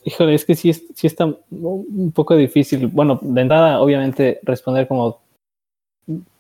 híjole, 0.05 0.35
es 0.35 0.45
que 0.45 0.55
sí, 0.55 0.73
sí 0.73 1.07
está 1.07 1.27
un 1.51 2.13
poco 2.15 2.37
difícil. 2.37 2.87
Bueno, 2.87 3.19
de 3.21 3.41
entrada, 3.41 3.81
obviamente, 3.81 4.41
responder 4.43 4.87
como 4.87 5.21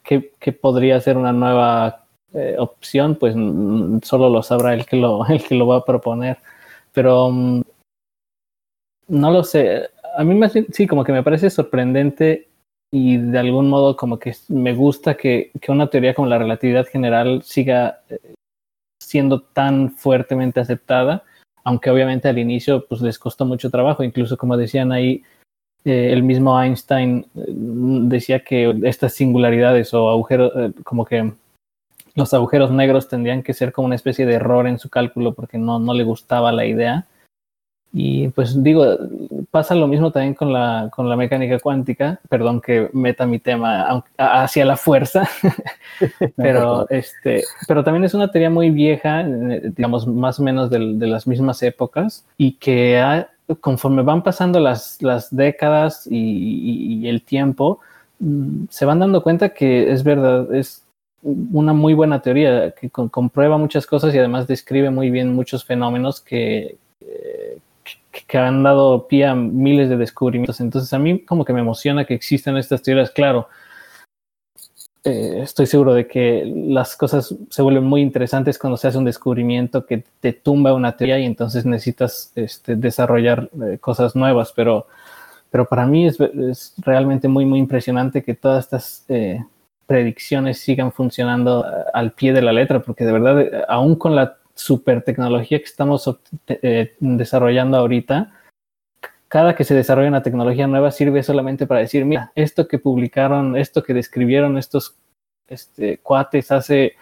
qué 0.02 0.52
podría 0.52 1.00
ser 1.00 1.16
una 1.16 1.32
nueva 1.32 2.03
eh, 2.34 2.56
opción, 2.58 3.14
pues 3.14 3.34
solo 4.04 4.28
lo 4.28 4.42
sabrá 4.42 4.74
el 4.74 4.84
que 4.86 4.96
lo, 4.96 5.24
el 5.28 5.42
que 5.42 5.54
lo 5.54 5.66
va 5.66 5.76
a 5.78 5.84
proponer. 5.84 6.38
Pero 6.92 7.30
mm, 7.30 7.62
no 9.08 9.30
lo 9.30 9.44
sé. 9.44 9.88
A 10.16 10.24
mí 10.24 10.34
más 10.34 10.52
sí, 10.72 10.86
como 10.86 11.04
que 11.04 11.12
me 11.12 11.22
parece 11.22 11.50
sorprendente 11.50 12.48
y 12.92 13.16
de 13.18 13.38
algún 13.38 13.68
modo 13.68 13.96
como 13.96 14.18
que 14.18 14.34
me 14.48 14.74
gusta 14.74 15.16
que, 15.16 15.50
que 15.60 15.72
una 15.72 15.88
teoría 15.88 16.14
como 16.14 16.28
la 16.28 16.38
relatividad 16.38 16.86
general 16.86 17.42
siga 17.42 18.00
eh, 18.08 18.34
siendo 19.02 19.42
tan 19.42 19.90
fuertemente 19.90 20.60
aceptada, 20.60 21.24
aunque 21.64 21.90
obviamente 21.90 22.28
al 22.28 22.38
inicio 22.38 22.86
pues 22.86 23.00
les 23.00 23.18
costó 23.18 23.44
mucho 23.44 23.70
trabajo, 23.70 24.02
incluso 24.02 24.36
como 24.36 24.56
decían 24.56 24.92
ahí, 24.92 25.22
eh, 25.84 26.12
el 26.12 26.22
mismo 26.22 26.60
Einstein 26.60 27.26
decía 27.34 28.42
que 28.44 28.74
estas 28.84 29.14
singularidades 29.14 29.92
o 29.94 30.08
agujeros, 30.10 30.52
como 30.84 31.04
que 31.04 31.32
los 32.14 32.32
agujeros 32.32 32.70
negros 32.70 33.08
tendrían 33.08 33.42
que 33.42 33.54
ser 33.54 33.72
como 33.72 33.86
una 33.86 33.96
especie 33.96 34.26
de 34.26 34.34
error 34.34 34.66
en 34.66 34.78
su 34.78 34.88
cálculo 34.88 35.34
porque 35.34 35.58
no, 35.58 35.78
no 35.78 35.94
le 35.94 36.04
gustaba 36.04 36.52
la 36.52 36.64
idea. 36.64 37.06
Y 37.96 38.26
pues 38.30 38.60
digo, 38.60 38.84
pasa 39.52 39.76
lo 39.76 39.86
mismo 39.86 40.10
también 40.10 40.34
con 40.34 40.52
la, 40.52 40.90
con 40.92 41.08
la 41.08 41.14
mecánica 41.14 41.60
cuántica, 41.60 42.18
perdón 42.28 42.60
que 42.60 42.90
meta 42.92 43.24
mi 43.24 43.38
tema 43.38 44.02
hacia 44.18 44.64
la 44.64 44.76
fuerza, 44.76 45.28
pero, 46.36 46.88
este, 46.90 47.44
pero 47.68 47.84
también 47.84 48.02
es 48.02 48.12
una 48.12 48.32
teoría 48.32 48.50
muy 48.50 48.70
vieja, 48.70 49.22
digamos 49.22 50.08
más 50.08 50.40
o 50.40 50.42
menos 50.42 50.70
de, 50.70 50.80
las 51.06 51.28
mismas 51.28 51.62
épocas, 51.62 52.24
y 52.36 52.54
que 52.54 53.24
conforme 53.60 54.02
van 54.02 54.24
pasando 54.24 54.58
las, 54.58 55.00
las 55.00 55.34
décadas 55.34 56.08
y, 56.10 57.00
y, 57.00 57.08
el 57.08 57.22
tiempo, 57.22 57.78
mm, 58.18 58.64
se 58.70 58.86
van 58.86 58.98
dando 58.98 59.22
cuenta 59.22 59.50
que 59.50 59.92
es 59.92 60.02
verdad, 60.02 60.52
es 60.52 60.83
una 61.24 61.72
muy 61.72 61.94
buena 61.94 62.20
teoría 62.20 62.72
que 62.72 62.90
comprueba 62.90 63.56
muchas 63.56 63.86
cosas 63.86 64.14
y 64.14 64.18
además 64.18 64.46
describe 64.46 64.90
muy 64.90 65.10
bien 65.10 65.34
muchos 65.34 65.64
fenómenos 65.64 66.20
que, 66.20 66.76
que, 68.28 68.38
han 68.38 68.62
dado 68.62 69.08
pie 69.08 69.26
a 69.26 69.34
miles 69.34 69.88
de 69.88 69.96
descubrimientos. 69.96 70.60
Entonces 70.60 70.92
a 70.92 70.98
mí 70.98 71.20
como 71.20 71.44
que 71.44 71.52
me 71.52 71.60
emociona 71.60 72.04
que 72.04 72.14
existan 72.14 72.56
estas 72.58 72.82
teorías. 72.82 73.10
Claro, 73.10 73.48
eh, 75.02 75.40
estoy 75.42 75.66
seguro 75.66 75.94
de 75.94 76.06
que 76.06 76.44
las 76.46 76.96
cosas 76.96 77.34
se 77.50 77.62
vuelven 77.62 77.84
muy 77.84 78.02
interesantes 78.02 78.58
cuando 78.58 78.76
se 78.76 78.88
hace 78.88 78.98
un 78.98 79.04
descubrimiento 79.04 79.86
que 79.86 80.04
te 80.20 80.32
tumba 80.32 80.74
una 80.74 80.96
teoría 80.96 81.18
y 81.18 81.24
entonces 81.24 81.64
necesitas 81.64 82.32
este, 82.34 82.76
desarrollar 82.76 83.50
eh, 83.62 83.78
cosas 83.78 84.14
nuevas, 84.14 84.52
pero, 84.54 84.86
pero 85.50 85.66
para 85.66 85.86
mí 85.86 86.06
es, 86.06 86.18
es, 86.20 86.74
realmente 86.78 87.28
muy, 87.28 87.46
muy 87.46 87.58
impresionante 87.58 88.22
que 88.22 88.34
todas 88.34 88.64
estas... 88.64 89.04
Predicciones 89.86 90.60
sigan 90.60 90.92
funcionando 90.92 91.64
eh, 91.64 91.84
al 91.92 92.12
pie 92.12 92.32
de 92.32 92.42
la 92.42 92.52
letra, 92.52 92.80
porque 92.80 93.04
de 93.04 93.12
verdad, 93.12 93.40
eh, 93.40 93.64
aún 93.68 93.96
con 93.96 94.14
la 94.14 94.38
super 94.54 95.02
tecnología 95.02 95.58
que 95.58 95.64
estamos 95.64 96.18
eh, 96.46 96.94
desarrollando 97.00 97.76
ahorita, 97.76 98.32
cada 99.28 99.56
que 99.56 99.64
se 99.64 99.74
desarrolla 99.74 100.08
una 100.08 100.22
tecnología 100.22 100.66
nueva 100.66 100.92
sirve 100.92 101.22
solamente 101.22 101.66
para 101.66 101.80
decir, 101.80 102.04
mira, 102.04 102.30
esto 102.36 102.68
que 102.68 102.78
publicaron, 102.78 103.56
esto 103.56 103.82
que 103.82 103.92
describieron 103.92 104.56
estos 104.58 104.96
este, 105.48 105.98
cuates 105.98 106.52
hace 106.52 106.94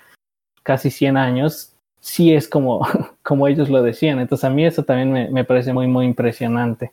casi 0.62 0.91
100 0.91 1.16
años, 1.16 1.74
sí 2.01 2.33
es 2.33 2.49
como, 2.49 2.87
como 3.22 3.49
ellos 3.49 3.68
lo 3.68 3.83
decían. 3.83 4.18
Entonces 4.18 4.45
a 4.45 4.51
mí 4.51 4.64
eso 4.64 4.83
también 4.83 5.12
me, 5.12 5.28
me 5.30 5.45
parece 5.45 5.72
muy, 5.72 5.87
muy 5.87 6.07
impresionante. 6.07 6.93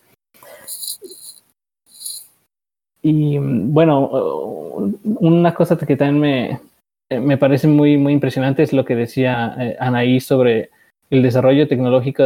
Y 3.02 3.38
bueno, 3.38 4.10
una 5.04 5.54
cosa 5.54 5.78
que 5.78 5.96
también 5.96 6.20
me, 6.20 6.62
eh, 7.10 7.20
me 7.20 7.38
parece 7.38 7.68
muy, 7.68 7.98
muy 7.98 8.14
impresionante 8.14 8.64
es 8.64 8.74
lo 8.74 8.86
que 8.86 8.96
decía 8.96 9.56
eh, 9.60 9.78
Anaí 9.80 10.20
sobre 10.20 10.70
el 11.10 11.24
desarrollo 11.24 11.68
tecnológico 11.68 12.24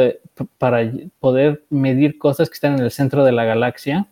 para 0.57 0.91
poder 1.19 1.63
medir 1.69 2.17
cosas 2.17 2.49
que 2.49 2.55
están 2.55 2.73
en 2.73 2.81
el 2.81 2.91
centro 2.91 3.23
de 3.23 3.31
la 3.31 3.45
galaxia. 3.45 4.07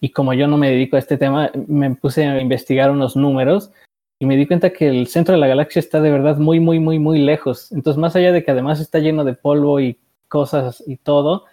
Y 0.00 0.10
como 0.10 0.34
yo 0.34 0.46
no 0.46 0.58
me 0.58 0.70
dedico 0.70 0.96
a 0.96 0.98
este 0.98 1.16
tema, 1.16 1.50
me 1.66 1.94
puse 1.94 2.26
a 2.26 2.40
investigar 2.40 2.90
unos 2.90 3.16
números 3.16 3.72
y 4.18 4.26
me 4.26 4.36
di 4.36 4.46
cuenta 4.46 4.70
que 4.70 4.88
el 4.88 5.06
centro 5.06 5.34
de 5.34 5.40
la 5.40 5.46
galaxia 5.46 5.80
está 5.80 6.00
de 6.02 6.10
verdad 6.10 6.36
muy, 6.36 6.60
muy, 6.60 6.78
muy, 6.78 6.98
muy 6.98 7.18
lejos. 7.18 7.72
Entonces, 7.72 7.98
más 7.98 8.14
allá 8.14 8.32
de 8.32 8.44
que 8.44 8.50
además 8.50 8.80
está 8.80 8.98
lleno 8.98 9.24
de 9.24 9.32
polvo 9.34 9.80
y 9.80 9.98
cosas 10.28 10.82
y 10.86 10.96
todo, 10.96 11.44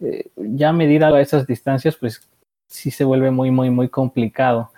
eh, 0.00 0.26
ya 0.36 0.74
medir 0.74 1.04
a 1.04 1.20
esas 1.20 1.46
distancias, 1.46 1.96
pues 1.96 2.28
sí 2.66 2.90
se 2.90 3.04
vuelve 3.04 3.30
muy, 3.30 3.50
muy, 3.50 3.70
muy 3.70 3.88
complicado. 3.88 4.70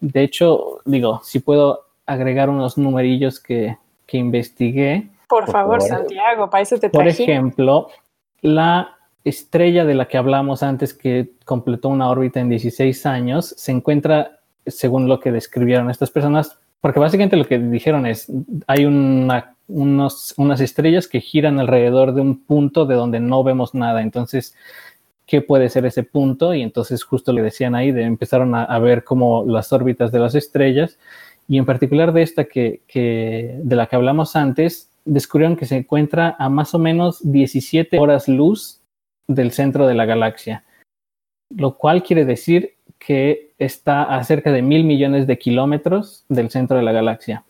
De 0.00 0.22
hecho, 0.22 0.80
digo, 0.84 1.20
si 1.22 1.40
puedo 1.40 1.86
agregar 2.06 2.50
unos 2.50 2.76
numerillos 2.76 3.38
que, 3.38 3.76
que 4.06 4.18
investigué. 4.18 5.08
Por, 5.28 5.50
favor, 5.50 5.80
Santiago, 5.80 6.50
para 6.50 6.62
eso 6.62 6.78
te 6.78 6.90
Por 6.90 7.06
ejemplo, 7.06 7.88
la 8.40 8.96
estrella 9.22 9.84
de 9.84 9.94
la 9.94 10.08
que 10.08 10.18
hablamos 10.18 10.62
antes, 10.62 10.94
que 10.94 11.32
completó 11.44 11.88
una 11.88 12.08
órbita 12.08 12.40
en 12.40 12.48
16 12.48 13.06
años, 13.06 13.54
se 13.56 13.70
encuentra, 13.70 14.40
según 14.66 15.06
lo 15.06 15.20
que 15.20 15.30
describieron 15.30 15.90
estas 15.90 16.10
personas, 16.10 16.58
porque 16.80 16.98
básicamente 16.98 17.36
lo 17.36 17.44
que 17.44 17.58
dijeron 17.58 18.06
es, 18.06 18.26
hay 18.66 18.86
una, 18.86 19.54
unos, 19.68 20.34
unas 20.36 20.60
estrellas 20.60 21.06
que 21.06 21.20
giran 21.20 21.60
alrededor 21.60 22.14
de 22.14 22.22
un 22.22 22.42
punto 22.42 22.86
de 22.86 22.94
donde 22.94 23.20
no 23.20 23.44
vemos 23.44 23.74
nada. 23.74 24.02
Entonces, 24.02 24.56
¿qué 25.30 25.42
puede 25.42 25.68
ser 25.68 25.86
ese 25.86 26.02
punto? 26.02 26.52
Y 26.54 26.60
entonces 26.60 27.04
justo 27.04 27.32
le 27.32 27.40
decían 27.40 27.76
ahí, 27.76 27.92
de, 27.92 28.02
empezaron 28.02 28.52
a, 28.56 28.78
ver 28.80 29.04
como 29.04 29.44
las 29.46 29.72
órbitas 29.72 30.10
de 30.10 30.18
las 30.18 30.34
estrellas, 30.34 30.98
y 31.46 31.56
en 31.56 31.66
particular 31.66 32.12
de 32.12 32.22
esta 32.22 32.46
que, 32.46 32.82
que, 32.88 33.54
de 33.62 33.76
la 33.76 33.86
que 33.86 33.94
hablamos 33.94 34.34
antes, 34.34 34.90
descubrieron 35.04 35.56
que 35.56 35.66
se 35.66 35.76
encuentra 35.76 36.34
a 36.36 36.48
más 36.48 36.74
o 36.74 36.80
menos 36.80 37.20
17 37.22 38.00
horas 38.00 38.26
luz 38.26 38.80
del 39.28 39.52
centro 39.52 39.86
de 39.86 39.94
la 39.94 40.04
galaxia, 40.04 40.64
lo 41.56 41.76
cual 41.76 42.02
quiere 42.02 42.24
decir 42.24 42.74
que 42.98 43.52
está 43.56 44.02
a 44.02 44.24
cerca 44.24 44.50
de 44.50 44.62
mil 44.62 44.82
millones 44.82 45.28
de 45.28 45.38
kilómetros 45.38 46.24
del 46.28 46.50
centro 46.50 46.76
de 46.76 46.82
la 46.82 46.92
galaxia. 46.92 47.44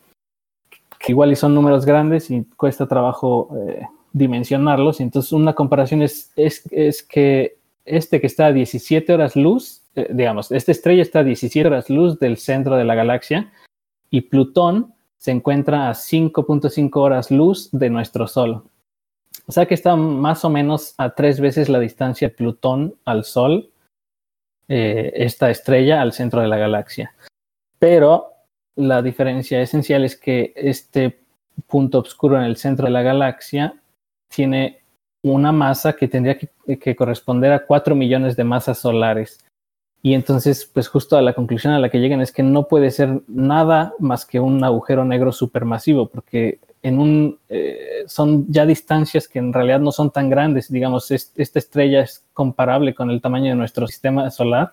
Que 0.99 1.13
igual 1.13 1.33
y 1.33 1.37
son 1.37 1.55
números 1.55 1.87
grandes 1.87 2.31
y 2.31 2.45
cuesta 2.57 2.87
trabajo 2.87 3.49
eh, 3.67 3.87
dimensionarlos. 4.13 5.01
Entonces, 5.01 5.33
una 5.33 5.55
comparación 5.55 6.03
es, 6.03 6.33
es, 6.37 7.03
que 7.03 7.57
este 7.85 8.21
que 8.21 8.27
está 8.27 8.47
a 8.47 8.53
17 8.53 9.13
horas 9.13 9.37
luz, 9.37 9.83
eh, 9.95 10.09
digamos, 10.11 10.53
esta 10.53 10.73
estrella 10.73 11.03
está 11.03 11.21
a 11.21 11.25
17 11.25 11.69
horas 11.69 11.91
luz 11.91 12.19
del 12.19 12.37
centro 12.37 12.77
de 12.77 12.85
la 12.85 12.95
galaxia 12.95 13.53
y 14.11 14.23
Plutón 14.23 14.95
se 15.19 15.31
encuentra 15.31 15.91
a 15.91 15.95
5.5 15.95 16.97
horas 16.97 17.31
luz 17.31 17.69
de 17.73 17.91
nuestro 17.91 18.27
Sol. 18.27 18.65
O 19.47 19.53
sea 19.53 19.67
que 19.67 19.75
está 19.75 19.97
más 19.97 20.45
o 20.45 20.51
menos 20.51 20.95
a 20.97 21.15
tres 21.15 21.41
veces 21.41 21.69
la 21.69 21.79
distancia 21.79 22.29
de 22.29 22.35
Plutón 22.35 22.95
al 23.05 23.25
Sol 23.25 23.71
eh, 24.69 25.13
esta 25.17 25.51
estrella 25.51 26.01
al 26.01 26.13
centro 26.13 26.41
de 26.41 26.49
la 26.49 26.57
galaxia. 26.57 27.15
Pero 27.79 28.29
la 28.77 29.03
diferencia 29.03 29.61
esencial 29.61 30.05
es 30.05 30.17
que 30.17 30.53
este 30.55 31.25
punto 31.67 31.99
oscuro 31.99 32.37
en 32.37 32.45
el 32.45 32.57
centro 32.57 32.87
de 32.87 32.93
la 32.93 33.03
galaxia 33.03 33.75
tiene 34.29 34.80
una 35.23 35.53
masa 35.53 35.95
que 35.95 36.09
tendría 36.09 36.39
que, 36.39 36.97
corresponder 36.97 37.53
a 37.53 37.67
4 37.67 37.95
millones 37.95 38.37
de 38.37 38.45
masas 38.45 38.79
solares. 38.79 39.45
Y 40.03 40.15
entonces, 40.15 40.65
pues 40.73 40.89
justo 40.89 41.17
a 41.17 41.23
la 41.23 41.35
conclusión 41.35 41.75
a 41.75 41.79
la 41.79 41.91
que 41.91 42.01
llegan 42.01 42.23
es 42.23 42.33
que 42.33 42.43
no 42.43 42.69
puede 42.69 42.91
ser 42.91 43.21
nada 43.29 43.95
más 43.99 44.25
que 44.25 44.41
un 44.41 44.65
agujero 44.65 45.05
negro 45.05 45.31
supermasivo, 45.31 46.09
porque 46.09 46.59
en 46.83 46.99
un, 46.99 47.39
eh, 47.51 48.05
son 48.07 48.47
ya 48.49 48.65
distancias 48.65 49.29
que 49.29 49.39
en 49.39 49.53
realidad 49.53 49.81
no 49.81 49.93
son 49.93 50.11
tan 50.11 50.31
grandes. 50.31 50.73
Digamos, 50.73 51.11
esta 51.11 51.59
estrella 51.59 52.01
es 52.01 52.25
comparable 52.33 52.95
con 52.95 53.11
el 53.11 53.21
tamaño 53.21 53.51
de 53.51 53.57
nuestro 53.57 53.87
sistema 53.87 54.31
solar. 54.31 54.73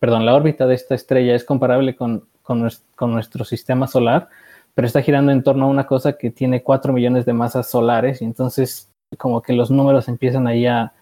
Perdón, 0.00 0.26
la 0.26 0.34
órbita 0.34 0.66
de 0.66 0.74
esta 0.74 0.96
estrella 0.96 1.34
es 1.36 1.44
comparable 1.44 1.94
con, 1.94 2.24
con, 2.42 3.12
nuestro, 3.12 3.44
sistema 3.44 3.86
solar, 3.86 4.28
pero 4.74 4.86
está 4.86 5.02
girando 5.02 5.30
en 5.30 5.44
torno 5.44 5.66
a 5.66 5.68
una 5.68 5.86
cosa 5.86 6.14
que 6.14 6.30
tiene 6.30 6.64
4 6.64 6.92
millones 6.92 7.24
de 7.24 7.32
masas 7.32 7.70
solares 7.70 8.20
y 8.20 8.24
entonces 8.24 8.89
como 9.18 9.42
que 9.42 9.52
los 9.52 9.70
números 9.70 10.08
empiezan 10.08 10.46
ahí 10.46 10.66
a, 10.66 10.92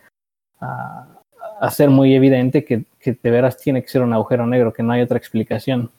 a, 0.60 1.70
ser 1.70 1.90
muy 1.90 2.14
evidente 2.14 2.64
que, 2.64 2.84
que 3.00 3.18
de 3.20 3.30
veras 3.30 3.58
tiene 3.58 3.82
que 3.82 3.88
ser 3.88 4.02
un 4.02 4.12
agujero 4.12 4.46
negro, 4.46 4.72
que 4.72 4.82
no 4.82 4.92
hay 4.92 5.02
otra 5.02 5.18
explicación. 5.18 5.90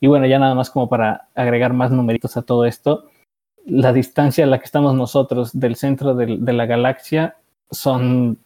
Y 0.00 0.06
bueno, 0.06 0.26
ya 0.26 0.38
nada 0.38 0.54
más 0.54 0.70
como 0.70 0.88
para 0.88 1.28
agregar 1.34 1.72
más 1.72 1.90
numeritos 1.90 2.36
a 2.36 2.42
todo 2.42 2.64
esto, 2.64 3.10
la 3.66 3.92
distancia 3.92 4.44
a 4.44 4.46
la 4.46 4.58
que 4.58 4.64
estamos 4.64 4.94
nosotros 4.94 5.58
del 5.58 5.76
centro 5.76 6.14
de, 6.14 6.52
la 6.52 6.66
galaxia 6.66 7.36
son 7.70 8.38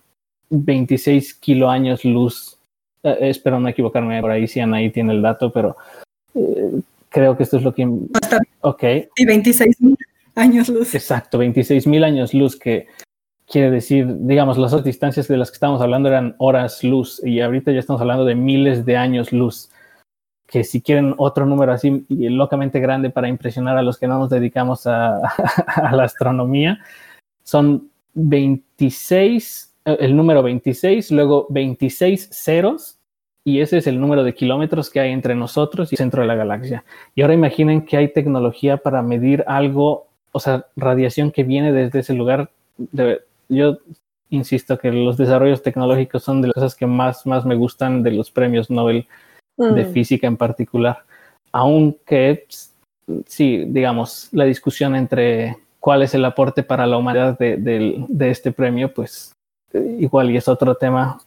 26 0.51 1.35
kiloaños 1.35 2.05
luz. 2.05 2.59
Eh, 3.03 3.19
espero 3.21 3.61
no 3.61 3.69
equivocarme 3.69 4.21
por 4.21 4.31
ahí 4.31 4.49
si 4.49 4.61
Anaí 4.61 4.91
tiene 4.91 5.13
el 5.13 5.23
dato, 5.23 5.53
pero 5.53 5.77
eh, 6.35 6.81
creo 7.09 7.37
que 7.37 7.45
esto 7.45 7.59
es 7.59 7.63
lo 7.63 7.73
que... 7.73 7.89
Ok. 8.63 8.83
Y 9.17 9.27
26 9.27 9.81
mil 9.81 9.99
años 10.35 10.69
luz. 10.69 10.95
Exacto, 10.95 11.39
26 11.39 11.87
mil 11.87 12.03
años 12.03 12.35
luz, 12.35 12.59
que 12.59 12.89
quiere 13.49 13.71
decir, 13.71 14.07
digamos, 14.21 14.59
las 14.59 14.73
otras 14.73 14.85
distancias 14.85 15.29
de 15.29 15.37
las 15.37 15.51
que 15.51 15.57
estamos 15.57 15.81
hablando 15.81 16.09
eran 16.09 16.35
horas 16.39 16.83
luz 16.83 17.21
y 17.25 17.41
ahorita 17.41 17.73
ya 17.73 17.81
estamos 17.81 18.01
hablando 18.01 18.25
de 18.25 18.35
miles 18.35 18.85
de 18.85 18.97
años 18.97 19.33
luz 19.33 19.71
que 20.53 20.65
si 20.65 20.83
quieren 20.83 21.15
otro 21.17 21.47
número 21.47 21.73
así 21.73 22.05
locamente 22.11 22.79
grande 22.79 23.09
para 23.09 23.27
impresionar 23.27 23.79
a 23.79 23.83
los 23.83 23.99
que 23.99 24.07
no 24.07 24.19
nos 24.19 24.29
dedicamos 24.29 24.87
a, 24.87 25.19
la 25.93 26.05
astronomía, 26.05 26.79
son 27.43 27.89
26, 28.13 29.75
eh, 29.87 29.97
el 30.01 30.15
número 30.15 30.43
26, 30.43 31.11
luego 31.11 31.47
26 31.49 32.29
ceros, 32.31 32.99
y 33.45 33.61
ese 33.61 33.79
es 33.79 33.87
el 33.87 33.99
número 33.99 34.25
de 34.25 34.35
kilómetros 34.35 34.91
que 34.91 35.01
hay 35.01 35.11
entre 35.11 35.35
nosotros 35.35 35.91
y 35.91 35.95
el 35.95 35.99
centro 35.99 36.21
de 36.21 36.29
la 36.29 36.35
galaxia. 36.35 36.85
Y 37.15 37.23
ahora 37.23 37.33
imaginen 37.33 37.87
que 37.87 37.97
hay 37.97 38.13
tecnología 38.13 38.77
para 38.77 39.01
medir 39.01 39.45
algo, 39.47 40.07
o 40.33 40.39
sea, 40.39 40.67
radiación 40.77 41.33
que 41.33 41.45
viene 41.45 41.73
desde 41.73 42.01
ese 42.01 42.13
lugar. 42.13 42.51
Yo 43.53 43.79
insisto 44.31 44.79
que 44.79 44.91
los 44.91 45.17
desarrollos 45.17 45.63
tecnológicos 45.63 46.23
son 46.23 46.41
de 46.41 46.49
las 46.49 46.55
cosas 46.55 46.75
que 46.75 46.87
más, 46.87 47.27
más 47.27 47.45
me 47.45 47.55
gustan 47.55 48.03
de 48.03 48.13
los 48.13 48.31
premios 48.31 48.71
Nobel 48.71 49.07
de 49.57 49.85
mm. 49.85 49.93
física 49.93 50.27
en 50.27 50.37
particular, 50.37 51.05
aunque 51.53 52.47
sí, 53.27 53.65
digamos, 53.69 54.29
la 54.33 54.45
discusión 54.45 54.97
entre 54.97 55.59
cuál 55.81 56.03
es 56.03 56.15
el 56.15 56.25
aporte 56.25 56.63
para 56.63 56.87
la 56.87 56.97
humanidad 56.97 57.39
de, 57.39 58.31
este 58.31 58.53
premio, 58.53 58.93
pues 58.93 59.33
igual 59.75 60.31
y 60.31 60.37
es 60.37 60.49
otro 60.49 60.75
tema, 60.77 61.19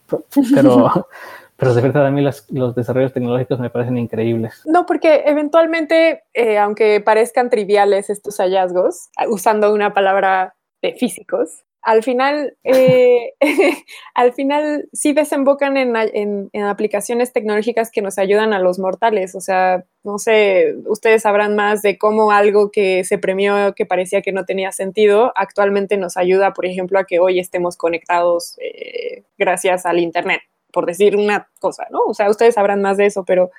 pero, 0.53 1.07
pero 1.57 1.73
de 1.73 1.81
verdad 1.81 2.07
a 2.07 2.11
mí 2.11 2.21
los 2.21 2.75
desarrollos 2.75 3.13
tecnológicos 3.13 3.59
me 3.59 3.69
parecen 3.69 3.97
increíbles. 3.97 4.61
No, 4.65 4.85
porque 4.85 5.23
eventualmente, 5.25 6.23
eh, 6.33 6.57
aunque 6.57 7.01
parezcan 7.01 7.49
triviales 7.49 8.09
estos 8.09 8.37
hallazgos, 8.37 9.09
usando 9.29 9.73
una 9.73 9.93
palabra 9.93 10.55
de 10.81 10.93
físicos, 10.93 11.63
al 11.85 12.01
final, 12.01 12.57
eh, 12.63 13.33
al 14.15 14.33
final 14.33 14.89
sí 14.91 15.13
desembocan 15.13 15.77
en, 15.77 16.49
aplicaciones 16.65 17.31
tecnológicas 17.31 17.91
que 17.91 18.01
nos 18.01 18.17
ayudan 18.17 18.53
a 18.53 18.59
los 18.59 18.79
mortales. 18.79 19.35
O 19.35 19.39
sea, 19.39 19.85
no 20.03 20.17
sé, 20.17 20.75
ustedes 20.87 21.21
sabrán 21.21 21.55
más 21.55 21.83
de 21.83 21.99
cómo 21.99 22.31
algo 22.31 22.71
que 22.71 23.03
se 23.03 23.19
premió 23.19 23.75
que 23.75 23.85
parecía 23.85 24.23
que 24.23 24.31
no 24.31 24.45
tenía 24.45 24.71
sentido, 24.71 25.31
actualmente 25.35 25.95
nos 25.97 26.17
ayuda, 26.17 26.53
por 26.53 26.65
ejemplo, 26.65 26.97
a 26.97 27.05
que 27.05 27.19
hoy 27.19 27.39
estemos 27.39 27.77
conectados 27.77 28.57
eh, 28.59 29.23
gracias 29.37 29.85
al 29.85 29.99
Internet, 29.99 30.41
por 30.73 30.87
decir 30.87 31.15
una 31.15 31.49
cosa, 31.59 31.85
¿no? 31.91 31.99
O 32.07 32.15
sea, 32.15 32.31
ustedes 32.31 32.55
sabrán 32.55 32.81
más 32.81 32.97
de 32.97 33.05
eso, 33.05 33.25
pero 33.25 33.51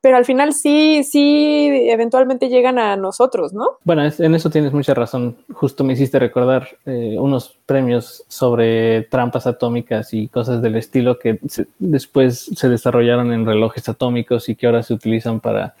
pero 0.00 0.16
al 0.16 0.24
final 0.24 0.54
sí, 0.54 1.04
sí, 1.04 1.68
eventualmente 1.90 2.48
llegan 2.48 2.78
a 2.78 2.96
nosotros, 2.96 3.52
¿no? 3.52 3.78
Bueno, 3.84 4.02
en 4.18 4.34
eso 4.34 4.48
tienes 4.48 4.72
mucha 4.72 4.94
razón. 4.94 5.36
Justo 5.52 5.84
me 5.84 5.92
hiciste 5.92 6.18
recordar 6.18 6.68
eh, 6.86 7.16
unos 7.18 7.58
premios 7.66 8.24
sobre 8.28 9.02
trampas 9.02 9.46
atómicas 9.46 10.14
y 10.14 10.28
cosas 10.28 10.62
del 10.62 10.76
estilo 10.76 11.18
que 11.18 11.38
después 11.78 12.50
se 12.54 12.68
desarrollaron 12.68 13.32
en 13.32 13.44
relojes 13.44 13.88
atómicos 13.88 14.48
y 14.48 14.56
que 14.56 14.66
ahora 14.66 14.82
se 14.82 14.94
utilizan 14.94 15.40
para, 15.40 15.74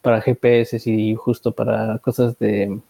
para 0.00 0.22
GPS 0.22 0.80
y 0.84 1.14
justo 1.14 1.52
para 1.52 1.98
cosas 1.98 2.38
de 2.38 2.80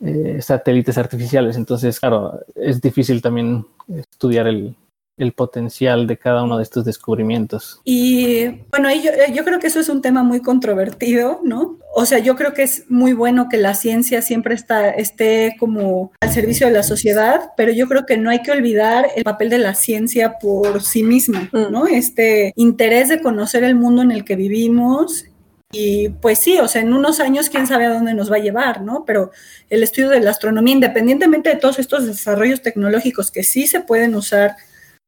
eh, 0.00 0.42
satélites 0.42 0.98
artificiales. 0.98 1.56
Entonces, 1.56 2.00
claro, 2.00 2.40
es 2.56 2.80
difícil 2.80 3.22
también 3.22 3.64
estudiar 3.88 4.48
el, 4.48 4.74
el 5.16 5.32
potencial 5.32 6.06
de 6.06 6.18
cada 6.18 6.42
uno 6.42 6.58
de 6.58 6.62
estos 6.62 6.84
descubrimientos. 6.84 7.80
Y 7.84 8.48
bueno, 8.70 8.90
yo, 8.94 9.10
yo, 9.32 9.44
creo 9.44 9.58
que 9.58 9.68
eso 9.68 9.80
es 9.80 9.88
un 9.88 10.02
tema 10.02 10.22
muy 10.22 10.40
controvertido, 10.40 11.40
¿no? 11.42 11.78
O 11.94 12.04
sea, 12.04 12.18
yo 12.18 12.36
creo 12.36 12.52
que 12.52 12.62
es 12.62 12.84
muy 12.90 13.14
bueno 13.14 13.48
que 13.48 13.56
la 13.56 13.74
ciencia 13.74 14.20
siempre 14.20 14.54
está, 14.54 14.90
esté 14.90 15.56
como 15.58 16.12
al 16.20 16.30
servicio 16.30 16.66
de 16.66 16.74
la 16.74 16.82
sociedad, 16.82 17.52
pero 17.56 17.72
yo 17.72 17.88
creo 17.88 18.04
que 18.04 18.18
no 18.18 18.28
hay 18.28 18.42
que 18.42 18.52
olvidar 18.52 19.06
el 19.16 19.24
papel 19.24 19.48
de 19.48 19.58
la 19.58 19.74
ciencia 19.74 20.38
por 20.38 20.82
sí 20.82 21.02
misma, 21.02 21.48
mm. 21.52 21.72
¿no? 21.72 21.86
Este 21.86 22.52
interés 22.56 23.08
de 23.08 23.22
conocer 23.22 23.64
el 23.64 23.74
mundo 23.74 24.02
en 24.02 24.10
el 24.10 24.24
que 24.24 24.36
vivimos 24.36 25.26
y 25.72 26.10
pues 26.10 26.38
sí, 26.38 26.58
o 26.58 26.68
sea, 26.68 26.82
en 26.82 26.92
unos 26.92 27.20
años 27.20 27.50
quién 27.50 27.66
sabe 27.66 27.86
a 27.86 27.94
dónde 27.94 28.14
nos 28.14 28.30
va 28.30 28.36
a 28.36 28.40
llevar, 28.40 28.82
¿no? 28.82 29.04
Pero 29.04 29.32
el 29.68 29.82
estudio 29.82 30.10
de 30.10 30.20
la 30.20 30.30
astronomía, 30.30 30.74
independientemente 30.74 31.50
de 31.50 31.56
todos 31.56 31.78
estos 31.78 32.06
desarrollos 32.06 32.62
tecnológicos 32.62 33.30
que 33.30 33.42
sí 33.42 33.66
se 33.66 33.80
pueden 33.80 34.14
usar 34.14 34.56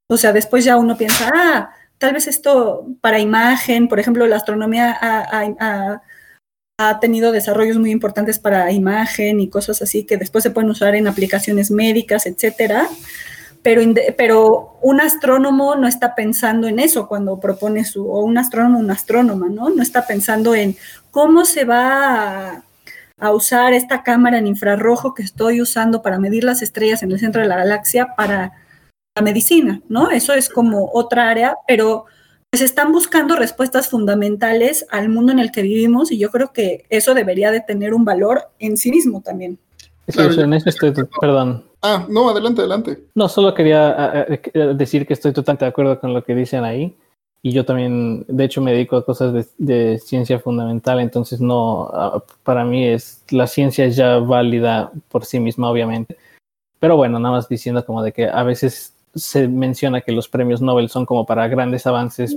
o 0.09 0.17
sea, 0.17 0.33
después 0.33 0.65
ya 0.65 0.77
uno 0.77 0.97
piensa, 0.97 1.31
ah, 1.35 1.71
tal 1.99 2.15
vez 2.15 2.27
esto 2.27 2.87
para 3.01 3.19
imagen, 3.19 3.89
por 3.89 4.01
ejemplo, 4.01 4.27
la 4.27 4.37
astronomía 4.37 4.97
ha, 5.01 6.01
tenido 7.01 7.33
desarrollos 7.33 7.77
muy 7.77 7.91
importantes 7.91 8.39
para 8.39 8.71
imagen 8.71 9.41
y 9.41 9.51
cosas 9.51 9.83
así 9.83 10.05
que 10.05 10.17
después 10.17 10.45
se 10.45 10.51
pueden 10.51 10.71
usar 10.71 10.95
en 10.95 11.09
aplicaciones 11.09 11.71
médicas, 11.73 12.25
etcétera. 12.27 12.89
Pero, 13.63 13.83
pero 14.17 14.79
un 14.81 15.01
astrónomo 15.01 15.75
no 15.75 15.89
está 15.89 16.15
pensando 16.15 16.69
en 16.69 16.79
eso 16.79 17.09
cuando 17.09 17.41
propone 17.41 17.85
su, 17.85 18.09
o 18.09 18.23
un 18.23 18.39
astrónomo, 18.39 18.79
una 18.79 18.95
astrónoma, 18.95 19.49
¿no? 19.49 19.71
No 19.71 19.83
está 19.83 20.07
pensando 20.07 20.55
en 20.55 20.77
cómo 21.11 21.45
se 21.45 21.65
va 21.65 22.63
a 23.19 23.33
usar 23.33 23.73
esta 23.73 24.05
cámara 24.05 24.39
en 24.39 24.47
infrarrojo 24.47 25.15
que 25.15 25.25
estoy 25.25 25.61
usando 25.61 26.01
para 26.01 26.21
medir 26.21 26.45
las 26.45 26.63
estrellas 26.63 27.03
en 27.03 27.11
el 27.11 27.19
centro 27.19 27.43
de 27.43 27.49
la 27.49 27.57
galaxia 27.57 28.15
para 28.17 28.53
la 29.19 29.23
medicina, 29.23 29.83
¿no? 29.89 30.11
Eso 30.11 30.33
es 30.33 30.49
como 30.49 30.91
otra 30.93 31.29
área, 31.29 31.57
pero 31.67 32.05
pues 32.51 32.63
están 32.63 32.93
buscando 32.93 33.35
respuestas 33.35 33.89
fundamentales 33.89 34.87
al 34.91 35.09
mundo 35.09 35.33
en 35.33 35.41
el 35.41 35.51
que 35.51 35.63
vivimos 35.63 36.13
y 36.13 36.19
yo 36.19 36.31
creo 36.31 36.53
que 36.53 36.85
eso 36.89 37.15
debería 37.15 37.51
de 37.51 37.61
tener 37.61 37.95
un 37.95 38.05
valor 38.05 38.43
en 38.61 38.77
sí 38.77 38.91
mismo 38.91 39.21
también. 39.21 39.59
Sí, 40.07 40.21
en 40.21 40.55
eso 40.55 40.71
estoy, 40.71 40.93
perdón. 41.21 41.65
Ah, 41.83 42.07
no, 42.09 42.31
adelante, 42.31 42.61
adelante. 42.61 43.05
No, 43.15 43.29
solo 43.29 43.53
quería 43.55 44.27
decir 44.77 45.05
que 45.07 45.15
estoy 45.15 45.33
totalmente 45.33 45.65
de 45.65 45.71
acuerdo 45.71 46.01
con 46.01 46.15
lo 46.15 46.23
que 46.25 46.35
dicen 46.35 46.65
ahí. 46.65 46.97
Y 47.43 47.53
yo 47.53 47.65
también, 47.65 48.25
de 48.29 48.45
hecho, 48.45 48.61
me 48.61 48.73
dedico 48.73 48.97
a 48.97 49.05
cosas 49.05 49.33
de, 49.33 49.47
de 49.59 49.99
ciencia 49.99 50.39
fundamental, 50.39 50.99
entonces 51.01 51.41
no, 51.41 52.25
para 52.43 52.65
mí 52.65 52.87
es, 52.87 53.23
la 53.31 53.47
ciencia 53.47 53.85
es 53.85 53.97
ya 53.97 54.19
válida 54.19 54.91
por 55.09 55.25
sí 55.25 55.39
misma, 55.39 55.71
obviamente. 55.71 56.17
Pero 56.81 56.97
bueno, 56.97 57.19
nada 57.19 57.35
más 57.35 57.49
diciendo 57.49 57.85
como 57.85 58.03
de 58.03 58.13
que 58.13 58.29
a 58.29 58.43
veces 58.43 58.95
se 59.19 59.49
menciona 59.49 60.01
que 60.01 60.13
los 60.13 60.29
premios 60.29 60.63
Nobel 60.63 60.89
son 60.89 61.07
como 61.07 61.27
para 61.27 61.49
grandes 61.49 61.87
avances 61.87 62.37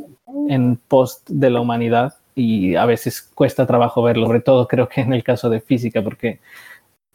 en 0.49 0.77
post 0.87 1.29
de 1.29 1.49
la 1.49 1.61
humanidad 1.61 2.15
y 2.35 2.75
a 2.75 2.85
veces 2.85 3.21
cuesta 3.21 3.67
trabajo 3.67 4.01
verlo, 4.03 4.27
sobre 4.27 4.41
todo 4.41 4.67
creo 4.67 4.87
que 4.87 5.01
en 5.01 5.13
el 5.13 5.23
caso 5.23 5.49
de 5.49 5.61
física, 5.61 6.01
porque 6.01 6.39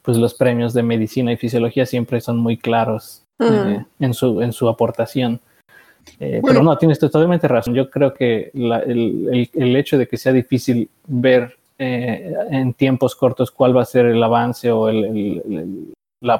pues 0.01 0.17
los 0.17 0.33
premios 0.33 0.73
de 0.73 0.83
medicina 0.83 1.31
y 1.31 1.37
fisiología 1.37 1.85
siempre 1.85 2.21
son 2.21 2.37
muy 2.37 2.57
claros 2.57 3.23
eh, 3.39 3.83
en, 3.99 4.13
su, 4.13 4.41
en 4.41 4.53
su 4.53 4.69
aportación. 4.69 5.41
Eh, 6.19 6.41
pero 6.45 6.63
no, 6.63 6.77
tienes 6.77 6.99
totalmente 6.99 7.47
razón. 7.47 7.73
Yo 7.73 7.89
creo 7.89 8.13
que 8.13 8.49
el, 8.53 9.49
el, 9.53 9.75
hecho 9.75 9.97
de 9.97 10.07
que 10.07 10.15
sea 10.15 10.31
difícil 10.31 10.89
ver 11.05 11.57
eh, 11.77 12.33
en 12.49 12.73
tiempos 12.73 13.15
cortos 13.15 13.51
cuál 13.51 13.75
va 13.75 13.81
a 13.81 13.85
ser 13.85 14.05
el 14.05 14.23
avance 14.23 14.71
o 14.71 14.87
el, 14.87 15.93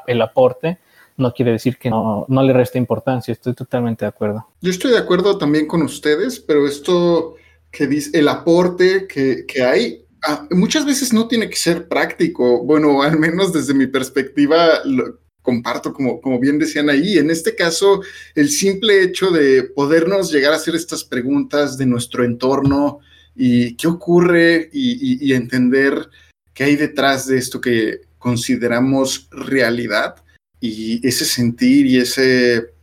el 0.07 0.21
aporte, 0.21 0.77
no 1.17 1.33
quiere 1.33 1.51
decir 1.51 1.77
que 1.77 1.89
no, 1.89 2.25
le 2.29 2.53
resta 2.53 2.77
importancia. 2.77 3.31
Estoy 3.31 3.53
totalmente 3.53 4.05
de 4.05 4.09
acuerdo. 4.09 4.47
Yo 4.61 4.71
estoy 4.71 4.91
de 4.91 4.99
acuerdo 4.99 5.37
también 5.37 5.67
con 5.67 5.81
ustedes, 5.81 6.39
pero 6.39 6.67
esto 6.67 7.35
que 7.71 7.87
dice 7.87 8.17
el 8.17 8.27
aporte 8.27 9.07
que, 9.07 9.45
que 9.47 9.63
hay, 9.63 10.05
ah, 10.23 10.47
muchas 10.51 10.85
veces 10.85 11.13
no 11.13 11.27
tiene 11.27 11.49
que 11.49 11.55
ser 11.55 11.87
práctico. 11.87 12.63
Bueno, 12.63 13.01
al 13.03 13.19
menos 13.19 13.51
desde 13.51 13.73
mi 13.73 13.87
perspectiva, 13.87 14.83
lo, 14.85 15.19
comparto, 15.41 15.93
como, 15.93 16.21
como 16.21 16.39
bien 16.39 16.59
decían 16.59 16.89
ahí. 16.89 17.17
En 17.17 17.31
este 17.31 17.55
caso, 17.55 18.01
el 18.35 18.49
simple 18.49 19.01
hecho 19.01 19.31
de 19.31 19.63
podernos 19.63 20.31
llegar 20.31 20.53
a 20.53 20.57
hacer 20.57 20.75
estas 20.75 21.03
preguntas 21.03 21.77
de 21.77 21.85
nuestro 21.85 22.25
entorno 22.25 22.99
y 23.33 23.75
qué 23.75 23.87
ocurre 23.87 24.69
y 24.73 25.31
entender 25.31 26.09
qué 26.53 26.65
hay 26.65 26.75
detrás 26.75 27.27
de 27.27 27.37
esto 27.37 27.61
que 27.61 28.01
consideramos 28.17 29.27
realidad, 29.31 30.15
y 30.59 31.05
ese 31.07 31.25
sentir 31.25 31.85
y 31.85 31.97
ese, 31.97 32.73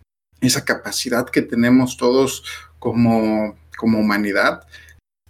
esa 0.41 0.64
capacidad 0.64 1.29
que 1.29 1.43
tenemos 1.43 1.97
todos 1.97 2.45
como, 2.79 3.57
como 3.77 3.99
humanidad, 3.99 4.66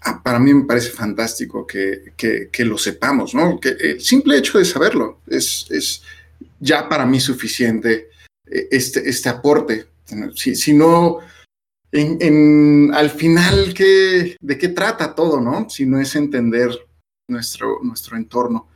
ah, 0.02 0.22
para 0.22 0.38
mí 0.38 0.52
me 0.52 0.64
parece 0.64 0.90
fantástico 0.90 1.66
que, 1.66 2.12
que, 2.16 2.64
lo 2.64 2.78
sepamos, 2.78 3.34
¿no? 3.34 3.58
Que 3.60 3.70
el 3.70 4.00
simple 4.00 4.38
hecho 4.38 4.58
de 4.58 4.64
saberlo 4.64 5.20
es, 5.26 5.66
es 5.70 6.02
ya 6.60 6.88
para 6.88 7.06
mí 7.06 7.20
suficiente 7.20 8.08
eh, 8.46 8.68
este, 8.70 9.08
este 9.08 9.28
aporte. 9.28 9.86
Si, 10.34 10.54
si 10.54 10.74
no, 10.74 11.20
en, 11.92 12.18
en, 12.20 12.94
al 12.94 13.10
final, 13.10 13.72
¿qué, 13.74 14.36
¿de 14.40 14.58
qué 14.58 14.68
trata 14.68 15.14
todo, 15.14 15.40
no? 15.40 15.70
Si 15.70 15.86
no 15.86 15.98
es 16.00 16.14
entender 16.14 16.70
nuestro, 17.28 17.78
nuestro 17.82 18.16
entorno. 18.16 18.68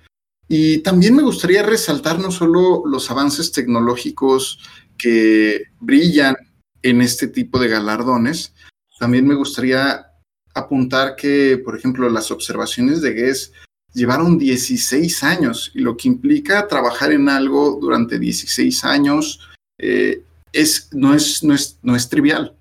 Y 0.49 0.79
también 0.79 1.15
me 1.15 1.23
gustaría 1.23 1.63
resaltar 1.63 2.19
no 2.19 2.31
solo 2.31 2.83
los 2.87 3.11
avances 3.11 3.53
tecnológicos 3.53 4.59
que 4.97 5.65
brillan 5.79 6.37
en 6.83 7.03
este 7.03 7.29
tipo 7.29 7.59
de 7.59 7.69
galardones, 7.69 8.55
también 8.99 9.27
me 9.27 9.35
gustaría 9.35 10.07
apuntar 10.55 11.15
que, 11.17 11.59
por 11.59 11.77
ejemplo, 11.77 12.09
las 12.09 12.31
observaciones 12.31 13.03
de 13.03 13.15
GES 13.15 13.53
llevaron 13.95 14.39
16 14.39 15.23
años 15.23 15.71
y 15.75 15.81
lo 15.81 15.97
que 15.97 16.09
implica 16.09 16.67
trabajar 16.67 17.13
en 17.13 17.29
algo 17.29 17.79
durante 17.81 18.19
16 18.19 18.85
años 18.85 19.41
eh, 19.79 20.23
es, 20.53 20.89
no, 20.93 21.15
es, 21.15 21.43
no, 21.45 21.55
es, 21.55 21.79
no 21.83 21.95
es 21.95 22.09
trivial, 22.09 22.57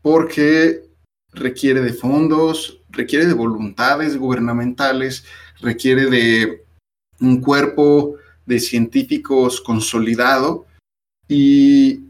porque 0.00 0.84
requiere 1.32 1.80
de 1.80 1.92
fondos, 1.92 2.78
requiere 2.90 3.26
de 3.26 3.34
voluntades 3.34 4.16
gubernamentales, 4.16 5.24
requiere 5.60 6.06
de 6.06 6.62
un 7.22 7.40
cuerpo 7.40 8.16
de 8.44 8.58
científicos 8.58 9.60
consolidado 9.60 10.66
y, 11.28 12.00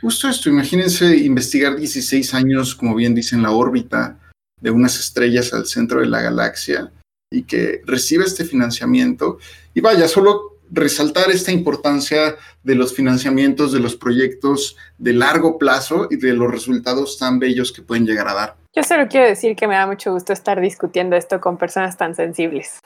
justo 0.00 0.28
esto, 0.28 0.50
imagínense 0.50 1.16
investigar 1.16 1.76
16 1.76 2.34
años, 2.34 2.74
como 2.74 2.94
bien 2.94 3.14
dice, 3.14 3.36
en 3.36 3.42
la 3.42 3.52
órbita 3.52 4.18
de 4.60 4.70
unas 4.70 4.98
estrellas 4.98 5.54
al 5.54 5.66
centro 5.66 6.00
de 6.00 6.06
la 6.06 6.20
galaxia 6.20 6.92
y 7.30 7.44
que 7.44 7.80
reciba 7.86 8.24
este 8.24 8.44
financiamiento. 8.44 9.38
Y 9.72 9.80
vaya, 9.80 10.06
solo 10.08 10.58
resaltar 10.70 11.30
esta 11.30 11.52
importancia 11.52 12.36
de 12.62 12.74
los 12.74 12.94
financiamientos, 12.94 13.72
de 13.72 13.80
los 13.80 13.96
proyectos 13.96 14.76
de 14.98 15.14
largo 15.14 15.58
plazo 15.58 16.08
y 16.10 16.16
de 16.16 16.34
los 16.34 16.50
resultados 16.50 17.18
tan 17.18 17.38
bellos 17.38 17.72
que 17.72 17.82
pueden 17.82 18.06
llegar 18.06 18.28
a 18.28 18.34
dar. 18.34 18.56
Yo 18.76 18.82
solo 18.82 19.08
quiero 19.08 19.26
decir 19.26 19.56
que 19.56 19.66
me 19.66 19.74
da 19.74 19.86
mucho 19.86 20.12
gusto 20.12 20.32
estar 20.32 20.60
discutiendo 20.60 21.16
esto 21.16 21.40
con 21.40 21.56
personas 21.56 21.96
tan 21.96 22.14
sensibles. 22.14 22.78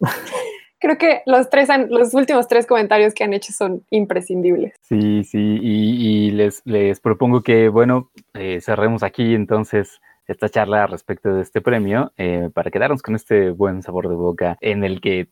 creo 0.80 0.98
que 0.98 1.22
los 1.26 1.48
tres 1.50 1.68
los 1.88 2.14
últimos 2.14 2.48
tres 2.48 2.66
comentarios 2.66 3.14
que 3.14 3.22
han 3.22 3.32
hecho 3.32 3.52
son 3.52 3.84
imprescindibles. 3.90 4.74
Sí, 4.80 5.22
sí, 5.24 5.58
y, 5.62 6.30
les, 6.32 6.62
les, 6.64 7.00
propongo 7.00 7.42
que, 7.42 7.68
bueno, 7.68 8.10
eh, 8.34 8.60
cerremos 8.60 9.02
aquí 9.02 9.34
entonces 9.34 10.00
esta 10.26 10.48
charla 10.48 10.86
respecto 10.86 11.32
de 11.34 11.42
este 11.42 11.60
premio 11.60 12.12
eh, 12.16 12.50
para 12.54 12.70
quedarnos 12.70 13.02
con 13.02 13.14
este 13.14 13.50
buen 13.50 13.82
sabor 13.82 14.08
de 14.08 14.14
boca 14.14 14.56
en 14.60 14.84
el 14.84 15.00
que 15.00 15.28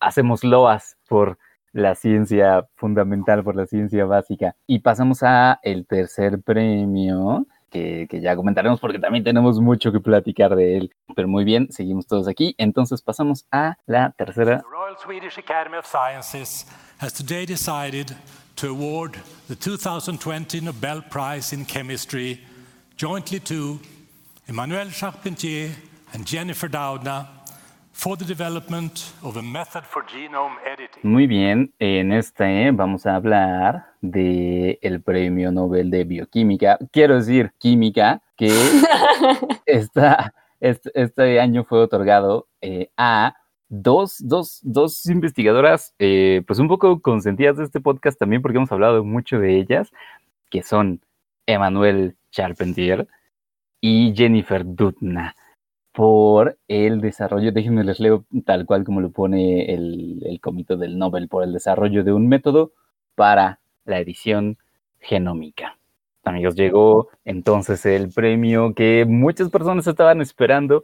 hacemos 0.00 0.44
loas 0.44 0.96
por 1.08 1.38
la 1.72 1.96
ciencia 1.96 2.68
fundamental, 2.76 3.42
por 3.42 3.56
la 3.56 3.66
ciencia 3.66 4.04
básica. 4.04 4.54
Y 4.66 4.78
pasamos 4.78 5.22
a 5.24 5.58
el 5.62 5.86
tercer 5.86 6.40
premio, 6.40 7.46
que, 7.74 8.20
ya 8.20 8.36
comentaremos 8.36 8.80
porque 8.80 8.98
también 8.98 9.24
tenemos 9.24 9.60
mucho 9.60 9.90
que 9.90 10.00
platicar 10.00 10.54
de 10.54 10.76
él. 10.76 10.90
Pero 11.14 11.28
muy 11.28 11.44
bien, 11.44 11.68
seguimos 11.70 12.06
todos 12.06 12.28
aquí. 12.28 12.54
Entonces 12.58 13.02
pasamos 13.02 13.46
a 13.50 13.76
la 13.86 14.12
tercera. 14.12 14.58
The 14.58 14.64
Royal 14.70 14.96
Swedish 15.02 15.38
Academy 15.38 15.76
of 15.76 15.86
Sciences 15.86 16.66
has 17.00 17.12
today 17.12 17.44
decided 17.44 18.14
to 18.56 18.68
award 18.68 19.16
the 19.48 19.56
2020 19.56 20.60
Nobel 20.60 21.02
Prize 21.02 21.52
in 21.52 21.64
Chemistry 21.64 22.40
jointly 22.96 23.40
to 23.40 23.80
Emmanuel 24.46 24.88
Charpentier 24.90 25.70
and 26.12 26.24
Jennifer 26.24 26.68
Doudna 26.68 27.26
Muy 31.04 31.28
bien, 31.28 31.72
en 31.78 32.12
este 32.12 32.72
vamos 32.72 33.06
a 33.06 33.14
hablar 33.14 33.86
de 34.00 34.80
el 34.82 35.00
Premio 35.00 35.52
Nobel 35.52 35.90
de 35.90 36.02
Bioquímica, 36.02 36.76
quiero 36.90 37.14
decir 37.14 37.52
química, 37.58 38.20
que 38.36 38.48
esta, 39.66 40.34
este, 40.60 40.90
este, 40.94 41.40
año 41.40 41.64
fue 41.64 41.80
otorgado 41.80 42.48
eh, 42.60 42.90
a 42.96 43.36
dos, 43.68 44.16
dos, 44.18 44.60
dos 44.64 45.06
investigadoras, 45.06 45.94
eh, 46.00 46.42
pues 46.48 46.58
un 46.58 46.68
poco 46.68 47.00
consentidas 47.00 47.56
de 47.56 47.64
este 47.64 47.80
podcast 47.80 48.18
también, 48.18 48.42
porque 48.42 48.58
hemos 48.58 48.72
hablado 48.72 49.04
mucho 49.04 49.38
de 49.38 49.56
ellas, 49.56 49.92
que 50.50 50.64
son 50.64 51.00
Emmanuel 51.46 52.16
Charpentier 52.32 53.06
y 53.80 54.12
Jennifer 54.16 54.62
Doudna 54.66 55.36
por 55.94 56.58
el 56.66 57.00
desarrollo, 57.00 57.52
déjenme 57.52 57.84
les 57.84 58.00
leo 58.00 58.24
tal 58.44 58.66
cual 58.66 58.84
como 58.84 59.00
lo 59.00 59.10
pone 59.10 59.72
el, 59.72 60.20
el 60.26 60.40
comité 60.40 60.76
del 60.76 60.98
Nobel, 60.98 61.28
por 61.28 61.44
el 61.44 61.52
desarrollo 61.52 62.02
de 62.02 62.12
un 62.12 62.28
método 62.28 62.72
para 63.14 63.60
la 63.84 64.00
edición 64.00 64.58
genómica. 64.98 65.78
Amigos, 66.24 66.56
llegó 66.56 67.10
entonces 67.24 67.86
el 67.86 68.10
premio 68.10 68.74
que 68.74 69.04
muchas 69.06 69.50
personas 69.50 69.86
estaban 69.86 70.20
esperando 70.20 70.82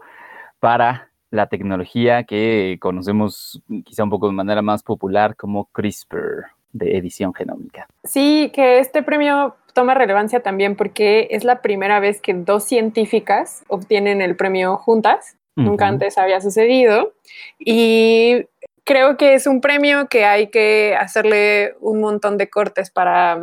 para 0.60 1.10
la 1.30 1.48
tecnología 1.48 2.22
que 2.24 2.78
conocemos 2.80 3.60
quizá 3.84 4.04
un 4.04 4.10
poco 4.10 4.28
de 4.28 4.34
manera 4.34 4.62
más 4.62 4.84
popular 4.84 5.34
como 5.34 5.66
CRISPR. 5.72 6.59
De 6.72 6.96
edición 6.96 7.34
genómica. 7.34 7.86
Sí, 8.04 8.50
que 8.54 8.78
este 8.78 9.02
premio 9.02 9.56
toma 9.72 9.94
relevancia 9.94 10.40
también 10.40 10.76
porque 10.76 11.28
es 11.30 11.44
la 11.44 11.62
primera 11.62 12.00
vez 12.00 12.20
que 12.20 12.34
dos 12.34 12.64
científicas 12.64 13.62
obtienen 13.68 14.20
el 14.22 14.36
premio 14.36 14.76
juntas. 14.76 15.36
Nunca 15.56 15.88
antes 15.88 16.16
había 16.16 16.40
sucedido. 16.40 17.12
Y 17.58 18.46
creo 18.84 19.18
que 19.18 19.34
es 19.34 19.46
un 19.46 19.60
premio 19.60 20.08
que 20.08 20.24
hay 20.24 20.46
que 20.46 20.96
hacerle 20.98 21.74
un 21.80 22.00
montón 22.00 22.38
de 22.38 22.48
cortes 22.48 22.90
para 22.90 23.38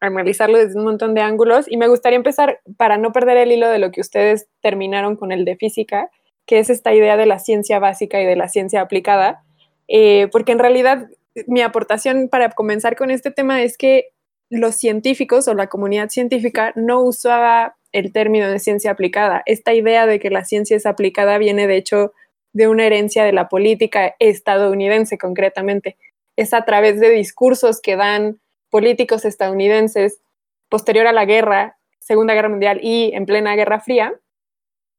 analizarlo 0.00 0.58
desde 0.58 0.76
un 0.78 0.84
montón 0.84 1.14
de 1.14 1.20
ángulos. 1.20 1.66
Y 1.70 1.76
me 1.76 1.86
gustaría 1.86 2.16
empezar, 2.16 2.60
para 2.76 2.96
no 2.96 3.12
perder 3.12 3.36
el 3.36 3.52
hilo 3.52 3.68
de 3.68 3.78
lo 3.78 3.92
que 3.92 4.00
ustedes 4.00 4.48
terminaron 4.62 5.14
con 5.14 5.30
el 5.30 5.44
de 5.44 5.56
física, 5.56 6.10
que 6.44 6.58
es 6.58 6.70
esta 6.70 6.92
idea 6.92 7.16
de 7.16 7.26
la 7.26 7.38
ciencia 7.38 7.78
básica 7.78 8.20
y 8.20 8.26
de 8.26 8.34
la 8.34 8.48
ciencia 8.48 8.80
aplicada, 8.80 9.44
eh, 9.86 10.28
porque 10.32 10.52
en 10.52 10.58
realidad 10.58 11.08
mi 11.46 11.62
aportación 11.62 12.28
para 12.28 12.50
comenzar 12.50 12.96
con 12.96 13.10
este 13.10 13.30
tema 13.30 13.62
es 13.62 13.76
que 13.76 14.08
los 14.50 14.74
científicos 14.74 15.46
o 15.48 15.54
la 15.54 15.68
comunidad 15.68 16.08
científica 16.08 16.72
no 16.74 17.02
usaba 17.02 17.76
el 17.92 18.12
término 18.12 18.48
de 18.48 18.58
ciencia 18.58 18.90
aplicada. 18.90 19.42
Esta 19.46 19.74
idea 19.74 20.06
de 20.06 20.18
que 20.18 20.30
la 20.30 20.44
ciencia 20.44 20.76
es 20.76 20.86
aplicada 20.86 21.38
viene 21.38 21.66
de 21.66 21.76
hecho 21.76 22.12
de 22.52 22.66
una 22.66 22.84
herencia 22.84 23.24
de 23.24 23.32
la 23.32 23.48
política 23.48 24.16
estadounidense 24.18 25.18
concretamente. 25.18 25.96
Es 26.36 26.52
a 26.52 26.64
través 26.64 27.00
de 27.00 27.10
discursos 27.10 27.80
que 27.80 27.96
dan 27.96 28.40
políticos 28.70 29.24
estadounidenses 29.24 30.20
posterior 30.68 31.06
a 31.06 31.12
la 31.12 31.24
guerra, 31.24 31.78
Segunda 32.00 32.34
Guerra 32.34 32.48
Mundial 32.48 32.80
y 32.82 33.12
en 33.14 33.26
plena 33.26 33.54
Guerra 33.54 33.80
Fría, 33.80 34.14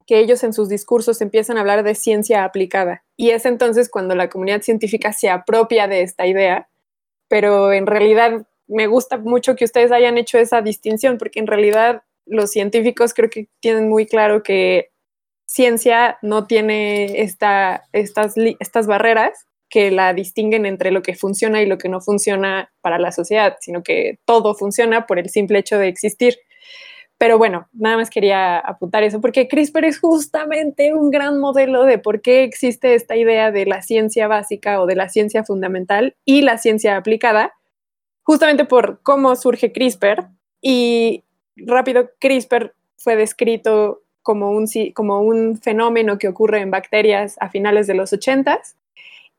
que 0.05 0.19
ellos 0.19 0.43
en 0.43 0.53
sus 0.53 0.69
discursos 0.69 1.21
empiezan 1.21 1.57
a 1.57 1.61
hablar 1.61 1.83
de 1.83 1.95
ciencia 1.95 2.43
aplicada. 2.43 3.03
Y 3.17 3.29
es 3.31 3.45
entonces 3.45 3.89
cuando 3.89 4.15
la 4.15 4.29
comunidad 4.29 4.61
científica 4.61 5.13
se 5.13 5.29
apropia 5.29 5.87
de 5.87 6.01
esta 6.01 6.27
idea, 6.27 6.69
pero 7.27 7.71
en 7.71 7.87
realidad 7.87 8.45
me 8.67 8.87
gusta 8.87 9.17
mucho 9.17 9.55
que 9.55 9.65
ustedes 9.65 9.91
hayan 9.91 10.17
hecho 10.17 10.37
esa 10.37 10.61
distinción, 10.61 11.17
porque 11.17 11.39
en 11.39 11.47
realidad 11.47 12.03
los 12.25 12.51
científicos 12.51 13.13
creo 13.13 13.29
que 13.29 13.49
tienen 13.59 13.89
muy 13.89 14.05
claro 14.05 14.43
que 14.43 14.91
ciencia 15.45 16.17
no 16.21 16.47
tiene 16.47 17.21
esta, 17.21 17.83
estas, 17.91 18.35
estas 18.37 18.87
barreras 18.87 19.47
que 19.69 19.91
la 19.91 20.13
distinguen 20.13 20.65
entre 20.65 20.91
lo 20.91 21.01
que 21.01 21.15
funciona 21.15 21.61
y 21.61 21.65
lo 21.65 21.77
que 21.77 21.89
no 21.89 22.01
funciona 22.01 22.71
para 22.81 22.99
la 22.99 23.11
sociedad, 23.11 23.57
sino 23.61 23.83
que 23.83 24.19
todo 24.25 24.53
funciona 24.53 25.07
por 25.07 25.19
el 25.19 25.29
simple 25.29 25.59
hecho 25.59 25.77
de 25.77 25.87
existir. 25.87 26.37
Pero 27.21 27.37
bueno, 27.37 27.67
nada 27.71 27.97
más 27.97 28.09
quería 28.09 28.57
apuntar 28.57 29.03
eso, 29.03 29.21
porque 29.21 29.47
CRISPR 29.47 29.85
es 29.85 29.99
justamente 29.99 30.91
un 30.91 31.11
gran 31.11 31.39
modelo 31.39 31.83
de 31.83 31.99
por 31.99 32.23
qué 32.23 32.41
existe 32.41 32.95
esta 32.95 33.15
idea 33.15 33.51
de 33.51 33.67
la 33.67 33.83
ciencia 33.83 34.27
básica 34.27 34.81
o 34.81 34.87
de 34.87 34.95
la 34.95 35.07
ciencia 35.07 35.43
fundamental 35.43 36.15
y 36.25 36.41
la 36.41 36.57
ciencia 36.57 36.97
aplicada, 36.97 37.53
justamente 38.23 38.65
por 38.65 39.03
cómo 39.03 39.35
surge 39.35 39.71
CRISPR. 39.71 40.29
Y 40.61 41.23
rápido, 41.55 42.09
CRISPR 42.17 42.73
fue 42.97 43.15
descrito 43.15 44.01
como 44.23 44.49
un, 44.49 44.65
como 44.95 45.21
un 45.21 45.59
fenómeno 45.61 46.17
que 46.17 46.27
ocurre 46.27 46.61
en 46.61 46.71
bacterias 46.71 47.35
a 47.39 47.49
finales 47.51 47.85
de 47.85 47.93
los 47.93 48.11
80 48.13 48.61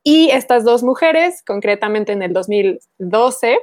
y 0.03 0.29
estas 0.29 0.63
dos 0.63 0.83
mujeres, 0.83 1.43
concretamente 1.45 2.13
en 2.13 2.21
el 2.21 2.31
2012, 2.31 3.59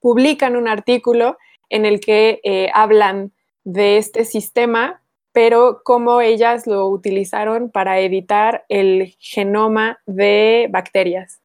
publican 0.00 0.56
un 0.56 0.66
artículo 0.66 1.36
en 1.70 1.84
el 1.84 2.00
que 2.00 2.40
eh, 2.44 2.70
hablan 2.74 3.32
de 3.64 3.98
este 3.98 4.24
sistema, 4.24 5.02
pero 5.32 5.82
cómo 5.84 6.20
ellas 6.20 6.66
lo 6.66 6.86
utilizaron 6.88 7.70
para 7.70 8.00
editar 8.00 8.64
el 8.68 9.14
genoma 9.18 10.00
de 10.06 10.68
bacterias. 10.70 11.40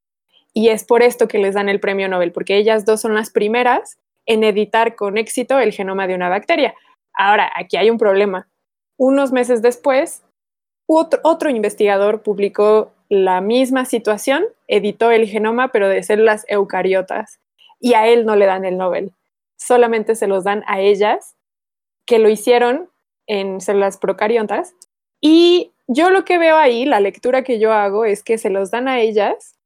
Y 0.53 0.69
es 0.69 0.84
por 0.84 1.03
esto 1.03 1.28
que 1.28 1.39
les 1.39 1.55
dan 1.55 1.69
el 1.69 1.80
premio 1.80 2.07
Nobel, 2.07 2.32
porque 2.32 2.57
ellas 2.57 2.86
dos 2.86 3.01
son 3.01 3.13
las 3.13 3.30
primeras 3.30 3.97
en 4.26 4.43
editar 4.43 4.95
con 4.95 5.17
éxito 5.17 5.59
el 5.59 5.74
genoma 5.74 6.07
de 6.07 6.15
una 6.15 6.30
bacteria. 6.30 6.74
Ahora, 7.13 7.51
aquí 7.55 7.76
hay 7.76 7.89
un 7.89 7.97
problema. 7.97 8.47
Unos 8.97 9.32
meses 9.32 9.61
después, 9.61 10.24
otro, 10.88 11.19
otro 11.24 11.49
investigador 11.49 12.21
publicó 12.21 12.93
la 13.09 13.41
misma 13.41 13.86
situación, 13.86 14.45
editó 14.67 15.11
el 15.11 15.28
genoma, 15.28 15.71
pero 15.71 15.89
de 15.89 16.03
células 16.03 16.45
eucariotas, 16.47 17.39
y 17.80 17.95
a 17.95 18.07
él 18.07 18.26
no 18.26 18.36
le 18.36 18.45
dan 18.45 18.63
el 18.63 18.78
Nobel 18.78 19.11
solamente 19.58 20.16
se 20.16 20.28
los 20.28 20.43
dan 20.43 20.64
a 20.68 20.80
ellas, 20.80 21.36
que 22.06 22.20
lo 22.20 22.30
hicieron 22.30 22.89
en 23.28 23.62
células 23.62 23.97
procariontas. 23.97 24.74
Y 25.22 25.72
yo 25.88 26.10
lo 26.10 26.26
que 26.26 26.38
veo 26.38 26.58
ahí, 26.58 26.86
la 26.86 26.99
lectura 26.99 27.43
que 27.43 27.60
yo 27.60 27.72
hago 27.72 28.06
es 28.06 28.24
que 28.24 28.38
se 28.38 28.49
los 28.49 28.72
dan 28.72 28.88
a 28.88 28.99
ellas 28.99 29.58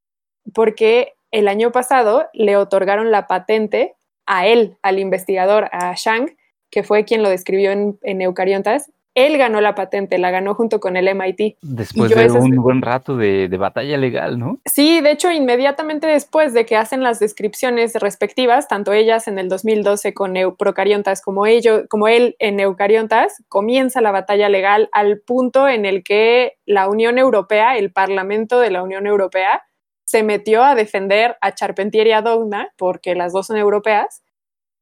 porque 0.53 1.13
el 1.31 1.47
año 1.47 1.71
pasado 1.71 2.27
le 2.33 2.57
otorgaron 2.57 3.11
la 3.11 3.27
patente 3.27 3.95
a 4.25 4.47
él, 4.47 4.77
al 4.81 4.99
investigador, 4.99 5.69
a 5.71 5.93
Shang, 5.95 6.35
que 6.69 6.83
fue 6.83 7.05
quien 7.05 7.23
lo 7.23 7.29
describió 7.29 7.71
en, 7.71 7.97
en 8.01 8.21
eucariontas, 8.21 8.91
él 9.17 9.39
ganó 9.39 9.61
la 9.61 9.73
patente, 9.73 10.19
la 10.19 10.29
ganó 10.29 10.53
junto 10.53 10.79
con 10.79 10.95
el 10.95 11.13
MIT. 11.15 11.57
Después 11.61 12.11
de 12.11 12.29
un 12.31 12.55
buen 12.57 12.83
rato 12.83 13.17
de, 13.17 13.49
batalla 13.57 13.97
legal, 13.97 14.37
¿no? 14.37 14.59
Sí, 14.65 15.01
de 15.01 15.09
hecho, 15.09 15.31
inmediatamente 15.31 16.05
después 16.05 16.53
de 16.53 16.67
que 16.67 16.75
hacen 16.75 17.01
las 17.01 17.19
descripciones 17.19 17.95
respectivas, 17.95 18.67
tanto 18.67 18.93
ellas 18.93 19.27
en 19.27 19.39
el 19.39 19.49
2012 19.49 20.13
con 20.13 20.35
procariontas 20.55 21.23
como, 21.23 21.47
ellos, 21.47 21.85
como 21.89 22.07
él 22.07 22.35
en 22.37 22.59
eucariontas, 22.59 23.43
comienza 23.49 24.01
la 24.01 24.11
batalla 24.11 24.49
legal 24.49 24.87
al 24.91 25.19
punto 25.19 25.67
en 25.67 25.85
el 25.85 26.03
que 26.03 26.53
la 26.67 26.87
Unión 26.87 27.17
Europea, 27.17 27.75
el 27.75 27.91
Parlamento 27.91 28.59
de 28.59 28.69
la 28.69 28.83
Unión 28.83 29.07
Europea, 29.07 29.63
se 30.05 30.21
metió 30.21 30.63
a 30.63 30.75
defender 30.75 31.37
a 31.41 31.55
Charpentier 31.55 32.05
y 32.05 32.11
a 32.11 32.21
Dogna, 32.21 32.69
porque 32.77 33.15
las 33.15 33.33
dos 33.33 33.47
son 33.47 33.57
europeas, 33.57 34.21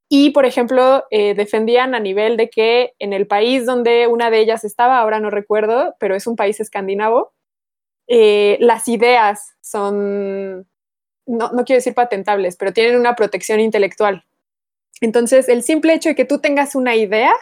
y, 0.07 0.29
por 0.31 0.45
ejemplo, 0.45 1.05
eh, 1.09 1.33
defendían 1.33 1.95
a 1.95 1.99
nivel 1.99 2.37
de 2.37 2.49
que 2.49 2.93
en 2.99 3.13
el 3.13 3.27
país 3.27 3.65
donde 3.65 4.07
una 4.07 4.29
de 4.29 4.39
ellas 4.39 4.63
estaba, 4.63 4.99
ahora 4.99 5.19
no 5.19 5.29
recuerdo, 5.29 5.95
pero 5.99 6.15
es 6.15 6.27
un 6.27 6.35
país 6.35 6.59
escandinavo, 6.59 7.33
eh, 8.07 8.57
las 8.59 8.87
ideas 8.87 9.55
son, 9.61 10.67
no, 11.25 11.51
no 11.51 11.65
quiero 11.65 11.77
decir 11.77 11.95
patentables, 11.95 12.55
pero 12.55 12.71
tienen 12.71 12.99
una 12.99 13.15
protección 13.15 13.59
intelectual. 13.59 14.25
Entonces, 15.01 15.49
el 15.49 15.63
simple 15.63 15.93
hecho 15.93 16.09
de 16.09 16.15
que 16.15 16.25
tú 16.25 16.39
tengas 16.39 16.75
una 16.75 16.95
idea 16.95 17.33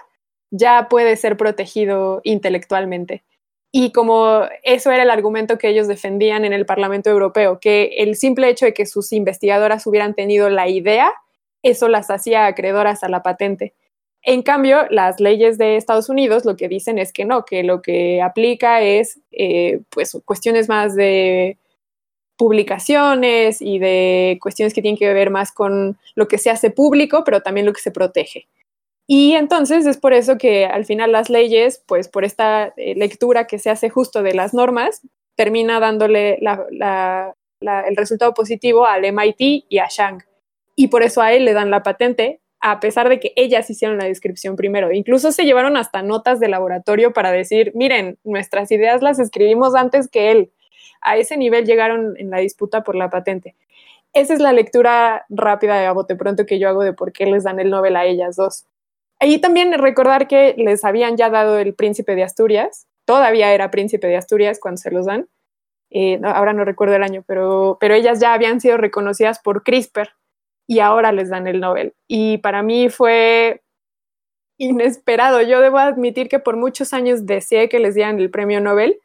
ya 0.51 0.87
puede 0.89 1.15
ser 1.17 1.35
protegido 1.35 2.21
intelectualmente. 2.23 3.23
Y 3.71 3.91
como 3.91 4.43
eso 4.61 4.91
era 4.91 5.03
el 5.03 5.09
argumento 5.09 5.57
que 5.57 5.67
ellos 5.67 5.87
defendían 5.87 6.45
en 6.45 6.53
el 6.53 6.65
Parlamento 6.65 7.09
Europeo, 7.09 7.59
que 7.59 7.95
el 7.97 8.15
simple 8.15 8.47
hecho 8.49 8.65
de 8.65 8.73
que 8.73 8.85
sus 8.85 9.11
investigadoras 9.11 9.87
hubieran 9.87 10.13
tenido 10.13 10.49
la 10.49 10.67
idea 10.69 11.11
eso 11.63 11.87
las 11.87 12.11
hacía 12.11 12.45
acreedoras 12.45 13.03
a 13.03 13.09
la 13.09 13.23
patente. 13.23 13.73
En 14.21 14.41
cambio, 14.41 14.85
las 14.89 15.19
leyes 15.19 15.57
de 15.57 15.75
Estados 15.75 16.07
Unidos 16.07 16.45
lo 16.45 16.55
que 16.55 16.69
dicen 16.69 16.97
es 16.97 17.11
que 17.11 17.25
no, 17.25 17.43
que 17.43 17.63
lo 17.63 17.81
que 17.81 18.21
aplica 18.21 18.81
es 18.81 19.19
eh, 19.31 19.81
pues, 19.89 20.17
cuestiones 20.23 20.69
más 20.69 20.95
de 20.95 21.57
publicaciones 22.37 23.61
y 23.61 23.79
de 23.79 24.39
cuestiones 24.41 24.73
que 24.73 24.81
tienen 24.81 24.97
que 24.97 25.13
ver 25.13 25.29
más 25.29 25.51
con 25.51 25.97
lo 26.15 26.27
que 26.27 26.37
se 26.37 26.49
hace 26.49 26.71
público, 26.71 27.23
pero 27.25 27.41
también 27.41 27.65
lo 27.65 27.73
que 27.73 27.81
se 27.81 27.91
protege. 27.91 28.47
Y 29.07 29.33
entonces 29.33 29.85
es 29.85 29.97
por 29.97 30.13
eso 30.13 30.37
que 30.37 30.65
al 30.65 30.85
final 30.85 31.11
las 31.11 31.29
leyes, 31.29 31.83
pues 31.85 32.07
por 32.07 32.23
esta 32.23 32.73
eh, 32.77 32.95
lectura 32.95 33.45
que 33.47 33.59
se 33.59 33.69
hace 33.69 33.89
justo 33.89 34.23
de 34.23 34.33
las 34.33 34.53
normas, 34.53 35.01
termina 35.35 35.81
dándole 35.81 36.39
el 36.39 37.95
resultado 37.97 38.33
positivo 38.33 38.85
al 38.85 39.03
MIT 39.03 39.65
y 39.67 39.79
a 39.79 39.87
Shang 39.89 40.23
y 40.75 40.87
por 40.87 41.03
eso 41.03 41.21
a 41.21 41.33
él 41.33 41.45
le 41.45 41.53
dan 41.53 41.71
la 41.71 41.83
patente, 41.83 42.41
a 42.59 42.79
pesar 42.79 43.09
de 43.09 43.19
que 43.19 43.33
ellas 43.35 43.69
hicieron 43.69 43.97
la 43.97 44.05
descripción 44.05 44.55
primero. 44.55 44.91
Incluso 44.91 45.31
se 45.31 45.43
llevaron 45.43 45.75
hasta 45.75 46.01
notas 46.01 46.39
de 46.39 46.47
laboratorio 46.47 47.11
para 47.11 47.31
decir, 47.31 47.71
miren, 47.75 48.17
nuestras 48.23 48.71
ideas 48.71 49.01
las 49.01 49.19
escribimos 49.19 49.75
antes 49.75 50.07
que 50.07 50.31
él. 50.31 50.51
A 51.01 51.17
ese 51.17 51.35
nivel 51.35 51.65
llegaron 51.65 52.15
en 52.17 52.29
la 52.29 52.37
disputa 52.37 52.83
por 52.83 52.95
la 52.95 53.09
patente. 53.09 53.55
Esa 54.13 54.33
es 54.33 54.39
la 54.39 54.53
lectura 54.53 55.25
rápida 55.29 55.77
de 55.79 55.87
a 55.87 55.91
bote 55.91 56.15
pronto 56.15 56.45
que 56.45 56.59
yo 56.59 56.69
hago 56.69 56.83
de 56.83 56.93
por 56.93 57.11
qué 57.11 57.25
les 57.25 57.43
dan 57.43 57.59
el 57.59 57.69
Nobel 57.69 57.95
a 57.95 58.05
ellas 58.05 58.35
dos. 58.35 58.65
Ahí 59.19 59.39
también 59.39 59.73
recordar 59.73 60.27
que 60.27 60.53
les 60.57 60.85
habían 60.85 61.17
ya 61.17 61.29
dado 61.29 61.57
el 61.57 61.73
príncipe 61.73 62.15
de 62.15 62.23
Asturias, 62.23 62.87
todavía 63.05 63.53
era 63.53 63.71
príncipe 63.71 64.07
de 64.07 64.17
Asturias 64.17 64.59
cuando 64.61 64.77
se 64.77 64.91
los 64.91 65.05
dan, 65.05 65.27
eh, 65.89 66.19
ahora 66.23 66.53
no 66.53 66.65
recuerdo 66.65 66.95
el 66.95 67.03
año, 67.03 67.23
pero, 67.27 67.77
pero 67.79 67.93
ellas 67.93 68.19
ya 68.19 68.33
habían 68.33 68.59
sido 68.59 68.77
reconocidas 68.77 69.39
por 69.39 69.63
CRISPR, 69.63 70.09
y 70.67 70.79
ahora 70.79 71.11
les 71.11 71.29
dan 71.29 71.47
el 71.47 71.59
Nobel. 71.59 71.93
Y 72.07 72.37
para 72.39 72.63
mí 72.63 72.89
fue 72.89 73.63
inesperado. 74.57 75.41
Yo 75.41 75.61
debo 75.61 75.77
admitir 75.77 76.29
que 76.29 76.39
por 76.39 76.57
muchos 76.57 76.93
años 76.93 77.25
deseé 77.25 77.69
que 77.69 77.79
les 77.79 77.95
dieran 77.95 78.19
el 78.19 78.29
premio 78.29 78.61
Nobel, 78.61 78.99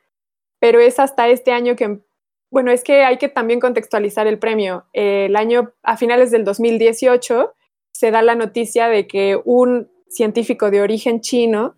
pero 0.61 0.81
es 0.81 0.99
hasta 0.99 1.29
este 1.29 1.53
año 1.53 1.77
que, 1.77 2.01
bueno, 2.51 2.71
es 2.71 2.85
que 2.85 3.05
hay 3.05 3.19
que 3.19 3.29
también 3.29 3.61
contextualizar 3.61 4.27
el 4.27 4.39
premio. 4.39 4.87
el 4.93 5.37
año, 5.37 5.73
a 5.83 5.97
finales 5.97 6.31
del 6.31 6.45
2018, 6.45 7.55
se 7.93 8.11
da 8.11 8.23
la 8.23 8.35
noticia 8.35 8.89
de 8.89 9.07
que 9.07 9.41
un 9.45 9.91
científico 10.09 10.71
de 10.71 10.81
origen 10.83 11.21
chino 11.21 11.75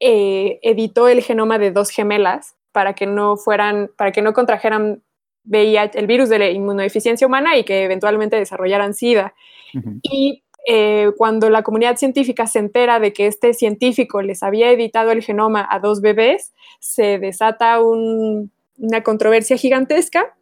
eh, 0.00 0.58
editó 0.62 1.08
el 1.08 1.22
genoma 1.22 1.58
de 1.58 1.70
dos 1.70 1.90
gemelas 1.90 2.56
para 2.72 2.94
que 2.94 3.06
no 3.06 3.36
fueran, 3.36 3.90
para 3.96 4.12
que 4.12 4.22
no 4.22 4.32
contrajeran 4.32 5.02
VIH, 5.44 5.98
el 5.98 6.06
virus 6.06 6.28
de 6.28 6.38
la 6.38 6.50
inmunodeficiencia 6.50 7.26
humana 7.26 7.56
y 7.56 7.64
que 7.64 7.84
eventualmente 7.84 8.36
desarrollaran 8.36 8.94
SIDA. 8.94 9.34
Y 10.02 10.42
eh, 10.66 11.10
cuando 11.16 11.50
la 11.50 11.62
comunidad 11.62 11.96
científica 11.96 12.46
se 12.46 12.60
entera 12.60 13.00
de 13.00 13.12
que 13.12 13.26
este 13.26 13.52
científico 13.52 14.22
les 14.22 14.42
había 14.42 14.70
editado 14.70 15.10
el 15.10 15.22
genoma 15.22 15.66
a 15.68 15.80
dos 15.80 16.00
bebés, 16.00 16.52
se 16.78 17.18
desata 17.18 17.80
una 17.80 19.02
controversia 19.02 19.56
gigantesca. 19.56 20.34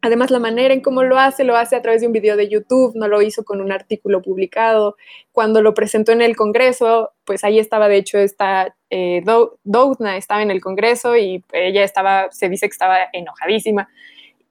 Además, 0.00 0.30
la 0.30 0.38
manera 0.38 0.74
en 0.74 0.82
cómo 0.82 1.02
lo 1.02 1.18
hace, 1.18 1.44
lo 1.44 1.56
hace 1.56 1.76
a 1.76 1.82
través 1.82 2.02
de 2.02 2.06
un 2.06 2.12
video 2.12 2.36
de 2.36 2.48
YouTube, 2.48 2.92
no 2.94 3.08
lo 3.08 3.22
hizo 3.22 3.42
con 3.42 3.62
un 3.62 3.72
artículo 3.72 4.20
publicado. 4.20 4.96
Cuando 5.32 5.62
lo 5.62 5.72
presentó 5.72 6.12
en 6.12 6.20
el 6.20 6.36
Congreso, 6.36 7.12
pues 7.24 7.42
ahí 7.42 7.58
estaba, 7.58 7.88
de 7.88 7.96
hecho, 7.96 8.18
esta 8.18 8.76
eh, 8.90 9.22
Doudna 9.64 10.18
estaba 10.18 10.42
en 10.42 10.50
el 10.50 10.60
Congreso 10.60 11.16
y 11.16 11.42
ella 11.52 11.82
estaba, 11.84 12.30
se 12.30 12.50
dice 12.50 12.68
que 12.68 12.72
estaba 12.72 12.98
enojadísima. 13.14 13.88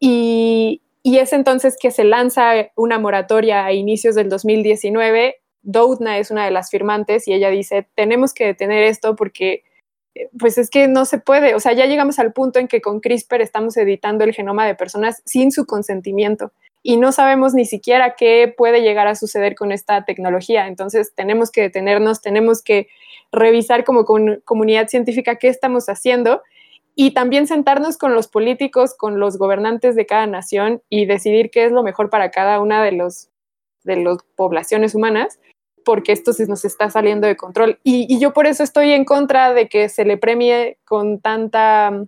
Y, 0.06 0.82
es 1.06 1.32
entonces 1.32 1.78
que 1.80 1.92
se 1.92 2.04
lanza 2.04 2.72
una 2.76 3.00
moratoria 3.00 3.66
a 3.66 3.72
inicios 3.72 4.16
del 4.16 4.28
2019. 4.28 5.38
Doudna 5.62 6.18
es 6.18 6.30
una 6.30 6.44
de 6.44 6.52
las 6.52 6.70
firmantes 6.70 7.26
y 7.26 7.34
ella 7.34 7.50
dice, 7.50 7.88
tenemos 7.96 8.34
que 8.34 8.48
detener 8.48 8.84
esto 8.84 9.16
porque 9.16 9.64
eh, 10.16 10.30
pues 10.38 10.58
es 10.58 10.70
que 10.70 10.90
no 10.90 11.06
se 11.06 11.20
puede, 11.20 11.56
o 11.56 11.62
sea, 11.62 11.72
ya 11.72 11.86
llegamos 11.86 12.20
al 12.20 12.34
punto 12.34 12.60
en 12.60 12.68
que 12.68 12.82
con 12.82 13.00
CRISPR 13.00 13.42
estamos 13.42 13.78
editando 13.78 14.26
el 14.26 14.34
genoma 14.34 14.68
de 14.68 14.76
personas 14.76 15.22
sin 15.26 15.54
su 15.54 15.66
consentimiento 15.66 16.52
y 16.82 16.98
no 16.98 17.14
sabemos 17.14 17.54
ni 17.54 17.64
siquiera 17.64 18.16
qué 18.18 18.54
puede 18.56 18.82
llegar 18.82 19.08
a 19.08 19.16
suceder 19.16 19.56
con 19.56 19.72
esta 19.72 20.04
tecnología. 20.04 20.68
Entonces 20.68 21.14
tenemos 21.16 21.50
que 21.50 21.62
detenernos, 21.62 22.22
tenemos 22.22 22.62
que 22.62 22.90
revisar 23.32 23.86
como 23.86 24.04
comunidad 24.04 24.90
científica 24.90 25.38
qué 25.38 25.48
estamos 25.48 25.88
haciendo 25.88 26.42
y 26.96 27.12
también 27.12 27.48
sentarnos 27.48 27.98
con 27.98 28.14
los 28.14 28.28
políticos, 28.28 28.96
con 28.96 29.20
los 29.20 29.38
gobernantes 29.38 29.96
de 29.96 30.06
cada 30.06 30.28
nación 30.28 30.82
y 30.90 31.06
decidir 31.06 31.50
qué 31.50 31.66
es 31.66 31.72
lo 31.72 31.84
mejor 31.84 32.10
para 32.10 32.32
cada 32.32 32.60
una 32.60 32.84
de 32.84 32.92
los 32.92 33.30
de 33.84 33.98
las 33.98 34.18
poblaciones 34.36 34.96
humanas, 34.96 35.40
porque 35.86 36.12
esto 36.12 36.34
se 36.34 36.48
nos 36.48 36.66
está 36.66 36.90
saliendo 36.90 37.28
de 37.28 37.36
control. 37.36 37.80
Y, 37.84 38.20
yo 38.20 38.34
por 38.34 38.48
eso 38.48 38.64
estoy 38.64 38.92
en 38.92 39.06
contra 39.06 39.54
de 39.54 39.68
que 39.68 39.90
se 39.90 40.06
le 40.06 40.18
premie 40.18 40.78
con 40.86 41.20
tanta 41.20 41.92
mm, 41.92 42.08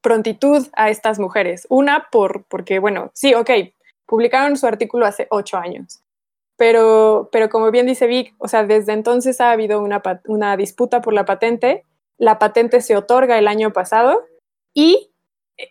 prontitud 0.00 0.66
a 0.74 0.90
estas 0.90 1.18
mujeres. 1.18 1.66
Una, 1.68 2.08
por, 2.10 2.44
porque, 2.44 2.78
bueno, 2.78 3.10
sí, 3.14 3.34
ok, 3.34 3.50
publicaron 4.06 4.56
su 4.56 4.66
artículo 4.66 5.06
hace 5.06 5.26
ocho 5.30 5.56
años, 5.56 6.02
pero, 6.56 7.28
pero 7.32 7.48
como 7.48 7.70
bien 7.70 7.86
dice 7.86 8.06
Vic, 8.06 8.34
o 8.38 8.48
sea, 8.48 8.64
desde 8.64 8.92
entonces 8.92 9.40
ha 9.40 9.50
habido 9.50 9.80
una, 9.80 10.02
una 10.26 10.56
disputa 10.56 11.00
por 11.00 11.12
la 11.12 11.24
patente 11.24 11.84
la 12.20 12.38
patente 12.38 12.82
se 12.82 12.96
otorga 12.96 13.38
el 13.38 13.48
año 13.48 13.72
pasado 13.72 14.24
y 14.74 15.10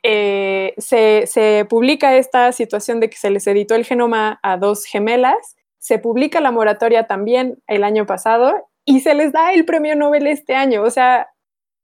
eh, 0.04 0.74
se, 0.78 1.66
publica 1.70 2.18
esta 2.18 2.52
situación 2.52 3.00
de 3.00 3.10
que 3.10 3.18
se 3.18 3.30
les 3.30 3.46
editó 3.48 3.76
el 3.76 3.86
genoma 3.86 4.40
a 4.42 4.58
dos 4.58 4.84
gemelas, 4.86 5.56
se 5.78 6.00
publica 6.00 6.42
la 6.42 6.52
moratoria 6.52 7.06
también 7.08 7.62
el 7.68 7.84
año 7.84 8.06
pasado 8.06 8.68
y 8.84 9.02
se 9.02 9.14
les 9.14 9.32
da 9.32 9.54
el 9.54 9.64
premio 9.64 9.96
Nobel 9.96 10.26
este 10.26 10.56
año. 10.56 10.82
O 10.84 10.90
sea, 10.90 11.30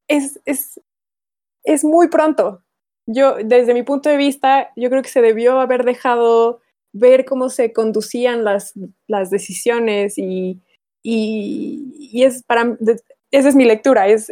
es, 0.08 0.42
es, 0.46 0.82
es 1.64 1.84
muy 1.84 2.10
pronto. 2.10 2.64
Yo, 3.08 3.36
desde 3.36 3.76
mi 3.76 3.84
punto 3.84 4.10
de 4.10 4.18
vista, 4.18 4.72
yo 4.76 4.90
creo 4.90 5.04
que 5.04 5.10
se 5.10 5.22
debió 5.22 5.60
haber 5.60 5.86
dejado 5.86 6.60
ver 6.92 7.24
cómo 7.26 7.50
se 7.50 7.72
conducían 7.72 8.44
las, 8.44 8.74
las 9.08 9.30
decisiones 9.30 10.18
y, 10.18 10.60
y, 11.04 12.10
y, 12.12 12.24
es 12.24 12.42
para 12.44 12.78
esa 13.36 13.50
es 13.50 13.56
mi 13.56 13.66
lectura, 13.66 14.08
es, 14.08 14.30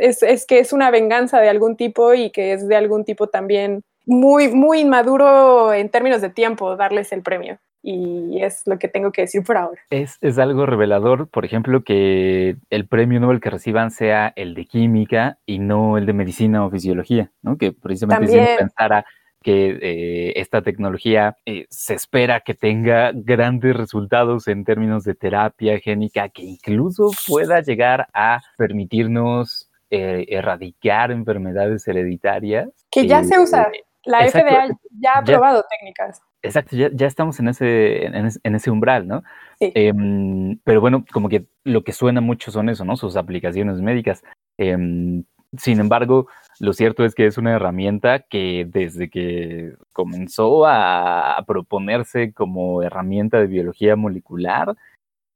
que 0.48 0.60
es 0.60 0.74
una 0.74 0.92
venganza 0.92 1.40
de 1.40 1.50
algún 1.50 1.76
tipo 1.76 2.14
y 2.14 2.32
que 2.32 2.54
es 2.54 2.68
de 2.68 2.76
algún 2.76 3.06
tipo 3.06 3.28
también 3.28 3.84
muy, 4.06 4.50
muy 4.50 4.80
inmaduro 4.80 5.74
en 5.74 5.90
términos 5.90 6.22
de 6.22 6.30
tiempo 6.30 6.76
darles 6.76 7.12
el 7.12 7.22
premio. 7.22 7.60
Y 7.86 8.42
es 8.42 8.62
lo 8.66 8.80
que 8.80 8.88
tengo 8.88 9.12
que 9.12 9.24
decir 9.24 9.44
por 9.44 9.58
ahora. 9.58 9.82
Es, 9.90 10.18
algo 10.38 10.66
revelador, 10.66 11.28
por 11.28 11.44
ejemplo, 11.44 11.84
que 11.84 12.56
el 12.70 12.88
premio 12.88 13.20
Nobel 13.20 13.42
que 13.42 13.50
reciban 13.50 13.92
sea 13.92 14.32
el 14.38 14.54
de 14.54 14.66
química 14.66 15.38
y 15.46 15.60
no 15.60 15.98
el 15.98 16.06
de 16.06 16.14
medicina 16.14 16.66
o 16.66 16.70
fisiología, 16.70 17.32
¿no? 17.42 17.58
Que 17.58 17.74
precisamente 17.74 18.32
si 18.32 18.58
pensara 18.58 19.06
que 19.44 19.78
eh, 19.82 20.34
esta 20.38 20.62
tecnología 20.62 21.38
eh, 21.46 21.68
se 21.70 21.94
espera 21.94 22.40
que 22.42 22.56
tenga 22.56 23.12
grandes 23.14 23.76
resultados 23.76 24.48
en 24.48 24.64
términos 24.64 25.04
de 25.04 25.14
terapia 25.14 25.80
génica, 25.80 26.30
que 26.30 26.44
incluso 26.44 27.12
pueda 27.28 27.62
llegar 27.62 28.08
a 28.14 28.42
permitirnos 28.58 29.70
eh, 29.92 30.26
erradicar 30.30 31.12
enfermedades 31.12 31.88
hereditarias. 31.88 32.70
Que 32.90 33.06
ya 33.06 33.24
se 33.24 33.40
usa. 33.40 33.72
La 34.06 34.28
FDA 34.28 34.68
ya 35.00 35.12
ha 35.16 35.24
probado 35.24 35.64
técnicas. 35.70 36.22
Exacto, 36.42 36.76
ya, 36.76 37.08
estamos 37.08 37.40
en 37.40 37.48
ese, 37.48 38.06
en 38.06 38.56
ese, 38.56 38.70
umbral, 38.70 39.08
¿no? 39.08 39.24
Em, 39.62 40.60
pero 40.66 40.82
bueno, 40.82 41.06
como 41.14 41.30
que 41.30 41.46
lo 41.64 41.86
que 41.86 41.94
suena 41.94 42.20
mucho 42.20 42.52
son 42.52 42.68
eso, 42.68 42.84
¿no? 42.84 42.98
Sus 42.98 43.16
aplicaciones 43.16 43.80
médicas. 43.80 44.24
Em, 44.58 45.24
sin 45.58 45.80
embargo, 45.80 46.28
lo 46.60 46.74
cierto 46.74 47.06
es 47.06 47.16
que 47.16 47.26
es 47.26 47.38
una 47.38 47.54
herramienta 47.54 48.20
que 48.20 48.66
desde 48.68 49.10
que 49.10 49.74
comenzó 49.92 50.66
a, 50.66 51.44
proponerse 51.48 52.34
como 52.34 52.82
herramienta 52.82 53.40
de 53.40 53.48
biología 53.48 53.96
molecular, 53.96 54.76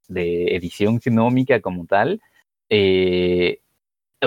de 0.08 0.56
edición 0.56 1.00
genómica 1.00 1.60
como 1.60 1.86
tal, 1.86 2.20
eh, 2.70 3.60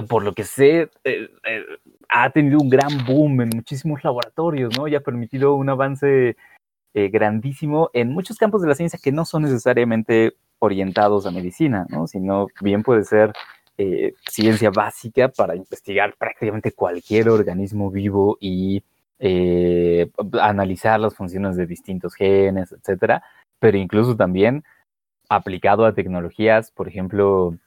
por 0.08 0.24
lo 0.24 0.34
que 0.34 0.44
sé, 0.44 0.90
eh, 1.04 1.30
eh, 1.44 1.66
ha 2.10 2.30
tenido 2.30 2.60
un 2.60 2.70
gran 2.70 3.06
boom 3.06 3.42
en 3.42 3.50
muchísimos 3.56 4.04
laboratorios, 4.04 4.78
¿no? 4.78 4.88
Y 4.88 4.96
ha 4.96 5.02
permitido 5.02 5.56
un 5.56 5.70
avance 5.70 6.36
grandísimo 6.94 7.90
en 7.94 8.12
muchos 8.12 8.38
campos 8.38 8.62
de 8.62 8.68
la 8.68 8.76
ciencia 8.76 9.00
que 9.02 9.14
no 9.14 9.24
son 9.24 9.44
necesariamente 9.44 10.34
orientados 10.60 11.26
a 11.26 11.32
medicina, 11.32 11.88
¿no? 11.90 12.06
Sino 12.06 12.48
bien 12.62 12.84
puede 12.84 13.06
ser 13.06 13.32
eh, 13.82 14.14
ciencia 14.30 14.70
básica 14.70 15.30
para 15.30 15.56
investigar 15.56 16.14
prácticamente 16.16 16.72
cualquier 16.72 17.30
organismo 17.30 17.90
vivo 17.90 18.38
y 18.40 18.84
eh, 19.18 20.12
analizar 20.40 21.00
las 21.00 21.16
funciones 21.16 21.56
de 21.56 21.66
distintos 21.66 22.14
genes, 22.14 22.72
etcétera, 22.72 23.24
pero 23.58 23.80
incluso 23.80 24.16
también 24.16 24.64
aplicado 25.30 25.86
a 25.86 25.96
tecnologías, 25.96 26.70
por 26.70 26.88
ejemplo, 26.88 27.58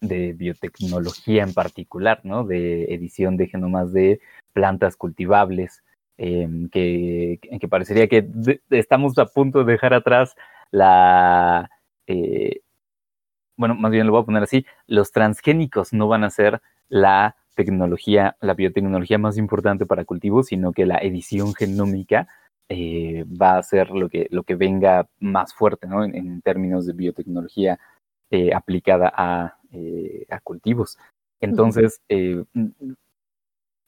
de 0.00 0.32
biotecnología 0.32 1.42
en 1.42 1.52
particular, 1.52 2.20
¿no? 2.22 2.44
De 2.44 2.84
edición 2.94 3.36
de 3.36 3.48
genomas 3.48 3.92
de 3.92 4.20
plantas 4.54 4.96
cultivables, 4.96 5.82
em, 6.16 6.70
que, 6.70 7.38
parecería 7.68 8.08
que 8.08 8.26
estamos 8.70 9.18
a 9.18 9.26
punto 9.26 9.62
de 9.62 9.72
dejar 9.72 9.92
atrás 9.92 10.34
la, 10.70 11.70
eh, 12.06 12.60
bueno, 13.60 13.74
más 13.74 13.92
bien 13.92 14.06
lo 14.06 14.12
voy 14.12 14.22
a 14.22 14.24
poner 14.24 14.42
así, 14.42 14.64
los 14.86 15.12
transgénicos 15.12 15.92
no 15.92 16.08
van 16.08 16.24
a 16.24 16.30
ser 16.30 16.62
la 16.88 17.36
tecnología, 17.54 18.36
la 18.40 18.54
biotecnología 18.54 19.18
más 19.18 19.36
importante 19.36 19.84
para 19.84 20.06
cultivos, 20.06 20.46
sino 20.46 20.72
que 20.72 20.86
la 20.86 20.96
edición 20.96 21.52
genómica 21.54 22.26
eh, 22.70 23.26
va 23.26 23.58
a 23.58 23.62
ser 23.62 23.90
lo 23.90 24.08
que, 24.08 24.28
lo 24.30 24.44
que 24.44 24.54
venga 24.54 25.06
más 25.18 25.52
fuerte, 25.52 25.86
¿no? 25.86 26.02
En, 26.04 26.40
términos 26.40 26.86
de 26.86 26.94
biotecnología 26.94 27.78
eh, 28.30 28.54
aplicada 28.54 29.12
a, 29.14 29.58
eh, 29.72 30.24
a, 30.30 30.40
cultivos. 30.40 30.96
Entonces, 31.42 32.00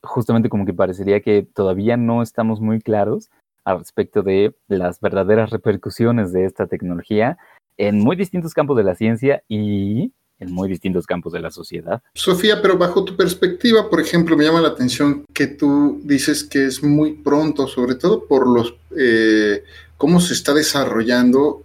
justamente 0.02 0.50
como 0.50 0.66
que 0.66 0.74
parecería 0.74 1.20
que 1.20 1.44
todavía 1.44 1.96
no 1.96 2.20
estamos 2.20 2.60
muy 2.60 2.80
claros 2.80 3.30
al 3.64 3.78
respecto 3.78 4.22
de 4.22 4.54
las 4.68 5.00
verdaderas 5.00 5.50
repercusiones 5.50 6.32
de 6.32 6.44
esta 6.44 6.66
tecnología 6.66 7.38
en 7.76 7.98
muy 7.98 8.16
distintos 8.16 8.54
campos 8.54 8.76
de 8.76 8.84
la 8.84 8.94
ciencia 8.94 9.42
y 9.48 10.12
en 10.38 10.52
muy 10.52 10.68
distintos 10.68 11.06
campos 11.06 11.32
de 11.32 11.40
la 11.40 11.50
sociedad. 11.50 12.02
Sofía, 12.14 12.60
pero 12.60 12.76
bajo 12.76 13.04
tu 13.04 13.16
perspectiva, 13.16 13.88
por 13.88 14.00
ejemplo, 14.00 14.36
me 14.36 14.44
llama 14.44 14.60
la 14.60 14.68
atención 14.68 15.24
que 15.32 15.46
tú 15.46 16.00
dices 16.02 16.42
que 16.42 16.66
es 16.66 16.82
muy 16.82 17.12
pronto, 17.12 17.68
sobre 17.68 17.94
todo 17.94 18.26
por 18.26 18.48
los 18.48 18.74
eh, 18.96 19.62
cómo 19.96 20.20
se 20.20 20.34
está 20.34 20.52
desarrollando 20.52 21.64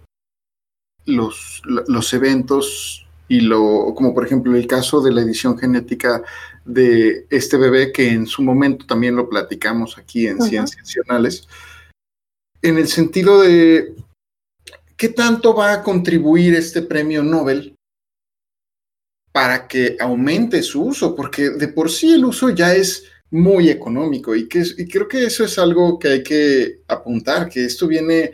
los, 1.06 1.60
los 1.64 2.12
eventos 2.12 3.06
y 3.26 3.40
lo, 3.40 3.92
como 3.94 4.14
por 4.14 4.24
ejemplo 4.24 4.56
el 4.56 4.66
caso 4.66 5.00
de 5.02 5.12
la 5.12 5.22
edición 5.22 5.58
genética 5.58 6.22
de 6.64 7.26
este 7.30 7.56
bebé 7.56 7.92
que 7.92 8.08
en 8.08 8.26
su 8.26 8.42
momento 8.42 8.86
también 8.86 9.16
lo 9.16 9.28
platicamos 9.28 9.98
aquí 9.98 10.26
en 10.26 10.40
Ciencias 10.40 10.78
Nacionales, 10.78 11.48
en 12.62 12.78
el 12.78 12.88
sentido 12.88 13.42
de 13.42 13.94
¿qué 14.98 15.10
tanto 15.10 15.54
va 15.54 15.72
a 15.72 15.82
contribuir 15.82 16.54
este 16.54 16.82
premio 16.82 17.22
Nobel 17.22 17.76
para 19.32 19.68
que 19.68 19.96
aumente 20.00 20.62
su 20.62 20.82
uso? 20.82 21.14
Porque 21.14 21.50
de 21.50 21.68
por 21.68 21.88
sí 21.90 22.12
el 22.12 22.24
uso 22.24 22.50
ya 22.50 22.74
es 22.74 23.04
muy 23.30 23.70
económico 23.70 24.34
y, 24.34 24.48
que, 24.48 24.64
creo 24.90 25.06
que 25.06 25.24
eso 25.24 25.44
es 25.44 25.58
algo 25.58 25.98
que 25.98 26.08
hay 26.08 26.22
que 26.22 26.80
apuntar, 26.88 27.48
que 27.48 27.64
esto 27.64 27.86
viene, 27.86 28.32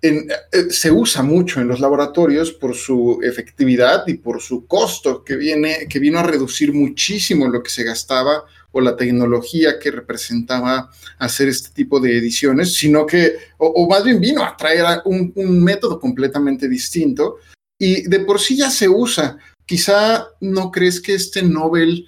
en, 0.00 0.30
eh, 0.30 0.70
se 0.70 0.90
usa 0.90 1.22
mucho 1.22 1.60
en 1.60 1.68
los 1.68 1.80
laboratorios 1.80 2.52
por 2.52 2.74
su 2.74 3.20
efectividad 3.22 4.06
y 4.06 4.14
por 4.14 4.40
su 4.40 4.66
costo 4.66 5.22
que, 5.22 5.36
viene, 5.36 5.86
que 5.90 5.98
vino 5.98 6.18
a 6.18 6.22
reducir 6.22 6.72
muchísimo 6.72 7.48
lo 7.48 7.62
que 7.62 7.70
se 7.70 7.84
gastaba 7.84 8.44
o 8.72 8.80
la 8.80 8.96
tecnología 8.96 9.78
que 9.78 9.90
representaba 9.90 10.90
hacer 11.18 11.48
este 11.48 11.70
tipo 11.70 12.00
de 12.00 12.16
ediciones, 12.18 12.74
sino 12.74 13.06
que, 13.06 13.36
o, 13.58 13.88
más 13.88 14.02
bien 14.02 14.20
vino 14.20 14.42
a 14.42 14.56
traer 14.56 15.02
un, 15.04 15.32
un 15.36 15.62
método 15.62 16.00
completamente 16.00 16.68
distinto 16.68 17.36
y 17.78 18.08
de 18.08 18.20
por 18.20 18.40
sí 18.40 18.56
ya 18.56 18.70
se 18.70 18.88
usa. 18.88 19.38
Quizá 19.66 20.28
no 20.40 20.70
crees 20.70 21.00
que 21.00 21.14
este 21.14 21.42
Nobel 21.42 22.06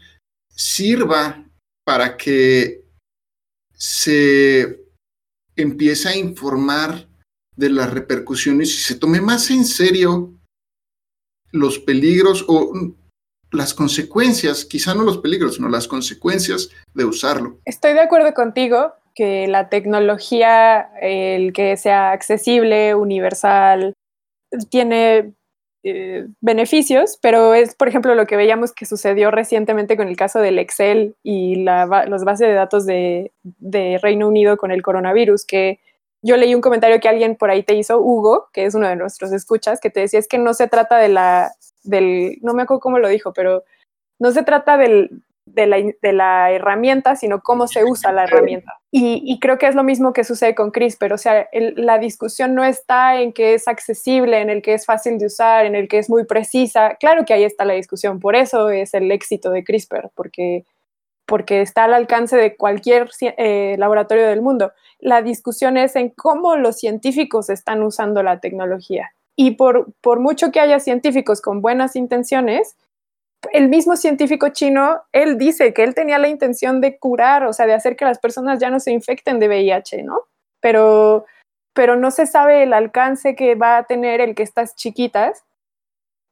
sirva 0.55 1.45
para 1.85 2.17
que 2.17 2.85
se 3.77 4.85
empiece 5.57 6.09
a 6.09 6.17
informar 6.17 7.09
de 7.57 7.71
las 7.71 7.93
repercusiones 7.93 8.71
y 8.71 8.79
se 8.79 8.97
tome 8.97 9.21
más 9.21 9.51
en 9.51 9.65
serio 9.65 10.33
los 11.53 11.79
peligros 11.79 12.45
o 12.49 12.73
las 13.55 13.75
consecuencias, 13.75 14.65
quizá 14.65 14.95
no 14.95 15.03
los 15.03 15.19
peligros, 15.19 15.57
sino 15.57 15.69
las 15.69 15.89
consecuencias 15.89 16.71
de 16.95 17.05
usarlo. 17.05 17.59
Estoy 17.65 17.93
de 17.93 18.01
acuerdo 18.01 18.35
contigo 18.35 18.93
que 19.15 19.47
la 19.47 19.69
tecnología, 19.69 20.91
el 21.01 21.53
que 21.53 21.77
sea 21.77 22.11
accesible, 22.11 22.95
universal, 22.95 23.95
tiene 24.71 25.33
eh, 25.85 26.27
beneficios, 26.41 27.19
pero 27.23 27.55
es, 27.55 27.75
por 27.75 27.89
ejemplo, 27.89 28.15
lo 28.15 28.27
que 28.27 28.37
veíamos 28.37 28.73
que 28.73 28.87
sucedió 28.87 29.31
recientemente 29.31 29.97
con 29.97 30.09
el 30.09 30.17
caso 30.17 30.41
del 30.41 30.59
Excel 30.59 31.15
y 31.23 31.57
la, 31.57 32.07
los 32.07 32.25
bases 32.25 32.49
de 32.49 32.55
datos 32.55 32.87
de, 32.87 33.33
de 33.43 33.99
Reino 33.99 34.27
Unido 34.27 34.57
con 34.57 34.73
el 34.73 34.83
coronavirus, 34.83 35.45
que 35.45 35.79
yo 36.23 36.39
leí 36.39 36.55
un 36.55 36.63
comentario 36.63 37.01
que 37.01 37.09
alguien 37.09 37.37
por 37.37 37.51
ahí 37.51 37.63
te 37.63 37.75
hizo, 37.75 38.01
Hugo, 38.01 38.49
que 38.53 38.65
es 38.65 38.75
uno 38.75 38.89
de 38.89 38.97
nuestros 38.97 39.31
escuchas, 39.33 39.79
que 39.79 39.91
te 39.91 40.01
decía 40.01 40.19
es 40.19 40.27
que 40.27 40.39
no 40.39 40.55
se 40.55 40.69
trata 40.69 40.97
de 40.97 41.11
la, 41.11 41.53
del, 41.85 42.39
no 42.43 42.55
me 42.55 42.63
acuerdo 42.63 42.81
cómo 42.81 42.99
lo 42.99 43.09
dijo, 43.09 43.33
pero 43.33 43.65
no 44.19 44.33
se 44.33 44.43
trata 44.43 44.77
de, 44.77 45.11
la, 45.55 46.51
herramienta, 46.51 47.17
sino 47.17 47.41
cómo 47.41 47.67
se 47.69 47.85
usa 47.85 48.13
la 48.13 48.25
herramienta. 48.25 48.73
Y, 48.91 49.23
y 49.25 49.39
creo 49.39 49.59
que 49.59 49.67
es 49.67 49.75
lo 49.75 49.85
mismo 49.85 50.13
que 50.13 50.25
sucede 50.25 50.55
con 50.55 50.71
CRISPR, 50.71 51.13
o 51.13 51.19
sea, 51.19 51.49
la 51.53 51.99
discusión 51.99 52.55
no 52.55 52.65
está 52.65 53.21
en 53.21 53.33
que 53.33 53.55
es 53.55 53.69
accesible, 53.69 54.41
en 54.41 54.51
el 54.51 54.63
que 54.63 54.75
es 54.75 54.87
fácil 54.87 55.19
de 55.19 55.27
usar, 55.27 55.67
en 55.67 55.75
el 55.75 55.89
que 55.89 55.99
es 55.99 56.09
muy 56.09 56.25
precisa. 56.25 56.97
Claro 56.99 57.25
que 57.25 57.35
ahí 57.35 57.45
está 57.45 57.65
la 57.65 57.75
discusión, 57.75 58.21
por 58.21 58.37
eso 58.37 58.71
es 58.71 58.95
el 58.95 59.11
éxito 59.13 59.51
de 59.51 59.65
CRISPR, 59.65 60.11
porque 60.15 60.65
porque 61.27 61.63
está 61.63 61.85
al 61.85 61.95
alcance 61.95 62.37
de 62.37 62.57
cualquier 62.57 63.11
eh, 63.21 63.77
laboratorio 63.79 64.27
del 64.27 64.43
mundo. 64.43 64.73
La 64.99 65.23
discusión 65.23 65.77
es 65.77 65.97
en 65.97 66.11
cómo 66.11 66.57
los 66.57 66.77
científicos 66.77 67.51
están 67.51 67.83
usando 67.83 68.23
la 68.23 68.41
tecnología. 68.41 69.13
Y 69.37 69.53
por, 69.53 69.93
por 70.01 70.21
mucho 70.21 70.53
que 70.53 70.61
haya 70.61 70.79
científicos 70.81 71.41
con 71.41 71.61
buenas 71.61 71.97
intenciones, 71.97 72.77
el 73.53 73.69
mismo 73.69 73.97
científico 73.97 74.49
chino, 74.51 75.03
él 75.13 75.39
dice 75.39 75.75
que 75.75 75.85
él 75.85 75.95
tenía 75.95 76.19
la 76.19 76.29
intención 76.29 76.81
de 76.81 76.99
curar, 76.99 77.45
o 77.45 77.53
sea, 77.53 77.67
de 77.67 77.75
hacer 77.75 77.97
que 77.97 78.05
las 78.05 78.19
personas 78.19 78.59
ya 78.59 78.71
no 78.71 78.81
se 78.81 78.93
infecten 78.93 79.39
de 79.41 79.49
VIH, 79.49 80.03
¿no? 80.03 80.21
Pero, 80.61 81.27
pero 81.75 81.97
no 81.97 82.11
se 82.11 82.27
sabe 82.27 82.63
el 82.63 82.73
alcance 82.73 83.35
que 83.35 83.55
va 83.55 83.79
a 83.79 83.85
tener 83.85 84.21
el 84.21 84.35
que 84.35 84.43
estas 84.43 84.75
chiquitas 84.77 85.45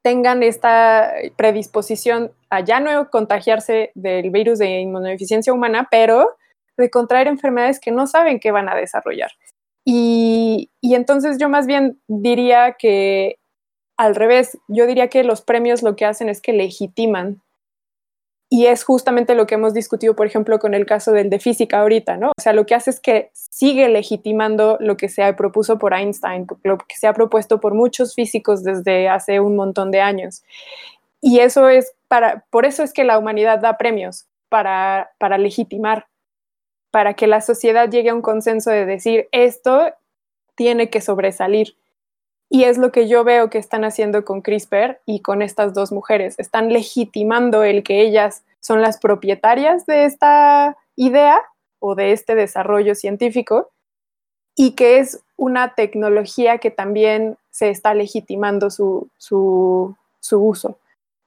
tengan 0.03 0.43
esta 0.43 1.13
predisposición 1.37 2.33
a 2.51 2.61
ya 2.61 2.81
no 2.81 3.09
contagiarse 3.11 3.93
del 3.95 4.31
virus 4.31 4.59
de 4.59 4.81
inmunodeficiencia 4.81 5.53
humana, 5.53 5.89
pero 5.91 6.37
de 6.77 6.91
contraer 6.91 7.29
enfermedades 7.29 7.79
que 7.79 7.93
no 7.93 8.07
saben 8.07 8.41
que 8.41 8.51
van 8.51 8.69
a 8.69 8.75
desarrollar. 8.75 9.31
Y, 9.85 10.71
entonces 10.83 11.39
yo 11.39 11.49
más 11.49 11.67
bien 11.67 12.01
diría 12.07 12.73
que 12.79 13.39
al 13.97 14.15
revés, 14.15 14.59
yo 14.69 14.87
diría 14.87 15.09
que 15.09 15.25
los 15.25 15.43
premios 15.43 15.83
lo 15.83 15.97
que 15.97 16.05
hacen 16.05 16.29
es 16.29 16.41
que 16.41 16.53
legitiman 16.53 17.41
y 18.49 18.67
es 18.67 18.85
justamente 18.85 19.35
lo 19.35 19.47
que 19.47 19.55
hemos 19.55 19.73
discutido, 19.73 20.15
por 20.15 20.27
ejemplo, 20.27 20.59
con 20.59 20.75
el 20.75 20.85
caso 20.85 21.13
del 21.13 21.31
de 21.31 21.39
física 21.39 21.81
ahorita, 21.81 22.19
¿no? 22.19 22.33
O 22.37 22.41
sea, 22.41 22.53
lo 22.53 22.67
que 22.67 22.75
hace 22.75 22.91
es 22.91 23.01
que 23.01 23.31
sigue 23.33 23.89
legitimando 23.89 24.77
lo 24.79 24.99
que 24.99 25.09
se 25.09 25.33
propuso 25.33 25.79
por 25.79 25.95
Einstein, 25.95 26.47
lo 26.63 26.77
que 26.77 26.97
se 26.97 27.07
ha 27.07 27.15
propuesto 27.15 27.61
por 27.61 27.73
muchos 27.73 28.15
físicos 28.15 28.63
desde 28.63 29.09
hace 29.09 29.41
un 29.41 29.57
montón 29.57 29.91
de 29.91 30.03
años. 30.03 30.43
Y 31.23 31.39
eso 31.39 31.69
es 31.71 31.95
para, 32.09 32.45
por 32.51 32.67
eso 32.67 32.83
es 32.83 32.93
que 32.93 33.05
la 33.05 33.19
humanidad 33.19 33.59
da 33.61 33.79
premios, 33.79 34.27
para, 34.51 35.13
para 35.19 35.39
legitimar, 35.39 36.07
para 36.93 37.15
que 37.15 37.27
la 37.27 37.41
sociedad 37.41 37.91
llegue 37.91 38.11
a 38.11 38.15
un 38.15 38.23
consenso 38.23 38.71
de 38.71 38.85
decir, 38.87 39.29
esto 39.33 39.93
tiene 40.55 40.91
que 40.91 41.01
sobresalir. 41.01 41.75
Y 42.51 42.65
es 42.65 42.77
lo 42.77 42.93
que 42.93 43.09
yo 43.09 43.25
veo 43.25 43.49
que 43.49 43.57
están 43.57 43.83
haciendo 43.83 44.27
con 44.27 44.43
CRISPR 44.43 45.01
y 45.07 45.23
con 45.23 45.41
estas 45.41 45.73
dos 45.73 45.91
mujeres. 45.91 46.35
Están 46.39 46.71
legitimando 46.71 47.65
el 47.65 47.83
que 47.83 48.03
ellas 48.03 48.45
son 48.61 48.83
las 48.83 48.99
propietarias 48.99 49.87
de 49.87 50.05
esta 50.05 50.77
idea 50.95 51.41
o 51.79 51.95
de 51.95 52.13
este 52.13 52.35
desarrollo 52.35 52.95
científico 52.95 53.71
y 54.55 54.73
que 54.73 54.99
es 54.99 55.25
una 55.37 55.75
tecnología 55.75 56.59
que 56.59 56.71
también 56.71 57.39
se 57.51 57.71
está 57.71 57.95
legitimando 57.95 58.69
su, 58.69 59.09
su, 59.17 59.97
uso. 60.31 60.79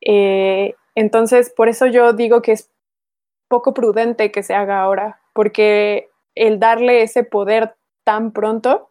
Eh, 0.01 0.75
entonces, 0.93 1.49
por 1.49 1.69
eso 1.69 1.87
yo 1.87 2.13
digo 2.13 2.43
que 2.43 2.51
es 2.51 2.69
poco 3.47 3.73
prudente 3.73 4.31
que 4.31 4.43
se 4.43 4.53
haga 4.53 4.79
ahora, 4.79 5.19
porque 5.35 6.09
el 6.33 6.59
darle 6.59 7.03
ese 7.03 7.23
poder 7.23 7.75
tan 8.05 8.31
pronto 8.31 8.89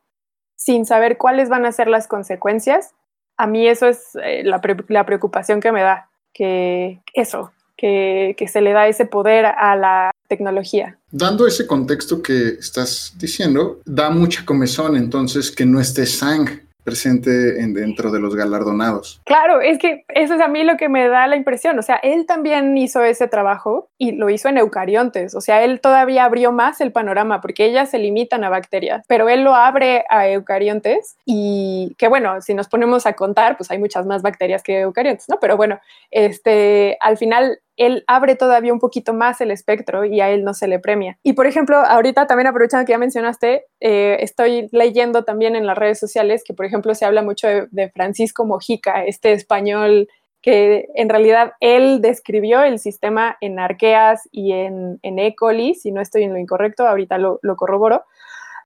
sin 0.56 0.84
saber 0.84 1.16
cuáles 1.16 1.48
van 1.48 1.64
a 1.64 1.72
ser 1.72 1.88
las 1.88 2.06
consecuencias, 2.06 2.92
a 3.36 3.46
mí 3.46 3.66
eso 3.66 3.86
es 3.88 4.10
eh, 4.22 4.42
la, 4.44 4.60
preocupación 4.60 5.60
que 5.60 5.72
me 5.72 5.82
da, 5.82 6.10
que 6.32 7.00
eso, 7.14 7.52
que, 7.76 8.34
que, 8.38 8.46
se 8.46 8.60
le 8.60 8.72
da 8.72 8.86
ese 8.86 9.06
poder 9.06 9.46
a 9.46 9.74
la 9.74 10.10
tecnología. 10.28 10.98
Dando 11.10 11.46
ese 11.46 11.66
contexto 11.66 12.22
que 12.22 12.48
estás 12.58 13.14
diciendo, 13.16 13.80
da 13.86 14.10
mucha 14.10 14.44
comezón 14.44 14.96
entonces 14.96 15.50
que 15.50 15.64
no 15.64 15.80
esté 15.80 16.06
Sang 16.06 16.63
presente 16.84 17.60
en, 17.60 17.74
dentro 17.74 18.10
de 18.10 18.20
los 18.20 18.36
galardonados. 18.36 19.20
Claro, 19.24 19.60
es 19.60 19.78
que 19.78 20.04
eso 20.08 20.34
es 20.34 20.40
a 20.40 20.48
mí 20.48 20.62
lo 20.64 20.76
que 20.76 20.88
me 20.88 21.08
da 21.08 21.26
la 21.26 21.36
impresión. 21.36 21.78
O 21.78 21.82
sea, 21.82 21.96
él 21.96 22.26
también 22.26 22.76
hizo 22.76 23.02
ese 23.02 23.26
trabajo 23.26 23.88
y 23.98 24.12
lo 24.12 24.30
hizo 24.30 24.48
en 24.48 24.58
eucariontes. 24.58 25.34
O 25.34 25.40
sea, 25.40 25.64
él 25.64 25.80
todavía 25.80 26.24
abrió 26.24 26.52
más 26.52 26.80
el 26.80 26.92
panorama 26.92 27.40
porque 27.40 27.64
ellas 27.64 27.90
se 27.90 27.98
limitan 27.98 28.44
a 28.44 28.50
bacterias, 28.50 29.04
pero 29.08 29.28
él 29.28 29.42
lo 29.42 29.54
abre 29.54 30.04
a 30.10 30.28
eucariontes 30.28 31.16
y 31.24 31.94
que 31.98 32.08
bueno, 32.08 32.40
si 32.40 32.54
nos 32.54 32.68
ponemos 32.68 33.06
a 33.06 33.14
contar, 33.14 33.56
pues 33.56 33.70
hay 33.70 33.78
muchas 33.78 34.06
más 34.06 34.22
bacterias 34.22 34.62
que 34.62 34.80
eucariontes, 34.80 35.28
¿no? 35.28 35.38
Pero 35.40 35.56
bueno, 35.56 35.80
este, 36.10 36.98
al 37.00 37.16
final 37.16 37.58
él 37.76 38.04
abre 38.06 38.36
todavía 38.36 38.72
un 38.72 38.78
poquito 38.78 39.12
más 39.14 39.40
el 39.40 39.50
espectro 39.50 40.04
y 40.04 40.20
a 40.20 40.30
él 40.30 40.44
no 40.44 40.54
se 40.54 40.68
le 40.68 40.78
premia. 40.78 41.18
Y 41.22 41.32
por 41.32 41.46
ejemplo, 41.46 41.76
ahorita 41.78 42.26
también 42.26 42.46
aprovechando 42.46 42.86
que 42.86 42.92
ya 42.92 42.98
mencionaste, 42.98 43.66
eh, 43.80 44.16
estoy 44.20 44.68
leyendo 44.72 45.24
también 45.24 45.56
en 45.56 45.66
las 45.66 45.76
redes 45.76 45.98
sociales 45.98 46.42
que, 46.44 46.54
por 46.54 46.66
ejemplo, 46.66 46.94
se 46.94 47.04
habla 47.04 47.22
mucho 47.22 47.48
de, 47.48 47.90
Francisco 47.90 48.44
Mojica, 48.44 49.04
este 49.04 49.32
español 49.32 50.08
que 50.40 50.88
en 50.94 51.08
realidad 51.08 51.52
él 51.60 52.02
describió 52.02 52.62
el 52.62 52.78
sistema 52.78 53.36
en 53.40 53.58
arqueas 53.58 54.28
y 54.30 54.52
en, 54.52 54.98
en 55.02 55.34
si 55.74 55.90
no 55.90 56.00
estoy 56.02 56.24
en 56.24 56.32
lo 56.34 56.38
incorrecto, 56.38 56.86
ahorita 56.86 57.16
lo, 57.18 57.40
corroboro, 57.56 58.04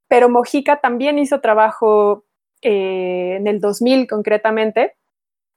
pero 0.09 0.29
Mojica 0.29 0.81
también 0.81 1.19
hizo 1.19 1.41
trabajo 1.41 2.25
eh, 2.63 3.37
en 3.37 3.47
el 3.47 3.61
2000 3.61 4.09
concretamente 4.09 4.98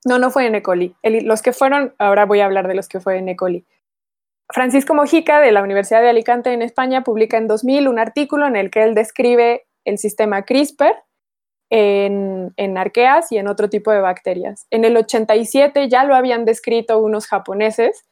no, 0.06 0.20
no 0.20 0.32
fue 0.32 0.48
en 0.48 0.56
Ecoli. 0.56 0.96
los 1.04 1.42
que 1.42 1.54
fueron, 1.54 1.94
ahora 1.98 2.26
voy 2.26 2.40
a 2.40 2.46
hablar 2.46 2.68
de 2.68 2.76
los 2.76 2.88
que 2.88 3.00
fue 3.00 3.18
en 3.18 3.30
Ecoli. 3.30 3.66
Francisco 4.50 4.94
Mojica, 4.94 5.40
de 5.40 5.52
la 5.52 5.64
Universidad 5.64 6.02
de 6.02 6.10
Alicante 6.10 6.52
en 6.52 6.62
España, 6.62 7.04
publica 7.04 7.38
en 7.38 7.48
2000 7.48 7.88
un 7.88 8.00
artículo 8.00 8.48
en 8.48 8.56
el 8.56 8.70
que 8.70 8.84
él 8.84 8.96
describe 8.96 9.66
el 9.86 9.98
sistema 9.98 10.44
CRISPR 10.44 10.96
en, 11.70 12.54
en, 12.58 12.78
arqueas 12.78 13.32
y 13.32 13.38
en 13.38 13.48
otro 13.48 13.70
tipo 13.70 13.92
de 13.92 14.02
bacterias. 14.02 14.68
En 14.72 14.84
el 14.84 14.98
87 14.98 15.88
ya 15.88 16.04
lo 16.04 16.16
habían 16.16 16.44
descrito 16.44 17.00
unos 17.00 17.28
japoneses, 17.28 18.04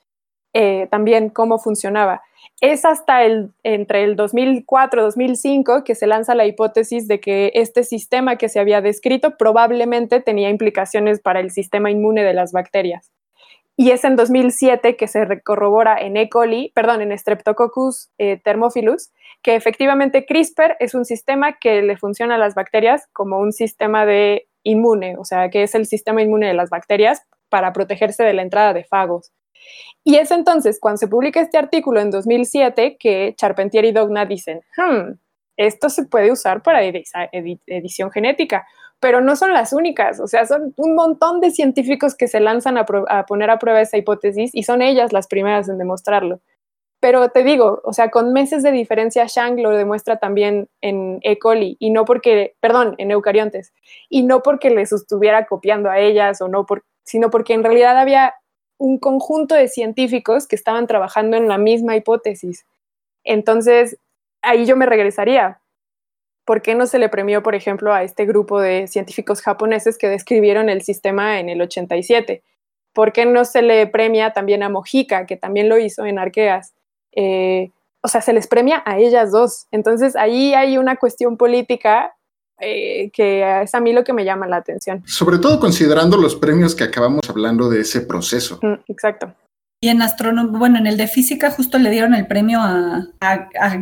eh, 0.53 0.88
también 0.90 1.30
cómo 1.30 1.60
funcionaba. 1.60 2.22
Es 2.62 2.84
hasta 2.84 3.24
el, 3.24 3.52
entre 3.64 4.04
el 4.04 4.18
2004-2005 4.18 5.84
que 5.84 5.96
se 5.96 6.08
lanza 6.08 6.36
la 6.36 6.46
hipótesis 6.46 7.08
de 7.08 7.20
que 7.22 7.52
este 7.56 7.84
sistema 7.84 8.36
que 8.36 8.50
se 8.50 8.60
había 8.60 8.82
descrito 8.82 9.38
probablemente 9.38 10.20
tenía 10.20 10.50
implicaciones 10.50 11.22
para 11.22 11.40
el 11.40 11.52
sistema 11.52 11.90
inmune 11.90 12.24
de 12.24 12.34
las 12.34 12.52
bacterias. 12.52 13.12
Y 13.78 13.92
es 13.92 14.04
en 14.04 14.18
2007 14.18 14.98
que 14.98 15.08
se 15.08 15.42
corrobora 15.42 15.98
en 16.02 16.18
E. 16.18 16.28
coli, 16.28 16.74
perdón, 16.76 17.02
en 17.02 17.18
Streptococcus 17.18 18.10
eh, 18.18 18.38
thermophilus, 18.44 19.12
que 19.42 19.56
efectivamente 19.56 20.26
CRISPR 20.26 20.76
es 20.80 20.94
un 20.94 21.06
sistema 21.06 21.60
que 21.60 21.82
le 21.82 21.96
funciona 21.96 22.36
a 22.36 22.38
las 22.38 22.56
bacterias 22.56 23.08
como 23.14 23.40
un 23.40 23.54
sistema 23.54 24.06
de 24.06 24.50
inmune, 24.64 25.16
o 25.18 25.24
sea, 25.24 25.50
que 25.50 25.64
es 25.64 25.76
el 25.76 25.86
sistema 25.86 26.22
inmune 26.22 26.48
de 26.48 26.56
las 26.56 26.70
bacterias 26.70 27.22
para 27.48 27.72
protegerse 27.72 28.24
de 28.24 28.34
la 28.34 28.42
entrada 28.42 28.74
de 28.74 28.84
fagos. 28.84 29.32
Y 30.03 30.15
es 30.15 30.31
entonces 30.31 30.80
cuando 30.80 30.98
se 30.98 31.07
publica 31.07 31.41
este 31.41 31.57
artículo 31.57 31.99
en 31.99 32.11
2007 32.11 32.98
que 32.99 33.34
Charpentier 33.36 33.86
y 33.86 33.91
Dogna 33.91 34.26
dicen, 34.26 34.61
hmm, 34.77 35.14
esto 35.57 35.90
se 35.90 36.06
puede 36.06 36.31
usar 36.31 36.64
para 36.64 36.81
edición 36.84 38.11
genética, 38.11 38.65
pero 38.99 39.22
no 39.22 39.36
son 39.36 39.53
las 39.53 39.73
únicas, 39.73 40.19
o 40.19 40.27
sea, 40.27 40.45
son 40.45 40.73
un 40.77 40.95
montón 40.95 41.40
de 41.40 41.52
científicos 41.52 42.15
que 42.15 42.27
se 42.27 42.40
lanzan 42.40 42.77
a, 42.77 42.86
poner 43.26 43.49
a 43.49 43.60
prueba 43.60 43.81
esa 43.81 43.98
hipótesis 43.98 44.52
y 44.53 44.64
son 44.64 44.81
ellas 44.81 45.14
las 45.14 45.27
primeras 45.27 45.69
en 45.69 45.77
demostrarlo. 45.77 46.41
Pero 47.02 47.30
te 47.30 47.44
digo, 47.44 47.81
o 47.86 47.94
sea, 47.94 48.10
con 48.10 48.34
meses 48.34 48.61
de 48.61 48.72
diferencia, 48.72 49.26
Shang 49.26 49.61
lo 49.61 49.72
demuestra 49.72 50.18
también 50.18 50.68
en 50.81 51.19
E. 51.22 51.40
coli, 51.40 51.77
y 51.80 51.91
no 51.91 52.03
porque, 52.03 52.56
perdón, 52.60 52.95
en 52.98 53.11
eucariontes, 53.11 53.73
y 54.10 54.23
no 54.23 54.41
porque 54.41 54.69
les 54.69 54.91
estuviera 54.91 55.45
copiando 55.45 55.90
a 55.90 55.99
ellas, 55.99 56.41
o 56.41 56.49
no 56.49 56.65
por, 56.65 56.84
sino 57.03 57.30
porque 57.30 57.53
en 57.53 57.64
realidad 57.64 57.98
había 57.98 58.34
un 58.80 58.97
conjunto 58.97 59.53
de 59.53 59.68
científicos 59.68 60.47
que 60.47 60.56
estaban 60.56 60.88
trabajando 60.88 61.38
en 61.38 61.47
la 61.47 61.60
misma 61.60 61.95
hipótesis. 61.95 62.65
Entonces, 63.23 63.97
ahí 64.41 64.65
yo 64.65 64.76
me 64.76 64.88
regresaría. 64.88 65.61
¿Por 66.45 66.64
qué 66.64 66.73
no 66.73 66.88
se 66.88 66.97
le 66.97 67.10
premió, 67.10 67.43
por 67.43 67.53
ejemplo, 67.53 67.93
a 67.93 68.03
este 68.03 68.26
grupo 68.26 68.60
de 68.60 68.88
científicos 68.88 69.41
japoneses 69.41 69.97
que 69.97 70.07
describieron 70.07 70.69
el 70.69 70.81
sistema 70.81 71.39
en 71.39 71.49
el 71.49 71.61
87? 71.61 72.41
¿Por 72.93 73.11
qué 73.11 73.26
no 73.26 73.45
se 73.45 73.61
le 73.61 73.85
premia 73.85 74.34
también 74.34 74.64
a 74.64 74.69
Mojica, 74.69 75.26
que 75.27 75.35
también 75.35 75.69
lo 75.69 75.77
hizo 75.77 76.06
en 76.06 76.18
Arqueas? 76.18 76.73
Eh, 77.11 77.72
o 78.01 78.07
sea, 78.07 78.22
se 78.22 78.34
les 78.34 78.47
premia 78.47 78.81
a 78.85 78.97
ellas 78.97 79.31
dos. 79.31 79.68
Entonces 79.72 80.15
ahí 80.15 80.53
hay 80.53 80.77
una 80.77 80.95
cuestión 80.95 81.38
política 81.38 82.15
eh, 82.61 83.10
que 83.11 83.61
es 83.61 83.73
a 83.73 83.80
mí 83.80 83.94
lo 83.94 84.03
que 84.03 84.14
me 84.14 84.26
llama 84.26 84.48
la 84.48 84.57
atención. 84.57 85.03
Sobre 85.06 85.38
todo 85.38 85.60
considerando 85.60 86.18
los 86.18 86.36
premios 86.36 86.76
que 86.76 86.84
acabamos 86.84 87.30
hablando 87.30 87.69
de 87.69 87.81
ese 87.81 88.02
proceso. 88.02 88.60
Mm, 88.61 88.81
exacto. 88.88 89.34
Y 89.81 89.88
en 89.88 90.02
astronomía, 90.02 90.60
bueno, 90.60 90.77
en 90.77 90.88
el 90.88 90.98
de 90.98 91.07
física 91.07 91.52
justo 91.52 91.77
le 91.77 91.90
dieron 91.90 92.14
el 92.14 92.27
premio 92.27 92.60
a, 92.60 93.07
a, 93.22 93.49
a 93.60 93.80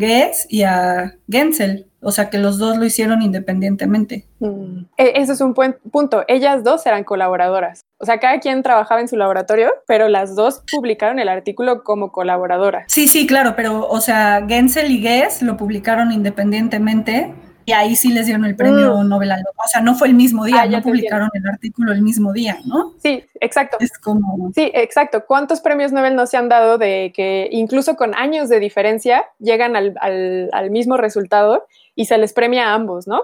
y 0.50 0.62
a 0.64 1.16
Gensel. 1.28 1.88
O 2.02 2.12
sea 2.12 2.30
que 2.30 2.38
los 2.38 2.60
dos 2.60 2.78
lo 2.78 2.86
hicieron 2.86 3.24
independientemente. 3.24 4.28
Mm. 4.40 4.86
E, 4.98 5.14
ese 5.16 5.34
es 5.34 5.42
un 5.42 5.54
buen 5.54 5.76
punto. 5.92 6.24
Ellas 6.28 6.64
dos 6.64 6.86
eran 6.86 7.04
colaboradoras. 7.04 7.82
O 8.00 8.06
sea, 8.06 8.20
cada 8.20 8.40
quien 8.40 8.62
trabajaba 8.62 9.02
en 9.02 9.08
su 9.08 9.16
laboratorio, 9.16 9.72
pero 9.88 10.08
las 10.08 10.36
dos 10.36 10.62
publicaron 10.72 11.18
el 11.18 11.30
artículo 11.30 11.84
como 11.84 12.12
colaboradoras. 12.12 12.86
Sí, 12.88 13.08
sí, 13.08 13.26
claro, 13.26 13.56
pero, 13.56 13.88
o 13.88 14.00
sea, 14.00 14.46
Gensel 14.48 14.92
y 14.92 15.02
Guess 15.02 15.42
lo 15.42 15.58
publicaron 15.58 16.12
independientemente 16.12 17.34
y 17.68 17.74
ahí 17.74 17.98
sí 17.98 18.14
les 18.14 18.26
dieron 18.26 18.46
el 18.46 18.56
premio 18.56 18.96
mm. 18.96 19.10
Nobel. 19.10 19.30
O 19.30 19.68
sea, 19.68 19.82
no 19.82 19.94
fue 19.94 20.08
el 20.08 20.14
mismo 20.14 20.46
día, 20.46 20.62
ah, 20.62 20.68
no 20.68 20.82
publicaron 20.82 21.30
el 21.34 21.46
artículo 21.46 21.92
el 21.92 22.02
mismo 22.02 22.32
día, 22.32 22.60
¿no? 22.64 22.94
Sí, 23.04 23.26
exacto. 23.42 23.76
Es 23.82 23.92
como... 24.00 24.54
Sí, 24.56 24.72
exacto. 24.74 25.26
¿Cuántos 25.26 25.60
premios 25.60 25.92
Nobel 25.92 26.16
no 26.16 26.28
se 26.28 26.38
han 26.38 26.48
dado 26.48 26.78
de 26.78 27.12
que 27.14 27.50
incluso 27.52 27.98
con 27.98 28.16
años 28.16 28.48
de 28.48 28.62
diferencia 28.62 29.26
llegan 29.40 29.76
al, 29.76 30.72
mismo 30.72 30.96
resultado 30.96 31.66
y 31.94 32.06
se 32.06 32.18
les 32.18 32.32
premia 32.32 32.70
a 32.70 32.74
ambos, 32.74 33.06
¿no? 33.06 33.22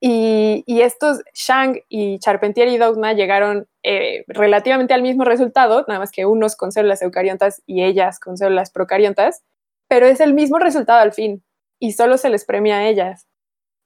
Y, 0.00 0.62
estos 0.80 1.22
Shang 1.34 1.80
y 1.88 2.20
Charpentier 2.20 2.68
y 2.68 2.78
Dogma 2.78 3.12
llegaron 3.14 3.66
eh, 3.82 4.24
relativamente 4.28 4.94
al 4.94 5.02
mismo 5.02 5.24
resultado, 5.24 5.84
nada 5.88 5.98
más 5.98 6.12
que 6.12 6.26
unos 6.26 6.54
con 6.54 6.70
células 6.70 7.02
eucariontas 7.02 7.60
y 7.66 7.82
ellas 7.82 8.20
con 8.20 8.38
células 8.38 8.70
procariontas, 8.70 9.42
pero 9.88 10.06
es 10.06 10.20
el 10.20 10.32
mismo 10.32 10.60
resultado 10.60 11.00
al 11.00 11.12
fin 11.12 11.42
y 11.80 11.94
solo 11.94 12.18
se 12.18 12.30
les 12.30 12.44
premia 12.44 12.78
a 12.78 12.86
ellas. 12.86 13.27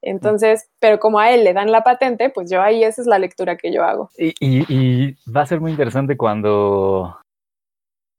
Entonces, 0.03 0.69
pero 0.81 0.99
como 0.99 1.21
a 1.21 1.31
él 1.31 1.45
le 1.45 1.53
dan 1.53 1.71
la 1.71 1.85
patente, 1.85 2.29
pues 2.31 2.51
yo 2.51 2.61
ahí 2.61 2.83
esa 2.83 3.01
es 3.01 3.07
la 3.07 3.21
lectura 3.21 3.57
que 3.57 3.73
yo 3.73 3.85
hago. 3.85 4.11
Y, 4.19 5.15
va 5.31 5.43
a 5.43 5.47
ser 5.47 5.61
muy 5.61 5.71
interesante 5.71 6.17
cuando 6.17 7.17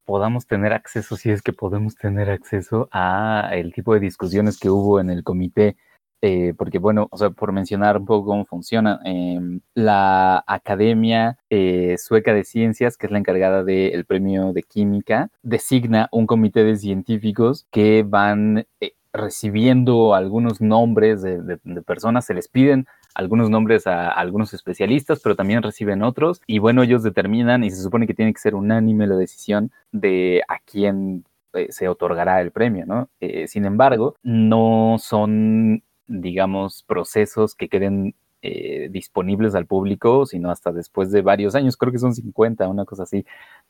podamos 0.06 0.48
tener 0.48 0.74
acceso, 0.74 1.16
si 1.18 1.30
es 1.30 1.42
que 1.42 1.54
podemos 1.54 1.96
tener 1.96 2.30
acceso 2.30 2.90
a 2.92 3.50
el 3.54 3.74
tipo 3.74 3.94
de 3.94 4.00
discusiones 4.00 4.60
que 4.60 4.70
hubo 4.70 5.00
en 5.00 5.10
el 5.10 5.24
comité, 5.24 5.76
eh, 6.22 6.54
porque 6.58 6.80
bueno, 6.80 7.08
o 7.12 7.18
sea, 7.18 7.32
por 7.32 7.52
mencionar 7.52 7.98
un 7.98 8.06
poco 8.06 8.28
cómo 8.28 8.46
funciona, 8.46 9.00
em, 9.04 9.60
la 9.76 10.44
Academia 10.48 11.38
eh, 11.50 11.98
Sueca 11.98 12.34
de 12.34 12.46
Ciencias, 12.46 12.98
que 12.98 13.08
es 13.08 13.12
la 13.12 13.20
encargada 13.20 13.64
del 13.64 14.06
premio 14.06 14.54
de 14.54 14.64
química, 14.64 15.30
designa 15.42 16.08
un 16.14 16.26
comité 16.26 16.64
de 16.64 16.78
científicos 16.78 17.68
que 17.72 18.04
van 18.08 18.66
eh, 18.80 18.94
recibiendo 19.14 20.16
algunos 20.16 20.60
nombres 20.60 21.22
de, 21.22 21.60
personas, 21.86 22.26
se 22.26 22.34
les 22.34 22.48
piden 22.48 22.88
algunos 23.14 23.50
nombres 23.50 23.86
a, 23.86 24.10
algunos 24.10 24.54
especialistas, 24.54 25.22
pero 25.22 25.36
también 25.36 25.62
reciben 25.62 26.02
otros 26.02 26.42
y 26.48 26.58
bueno, 26.58 26.82
ellos 26.82 27.04
determinan 27.04 27.64
y 27.64 27.70
se 27.70 27.82
supone 27.82 28.08
que 28.08 28.16
tiene 28.16 28.34
que 28.34 28.42
ser 28.42 28.56
unánime 28.56 29.06
la 29.06 29.16
decisión 29.16 29.72
de 29.92 30.42
a 30.48 30.58
quién 30.60 31.24
eh, 31.54 31.68
se 31.70 31.88
otorgará 31.88 32.42
el 32.42 32.52
premio, 32.52 32.86
¿no? 32.88 33.10
Eh, 33.20 33.48
sin 33.48 33.66
embargo, 33.66 34.16
no 34.24 34.96
son, 35.00 35.84
digamos, 36.08 36.84
procesos 36.84 37.54
que 37.54 37.70
queden 37.70 38.16
eh, 38.46 38.90
disponibles 38.92 39.56
al 39.56 39.66
público, 39.66 40.26
sino 40.26 40.52
hasta 40.52 40.74
después 40.74 41.12
de 41.12 41.22
varios 41.22 41.56
años, 41.56 41.78
creo 41.78 41.94
que 41.94 41.98
son 42.00 42.14
50, 42.14 42.68
una 42.68 42.84
cosa 42.84 43.04
así, 43.04 43.26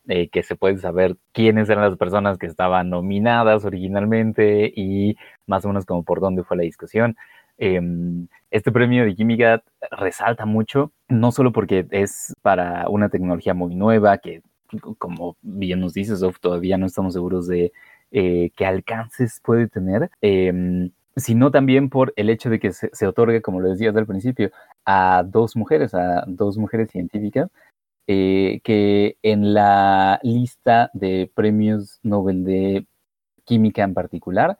eh, 0.08 0.30
que 0.30 0.41
se 0.41 0.56
puede 0.56 0.80
saber 0.80 1.16
quiénes 1.32 1.70
eran 1.70 1.84
las 1.84 1.98
personas 1.98 2.40
que 2.40 2.48
estaban 2.48 2.90
nominadas 2.90 3.66
originalmente 3.66 4.74
y 4.76 5.16
más 5.45 5.64
o 5.66 5.68
menos 5.68 5.86
como 5.86 6.04
por 6.04 6.22
dónde 6.22 6.44
fue 6.44 6.58
la 6.58 6.64
discusión. 6.64 7.16
Em, 7.60 8.28
este 8.50 8.72
premio 8.72 9.06
de 9.06 9.16
química 9.16 9.64
resalta 9.91 10.45
mucho, 10.48 10.91
no 11.08 11.32
solo 11.32 11.52
porque 11.52 11.86
es 11.91 12.34
para 12.41 12.90
una 12.90 13.10
tecnología 13.10 13.54
muy 13.54 13.76
nueva, 13.76 14.18
que 14.18 14.41
como 14.98 15.38
bien 15.44 15.82
nos 15.82 15.94
dices, 15.94 16.20
todavía 16.41 16.80
no 16.80 16.88
estamos 16.88 17.14
seguros 17.14 17.48
de 17.48 17.72
eh, 18.12 18.52
qué 18.56 18.66
alcances 18.66 19.40
puede 19.44 19.68
tener, 19.68 20.10
em, 20.22 20.91
sino 21.15 21.52
también 21.52 21.90
por 21.90 22.14
el 22.15 22.30
hecho 22.30 22.49
de 22.49 22.60
que 22.60 22.72
se, 22.72 23.07
otorgue, 23.07 23.41
como 23.41 23.60
lo 23.60 23.69
decías 23.69 23.95
al 23.95 24.07
principio, 24.07 24.52
a 24.85 25.23
dos 25.26 25.56
mujeres, 25.56 25.94
a 25.94 26.23
dos 26.27 26.57
mujeres 26.57 26.90
científicas, 26.91 27.49
eh, 28.07 28.61
que 28.64 29.18
en 29.22 29.53
la 29.53 30.19
lista 30.23 30.90
de 30.94 31.31
premios 31.34 31.99
Nobel 32.03 32.44
de 32.44 32.88
Química 33.45 33.84
en 33.84 33.94
particular, 33.94 34.57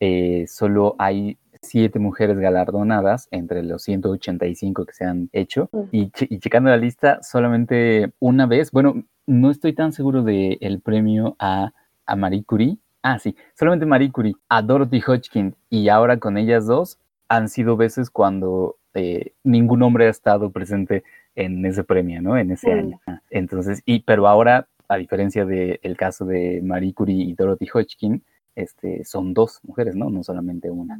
eh, 0.00 0.46
solo 0.46 0.94
hay 0.98 1.38
siete 1.62 1.98
mujeres 1.98 2.38
galardonadas 2.38 3.28
entre 3.30 3.62
los 3.62 3.82
185 3.82 4.86
que 4.86 4.92
se 4.92 5.04
han 5.04 5.28
hecho. 5.32 5.68
Mm. 5.72 5.82
Y, 5.90 6.10
checando 6.38 6.70
la 6.70 6.76
lista, 6.76 7.22
solamente 7.22 8.12
una 8.20 8.46
vez, 8.46 8.70
bueno, 8.70 9.04
no 9.26 9.50
estoy 9.50 9.72
tan 9.74 9.92
seguro 9.92 10.22
del 10.22 10.80
premio 10.82 11.36
a, 11.38 11.72
a 12.06 12.16
Marie 12.16 12.44
Curie, 12.44 12.78
Ah, 13.08 13.20
sí, 13.20 13.36
solamente 13.54 13.86
Marie 13.86 14.10
Curie, 14.10 14.34
a 14.48 14.62
Dorothy 14.62 15.00
Hodgkin 15.00 15.54
y 15.70 15.88
ahora 15.88 16.18
con 16.18 16.36
ellas 16.36 16.66
dos 16.66 16.98
han 17.28 17.48
sido 17.48 17.76
veces 17.76 18.10
cuando 18.10 18.78
eh, 18.94 19.32
ningún 19.44 19.84
hombre 19.84 20.08
ha 20.08 20.10
estado 20.10 20.50
presente 20.50 21.04
en 21.36 21.64
ese 21.64 21.84
premio, 21.84 22.20
¿no? 22.20 22.36
En 22.36 22.50
ese 22.50 22.72
año. 22.72 23.00
Entonces, 23.30 23.80
y 23.86 24.00
pero 24.00 24.26
ahora, 24.26 24.66
a 24.88 24.96
diferencia 24.96 25.44
del 25.44 25.96
caso 25.96 26.24
de 26.24 26.60
Marie 26.64 26.94
Curie 26.94 27.26
y 27.26 27.34
Dorothy 27.34 27.68
Hodgkin, 27.72 28.24
este, 28.56 29.04
son 29.04 29.34
dos 29.34 29.60
mujeres, 29.62 29.94
¿no? 29.94 30.10
No 30.10 30.24
solamente 30.24 30.68
una. 30.68 30.98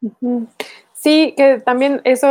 Sí, 0.93 1.35
que 1.37 1.59
también 1.59 2.03
eso 2.05 2.29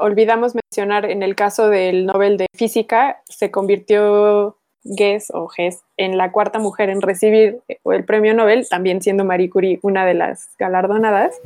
olvidamos 0.00 0.56
mencionar 0.56 1.08
en 1.08 1.22
el 1.22 1.36
caso 1.36 1.68
del 1.68 2.06
Nobel 2.06 2.36
de 2.36 2.46
Física, 2.52 3.22
se 3.28 3.52
convirtió 3.52 4.58
Guess 4.84 5.30
o 5.32 5.48
Hess 5.56 5.82
en 5.96 6.18
la 6.18 6.30
cuarta 6.30 6.58
mujer 6.58 6.90
en 6.90 7.00
recibir 7.00 7.60
eh, 7.68 7.78
el 7.84 8.04
premio 8.04 8.34
Nobel, 8.34 8.68
también 8.68 9.00
siendo 9.00 9.24
Marie 9.24 9.50
Curie 9.50 9.78
una 9.82 10.04
de 10.04 10.14
las 10.14 10.54
galardonadas. 10.58 11.40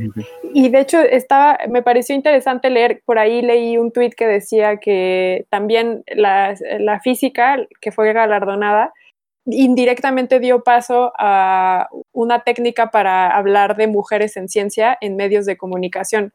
Y 0.52 0.68
de 0.68 0.80
hecho 0.80 1.00
estaba, 1.00 1.58
me 1.68 1.82
pareció 1.82 2.14
interesante 2.14 2.68
leer, 2.68 3.02
por 3.04 3.18
ahí 3.18 3.42
leí 3.42 3.78
un 3.78 3.92
tuit 3.92 4.14
que 4.14 4.26
decía 4.26 4.78
que 4.78 5.46
también 5.50 6.02
la, 6.08 6.54
la 6.80 7.00
física 7.00 7.56
que 7.80 7.92
fue 7.92 8.12
galardonada 8.12 8.92
indirectamente 9.50 10.40
dio 10.40 10.62
paso 10.62 11.12
a 11.18 11.88
una 12.12 12.40
técnica 12.40 12.90
para 12.90 13.30
hablar 13.30 13.76
de 13.76 13.86
mujeres 13.86 14.36
en 14.36 14.48
ciencia 14.48 14.98
en 15.00 15.16
medios 15.16 15.46
de 15.46 15.56
comunicación. 15.56 16.32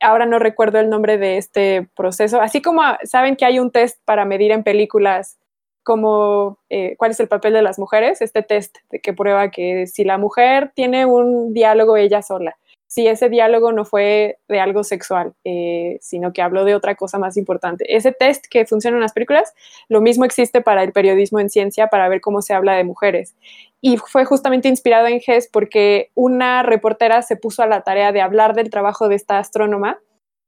Ahora 0.00 0.26
no 0.26 0.38
recuerdo 0.38 0.80
el 0.80 0.88
nombre 0.88 1.18
de 1.18 1.36
este 1.36 1.88
proceso, 1.94 2.40
así 2.40 2.62
como 2.62 2.82
saben 3.04 3.36
que 3.36 3.44
hay 3.44 3.58
un 3.58 3.70
test 3.70 3.98
para 4.04 4.24
medir 4.24 4.50
en 4.50 4.62
películas 4.62 5.38
como 5.84 6.58
eh, 6.70 6.96
cuál 6.96 7.12
es 7.12 7.20
el 7.20 7.28
papel 7.28 7.52
de 7.52 7.62
las 7.62 7.78
mujeres, 7.78 8.20
este 8.20 8.42
test 8.42 8.78
que 9.02 9.12
prueba 9.12 9.50
que 9.50 9.86
si 9.86 10.02
la 10.02 10.18
mujer 10.18 10.72
tiene 10.74 11.06
un 11.06 11.52
diálogo 11.52 11.96
ella 11.96 12.22
sola, 12.22 12.56
si 12.94 13.08
ese 13.08 13.28
diálogo 13.28 13.72
no 13.72 13.84
fue 13.84 14.38
de 14.48 14.60
algo 14.60 14.84
sexual, 14.84 15.34
eh, 15.44 15.98
sino 16.00 16.32
que 16.32 16.42
habló 16.42 16.64
de 16.64 16.76
otra 16.76 16.94
cosa 16.94 17.18
más 17.18 17.36
importante. 17.36 17.84
Ese 17.94 18.12
test 18.12 18.46
que 18.48 18.66
funciona 18.66 18.96
en 18.96 19.02
las 19.02 19.12
películas, 19.12 19.52
lo 19.88 20.00
mismo 20.00 20.24
existe 20.24 20.60
para 20.60 20.82
el 20.84 20.92
periodismo 20.92 21.40
en 21.40 21.50
ciencia, 21.50 21.88
para 21.88 22.08
ver 22.08 22.20
cómo 22.20 22.40
se 22.40 22.54
habla 22.54 22.76
de 22.76 22.84
mujeres. 22.84 23.34
Y 23.80 23.96
fue 23.96 24.24
justamente 24.24 24.68
inspirado 24.68 25.08
en 25.08 25.20
GES 25.20 25.48
porque 25.52 26.12
una 26.14 26.62
reportera 26.62 27.22
se 27.22 27.36
puso 27.36 27.62
a 27.62 27.66
la 27.66 27.82
tarea 27.82 28.12
de 28.12 28.20
hablar 28.20 28.54
del 28.54 28.70
trabajo 28.70 29.08
de 29.08 29.16
esta 29.16 29.38
astrónoma 29.38 29.98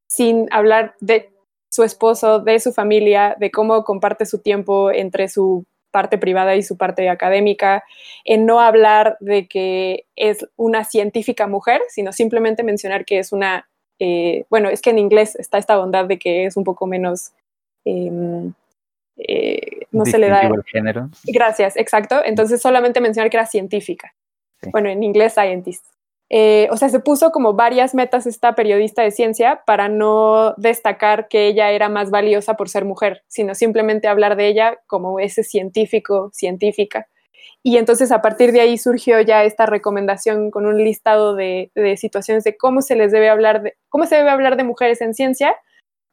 sin 0.06 0.46
hablar 0.52 0.94
de 1.00 1.35
su 1.77 1.85
esposo, 1.85 2.40
de 2.40 2.59
su 2.59 2.73
familia, 2.73 3.36
de 3.39 3.51
cómo 3.51 3.85
comparte 3.85 4.24
su 4.24 4.39
tiempo 4.40 4.90
entre 4.90 5.28
su 5.28 5.66
parte 5.90 6.16
privada 6.16 6.57
y 6.57 6.62
su 6.62 6.78
parte 6.78 7.09
académica, 7.11 7.85
en 8.24 8.47
no 8.47 8.61
hablar 8.61 9.19
de 9.20 9.47
que 9.47 10.07
es 10.16 10.47
una 10.57 10.85
científica 10.85 11.47
mujer, 11.47 11.82
sino 11.89 12.12
simplemente 12.12 12.62
mencionar 12.62 13.05
que 13.05 13.19
es 13.19 13.31
una, 13.31 13.69
eh, 13.98 14.44
bueno, 14.48 14.70
es 14.70 14.81
que 14.81 14.90
en 14.90 14.98
inglés 14.98 15.36
está 15.36 15.59
esta 15.59 15.77
bondad 15.77 16.07
de 16.07 16.19
que 16.19 16.47
es 16.47 16.57
un 16.57 16.65
poco 16.65 16.86
menos, 16.86 17.32
em, 17.85 18.55
eh, 19.19 19.86
no 19.90 20.07
se 20.07 20.19
le 20.19 20.31
da... 20.31 20.40
El 20.40 20.65
género. 20.65 21.11
Gracias, 21.24 21.77
exacto. 21.77 22.23
Entonces 22.24 22.61
solamente 22.62 23.01
mencionar 23.01 23.31
que 23.31 23.36
era 23.36 23.47
científica. 23.47 24.15
Bueno, 24.73 24.89
en 24.89 25.03
inglés 25.03 25.35
scientist. 25.35 25.85
Eh, 26.28 26.69
o 26.73 26.77
sea, 26.77 26.89
se 26.89 26.98
puso 26.98 27.31
como 27.31 27.55
varias 27.55 27.94
metas 27.94 28.27
esta 28.27 28.55
periodista 28.55 29.03
de 29.03 29.12
ciencia 29.12 29.62
para 29.65 29.89
no 29.89 30.55
destacar 30.57 31.28
que 31.28 31.47
ella 31.47 31.70
era 31.70 31.89
más 31.89 32.11
valiosa 32.11 32.55
por 32.55 32.69
ser 32.69 32.85
mujer, 32.85 33.23
sino 33.28 33.55
simplemente 33.55 34.09
hablar 34.09 34.36
de 34.36 34.48
ella 34.48 34.78
como 34.86 35.20
ese 35.20 35.44
científico, 35.44 36.31
científica. 36.32 37.07
Y 37.62 37.78
entonces 37.78 38.12
a 38.12 38.23
partir 38.23 38.53
de 38.53 38.61
ahí 38.61 38.78
surgió 38.78 39.20
ya 39.20 39.44
esta 39.44 39.66
recomendación 39.66 40.51
con 40.51 40.66
un 40.66 40.82
listado 40.82 41.35
de, 41.35 41.70
de, 41.74 41.97
situaciones 41.97 42.44
de 42.44 42.57
cómo 42.57 42.82
se 42.82 42.97
les 42.97 43.12
debe 43.12 43.28
hablar 43.28 43.62
de 43.62 43.77
cómo 43.89 44.07
se 44.07 44.16
debe 44.16 44.31
hablar 44.31 44.57
de 44.57 44.65
mujeres 44.65 45.01
en 45.01 45.15
ciencia 45.15 45.55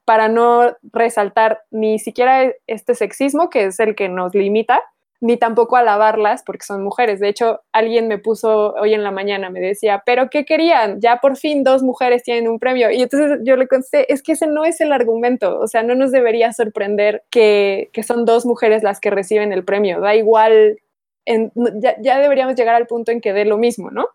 para 0.06 0.28
no 0.28 0.76
resaltar 0.82 1.64
ni 1.72 2.00
siquiera 2.00 2.52
este 2.68 2.96
sexismo 2.96 3.50
que 3.50 3.66
es 3.66 3.80
el 3.80 3.96
que 3.96 4.10
nos 4.10 4.34
limita, 4.34 4.82
ni 5.24 5.38
tampoco 5.38 5.78
alabarlas 5.78 6.44
porque 6.44 6.66
son 6.66 6.84
mujeres. 6.84 7.22
De 7.22 7.30
hecho, 7.30 7.62
alguien 7.72 8.10
me 8.10 8.18
puso 8.18 8.74
hoy 8.74 8.94
en 8.94 9.04
la 9.04 9.12
mañana, 9.12 9.50
me 9.50 9.62
decía, 9.62 10.04
pero 10.06 10.30
¿qué 10.30 10.44
querían? 10.44 11.00
Ya 11.00 11.22
por 11.22 11.38
fin 11.38 11.64
dos 11.64 11.82
mujeres 11.82 12.24
tienen 12.24 12.50
un 12.50 12.60
premio. 12.60 12.92
Y 12.92 13.02
entonces 13.02 13.40
yo 13.46 13.56
le 13.56 13.70
contesté, 13.70 14.12
es 14.12 14.22
que 14.22 14.34
ese 14.34 14.48
no 14.48 14.66
es 14.66 14.82
el 14.82 14.92
argumento, 14.92 15.62
o 15.62 15.68
sea, 15.68 15.82
no 15.82 15.96
nos 15.96 16.12
debería 16.12 16.52
sorprender 16.52 17.24
que, 17.30 17.90
que 17.94 18.04
son 18.04 18.26
dos 18.26 18.46
mujeres 18.46 18.84
las 18.84 19.00
que 19.00 19.12
reciben 19.12 19.54
el 19.54 19.64
premio, 19.64 20.02
da 20.02 20.14
igual, 20.14 20.80
ya, 21.26 21.96
ya 22.02 22.20
deberíamos 22.20 22.56
llegar 22.56 22.76
al 22.76 22.88
punto 22.88 23.14
en 23.14 23.22
que 23.22 23.32
dé 23.32 23.46
lo 23.46 23.58
mismo, 23.58 23.92
¿no? 23.92 24.08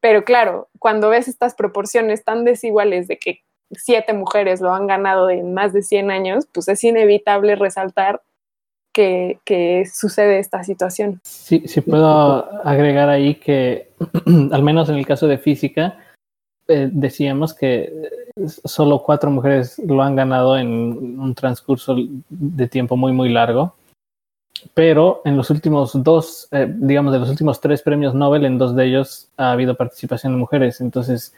Pero 0.00 0.24
claro, 0.24 0.70
cuando 0.80 1.08
ves 1.08 1.28
estas 1.28 1.54
proporciones 1.54 2.24
tan 2.24 2.44
desiguales 2.44 3.06
de 3.06 3.18
que 3.18 3.42
siete 3.70 4.12
mujeres 4.12 4.60
lo 4.60 4.72
han 4.74 4.88
ganado 4.88 5.30
en 5.30 5.54
más 5.54 5.72
de 5.72 5.82
100 5.82 6.10
años, 6.10 6.48
pues 6.52 6.66
es 6.66 6.82
inevitable 6.82 7.54
resaltar 7.54 8.22
que, 8.98 9.38
que, 9.44 9.86
sucede 9.86 10.40
esta 10.40 10.64
situación. 10.64 11.20
Sí, 11.22 11.62
sí 11.66 11.82
puedo 11.82 12.66
agregar 12.66 13.08
ahí 13.08 13.36
que, 13.36 13.92
al 14.50 14.62
menos 14.64 14.88
en 14.88 14.96
el 14.96 15.06
caso 15.06 15.28
de 15.28 15.38
física, 15.38 16.00
eh, 16.66 16.90
decíamos 16.90 17.54
que 17.54 17.92
solo 18.64 19.00
cuatro 19.04 19.30
mujeres 19.30 19.78
lo 19.78 20.02
han 20.02 20.16
ganado 20.16 20.58
en 20.58 21.20
un 21.20 21.32
transcurso 21.36 21.94
de 22.28 22.66
tiempo 22.66 22.96
muy, 22.96 23.12
muy 23.12 23.28
largo. 23.28 23.76
Pero 24.74 25.22
en 25.24 25.36
los 25.36 25.48
últimos 25.50 25.92
dos, 26.02 26.48
eh, 26.50 26.66
digamos, 26.68 27.12
de 27.12 27.20
los 27.20 27.30
últimos 27.30 27.60
tres 27.60 27.82
premios 27.82 28.16
Nobel, 28.16 28.46
en 28.46 28.58
dos 28.58 28.74
de 28.74 28.84
ellos 28.84 29.28
ha 29.36 29.52
habido 29.52 29.76
participación 29.76 30.32
de 30.32 30.40
mujeres. 30.40 30.80
Entonces, 30.80 31.36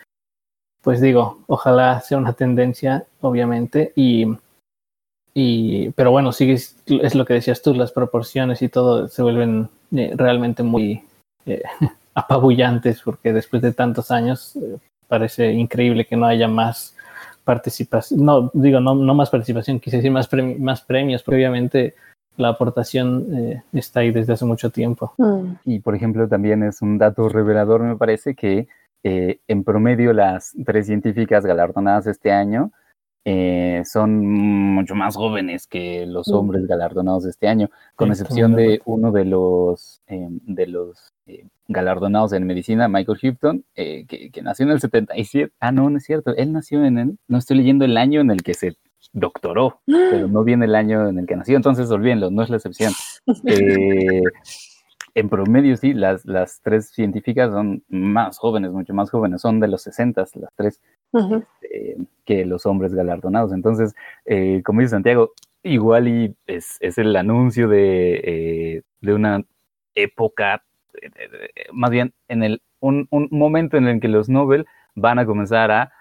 pues 0.81 1.03
digo, 1.03 1.41
ojalá 1.47 2.01
sea 2.01 2.17
una 2.17 2.33
tendencia, 2.33 3.05
obviamente, 3.21 3.93
y 3.95 4.25
y, 5.43 5.91
pero 5.93 6.11
bueno, 6.11 6.33
sí 6.33 6.51
es, 6.51 6.77
es, 6.87 7.15
lo 7.15 7.25
que 7.25 7.33
decías 7.33 7.63
tú, 7.63 7.73
las 7.75 7.93
proporciones 7.93 8.61
y 8.61 8.69
todo 8.69 9.09
se 9.09 9.23
vuelven 9.23 9.71
eh, 9.91 10.13
realmente 10.15 10.63
muy 10.63 11.03
eh, 11.47 11.63
apabullantes 12.15 13.01
porque 13.03 13.33
después 13.33 13.63
de 13.63 13.73
tantos 13.73 14.11
años 14.11 14.55
eh, 14.57 14.77
parece 15.09 15.51
increíble 15.53 16.05
que 16.05 16.17
no 16.17 16.27
haya 16.27 16.47
más 16.47 16.95
participación, 17.43 18.23
no 18.23 18.51
digo 18.53 18.81
no, 18.81 18.95
no 18.95 19.15
más 19.15 19.31
participación, 19.31 19.81
quise 19.81 19.97
decir 19.97 20.11
más, 20.11 20.29
premi 20.29 20.57
más 20.57 20.83
premios, 20.83 21.23
porque 21.23 21.37
obviamente 21.37 21.95
la 22.37 22.49
aportación 22.49 23.27
eh, 23.35 23.63
está 23.73 24.01
ahí 24.01 24.11
desde 24.11 24.35
hace 24.35 24.45
mucho 24.45 24.69
tiempo. 24.69 25.15
Mm. 25.17 25.53
Y 25.65 25.79
por 25.81 25.95
ejemplo 25.95 26.29
también 26.29 26.63
es 26.65 26.83
un 26.83 26.99
dato 26.99 27.31
revelador, 27.31 27.83
me 27.83 27.97
parece 27.97 28.35
que 28.35 28.69
en 29.03 29.65
promedio 29.65 30.13
las 30.13 30.55
tres 30.67 30.85
científicas 30.85 31.47
galardonadas 31.47 32.07
este 32.07 32.31
año 32.31 32.71
eh, 33.25 33.83
son 33.85 34.27
mucho 34.27 34.95
más 34.95 35.17
jóvenes 35.17 35.67
que 35.67 36.07
los 36.07 36.29
hombres 36.29 36.67
galardonados 36.67 37.27
este 37.27 37.49
año, 37.49 37.71
con 37.95 38.11
excepción 38.11 38.55
de 38.55 38.81
uno 38.85 39.13
de 39.13 39.25
los, 39.25 40.01
eh, 40.07 40.29
de 40.31 40.67
los 40.67 41.13
eh, 41.27 41.47
galardonados 41.69 42.33
en 42.33 42.47
medicina, 42.47 42.89
Michael 42.89 43.19
Houghton, 43.19 43.65
eh, 43.75 44.07
que, 44.07 44.31
que, 44.31 44.43
nació 44.43 44.67
en 44.67 44.73
el 44.73 44.81
77. 44.81 45.53
Ah, 45.61 45.73
no, 45.73 45.91
no 45.91 45.99
es 45.99 46.05
cierto. 46.05 46.35
Él 46.37 46.53
nació 46.53 46.85
en 46.85 46.99
el, 46.99 47.19
no 47.29 47.39
estoy 47.39 47.59
leyendo 47.59 47.85
el 47.85 47.97
año 47.97 48.21
en 48.21 48.31
el 48.31 48.43
que 48.43 48.55
se 48.55 48.77
doctoró, 49.13 49.81
pero 49.87 50.29
no 50.29 50.43
viene 50.45 50.65
el 50.65 50.75
año 50.75 51.09
en 51.09 51.19
el 51.19 51.27
que 51.27 51.37
nació, 51.37 51.57
entonces 51.57 51.91
olvídenlo, 51.91 52.31
no 52.31 52.43
es 52.43 52.51
la 52.51 52.57
excepción. 52.57 52.93
En 55.15 55.29
promedio, 55.29 55.77
sí, 55.77 55.93
las, 55.93 56.25
las 56.25 56.61
tres 56.63 56.91
científicas 56.91 57.53
son 57.53 57.83
más 57.89 58.39
jóvenes, 58.39 58.71
mucho 58.71 58.95
más 58.95 59.11
jóvenes, 59.11 59.41
son 59.41 59.61
de 59.61 59.69
los 59.69 59.83
60, 59.83 60.21
las 60.21 60.55
tres. 60.57 60.81
Uh 61.13 61.19
-huh. 61.19 61.47
este, 61.63 61.97
que 62.25 62.45
los 62.45 62.67
hombres 62.67 62.95
galardonados. 62.95 63.53
Entonces, 63.53 63.95
eh, 64.25 64.63
como 64.65 64.81
dice 64.81 64.91
Santiago, 64.91 65.33
igual 65.63 66.09
y 66.09 66.37
es, 66.47 66.77
es 66.81 66.99
el 66.99 67.15
anuncio 67.17 67.69
de, 67.69 68.21
eh, 68.25 68.83
de 69.01 69.15
una 69.15 69.45
época, 69.95 70.65
eh, 71.03 71.09
más 71.73 71.91
bien 71.91 72.13
en 72.29 72.43
el, 72.43 72.63
un, 72.81 73.09
un, 73.11 73.29
momento 73.31 73.77
en 73.77 73.89
el 73.89 74.01
que 74.01 74.09
los 74.09 74.29
Nobel 74.29 74.67
van 74.95 75.19
a 75.19 75.27
comenzar 75.27 75.71
a, 75.71 75.93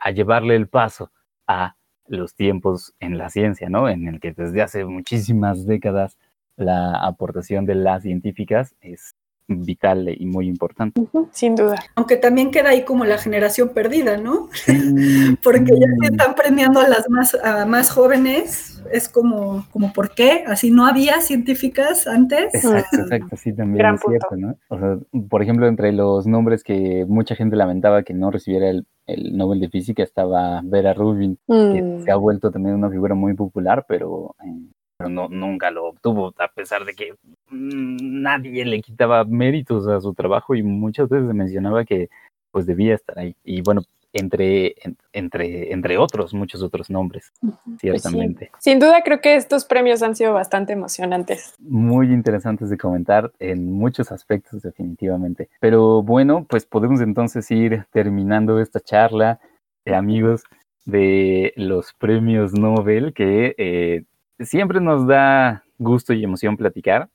a 0.00 0.10
llevarle 0.12 0.54
el 0.56 0.68
paso 0.68 1.10
a 1.46 1.76
los 2.06 2.34
tiempos 2.34 2.94
en 3.00 3.18
la 3.18 3.30
ciencia, 3.30 3.68
¿no? 3.68 3.88
En 3.88 4.06
el 4.06 4.20
que 4.20 4.32
desde 4.32 4.62
hace 4.62 4.84
muchísimas 4.84 5.66
décadas 5.66 6.18
la 6.56 7.04
aportación 7.04 7.66
de 7.66 7.74
las 7.74 8.02
científicas 8.02 8.74
es 8.80 9.14
vital 9.46 10.08
y 10.08 10.24
muy 10.26 10.48
importante. 10.48 11.00
Uh 11.00 11.08
-huh, 11.12 11.28
sin 11.30 11.54
duda. 11.54 11.76
Aunque 11.96 12.16
también 12.16 12.50
queda 12.50 12.70
ahí 12.70 12.84
como 12.84 13.04
la 13.04 13.18
generación 13.18 13.70
perdida, 13.70 14.16
¿no? 14.16 14.48
Mm, 14.66 15.34
Porque 15.42 15.72
ya 15.78 15.86
se 16.00 16.12
están 16.12 16.34
premiando 16.34 16.80
a 16.80 16.88
las 16.88 17.08
más, 17.10 17.34
a 17.34 17.66
más 17.66 17.90
jóvenes. 17.90 18.82
Es 18.92 19.08
como, 19.08 19.66
como, 19.70 19.92
¿por 19.92 20.14
qué? 20.14 20.44
Así 20.46 20.70
no 20.70 20.86
había 20.86 21.20
científicas 21.20 22.06
antes. 22.06 22.54
Exacto, 22.54 22.96
exacto, 22.96 23.36
sí, 23.36 23.52
también 23.52 23.78
Gran 23.78 23.94
es 23.96 24.02
punto. 24.02 24.18
cierto, 24.28 24.36
¿no? 24.36 24.56
O 24.68 24.78
sea, 24.78 24.98
por 25.28 25.42
ejemplo, 25.42 25.66
entre 25.66 25.92
los 25.92 26.26
nombres 26.26 26.62
que 26.62 27.04
mucha 27.08 27.34
gente 27.34 27.56
lamentaba 27.56 28.02
que 28.02 28.14
no 28.14 28.30
recibiera 28.30 28.68
el, 28.68 28.86
el 29.06 29.36
Nobel 29.36 29.60
de 29.60 29.68
Física 29.68 30.02
estaba 30.02 30.60
Vera 30.64 30.94
Rubin, 30.94 31.38
mm. 31.46 31.72
que 31.72 32.02
se 32.04 32.10
ha 32.10 32.16
vuelto 32.16 32.50
también 32.50 32.76
una 32.76 32.90
figura 32.90 33.14
muy 33.14 33.34
popular, 33.34 33.84
pero 33.88 34.34
eh, 34.44 34.68
pero 34.96 35.10
no, 35.10 35.28
nunca 35.28 35.70
lo 35.70 35.86
obtuvo, 35.86 36.32
a 36.38 36.48
pesar 36.48 36.84
de 36.84 36.94
que 36.94 37.14
mmm, 37.50 38.22
nadie 38.22 38.64
le 38.64 38.80
quitaba 38.80 39.24
méritos 39.24 39.86
a 39.88 40.00
su 40.00 40.14
trabajo 40.14 40.54
y 40.54 40.62
muchas 40.62 41.08
veces 41.08 41.28
se 41.28 41.34
mencionaba 41.34 41.84
que 41.84 42.08
pues 42.50 42.66
debía 42.66 42.94
estar 42.94 43.18
ahí. 43.18 43.34
Y 43.44 43.62
bueno, 43.62 43.82
entre, 44.12 44.76
en, 44.84 44.96
entre, 45.12 45.72
entre 45.72 45.98
otros, 45.98 46.32
muchos 46.32 46.62
otros 46.62 46.88
nombres, 46.88 47.32
uh 47.42 47.48
-huh. 47.48 47.78
ciertamente. 47.80 48.48
Pues 48.52 48.62
sí. 48.62 48.70
Sin 48.70 48.78
duda 48.78 49.02
creo 49.02 49.20
que 49.20 49.34
estos 49.34 49.64
premios 49.64 50.02
han 50.02 50.14
sido 50.14 50.32
bastante 50.32 50.72
emocionantes. 50.72 51.54
Muy 51.58 52.12
interesantes 52.12 52.70
de 52.70 52.78
comentar 52.78 53.32
en 53.40 53.72
muchos 53.72 54.12
aspectos, 54.12 54.62
definitivamente. 54.62 55.48
Pero 55.58 56.02
bueno, 56.02 56.46
pues 56.48 56.64
podemos 56.64 57.00
entonces 57.00 57.50
ir 57.50 57.86
terminando 57.90 58.60
esta 58.60 58.78
charla, 58.78 59.40
eh, 59.84 59.94
amigos, 59.94 60.44
de 60.84 61.52
los 61.56 61.92
premios 61.94 62.52
Nobel 62.52 63.12
que... 63.12 63.56
Eh, 63.58 64.04
siempre 64.40 64.80
nos 64.80 65.06
da 65.06 65.64
gusto 65.78 66.12
y 66.12 66.24
emoción 66.24 66.56
platicar, 66.56 67.08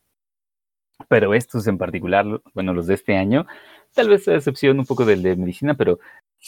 pero 1.07 1.33
estos 1.33 1.67
en 1.67 1.77
particular, 1.77 2.25
bueno, 2.53 2.73
los 2.73 2.87
de 2.87 2.95
este 2.95 3.15
año, 3.15 3.45
tal 3.93 4.09
vez 4.09 4.27
a 4.27 4.35
excepción 4.35 4.79
un 4.79 4.85
poco 4.85 5.05
del 5.05 5.23
de 5.23 5.35
medicina, 5.35 5.73
pero 5.75 5.99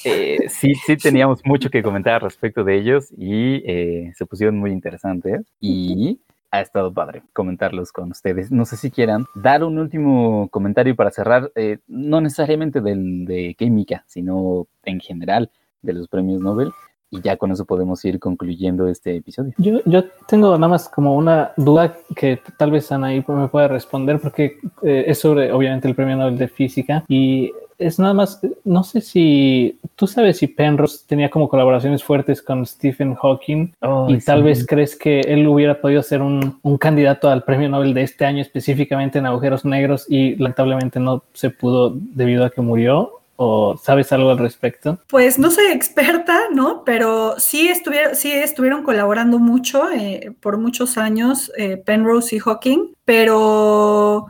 eh, 0.04 0.48
sí, 0.50 0.74
sí 0.76 0.98
teníamos 0.98 1.42
mucho 1.46 1.70
que 1.70 1.84
comentar 1.84 2.22
respecto 2.22 2.64
de 2.64 2.78
ellos 2.78 3.12
y 3.18 3.62
eh, 3.66 4.12
se 4.16 4.26
pusieron 4.26 4.58
muy 4.58 4.72
interesantes 4.72 5.46
y 5.60 6.20
ha 6.52 6.62
estado 6.62 6.94
padre 6.94 7.24
comentarlos 7.34 7.92
con 7.92 8.12
ustedes. 8.12 8.52
No 8.52 8.66
sé 8.66 8.78
si 8.78 8.92
quieran 8.92 9.26
dar 9.36 9.64
un 9.64 9.80
último 9.80 10.50
comentario 10.50 10.96
para 10.96 11.12
cerrar, 11.12 11.52
eh, 11.56 11.80
no 11.88 12.20
necesariamente 12.20 12.82
del 12.82 13.26
de 13.26 13.56
química, 13.58 14.04
sino 14.08 14.68
en 14.84 15.00
general 15.00 15.50
de 15.82 15.94
los 15.94 16.08
premios 16.08 16.42
Nobel 16.42 16.72
y 17.12 17.22
ya 17.22 17.36
con 17.36 17.52
eso 17.52 17.66
podemos 17.66 18.04
ir 18.06 18.20
concluyendo 18.20 18.88
este 18.88 19.18
episodio. 19.18 19.54
Yo, 19.58 19.82
yo 19.86 20.06
tengo 20.28 20.56
nada 20.56 20.70
más 20.70 20.88
como 20.88 21.16
una 21.16 21.52
duda 21.58 21.98
que 22.16 22.40
tal 22.58 22.72
vez 22.72 22.92
Anaí 22.92 23.24
me 23.28 23.50
pueda 23.50 23.68
responder 23.68 24.20
porque 24.20 24.58
eh, 24.82 25.04
es 25.08 25.20
sobre 25.20 25.52
obviamente 25.52 25.90
el 25.90 25.96
premio 25.96 26.16
Nobel 26.16 26.38
de 26.38 26.48
Física 26.48 27.04
y 27.10 27.52
es 27.78 28.00
nada 28.00 28.14
más, 28.14 28.40
no 28.64 28.84
sé 28.84 29.02
si 29.02 29.80
tú 29.96 30.06
sabes 30.08 30.38
si 30.38 30.48
Penrose 30.48 31.00
tenía 31.08 31.30
como 31.30 31.50
colaboraciones 31.50 32.04
fuertes 32.04 32.42
con 32.42 32.66
Stephen 32.66 33.16
Hawking 33.16 33.74
oh, 33.82 34.08
y 34.08 34.20
sí. 34.20 34.26
tal 34.26 34.44
vez 34.44 34.66
crees 34.68 34.96
que 34.96 35.22
él 35.22 35.48
hubiera 35.48 35.82
podido 35.82 36.04
ser 36.04 36.22
un, 36.22 36.60
un, 36.62 36.78
candidato 36.78 37.28
al 37.30 37.44
premio 37.44 37.70
Nobel 37.70 37.94
de 37.94 38.04
este 38.04 38.26
año 38.26 38.42
específicamente 38.42 39.18
en 39.20 39.26
agujeros 39.26 39.66
negros 39.66 40.06
y 40.08 40.36
lamentablemente 40.36 41.00
no 41.00 41.24
se 41.34 41.50
pudo 41.50 41.92
debido 41.96 42.46
a 42.46 42.52
que 42.52 42.62
murió 42.62 43.21
¿O 43.44 43.76
sabes 43.76 44.12
algo 44.12 44.30
al 44.30 44.38
respecto? 44.38 45.00
Pues 45.08 45.40
no 45.40 45.50
soy 45.50 45.66
experta, 45.72 46.42
¿no? 46.54 46.84
Pero 46.86 47.40
sí 47.40 47.70
estuvieron, 47.70 48.16
sí 48.16 48.32
estuvieron 48.32 48.84
colaborando 48.84 49.40
mucho 49.40 49.90
eh, 49.90 50.32
por 50.42 50.60
muchos 50.60 50.96
años 51.00 51.52
eh, 51.58 51.78
Penrose 51.78 52.36
y 52.36 52.40
Hawking, 52.40 52.94
pero, 53.04 54.28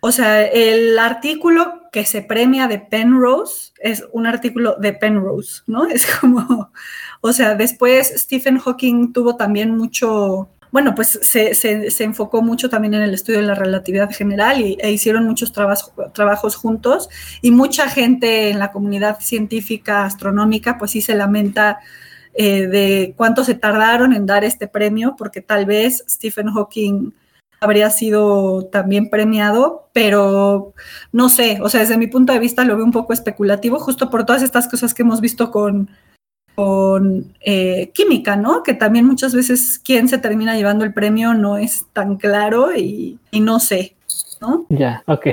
o 0.00 0.12
sea, 0.12 0.44
el 0.44 0.96
artículo 1.00 1.80
que 1.90 2.04
se 2.04 2.22
premia 2.22 2.68
de 2.68 2.78
Penrose 2.78 3.72
es 3.80 4.04
un 4.12 4.24
artículo 4.24 4.76
de 4.78 4.92
Penrose, 4.92 5.62
¿no? 5.66 5.84
Es 5.88 6.06
como, 6.06 6.70
o 7.22 7.32
sea, 7.32 7.56
después 7.56 8.06
Stephen 8.16 8.60
Hawking 8.60 9.12
tuvo 9.12 9.34
también 9.34 9.76
mucho, 9.76 10.48
bueno, 10.74 10.96
pues 10.96 11.20
se, 11.22 11.54
se, 11.54 11.92
se, 11.92 12.02
enfocó 12.02 12.42
mucho 12.42 12.68
también 12.68 12.94
en 12.94 13.02
el 13.02 13.14
estudio 13.14 13.38
de 13.38 13.46
la 13.46 13.54
relatividad 13.54 14.10
general 14.10 14.60
y, 14.60 14.76
e 14.80 14.90
hicieron 14.90 15.24
muchos 15.24 15.52
trabajos, 15.52 16.56
juntos 16.56 17.08
y 17.42 17.52
mucha 17.52 17.88
gente 17.88 18.50
en 18.50 18.58
la 18.58 18.72
comunidad 18.72 19.20
científica 19.20 20.04
astronómica 20.04 20.76
pues 20.76 20.90
sí 20.90 21.00
se 21.00 21.14
lamenta 21.14 21.78
eh, 22.34 22.66
de 22.66 23.14
cuánto 23.16 23.44
se 23.44 23.54
tardaron 23.54 24.12
en 24.14 24.26
dar 24.26 24.42
este 24.42 24.66
premio, 24.66 25.14
porque 25.16 25.40
tal 25.40 25.64
vez 25.64 26.04
Stephen 26.08 26.48
Hawking 26.48 27.12
habría 27.60 27.88
sido 27.90 28.64
también 28.64 29.10
premiado, 29.10 29.88
pero 29.92 30.74
no 31.12 31.28
sé, 31.28 31.60
o 31.62 31.68
sea, 31.68 31.82
desde 31.82 31.98
mi 31.98 32.08
punto 32.08 32.32
de 32.32 32.40
vista 32.40 32.64
lo 32.64 32.74
veo 32.74 32.84
un 32.84 32.90
poco 32.90 33.12
especulativo, 33.12 33.78
justo 33.78 34.10
por 34.10 34.26
todas 34.26 34.42
estas 34.42 34.66
cosas 34.66 34.92
que 34.92 35.02
hemos 35.02 35.20
visto 35.20 35.52
con, 35.52 35.88
con 36.54 37.34
eh, 37.40 37.90
química, 37.94 38.36
¿no? 38.36 38.62
Que 38.62 38.74
también 38.74 39.06
muchas 39.06 39.34
veces 39.34 39.80
quién 39.84 40.08
se 40.08 40.18
termina 40.18 40.56
llevando 40.56 40.84
el 40.84 40.92
premio 40.94 41.34
no 41.34 41.56
es 41.56 41.86
tan 41.92 42.16
claro 42.16 42.74
y, 42.76 43.18
y 43.30 43.40
no 43.40 43.60
sé. 43.60 43.96
¿no? 44.40 44.66
Ya, 44.68 45.02
ok. 45.06 45.26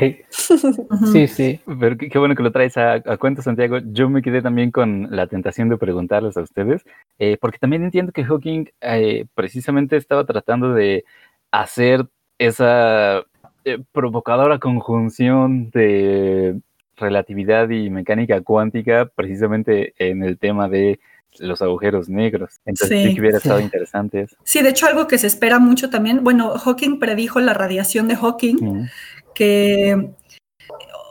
sí, 1.11 1.27
sí. 1.27 1.59
Pero 1.79 1.97
qué, 1.97 2.09
qué, 2.09 2.17
bueno 2.17 2.35
que 2.35 2.43
lo 2.43 2.51
traes 2.51 2.77
a, 2.77 2.93
a, 2.93 3.17
cuenta, 3.17 3.41
Santiago. 3.41 3.79
Yo 3.91 4.09
me 4.09 4.21
quedé 4.21 4.41
también 4.41 4.71
con 4.71 5.07
la 5.11 5.27
tentación 5.27 5.69
de 5.69 5.77
preguntarles 5.77 6.37
a 6.37 6.41
ustedes, 6.41 6.83
eh, 7.19 7.37
porque 7.39 7.57
también 7.57 7.83
entiendo 7.83 8.11
que 8.11 8.23
Hawking 8.23 8.65
eh, 8.81 9.25
precisamente 9.35 9.97
estaba 9.97 10.25
tratando 10.25 10.73
de 10.73 11.03
hacer 11.51 12.07
esa 12.37 13.23
eh, 13.65 13.79
provocadora 13.91 14.59
conjunción 14.59 15.69
de 15.71 16.59
relatividad 16.97 17.69
y 17.69 17.89
mecánica 17.89 18.41
cuántica 18.41 19.05
precisamente 19.13 19.93
en 19.97 20.23
el 20.23 20.37
tema 20.37 20.69
de 20.69 20.99
los 21.39 21.61
agujeros 21.61 22.09
negros. 22.09 22.59
Entonces 22.65 22.99
sí, 22.99 23.07
sí 23.07 23.15
que 23.15 23.21
hubiera 23.21 23.37
estado 23.37 23.59
interesante 23.59 24.21
eso. 24.21 24.35
Sí, 24.43 24.61
de 24.61 24.69
hecho 24.69 24.87
algo 24.87 25.07
que 25.07 25.17
se 25.17 25.27
espera 25.27 25.59
mucho 25.59 25.89
también, 25.89 26.23
bueno, 26.23 26.57
Hawking 26.57 26.99
predijo 26.99 27.39
la 27.39 27.53
radiación 27.53 28.07
de 28.07 28.15
Hawking, 28.15 28.87
que, 29.33 30.11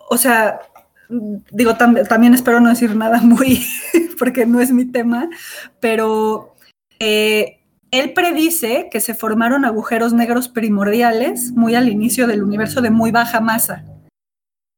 o 0.09 0.17
sea, 0.17 0.61
digo, 1.09 1.77
tam 1.77 1.97
también 2.09 2.35
espero 2.35 2.61
no 2.61 2.69
decir 2.69 2.95
nada 2.95 3.21
muy, 3.23 3.65
porque 4.19 4.47
no 4.47 4.61
es 4.61 4.73
mi 4.73 4.85
tema, 4.85 5.29
pero 5.81 6.55
eh, 6.99 7.61
él 7.91 8.13
predice 8.13 8.89
que 8.91 9.01
se 9.01 9.15
formaron 9.15 9.65
agujeros 9.65 10.13
negros 10.13 10.49
primordiales 10.49 11.53
muy 11.53 11.75
al 11.75 11.89
inicio 11.89 12.27
del 12.27 12.43
universo 12.43 12.81
de 12.81 12.91
muy 12.91 13.11
baja 13.11 13.41
masa. 13.41 13.85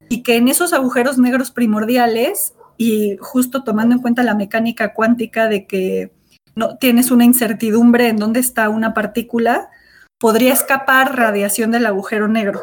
Y 0.09 0.23
que 0.23 0.37
en 0.37 0.49
esos 0.49 0.73
agujeros 0.73 1.19
negros 1.19 1.51
primordiales 1.51 2.55
y 2.83 3.17
justo 3.21 3.63
tomando 3.63 3.95
en 3.95 4.03
cuenta 4.03 4.25
la 4.25 4.35
mecánica 4.35 4.93
cuántica 4.93 5.47
de 5.47 5.69
que 5.69 6.11
no 6.57 6.79
tienes 6.79 7.13
una 7.13 7.25
incertidumbre 7.25 8.09
en 8.09 8.17
dónde 8.17 8.41
está 8.41 8.69
una 8.71 8.93
partícula, 8.93 9.71
podría 10.19 10.53
escapar 10.53 11.17
radiación 11.17 11.71
del 11.71 11.87
agujero 11.87 12.27
negro. 12.27 12.61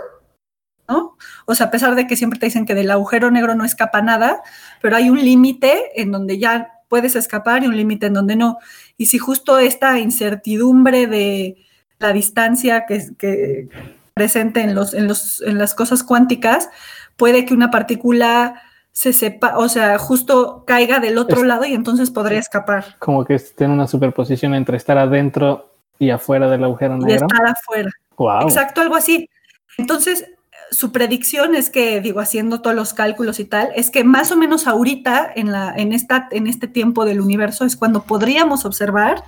¿no? 0.89 1.15
O 1.45 1.55
sea, 1.55 1.67
a 1.67 1.71
pesar 1.71 1.95
de 1.95 2.05
que 2.05 2.17
siempre 2.17 2.37
te 2.37 2.47
dicen 2.47 2.65
que 2.65 2.75
del 2.75 2.91
agujero 2.91 3.31
negro 3.31 3.55
no 3.55 3.63
escapa 3.63 4.01
nada, 4.01 4.41
pero 4.81 4.97
hay 4.97 5.09
un 5.09 5.23
límite 5.23 6.01
en 6.01 6.11
donde 6.11 6.37
ya 6.37 6.73
puedes 6.89 7.15
escapar 7.15 7.63
y 7.63 7.67
un 7.67 7.77
límite 7.77 8.07
en 8.07 8.13
donde 8.15 8.35
no. 8.35 8.57
Y 8.97 9.05
si 9.05 9.19
justo 9.19 9.57
esta 9.57 9.99
incertidumbre 9.99 11.07
de 11.07 11.65
la 11.97 12.11
distancia 12.11 12.85
que, 12.85 13.15
que 13.17 13.69
presente 14.13 14.59
en, 14.63 14.75
los, 14.75 14.93
en, 14.93 15.07
los, 15.07 15.41
en 15.43 15.57
las 15.57 15.73
cosas 15.75 16.03
cuánticas, 16.03 16.69
puede 17.15 17.45
que 17.45 17.53
una 17.53 17.71
partícula 17.71 18.61
se 18.99 19.13
sepa, 19.13 19.57
o 19.57 19.69
sea, 19.69 19.97
justo 19.97 20.65
caiga 20.67 20.99
del 20.99 21.17
otro 21.17 21.39
es, 21.39 21.47
lado 21.47 21.63
y 21.63 21.73
entonces 21.73 22.11
podría 22.11 22.37
escapar. 22.39 22.97
Como 22.99 23.23
que 23.23 23.39
tiene 23.39 23.71
una 23.71 23.87
superposición 23.87 24.53
entre 24.53 24.75
estar 24.75 24.97
adentro 24.97 25.71
y 25.97 26.09
afuera 26.09 26.49
del 26.49 26.65
agujero 26.65 26.97
negro. 26.97 27.09
Y 27.09 27.13
estar 27.13 27.45
afuera. 27.45 27.89
Wow. 28.17 28.41
Exacto, 28.41 28.81
algo 28.81 28.97
así. 28.97 29.29
Entonces, 29.77 30.25
su 30.71 30.91
predicción 30.91 31.55
es 31.55 31.69
que, 31.69 32.01
digo, 32.01 32.19
haciendo 32.19 32.59
todos 32.59 32.75
los 32.75 32.93
cálculos 32.93 33.39
y 33.39 33.45
tal, 33.45 33.69
es 33.73 33.89
que 33.89 34.03
más 34.03 34.33
o 34.33 34.35
menos 34.35 34.67
ahorita, 34.67 35.31
en, 35.33 35.53
la, 35.53 35.73
en, 35.77 35.93
esta, 35.93 36.27
en 36.31 36.47
este 36.47 36.67
tiempo 36.67 37.05
del 37.05 37.21
universo, 37.21 37.63
es 37.63 37.77
cuando 37.77 38.03
podríamos 38.03 38.65
observar 38.65 39.23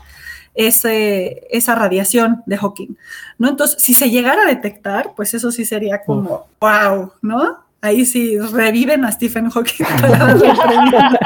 ese, 0.54 1.48
esa 1.50 1.76
radiación 1.76 2.44
de 2.46 2.58
Hawking, 2.58 2.98
¿no? 3.38 3.48
Entonces, 3.48 3.82
si 3.82 3.94
se 3.94 4.10
llegara 4.10 4.44
a 4.44 4.48
detectar, 4.48 5.14
pues 5.16 5.34
eso 5.34 5.50
sí 5.50 5.64
sería 5.64 6.04
como, 6.04 6.34
Uf. 6.34 6.42
wow, 6.60 7.14
¿no? 7.22 7.61
Ahí 7.82 8.06
sí 8.06 8.38
reviven 8.40 9.06
a 9.06 9.12
Stephen 9.12 9.50
Hawking 9.50 9.86
para 10.02 10.36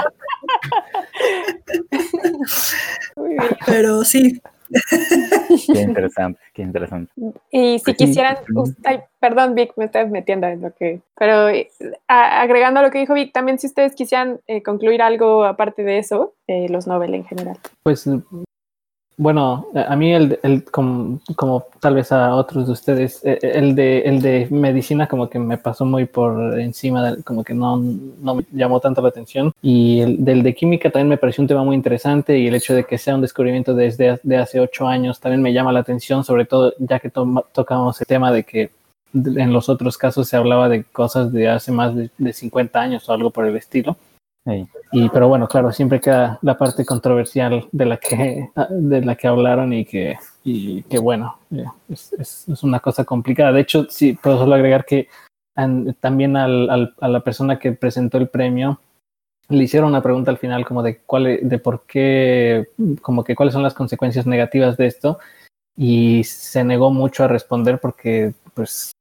Pero 3.65 4.03
sí. 4.03 4.41
Qué 5.71 5.81
interesante, 5.81 6.39
qué 6.53 6.61
interesante. 6.63 7.11
Y 7.51 7.79
si 7.79 7.93
quisieran, 7.93 8.37
ay, 8.83 8.99
perdón 9.19 9.55
Vic, 9.55 9.73
me 9.77 9.85
estás 9.85 10.09
metiendo 10.09 10.47
en 10.47 10.61
lo 10.61 10.73
que, 10.73 11.01
pero 11.17 11.47
a, 12.07 12.41
agregando 12.41 12.79
a 12.79 12.83
lo 12.83 12.89
que 12.89 12.99
dijo 12.99 13.13
Vic, 13.13 13.31
también 13.31 13.59
si 13.59 13.67
ustedes 13.67 13.93
quisieran 13.93 14.39
eh, 14.47 14.63
concluir 14.63 15.01
algo 15.01 15.45
aparte 15.45 15.83
de 15.83 15.99
eso, 15.99 16.33
eh, 16.47 16.67
los 16.69 16.87
Nobel 16.87 17.13
en 17.13 17.25
general. 17.25 17.57
Pues 17.83 18.07
bueno, 19.17 19.67
a 19.73 19.95
mí 19.95 20.13
el, 20.13 20.39
el 20.43 20.63
como, 20.65 21.19
como, 21.35 21.65
tal 21.79 21.95
vez 21.95 22.11
a 22.11 22.35
otros 22.35 22.65
de 22.67 22.73
ustedes, 22.73 23.21
eh, 23.23 23.39
el 23.41 23.73
de, 23.73 23.99
el 23.99 24.21
de 24.21 24.47
medicina 24.51 25.07
como 25.07 25.29
que 25.29 25.39
me 25.39 25.57
pasó 25.57 25.85
muy 25.85 26.05
por 26.05 26.59
encima, 26.59 27.11
de, 27.11 27.23
como 27.23 27.43
que 27.43 27.53
no, 27.53 27.77
no, 27.77 28.35
me 28.35 28.45
llamó 28.51 28.79
tanto 28.81 29.01
la 29.01 29.09
atención. 29.09 29.53
Y 29.61 30.01
el 30.01 30.25
del 30.25 30.43
de 30.43 30.53
química 30.53 30.89
también 30.89 31.09
me 31.09 31.17
pareció 31.17 31.41
un 31.41 31.47
tema 31.47 31.63
muy 31.63 31.75
interesante 31.75 32.37
y 32.37 32.47
el 32.47 32.55
hecho 32.55 32.75
de 32.75 32.83
que 32.83 32.97
sea 32.97 33.15
un 33.15 33.21
descubrimiento 33.21 33.73
desde 33.73 34.19
de 34.21 34.37
hace 34.37 34.59
ocho 34.59 34.87
años 34.87 35.19
también 35.19 35.41
me 35.41 35.53
llama 35.53 35.71
la 35.71 35.79
atención, 35.79 36.23
sobre 36.23 36.45
todo 36.45 36.73
ya 36.77 36.99
que 36.99 37.09
to 37.09 37.45
tocamos 37.53 37.99
el 38.01 38.07
tema 38.07 38.31
de 38.31 38.43
que 38.43 38.71
en 39.13 39.53
los 39.53 39.69
otros 39.69 39.97
casos 39.97 40.27
se 40.27 40.35
hablaba 40.35 40.67
de 40.67 40.83
cosas 40.83 41.31
de 41.31 41.47
hace 41.47 41.71
más 41.71 41.95
de, 41.95 42.09
de 42.17 42.33
50 42.33 42.81
años 42.81 43.07
o 43.07 43.13
algo 43.13 43.29
por 43.29 43.45
el 43.45 43.55
estilo. 43.55 43.95
Y, 44.91 45.09
pero 45.09 45.27
bueno, 45.27 45.47
claro, 45.47 45.71
siempre 45.71 45.99
queda 45.99 46.37
la 46.43 46.57
parte 46.57 46.85
controversial 46.85 47.67
de 47.71 47.85
la 47.85 47.97
que, 47.97 48.49
de 48.69 49.01
la 49.01 49.15
que 49.15 49.27
hablaron 49.27 49.73
y 49.73 49.85
que, 49.85 50.17
y 50.43 50.83
que 50.83 50.99
bueno, 50.99 51.39
es, 51.89 52.13
es, 52.13 52.47
es 52.47 52.63
una 52.63 52.79
cosa 52.79 53.03
complicada. 53.03 53.51
De 53.51 53.61
hecho, 53.61 53.87
sí, 53.89 54.13
puedo 54.13 54.37
solo 54.37 54.53
agregar 54.55 54.85
que 54.85 55.07
también 55.99 56.37
al, 56.37 56.69
al, 56.69 56.95
a 56.99 57.07
la 57.07 57.21
persona 57.21 57.57
que 57.57 57.71
presentó 57.71 58.17
el 58.17 58.27
premio 58.27 58.79
le 59.49 59.63
hicieron 59.63 59.89
una 59.89 60.01
pregunta 60.01 60.31
al 60.31 60.37
final 60.37 60.65
como 60.65 60.81
de 60.81 60.99
cuál, 60.99 61.39
de 61.41 61.59
por 61.59 61.85
qué, 61.85 62.69
como 63.01 63.23
que 63.23 63.35
cuáles 63.35 63.53
son 63.53 63.63
las 63.63 63.73
consecuencias 63.73 64.25
negativas 64.25 64.77
de 64.77 64.87
esto 64.87 65.19
y 65.77 66.23
se 66.23 66.63
negó 66.63 66.91
mucho 66.91 67.23
a 67.23 67.27
responder 67.27 67.79
porque 67.79 68.33
pues 68.53 68.91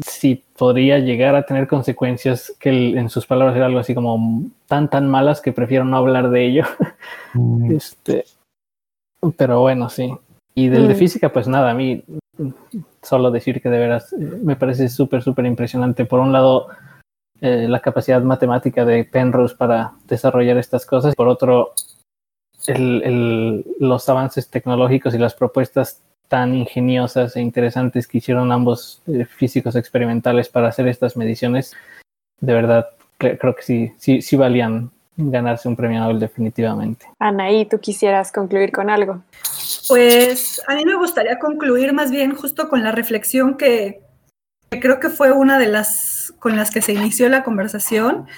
sí 0.00 0.44
podría 0.56 0.98
llegar 0.98 1.34
a 1.34 1.44
tener 1.44 1.66
consecuencias 1.66 2.54
que 2.58 2.70
el, 2.70 2.98
en 2.98 3.08
sus 3.08 3.26
palabras 3.26 3.56
era 3.56 3.66
algo 3.66 3.78
así 3.78 3.94
como 3.94 4.44
tan 4.66 4.88
tan 4.88 5.08
malas 5.08 5.40
que 5.40 5.52
prefiero 5.52 5.84
no 5.84 5.96
hablar 5.96 6.30
de 6.30 6.46
ello. 6.46 6.64
Mm. 7.34 7.72
Este, 7.76 8.24
pero 9.36 9.60
bueno, 9.60 9.88
sí. 9.88 10.12
Y 10.54 10.68
del 10.68 10.84
mm. 10.84 10.88
de 10.88 10.94
física, 10.94 11.32
pues 11.32 11.48
nada, 11.48 11.70
a 11.70 11.74
mí 11.74 12.04
solo 13.02 13.30
decir 13.30 13.60
que 13.60 13.68
de 13.68 13.78
veras 13.78 14.12
me 14.12 14.56
parece 14.56 14.88
súper, 14.88 15.22
súper 15.22 15.46
impresionante. 15.46 16.04
Por 16.04 16.20
un 16.20 16.32
lado, 16.32 16.68
eh, 17.40 17.66
la 17.68 17.80
capacidad 17.80 18.22
matemática 18.22 18.84
de 18.84 19.04
Penrose 19.04 19.56
para 19.56 19.92
desarrollar 20.06 20.58
estas 20.58 20.86
cosas. 20.86 21.14
Por 21.14 21.28
otro, 21.28 21.72
el, 22.66 23.02
el, 23.02 23.64
los 23.80 24.08
avances 24.08 24.50
tecnológicos 24.50 25.14
y 25.14 25.18
las 25.18 25.34
propuestas 25.34 26.02
tan 26.28 26.54
ingeniosas 26.54 27.36
e 27.36 27.40
interesantes 27.40 28.06
que 28.06 28.18
hicieron 28.18 28.52
ambos 28.52 29.02
eh, 29.06 29.24
físicos 29.24 29.76
experimentales 29.76 30.48
para 30.48 30.68
hacer 30.68 30.86
estas 30.86 31.16
mediciones, 31.16 31.74
de 32.40 32.52
verdad 32.52 32.88
cre 33.16 33.38
creo 33.38 33.56
que 33.56 33.62
sí, 33.62 33.92
sí, 33.98 34.22
sí 34.22 34.36
valían 34.36 34.90
ganarse 35.16 35.68
un 35.68 35.74
premio 35.74 36.00
Nobel 36.00 36.20
definitivamente. 36.20 37.06
Anaí, 37.18 37.66
¿tú 37.66 37.78
quisieras 37.80 38.30
concluir 38.30 38.70
con 38.70 38.88
algo? 38.88 39.22
Pues 39.88 40.62
a 40.68 40.74
mí 40.76 40.84
me 40.84 40.96
gustaría 40.96 41.38
concluir 41.38 41.92
más 41.92 42.10
bien 42.10 42.34
justo 42.34 42.68
con 42.68 42.84
la 42.84 42.92
reflexión 42.92 43.56
que, 43.56 44.00
que 44.70 44.80
creo 44.80 45.00
que 45.00 45.08
fue 45.08 45.32
una 45.32 45.58
de 45.58 45.66
las 45.66 46.32
con 46.38 46.56
las 46.56 46.70
que 46.70 46.82
se 46.82 46.92
inició 46.92 47.28
la 47.28 47.42
conversación 47.42 48.28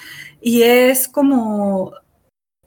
y 0.41 0.63
es 0.63 1.07
como 1.07 1.93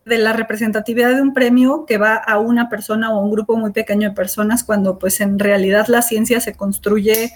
de 0.05 0.19
la 0.19 0.33
representatividad 0.33 1.15
de 1.15 1.23
un 1.23 1.33
premio 1.33 1.87
que 1.87 1.99
va 1.99 2.15
a 2.15 2.39
una 2.39 2.69
persona 2.69 3.13
o 3.13 3.19
a 3.19 3.23
un 3.23 3.31
grupo 3.31 3.57
muy 3.57 3.73
pequeño 3.73 4.11
de 4.11 4.15
personas 4.15 4.65
cuando 4.65 4.99
pues 4.99 5.21
en 5.21 5.39
realidad 5.39 5.87
la 5.89 6.03
ciencia 6.03 6.41
se 6.41 6.55
construye 6.55 7.33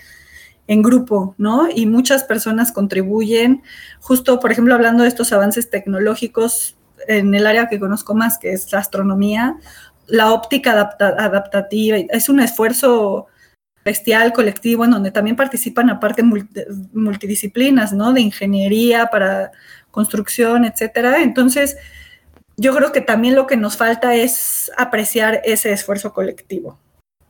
en 0.67 0.83
grupo, 0.83 1.35
¿no? 1.39 1.69
Y 1.75 1.87
muchas 1.87 2.25
personas 2.25 2.73
contribuyen, 2.73 3.63
justo, 4.01 4.39
por 4.39 4.53
ejemplo, 4.53 4.75
hablando 4.75 5.03
de 5.03 5.09
estos 5.09 5.33
avances 5.33 5.71
tecnológicos 5.71 6.77
en 7.07 7.35
el 7.35 7.47
área 7.47 7.69
que 7.69 7.81
conozco 7.81 8.15
más, 8.15 8.39
que 8.39 8.53
es 8.53 8.71
la 8.71 8.81
astronomía, 8.81 9.57
la 10.07 10.33
óptica 10.33 10.73
adapta 10.73 11.09
adaptativa, 11.19 11.97
es 11.97 12.29
un 12.29 12.41
esfuerzo 12.41 13.29
bestial, 13.83 14.35
colectivo, 14.35 14.85
en 14.85 14.91
donde 14.91 15.11
también 15.11 15.37
participan 15.37 15.89
aparte 15.89 16.23
multidisciplinas, 16.23 17.95
¿no? 17.95 18.13
De 18.13 18.21
ingeniería 18.21 19.07
para 19.07 19.51
construcción, 19.91 20.67
etcétera. 20.67 21.23
Entonces, 21.23 21.79
yo 22.59 22.75
creo 22.75 22.93
que 22.93 23.01
también 23.01 23.37
lo 23.37 23.47
que 23.47 23.57
nos 23.57 23.77
falta 23.77 24.15
es 24.15 24.71
apreciar 24.77 25.41
ese 25.45 25.73
esfuerzo 25.73 26.13
colectivo. 26.13 26.79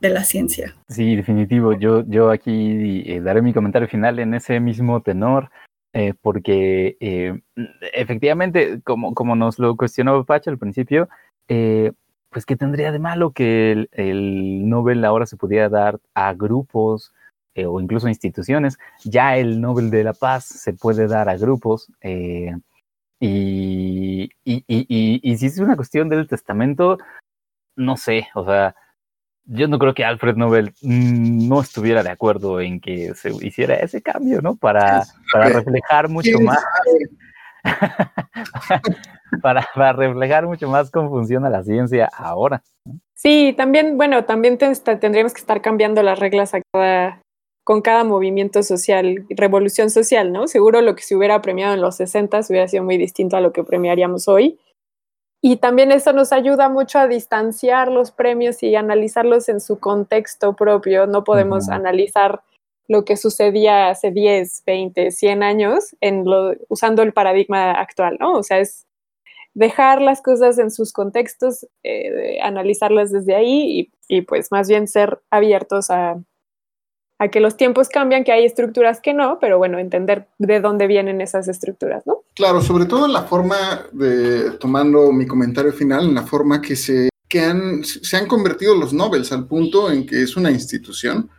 de 0.01 0.09
la 0.09 0.23
ciencia. 0.23 0.75
Sí, 0.87 1.17
definitivo. 1.17 1.73
Yo, 1.73 2.05
yo 2.07 2.31
aquí 2.31 3.03
eh, 3.05 3.19
daré 3.19 3.41
mi 3.41 3.53
comentario 3.53 3.87
final 3.87 4.17
en 4.19 4.33
ese 4.33 4.59
mismo 4.59 5.01
tenor. 5.01 5.49
Eh, 5.91 6.13
porque 6.21 6.97
eh, 6.99 7.41
efectivamente, 7.93 8.79
como, 8.83 9.13
como 9.13 9.35
nos 9.35 9.59
lo 9.59 9.75
cuestionó 9.75 10.23
Pacha 10.23 10.51
al 10.51 10.57
principio, 10.57 11.09
pues 11.47 12.45
que 12.45 12.55
tendría 12.55 12.91
de 12.91 12.99
malo 12.99 13.31
que 13.31 13.71
el, 13.71 13.89
el, 13.91 14.69
Nobel 14.69 15.03
ahora 15.03 15.25
se 15.25 15.35
pudiera 15.35 15.67
dar 15.67 15.99
a 16.13 16.33
grupos 16.33 17.11
o 17.57 17.81
incluso 17.81 18.07
a 18.07 18.11
instituciones. 18.11 18.77
Ya 19.03 19.35
el 19.35 19.59
Nobel 19.59 19.89
de 19.89 20.05
la 20.05 20.13
Paz 20.13 20.45
se 20.45 20.71
puede 20.73 21.07
dar 21.07 21.27
a 21.27 21.35
grupos. 21.35 21.91
Y, 23.19 24.29
y, 24.45 24.63
y, 24.67 25.19
y, 25.21 25.37
si 25.37 25.47
es 25.47 25.59
una 25.59 25.75
cuestión 25.75 26.07
del 26.07 26.27
testamento, 26.27 26.97
no 27.75 27.97
sé, 27.97 28.27
o 28.33 28.45
sea, 28.45 28.75
yo 29.51 29.67
no 29.67 29.79
creo 29.79 29.93
que 29.93 30.05
Alfred 30.05 30.35
Nobel 30.35 30.73
no 30.81 31.59
estuviera 31.59 32.03
de 32.03 32.11
acuerdo 32.11 32.61
en 32.61 32.79
que 32.79 33.13
se 33.15 33.31
hiciera 33.41 33.75
ese 33.75 34.01
cambio, 34.01 34.41
¿no? 34.41 34.55
Para, 34.55 35.03
para 35.33 35.49
reflejar 35.49 36.07
mucho 36.07 36.39
más. 36.39 36.63
para, 39.41 39.67
para, 39.73 39.93
reflejar 39.93 40.45
mucho 40.45 40.69
más 40.69 40.91
cómo 40.91 41.09
funciona 41.09 41.49
la 41.49 41.63
ciencia 41.63 42.09
ahora. 42.15 42.61
Sí, 43.15 43.53
también, 43.57 43.97
bueno, 43.97 44.23
también 44.23 44.57
te, 44.57 44.73
tendríamos 44.97 45.33
que 45.33 45.41
estar 45.41 45.61
cambiando 45.61 46.03
las 46.03 46.19
reglas 46.19 46.53
a 46.53 46.61
cada, 46.71 47.21
con 47.69 47.83
cada 47.83 48.03
movimiento 48.03 48.63
social, 48.63 49.27
revolución 49.29 49.91
social, 49.91 50.31
¿no? 50.31 50.47
Seguro 50.47 50.81
lo 50.81 50.95
que 50.95 51.03
se 51.03 51.15
hubiera 51.15 51.39
premiado 51.39 51.75
en 51.75 51.81
los 51.81 51.97
60 51.97 52.39
hubiera 52.49 52.67
sido 52.67 52.83
muy 52.83 52.97
distinto 52.97 53.37
a 53.37 53.41
lo 53.41 53.53
que 53.53 53.63
premiaríamos 53.63 54.27
hoy. 54.27 54.57
Y 55.39 55.57
también 55.57 55.91
eso 55.91 56.11
nos 56.11 56.33
ayuda 56.33 56.67
mucho 56.67 56.97
a 56.97 57.07
distanciar 57.07 57.91
los 57.91 58.09
premios 58.09 58.63
y 58.63 58.73
analizarlos 58.73 59.49
en 59.49 59.61
su 59.61 59.77
contexto 59.79 60.55
propio. 60.55 61.05
No 61.05 61.23
podemos 61.23 61.67
uh 61.67 61.69
-huh. 61.69 61.75
analizar 61.75 62.41
lo 62.87 63.05
que 63.05 63.17
sucedía 63.17 63.89
hace 63.89 64.09
10, 64.09 64.63
20, 64.65 65.11
100 65.11 65.43
años 65.43 65.95
en 66.01 66.25
lo, 66.25 66.55
usando 66.69 67.03
el 67.03 67.13
paradigma 67.13 67.73
actual, 67.73 68.17
¿no? 68.19 68.33
O 68.33 68.41
sea, 68.41 68.57
es 68.57 68.87
dejar 69.53 70.01
las 70.01 70.23
cosas 70.23 70.57
en 70.57 70.71
sus 70.71 70.91
contextos, 70.91 71.67
eh, 71.83 72.39
analizarlas 72.41 73.11
desde 73.11 73.35
ahí 73.35 73.79
y, 73.79 73.91
y, 74.07 74.21
pues 74.23 74.51
más 74.51 74.67
bien 74.67 74.87
ser 74.87 75.19
abiertos 75.29 75.91
a, 75.91 76.19
a 77.19 77.27
que 77.27 77.41
los 77.41 77.57
tiempos 77.57 77.89
cambian, 77.89 78.23
que 78.23 78.31
hay 78.31 78.45
estructuras 78.45 79.01
que 79.01 79.13
no, 79.13 79.37
pero 79.39 79.57
bueno, 79.57 79.77
entender 79.77 80.27
de 80.37 80.61
dónde 80.61 80.87
vienen 80.87 81.19
esas 81.19 81.49
estructuras, 81.49 82.07
¿no? 82.07 82.23
Claro, 82.33 82.61
sobre 82.61 82.85
todo 82.85 83.05
en 83.05 83.13
la 83.13 83.23
forma 83.23 83.85
de, 83.91 84.51
tomando 84.51 85.11
mi 85.11 85.27
comentario 85.27 85.73
final, 85.73 86.05
en 86.05 86.15
la 86.15 86.23
forma 86.23 86.61
que 86.61 86.77
se, 86.77 87.09
que 87.27 87.41
han, 87.41 87.83
se 87.83 88.15
han 88.15 88.25
convertido 88.25 88.73
los 88.73 88.93
Nobels 88.93 89.33
al 89.33 89.47
punto 89.47 89.91
en 89.91 90.05
que 90.05 90.23
es 90.23 90.37
una 90.37 90.49
institución 90.49 91.29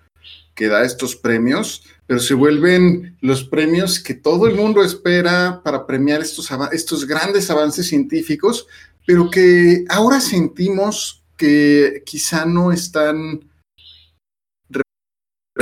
que 0.55 0.69
da 0.69 0.85
estos 0.85 1.17
premios, 1.17 1.83
pero 2.07 2.21
se 2.21 2.35
vuelven 2.35 3.17
los 3.23 3.45
premios 3.45 3.99
que 3.99 4.13
todo 4.13 4.47
el 4.47 4.57
mundo 4.57 4.83
espera 4.83 5.63
para 5.65 5.87
premiar 5.87 6.21
estos, 6.21 6.51
estos 6.73 7.07
grandes 7.07 7.51
avances 7.51 7.89
científicos, 7.89 8.67
pero 9.07 9.31
que 9.31 9.87
ahora 9.89 10.21
sentimos 10.21 11.23
que 11.39 12.03
quizá 12.05 12.45
no 12.45 12.71
están 12.71 13.50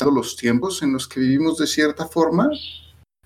los 0.06 0.36
tiempos 0.36 0.82
en 0.82 0.92
los 0.92 1.06
que 1.08 1.20
vivimos 1.20 1.58
de 1.58 1.66
cierta 1.66 2.06
forma. 2.06 2.50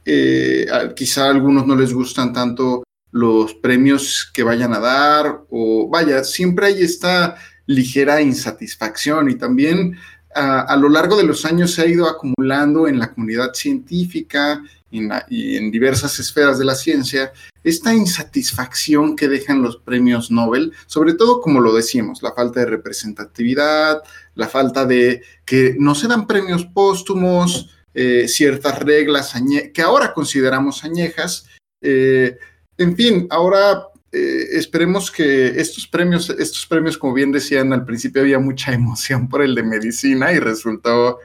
Eh, 0.04 0.66
quizá 0.96 1.26
a 1.26 1.30
algunos 1.30 1.66
no 1.66 1.76
les 1.76 1.92
gustan 1.92 2.32
tanto 2.32 2.82
los 3.12 3.54
premios 3.54 4.30
que 4.32 4.42
vayan 4.42 4.72
a 4.74 4.80
dar 4.80 5.42
o 5.50 5.88
vaya, 5.88 6.24
siempre 6.24 6.66
hay 6.66 6.82
esta 6.82 7.36
ligera 7.66 8.20
insatisfacción 8.20 9.30
y 9.30 9.36
también 9.36 9.96
a, 10.34 10.62
a 10.62 10.76
lo 10.76 10.88
largo 10.88 11.16
de 11.16 11.24
los 11.24 11.44
años 11.44 11.72
se 11.72 11.82
ha 11.82 11.86
ido 11.86 12.08
acumulando 12.08 12.88
en 12.88 12.98
la 12.98 13.12
comunidad 13.12 13.52
científica 13.54 14.62
y 14.92 15.56
en 15.56 15.70
diversas 15.70 16.18
esferas 16.18 16.58
de 16.58 16.66
la 16.66 16.74
ciencia 16.74 17.32
esta 17.64 17.94
insatisfacción 17.94 19.16
que 19.16 19.28
dejan 19.28 19.62
los 19.62 19.76
premios 19.76 20.30
Nobel, 20.30 20.72
sobre 20.86 21.14
todo 21.14 21.40
como 21.40 21.60
lo 21.60 21.72
decimos, 21.72 22.22
la 22.22 22.32
falta 22.32 22.60
de 22.60 22.66
representatividad, 22.66 24.02
la 24.34 24.48
falta 24.48 24.84
de 24.84 25.22
que 25.44 25.76
no 25.78 25.94
se 25.94 26.08
dan 26.08 26.26
premios 26.26 26.66
póstumos, 26.66 27.70
eh, 27.94 28.26
ciertas 28.26 28.78
reglas 28.80 29.34
que 29.72 29.82
ahora 29.82 30.12
consideramos 30.12 30.82
añejas. 30.84 31.46
Eh, 31.80 32.36
en 32.78 32.96
fin, 32.96 33.26
ahora 33.30 33.86
eh, 34.10 34.46
esperemos 34.52 35.10
que 35.10 35.48
estos 35.60 35.86
premios, 35.86 36.30
estos 36.30 36.66
premios, 36.66 36.98
como 36.98 37.14
bien 37.14 37.30
decían 37.30 37.72
al 37.72 37.84
principio, 37.84 38.22
había 38.22 38.38
mucha 38.38 38.72
emoción 38.72 39.28
por 39.28 39.42
el 39.42 39.54
de 39.54 39.62
medicina 39.62 40.32
y 40.32 40.38
resultó, 40.38 41.18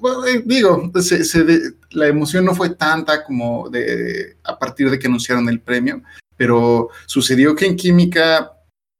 bueno, 0.00 0.22
digo, 0.44 0.90
la 1.90 2.06
emoción 2.06 2.44
no 2.44 2.54
fue 2.54 2.70
tanta 2.70 3.24
como 3.24 3.68
de, 3.70 4.36
a 4.44 4.58
partir 4.58 4.90
de 4.90 4.98
que 4.98 5.06
anunciaron 5.06 5.48
el 5.48 5.60
premio, 5.60 6.02
pero 6.36 6.88
sucedió 7.06 7.54
que 7.54 7.66
en 7.66 7.76
química, 7.76 8.52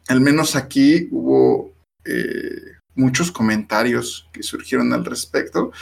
al 0.08 0.20
menos 0.20 0.56
aquí, 0.56 1.08
hubo 1.10 1.72
eh, 2.04 2.78
muchos 2.94 3.30
comentarios 3.30 4.28
que 4.32 4.42
surgieron 4.42 4.92
al 4.92 5.04
respecto. 5.04 5.72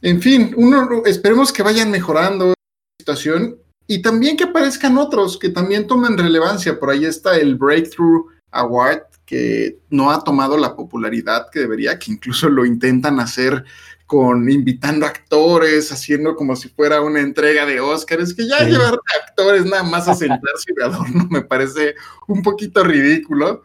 En 0.00 0.22
fin, 0.22 0.54
uno, 0.56 1.02
esperemos 1.04 1.52
que 1.52 1.62
vayan 1.62 1.90
mejorando 1.90 2.48
la 2.48 2.54
situación 3.00 3.58
y 3.86 4.02
también 4.02 4.36
que 4.36 4.44
aparezcan 4.44 4.98
otros 4.98 5.38
que 5.38 5.48
también 5.48 5.86
tomen 5.86 6.16
relevancia. 6.16 6.78
Por 6.78 6.90
ahí 6.90 7.04
está 7.04 7.36
el 7.36 7.56
Breakthrough 7.56 8.26
Award, 8.52 9.02
que 9.26 9.80
no 9.90 10.10
ha 10.10 10.22
tomado 10.22 10.56
la 10.56 10.76
popularidad 10.76 11.48
que 11.50 11.60
debería, 11.60 11.98
que 11.98 12.12
incluso 12.12 12.48
lo 12.48 12.64
intentan 12.64 13.18
hacer 13.20 13.64
con 14.08 14.50
invitando 14.50 15.04
actores, 15.04 15.92
haciendo 15.92 16.34
como 16.34 16.56
si 16.56 16.70
fuera 16.70 17.02
una 17.02 17.20
entrega 17.20 17.66
de 17.66 17.78
Oscars, 17.78 18.32
que 18.32 18.48
ya 18.48 18.60
sí. 18.60 18.70
llevar 18.70 18.98
actores 19.22 19.66
nada 19.66 19.82
más 19.82 20.08
a 20.08 20.14
sentarse 20.14 20.72
de 20.74 20.82
adorno 20.82 21.28
me 21.30 21.42
parece 21.42 21.94
un 22.26 22.42
poquito 22.42 22.82
ridículo. 22.82 23.64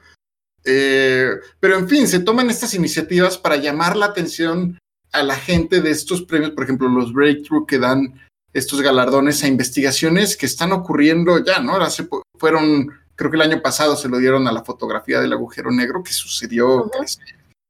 Eh, 0.66 1.30
pero 1.62 1.78
en 1.78 1.88
fin, 1.88 2.10
se 2.10 2.20
toman 2.20 2.50
estas 2.50 2.74
iniciativas 2.74 3.38
para 3.38 3.56
llamar 3.56 3.96
la 3.96 4.08
atención 4.08 4.78
a 5.14 5.24
la 5.24 5.36
gente 5.38 5.80
de 5.80 5.92
estos 5.92 6.24
premios, 6.24 6.52
por 6.52 6.66
ejemplo, 6.66 6.90
los 6.90 7.14
Breakthrough 7.14 7.66
que 7.66 7.80
dan 7.80 8.20
estos 8.52 8.82
galardones 8.82 9.42
a 9.46 9.48
investigaciones 9.48 10.36
que 10.36 10.46
están 10.46 10.74
ocurriendo 10.74 11.42
ya, 11.42 11.60
¿no? 11.60 11.78
Hace, 11.78 12.06
fueron, 12.38 12.92
creo 13.16 13.32
que 13.32 13.38
el 13.38 13.44
año 13.44 13.62
pasado 13.62 13.96
se 13.96 14.10
lo 14.10 14.18
dieron 14.18 14.46
a 14.50 14.52
la 14.52 14.66
fotografía 14.66 15.22
del 15.22 15.32
agujero 15.32 15.72
negro 15.72 16.04
que 16.04 16.12
sucedió 16.12 16.84
uh 16.84 16.92
-huh. 16.92 17.20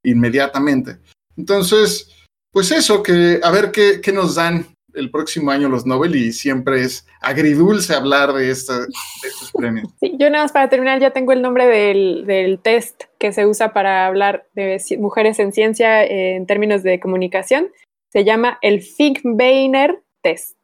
inmediatamente. 0.03 0.97
Entonces, 1.37 2.07
pues 2.53 2.71
eso, 2.71 3.03
que 3.03 3.41
a 3.43 3.51
ver 3.51 3.71
qué, 3.71 3.99
qué, 4.01 4.13
nos 4.13 4.35
dan 4.35 4.67
el 4.93 5.09
próximo 5.09 5.49
año 5.49 5.69
los 5.69 5.87
Nobel 5.87 6.15
y 6.15 6.31
siempre 6.31 6.81
es 6.81 7.07
agridulce 7.19 7.95
hablar 7.95 8.31
de, 8.31 8.51
esta, 8.51 8.79
de 8.81 8.87
estos 9.27 9.51
premios. 9.51 9.89
Sí, 9.99 10.15
yo 10.19 10.29
nada 10.29 10.43
más 10.43 10.51
para 10.51 10.69
terminar 10.69 10.99
ya 10.99 11.11
tengo 11.11 11.31
el 11.31 11.41
nombre 11.41 11.65
del, 11.65 12.25
del 12.27 12.59
test 12.59 13.05
que 13.17 13.33
se 13.33 13.47
usa 13.47 13.73
para 13.73 14.05
hablar 14.05 14.45
de 14.53 14.79
mujeres 14.99 15.39
en 15.39 15.51
ciencia 15.51 16.03
eh, 16.03 16.35
en 16.35 16.45
términos 16.45 16.83
de 16.83 16.99
comunicación. 16.99 17.71
Se 18.09 18.23
llama 18.23 18.59
el 18.61 18.83
Fink-Beiner 18.83 20.03
Test. 20.21 20.57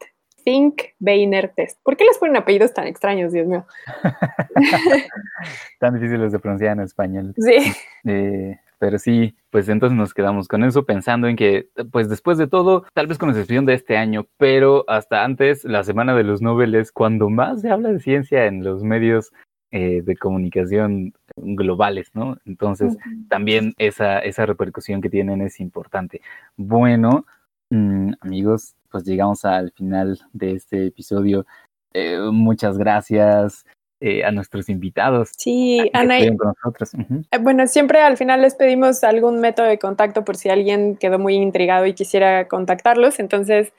Fink-Beiner 0.46 1.52
Test. 1.56 1.80
¿Por 1.82 1.98
qué 1.98 2.06
les 2.06 2.20
ponen 2.20 2.38
apellidos 2.38 2.74
tan 2.74 2.86
extraños, 2.86 3.34
Dios 3.34 3.48
mío? 3.48 3.66
tan 5.80 5.96
difíciles 5.96 6.32
de 6.32 6.40
pronunciar 6.40 6.74
en 6.74 6.84
español. 6.84 7.34
Sí. 7.36 7.74
Eh, 8.06 8.60
pero 8.80 8.98
sí, 8.98 9.36
pues 9.52 9.70
entonces 9.70 9.98
nos 9.98 10.14
quedamos 10.14 10.48
con 10.48 10.64
eso 10.64 10.86
pensando 10.86 11.28
en 11.28 11.36
que, 11.36 11.70
pues 11.92 12.10
después 12.10 12.38
de 12.38 12.48
todo, 12.48 12.86
tal 12.94 13.08
vez 13.08 13.18
con 13.18 13.30
excepción 13.30 13.66
de 13.66 13.74
este 13.74 13.98
año, 13.98 14.26
pero 14.38 14.86
hasta 14.88 15.24
antes, 15.24 15.66
la 15.66 15.84
Semana 15.84 16.16
de 16.16 16.24
los 16.24 16.42
Nobel 16.42 16.74
es 16.76 16.92
cuando 16.92 17.30
más 17.30 17.62
se 17.62 17.70
habla 17.70 17.92
de 17.92 18.00
ciencia 18.00 18.46
en 18.46 18.64
los 18.64 18.84
medios 18.84 19.32
eh, 19.72 20.02
de 20.02 20.16
comunicación 20.16 21.14
globales, 21.36 22.10
¿no? 22.16 22.38
Entonces, 22.46 22.96
uh 22.96 22.98
-huh. 22.98 23.28
también 23.28 23.74
esa, 23.78 24.20
esa 24.20 24.46
repercusión 24.46 25.02
que 25.02 25.10
tienen 25.10 25.42
es 25.42 25.60
importante. 25.60 26.22
Bueno, 26.58 27.26
mmm, 27.70 28.14
amigos, 28.22 28.76
pues 28.90 29.04
llegamos 29.04 29.46
al 29.46 29.72
final 29.74 30.20
de 30.34 30.54
este 30.54 30.88
episodio. 30.88 31.46
Eh, 31.94 32.18
muchas 32.32 32.78
gracias 32.78 33.66
eh, 34.02 34.24
a 34.24 34.32
nuestros 34.32 34.70
invitados. 34.70 35.32
Sí, 35.36 35.90
Ana. 35.92 36.22
Y, 36.22 36.36
con 36.38 36.54
nosotros. 36.56 36.94
Uh 36.94 37.00
-huh. 37.00 37.42
Bueno, 37.42 37.68
siempre 37.68 38.00
al 38.00 38.16
final 38.16 38.42
les 38.42 38.56
pedimos 38.56 39.04
algún 39.04 39.42
método 39.42 39.66
de 39.66 39.78
contacto 39.78 40.24
por 40.24 40.38
si 40.38 40.48
alguien 40.48 40.96
quedó 40.96 41.20
muy 41.20 41.36
intrigado 41.36 41.86
y 41.86 41.94
quisiera 41.94 42.48
contactarlos. 42.48 43.20
Entonces, 43.20 43.74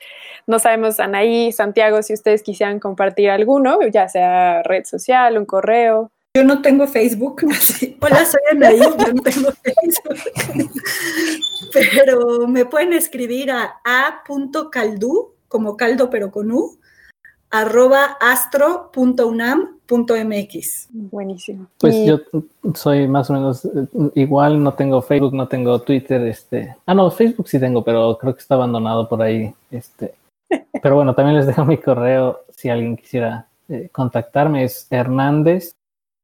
no 0.46 0.58
sabemos, 0.58 1.00
Anaí, 1.00 1.52
Santiago, 1.52 2.02
si 2.02 2.12
ustedes 2.12 2.42
quisieran 2.42 2.80
compartir 2.80 3.30
alguno, 3.30 3.78
ya 3.90 4.08
sea 4.08 4.62
red 4.62 4.84
social, 4.84 5.38
un 5.38 5.46
correo. 5.46 6.10
Yo 6.36 6.44
no 6.44 6.60
tengo 6.60 6.86
Facebook. 6.86 7.42
Hola, 8.00 8.24
soy 8.26 8.42
Anaí, 8.52 8.78
yo 8.78 8.90
no 9.14 9.22
tengo 9.22 9.48
Facebook. 9.64 10.70
pero 11.72 12.46
me 12.46 12.66
pueden 12.66 12.92
escribir 12.92 13.50
a 13.50 13.80
a.caldu, 13.84 15.34
como 15.48 15.78
caldo 15.78 16.10
pero 16.10 16.30
con 16.30 16.52
u, 16.52 16.78
arroba 17.50 18.18
astro.unam 18.20 19.79
nobel.mx. 19.90 20.88
Buenísimo. 20.92 21.66
Pues 21.78 21.94
Y- 21.94 22.06
yo 22.06 22.20
soy 22.74 23.08
más 23.08 23.30
o 23.30 23.34
menos 23.34 23.64
eh, 23.64 23.68
igual, 24.14 24.62
no 24.62 24.74
tengo 24.74 25.02
Facebook, 25.02 25.34
no 25.34 25.48
tengo 25.48 25.80
Twitter, 25.80 26.24
este. 26.26 26.76
Ah, 26.86 26.94
no, 26.94 27.10
Facebook 27.10 27.48
sí 27.48 27.58
tengo, 27.58 27.82
pero 27.84 28.16
creo 28.18 28.34
que 28.34 28.40
está 28.40 28.54
abandonado 28.54 29.08
por 29.08 29.22
ahí. 29.22 29.52
Este. 29.70 30.14
Pero 30.82 30.96
bueno, 30.96 31.14
también 31.14 31.36
les 31.36 31.46
dejo 31.46 31.64
mi 31.64 31.78
correo 31.78 32.40
si 32.50 32.68
alguien 32.70 32.96
quisiera 32.96 33.46
eh, 33.68 33.88
contactarme, 33.92 34.64
es 34.64 34.88
hernández 34.90 35.72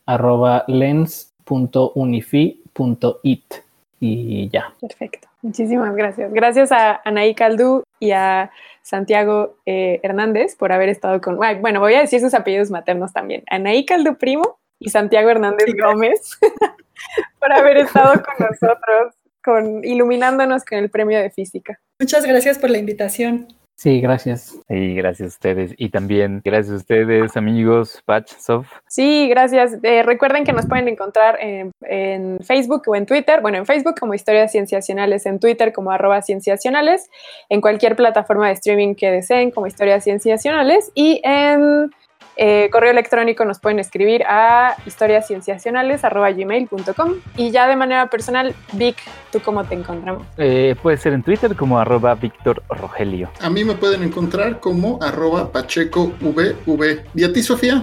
arroba 0.05 0.65
lens.unifi.it 0.67 3.55
y 4.01 4.49
ya. 4.51 4.73
Perfecto. 4.81 5.29
Muchísimas 5.43 5.95
gracias. 5.95 6.33
Gracias 6.33 6.73
a 6.73 7.01
Anaí 7.05 7.35
Caldú 7.35 7.85
y 8.01 8.11
a 8.11 8.51
Santiago 8.87 9.59
eh, 9.67 9.99
Hernández 10.05 10.55
por 10.55 10.71
haber 10.71 10.89
estado 10.89 11.21
con. 11.21 11.37
bueno, 11.37 11.81
voy 11.81 11.95
a 11.95 12.01
decir 12.01 12.21
sus 12.21 12.35
apellidos 12.35 12.71
maternos 12.71 13.13
también. 13.13 13.43
Anaí 13.51 13.85
Caldú 13.85 14.17
Primo 14.17 14.61
y 14.79 14.91
Santiago 14.91 15.29
Hernández 15.29 15.67
Gómez 15.77 16.39
por 17.41 17.53
haber 17.53 17.79
estado 17.79 18.23
con 18.23 18.47
nosotros, 18.47 19.15
con, 19.43 19.85
iluminándonos 19.85 20.65
con 20.65 20.79
el 20.79 20.89
premio 20.89 21.19
de 21.19 21.31
física. 21.31 21.81
Muchas 21.99 22.25
gracias 22.27 22.61
por 22.61 22.71
la 22.71 22.79
invitación. 22.79 23.49
Sí, 23.77 24.01
gracias. 24.01 24.59
Y 24.71 24.95
gracias 24.95 25.27
a 25.27 25.29
ustedes. 25.29 25.75
Y 25.77 25.91
también 25.91 26.41
gracias 26.43 26.73
a 26.73 26.77
ustedes, 26.77 27.37
amigos, 27.37 28.03
Patch, 28.07 28.33
Sof. 28.39 28.67
Sí, 28.89 29.29
gracias. 29.29 29.77
Eh, 29.83 30.03
recuerden 30.03 30.45
que 30.45 30.55
nos 30.55 30.67
pueden 30.67 30.89
encontrar 30.89 31.39
en, 31.41 31.73
en 31.83 32.39
Facebook 32.41 32.85
o 32.87 32.97
en 32.97 33.05
Twitter. 33.05 33.43
Bueno, 33.43 33.59
en 33.59 33.67
Facebook 33.67 33.97
como 34.01 34.15
Historias 34.15 34.51
Cienciacionales, 34.51 35.27
en 35.27 35.39
Twitter 35.39 35.75
como 35.75 35.91
arroba 35.91 36.23
Cienciacionales, 36.23 37.11
en 37.51 37.61
cualquier 37.61 37.97
plataforma 37.97 38.47
de 38.47 38.55
streaming 38.55 38.95
que 38.95 39.11
deseen 39.11 39.51
como 39.51 39.67
Historias 39.67 40.05
Cienciacionales 40.05 40.91
y 40.95 41.21
en 41.23 41.91
eh, 42.37 42.69
correo 42.71 42.91
electrónico 42.91 43.45
nos 43.45 43.59
pueden 43.59 43.79
escribir 43.79 44.23
a 44.25 44.77
historiascienciacionales 44.85 46.05
arroba 46.05 46.31
gmail.com 46.31 47.15
y 47.37 47.51
ya 47.51 47.67
de 47.67 47.77
manera 47.77 48.09
personal, 48.09 48.55
Vic, 48.73 48.97
¿tú 49.33 49.41
cómo 49.41 49.65
te 49.65 49.75
encontramos? 49.75 50.27
Eh, 50.37 50.77
puede 50.83 50.99
ser 50.99 51.15
en 51.15 51.23
Twitter 51.23 51.57
como 51.57 51.79
arroba 51.79 52.15
Víctor 52.15 52.63
Rogelio. 52.69 53.31
A 53.41 53.49
mí 53.49 53.65
me 53.65 53.75
pueden 53.75 54.03
encontrar 54.03 54.61
como 54.61 54.99
arroba 55.03 55.51
pacheco 55.51 56.13
vv. 56.21 57.05
¿Y 57.15 57.25
a 57.25 57.33
ti, 57.33 57.43
Sofía? 57.43 57.83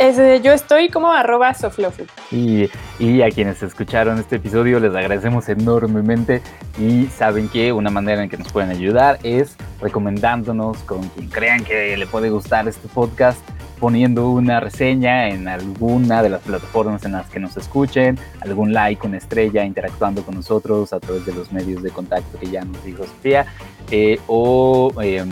Ese, 0.00 0.40
yo 0.40 0.52
estoy 0.52 0.88
como 0.88 1.12
arroba 1.12 1.54
soflofu. 1.54 2.04
Y, 2.32 2.68
y 2.98 3.22
a 3.22 3.30
quienes 3.30 3.62
escucharon 3.62 4.18
este 4.18 4.36
episodio 4.36 4.80
les 4.80 4.92
agradecemos 4.94 5.48
enormemente 5.48 6.42
y 6.80 7.06
saben 7.06 7.48
que 7.48 7.72
una 7.72 7.90
manera 7.90 8.22
en 8.24 8.28
que 8.28 8.36
nos 8.36 8.52
pueden 8.52 8.70
ayudar 8.70 9.20
es 9.22 9.56
recomendándonos 9.80 10.78
con 10.78 11.08
quien 11.10 11.28
crean 11.28 11.62
que 11.62 11.96
le 11.96 12.06
puede 12.08 12.30
gustar 12.30 12.66
este 12.66 12.88
podcast, 12.88 13.38
poniendo 13.84 14.30
una 14.30 14.60
reseña 14.60 15.28
en 15.28 15.46
alguna 15.46 16.22
de 16.22 16.30
las 16.30 16.40
plataformas 16.40 17.04
en 17.04 17.12
las 17.12 17.28
que 17.28 17.38
nos 17.38 17.54
escuchen, 17.58 18.18
algún 18.40 18.72
like, 18.72 19.06
una 19.06 19.18
estrella, 19.18 19.62
interactuando 19.62 20.22
con 20.22 20.36
nosotros 20.36 20.94
a 20.94 21.00
través 21.00 21.26
de 21.26 21.34
los 21.34 21.52
medios 21.52 21.82
de 21.82 21.90
contacto 21.90 22.38
que 22.38 22.46
ya 22.46 22.64
nos 22.64 22.82
dijo 22.82 23.04
Sofía, 23.04 23.44
eh, 23.90 24.18
o 24.26 24.90
em, 25.02 25.28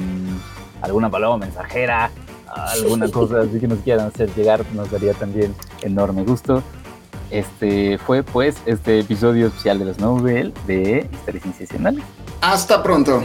alguna 0.83 1.09
palabra 1.09 1.39
mensajera, 1.39 2.11
alguna 2.47 3.09
cosa 3.11 3.41
así 3.41 3.59
que 3.59 3.69
nos 3.69 3.79
quieran 3.79 4.09
hacer 4.09 4.29
llegar, 4.35 4.63
nos 4.75 4.91
daría 4.91 5.15
también 5.15 5.55
enorme 5.81 6.23
gusto. 6.23 6.63
Este 7.31 7.97
fue 7.97 8.23
pues 8.23 8.57
este 8.67 8.99
episodio 8.99 9.47
especial 9.47 9.79
de 9.79 9.87
los 9.87 9.99
Nobel 9.99 10.53
de 10.67 11.09
Historias 11.11 11.45
Sensacionales. 11.45 12.05
Hasta 12.43 12.83
pronto. 12.83 13.25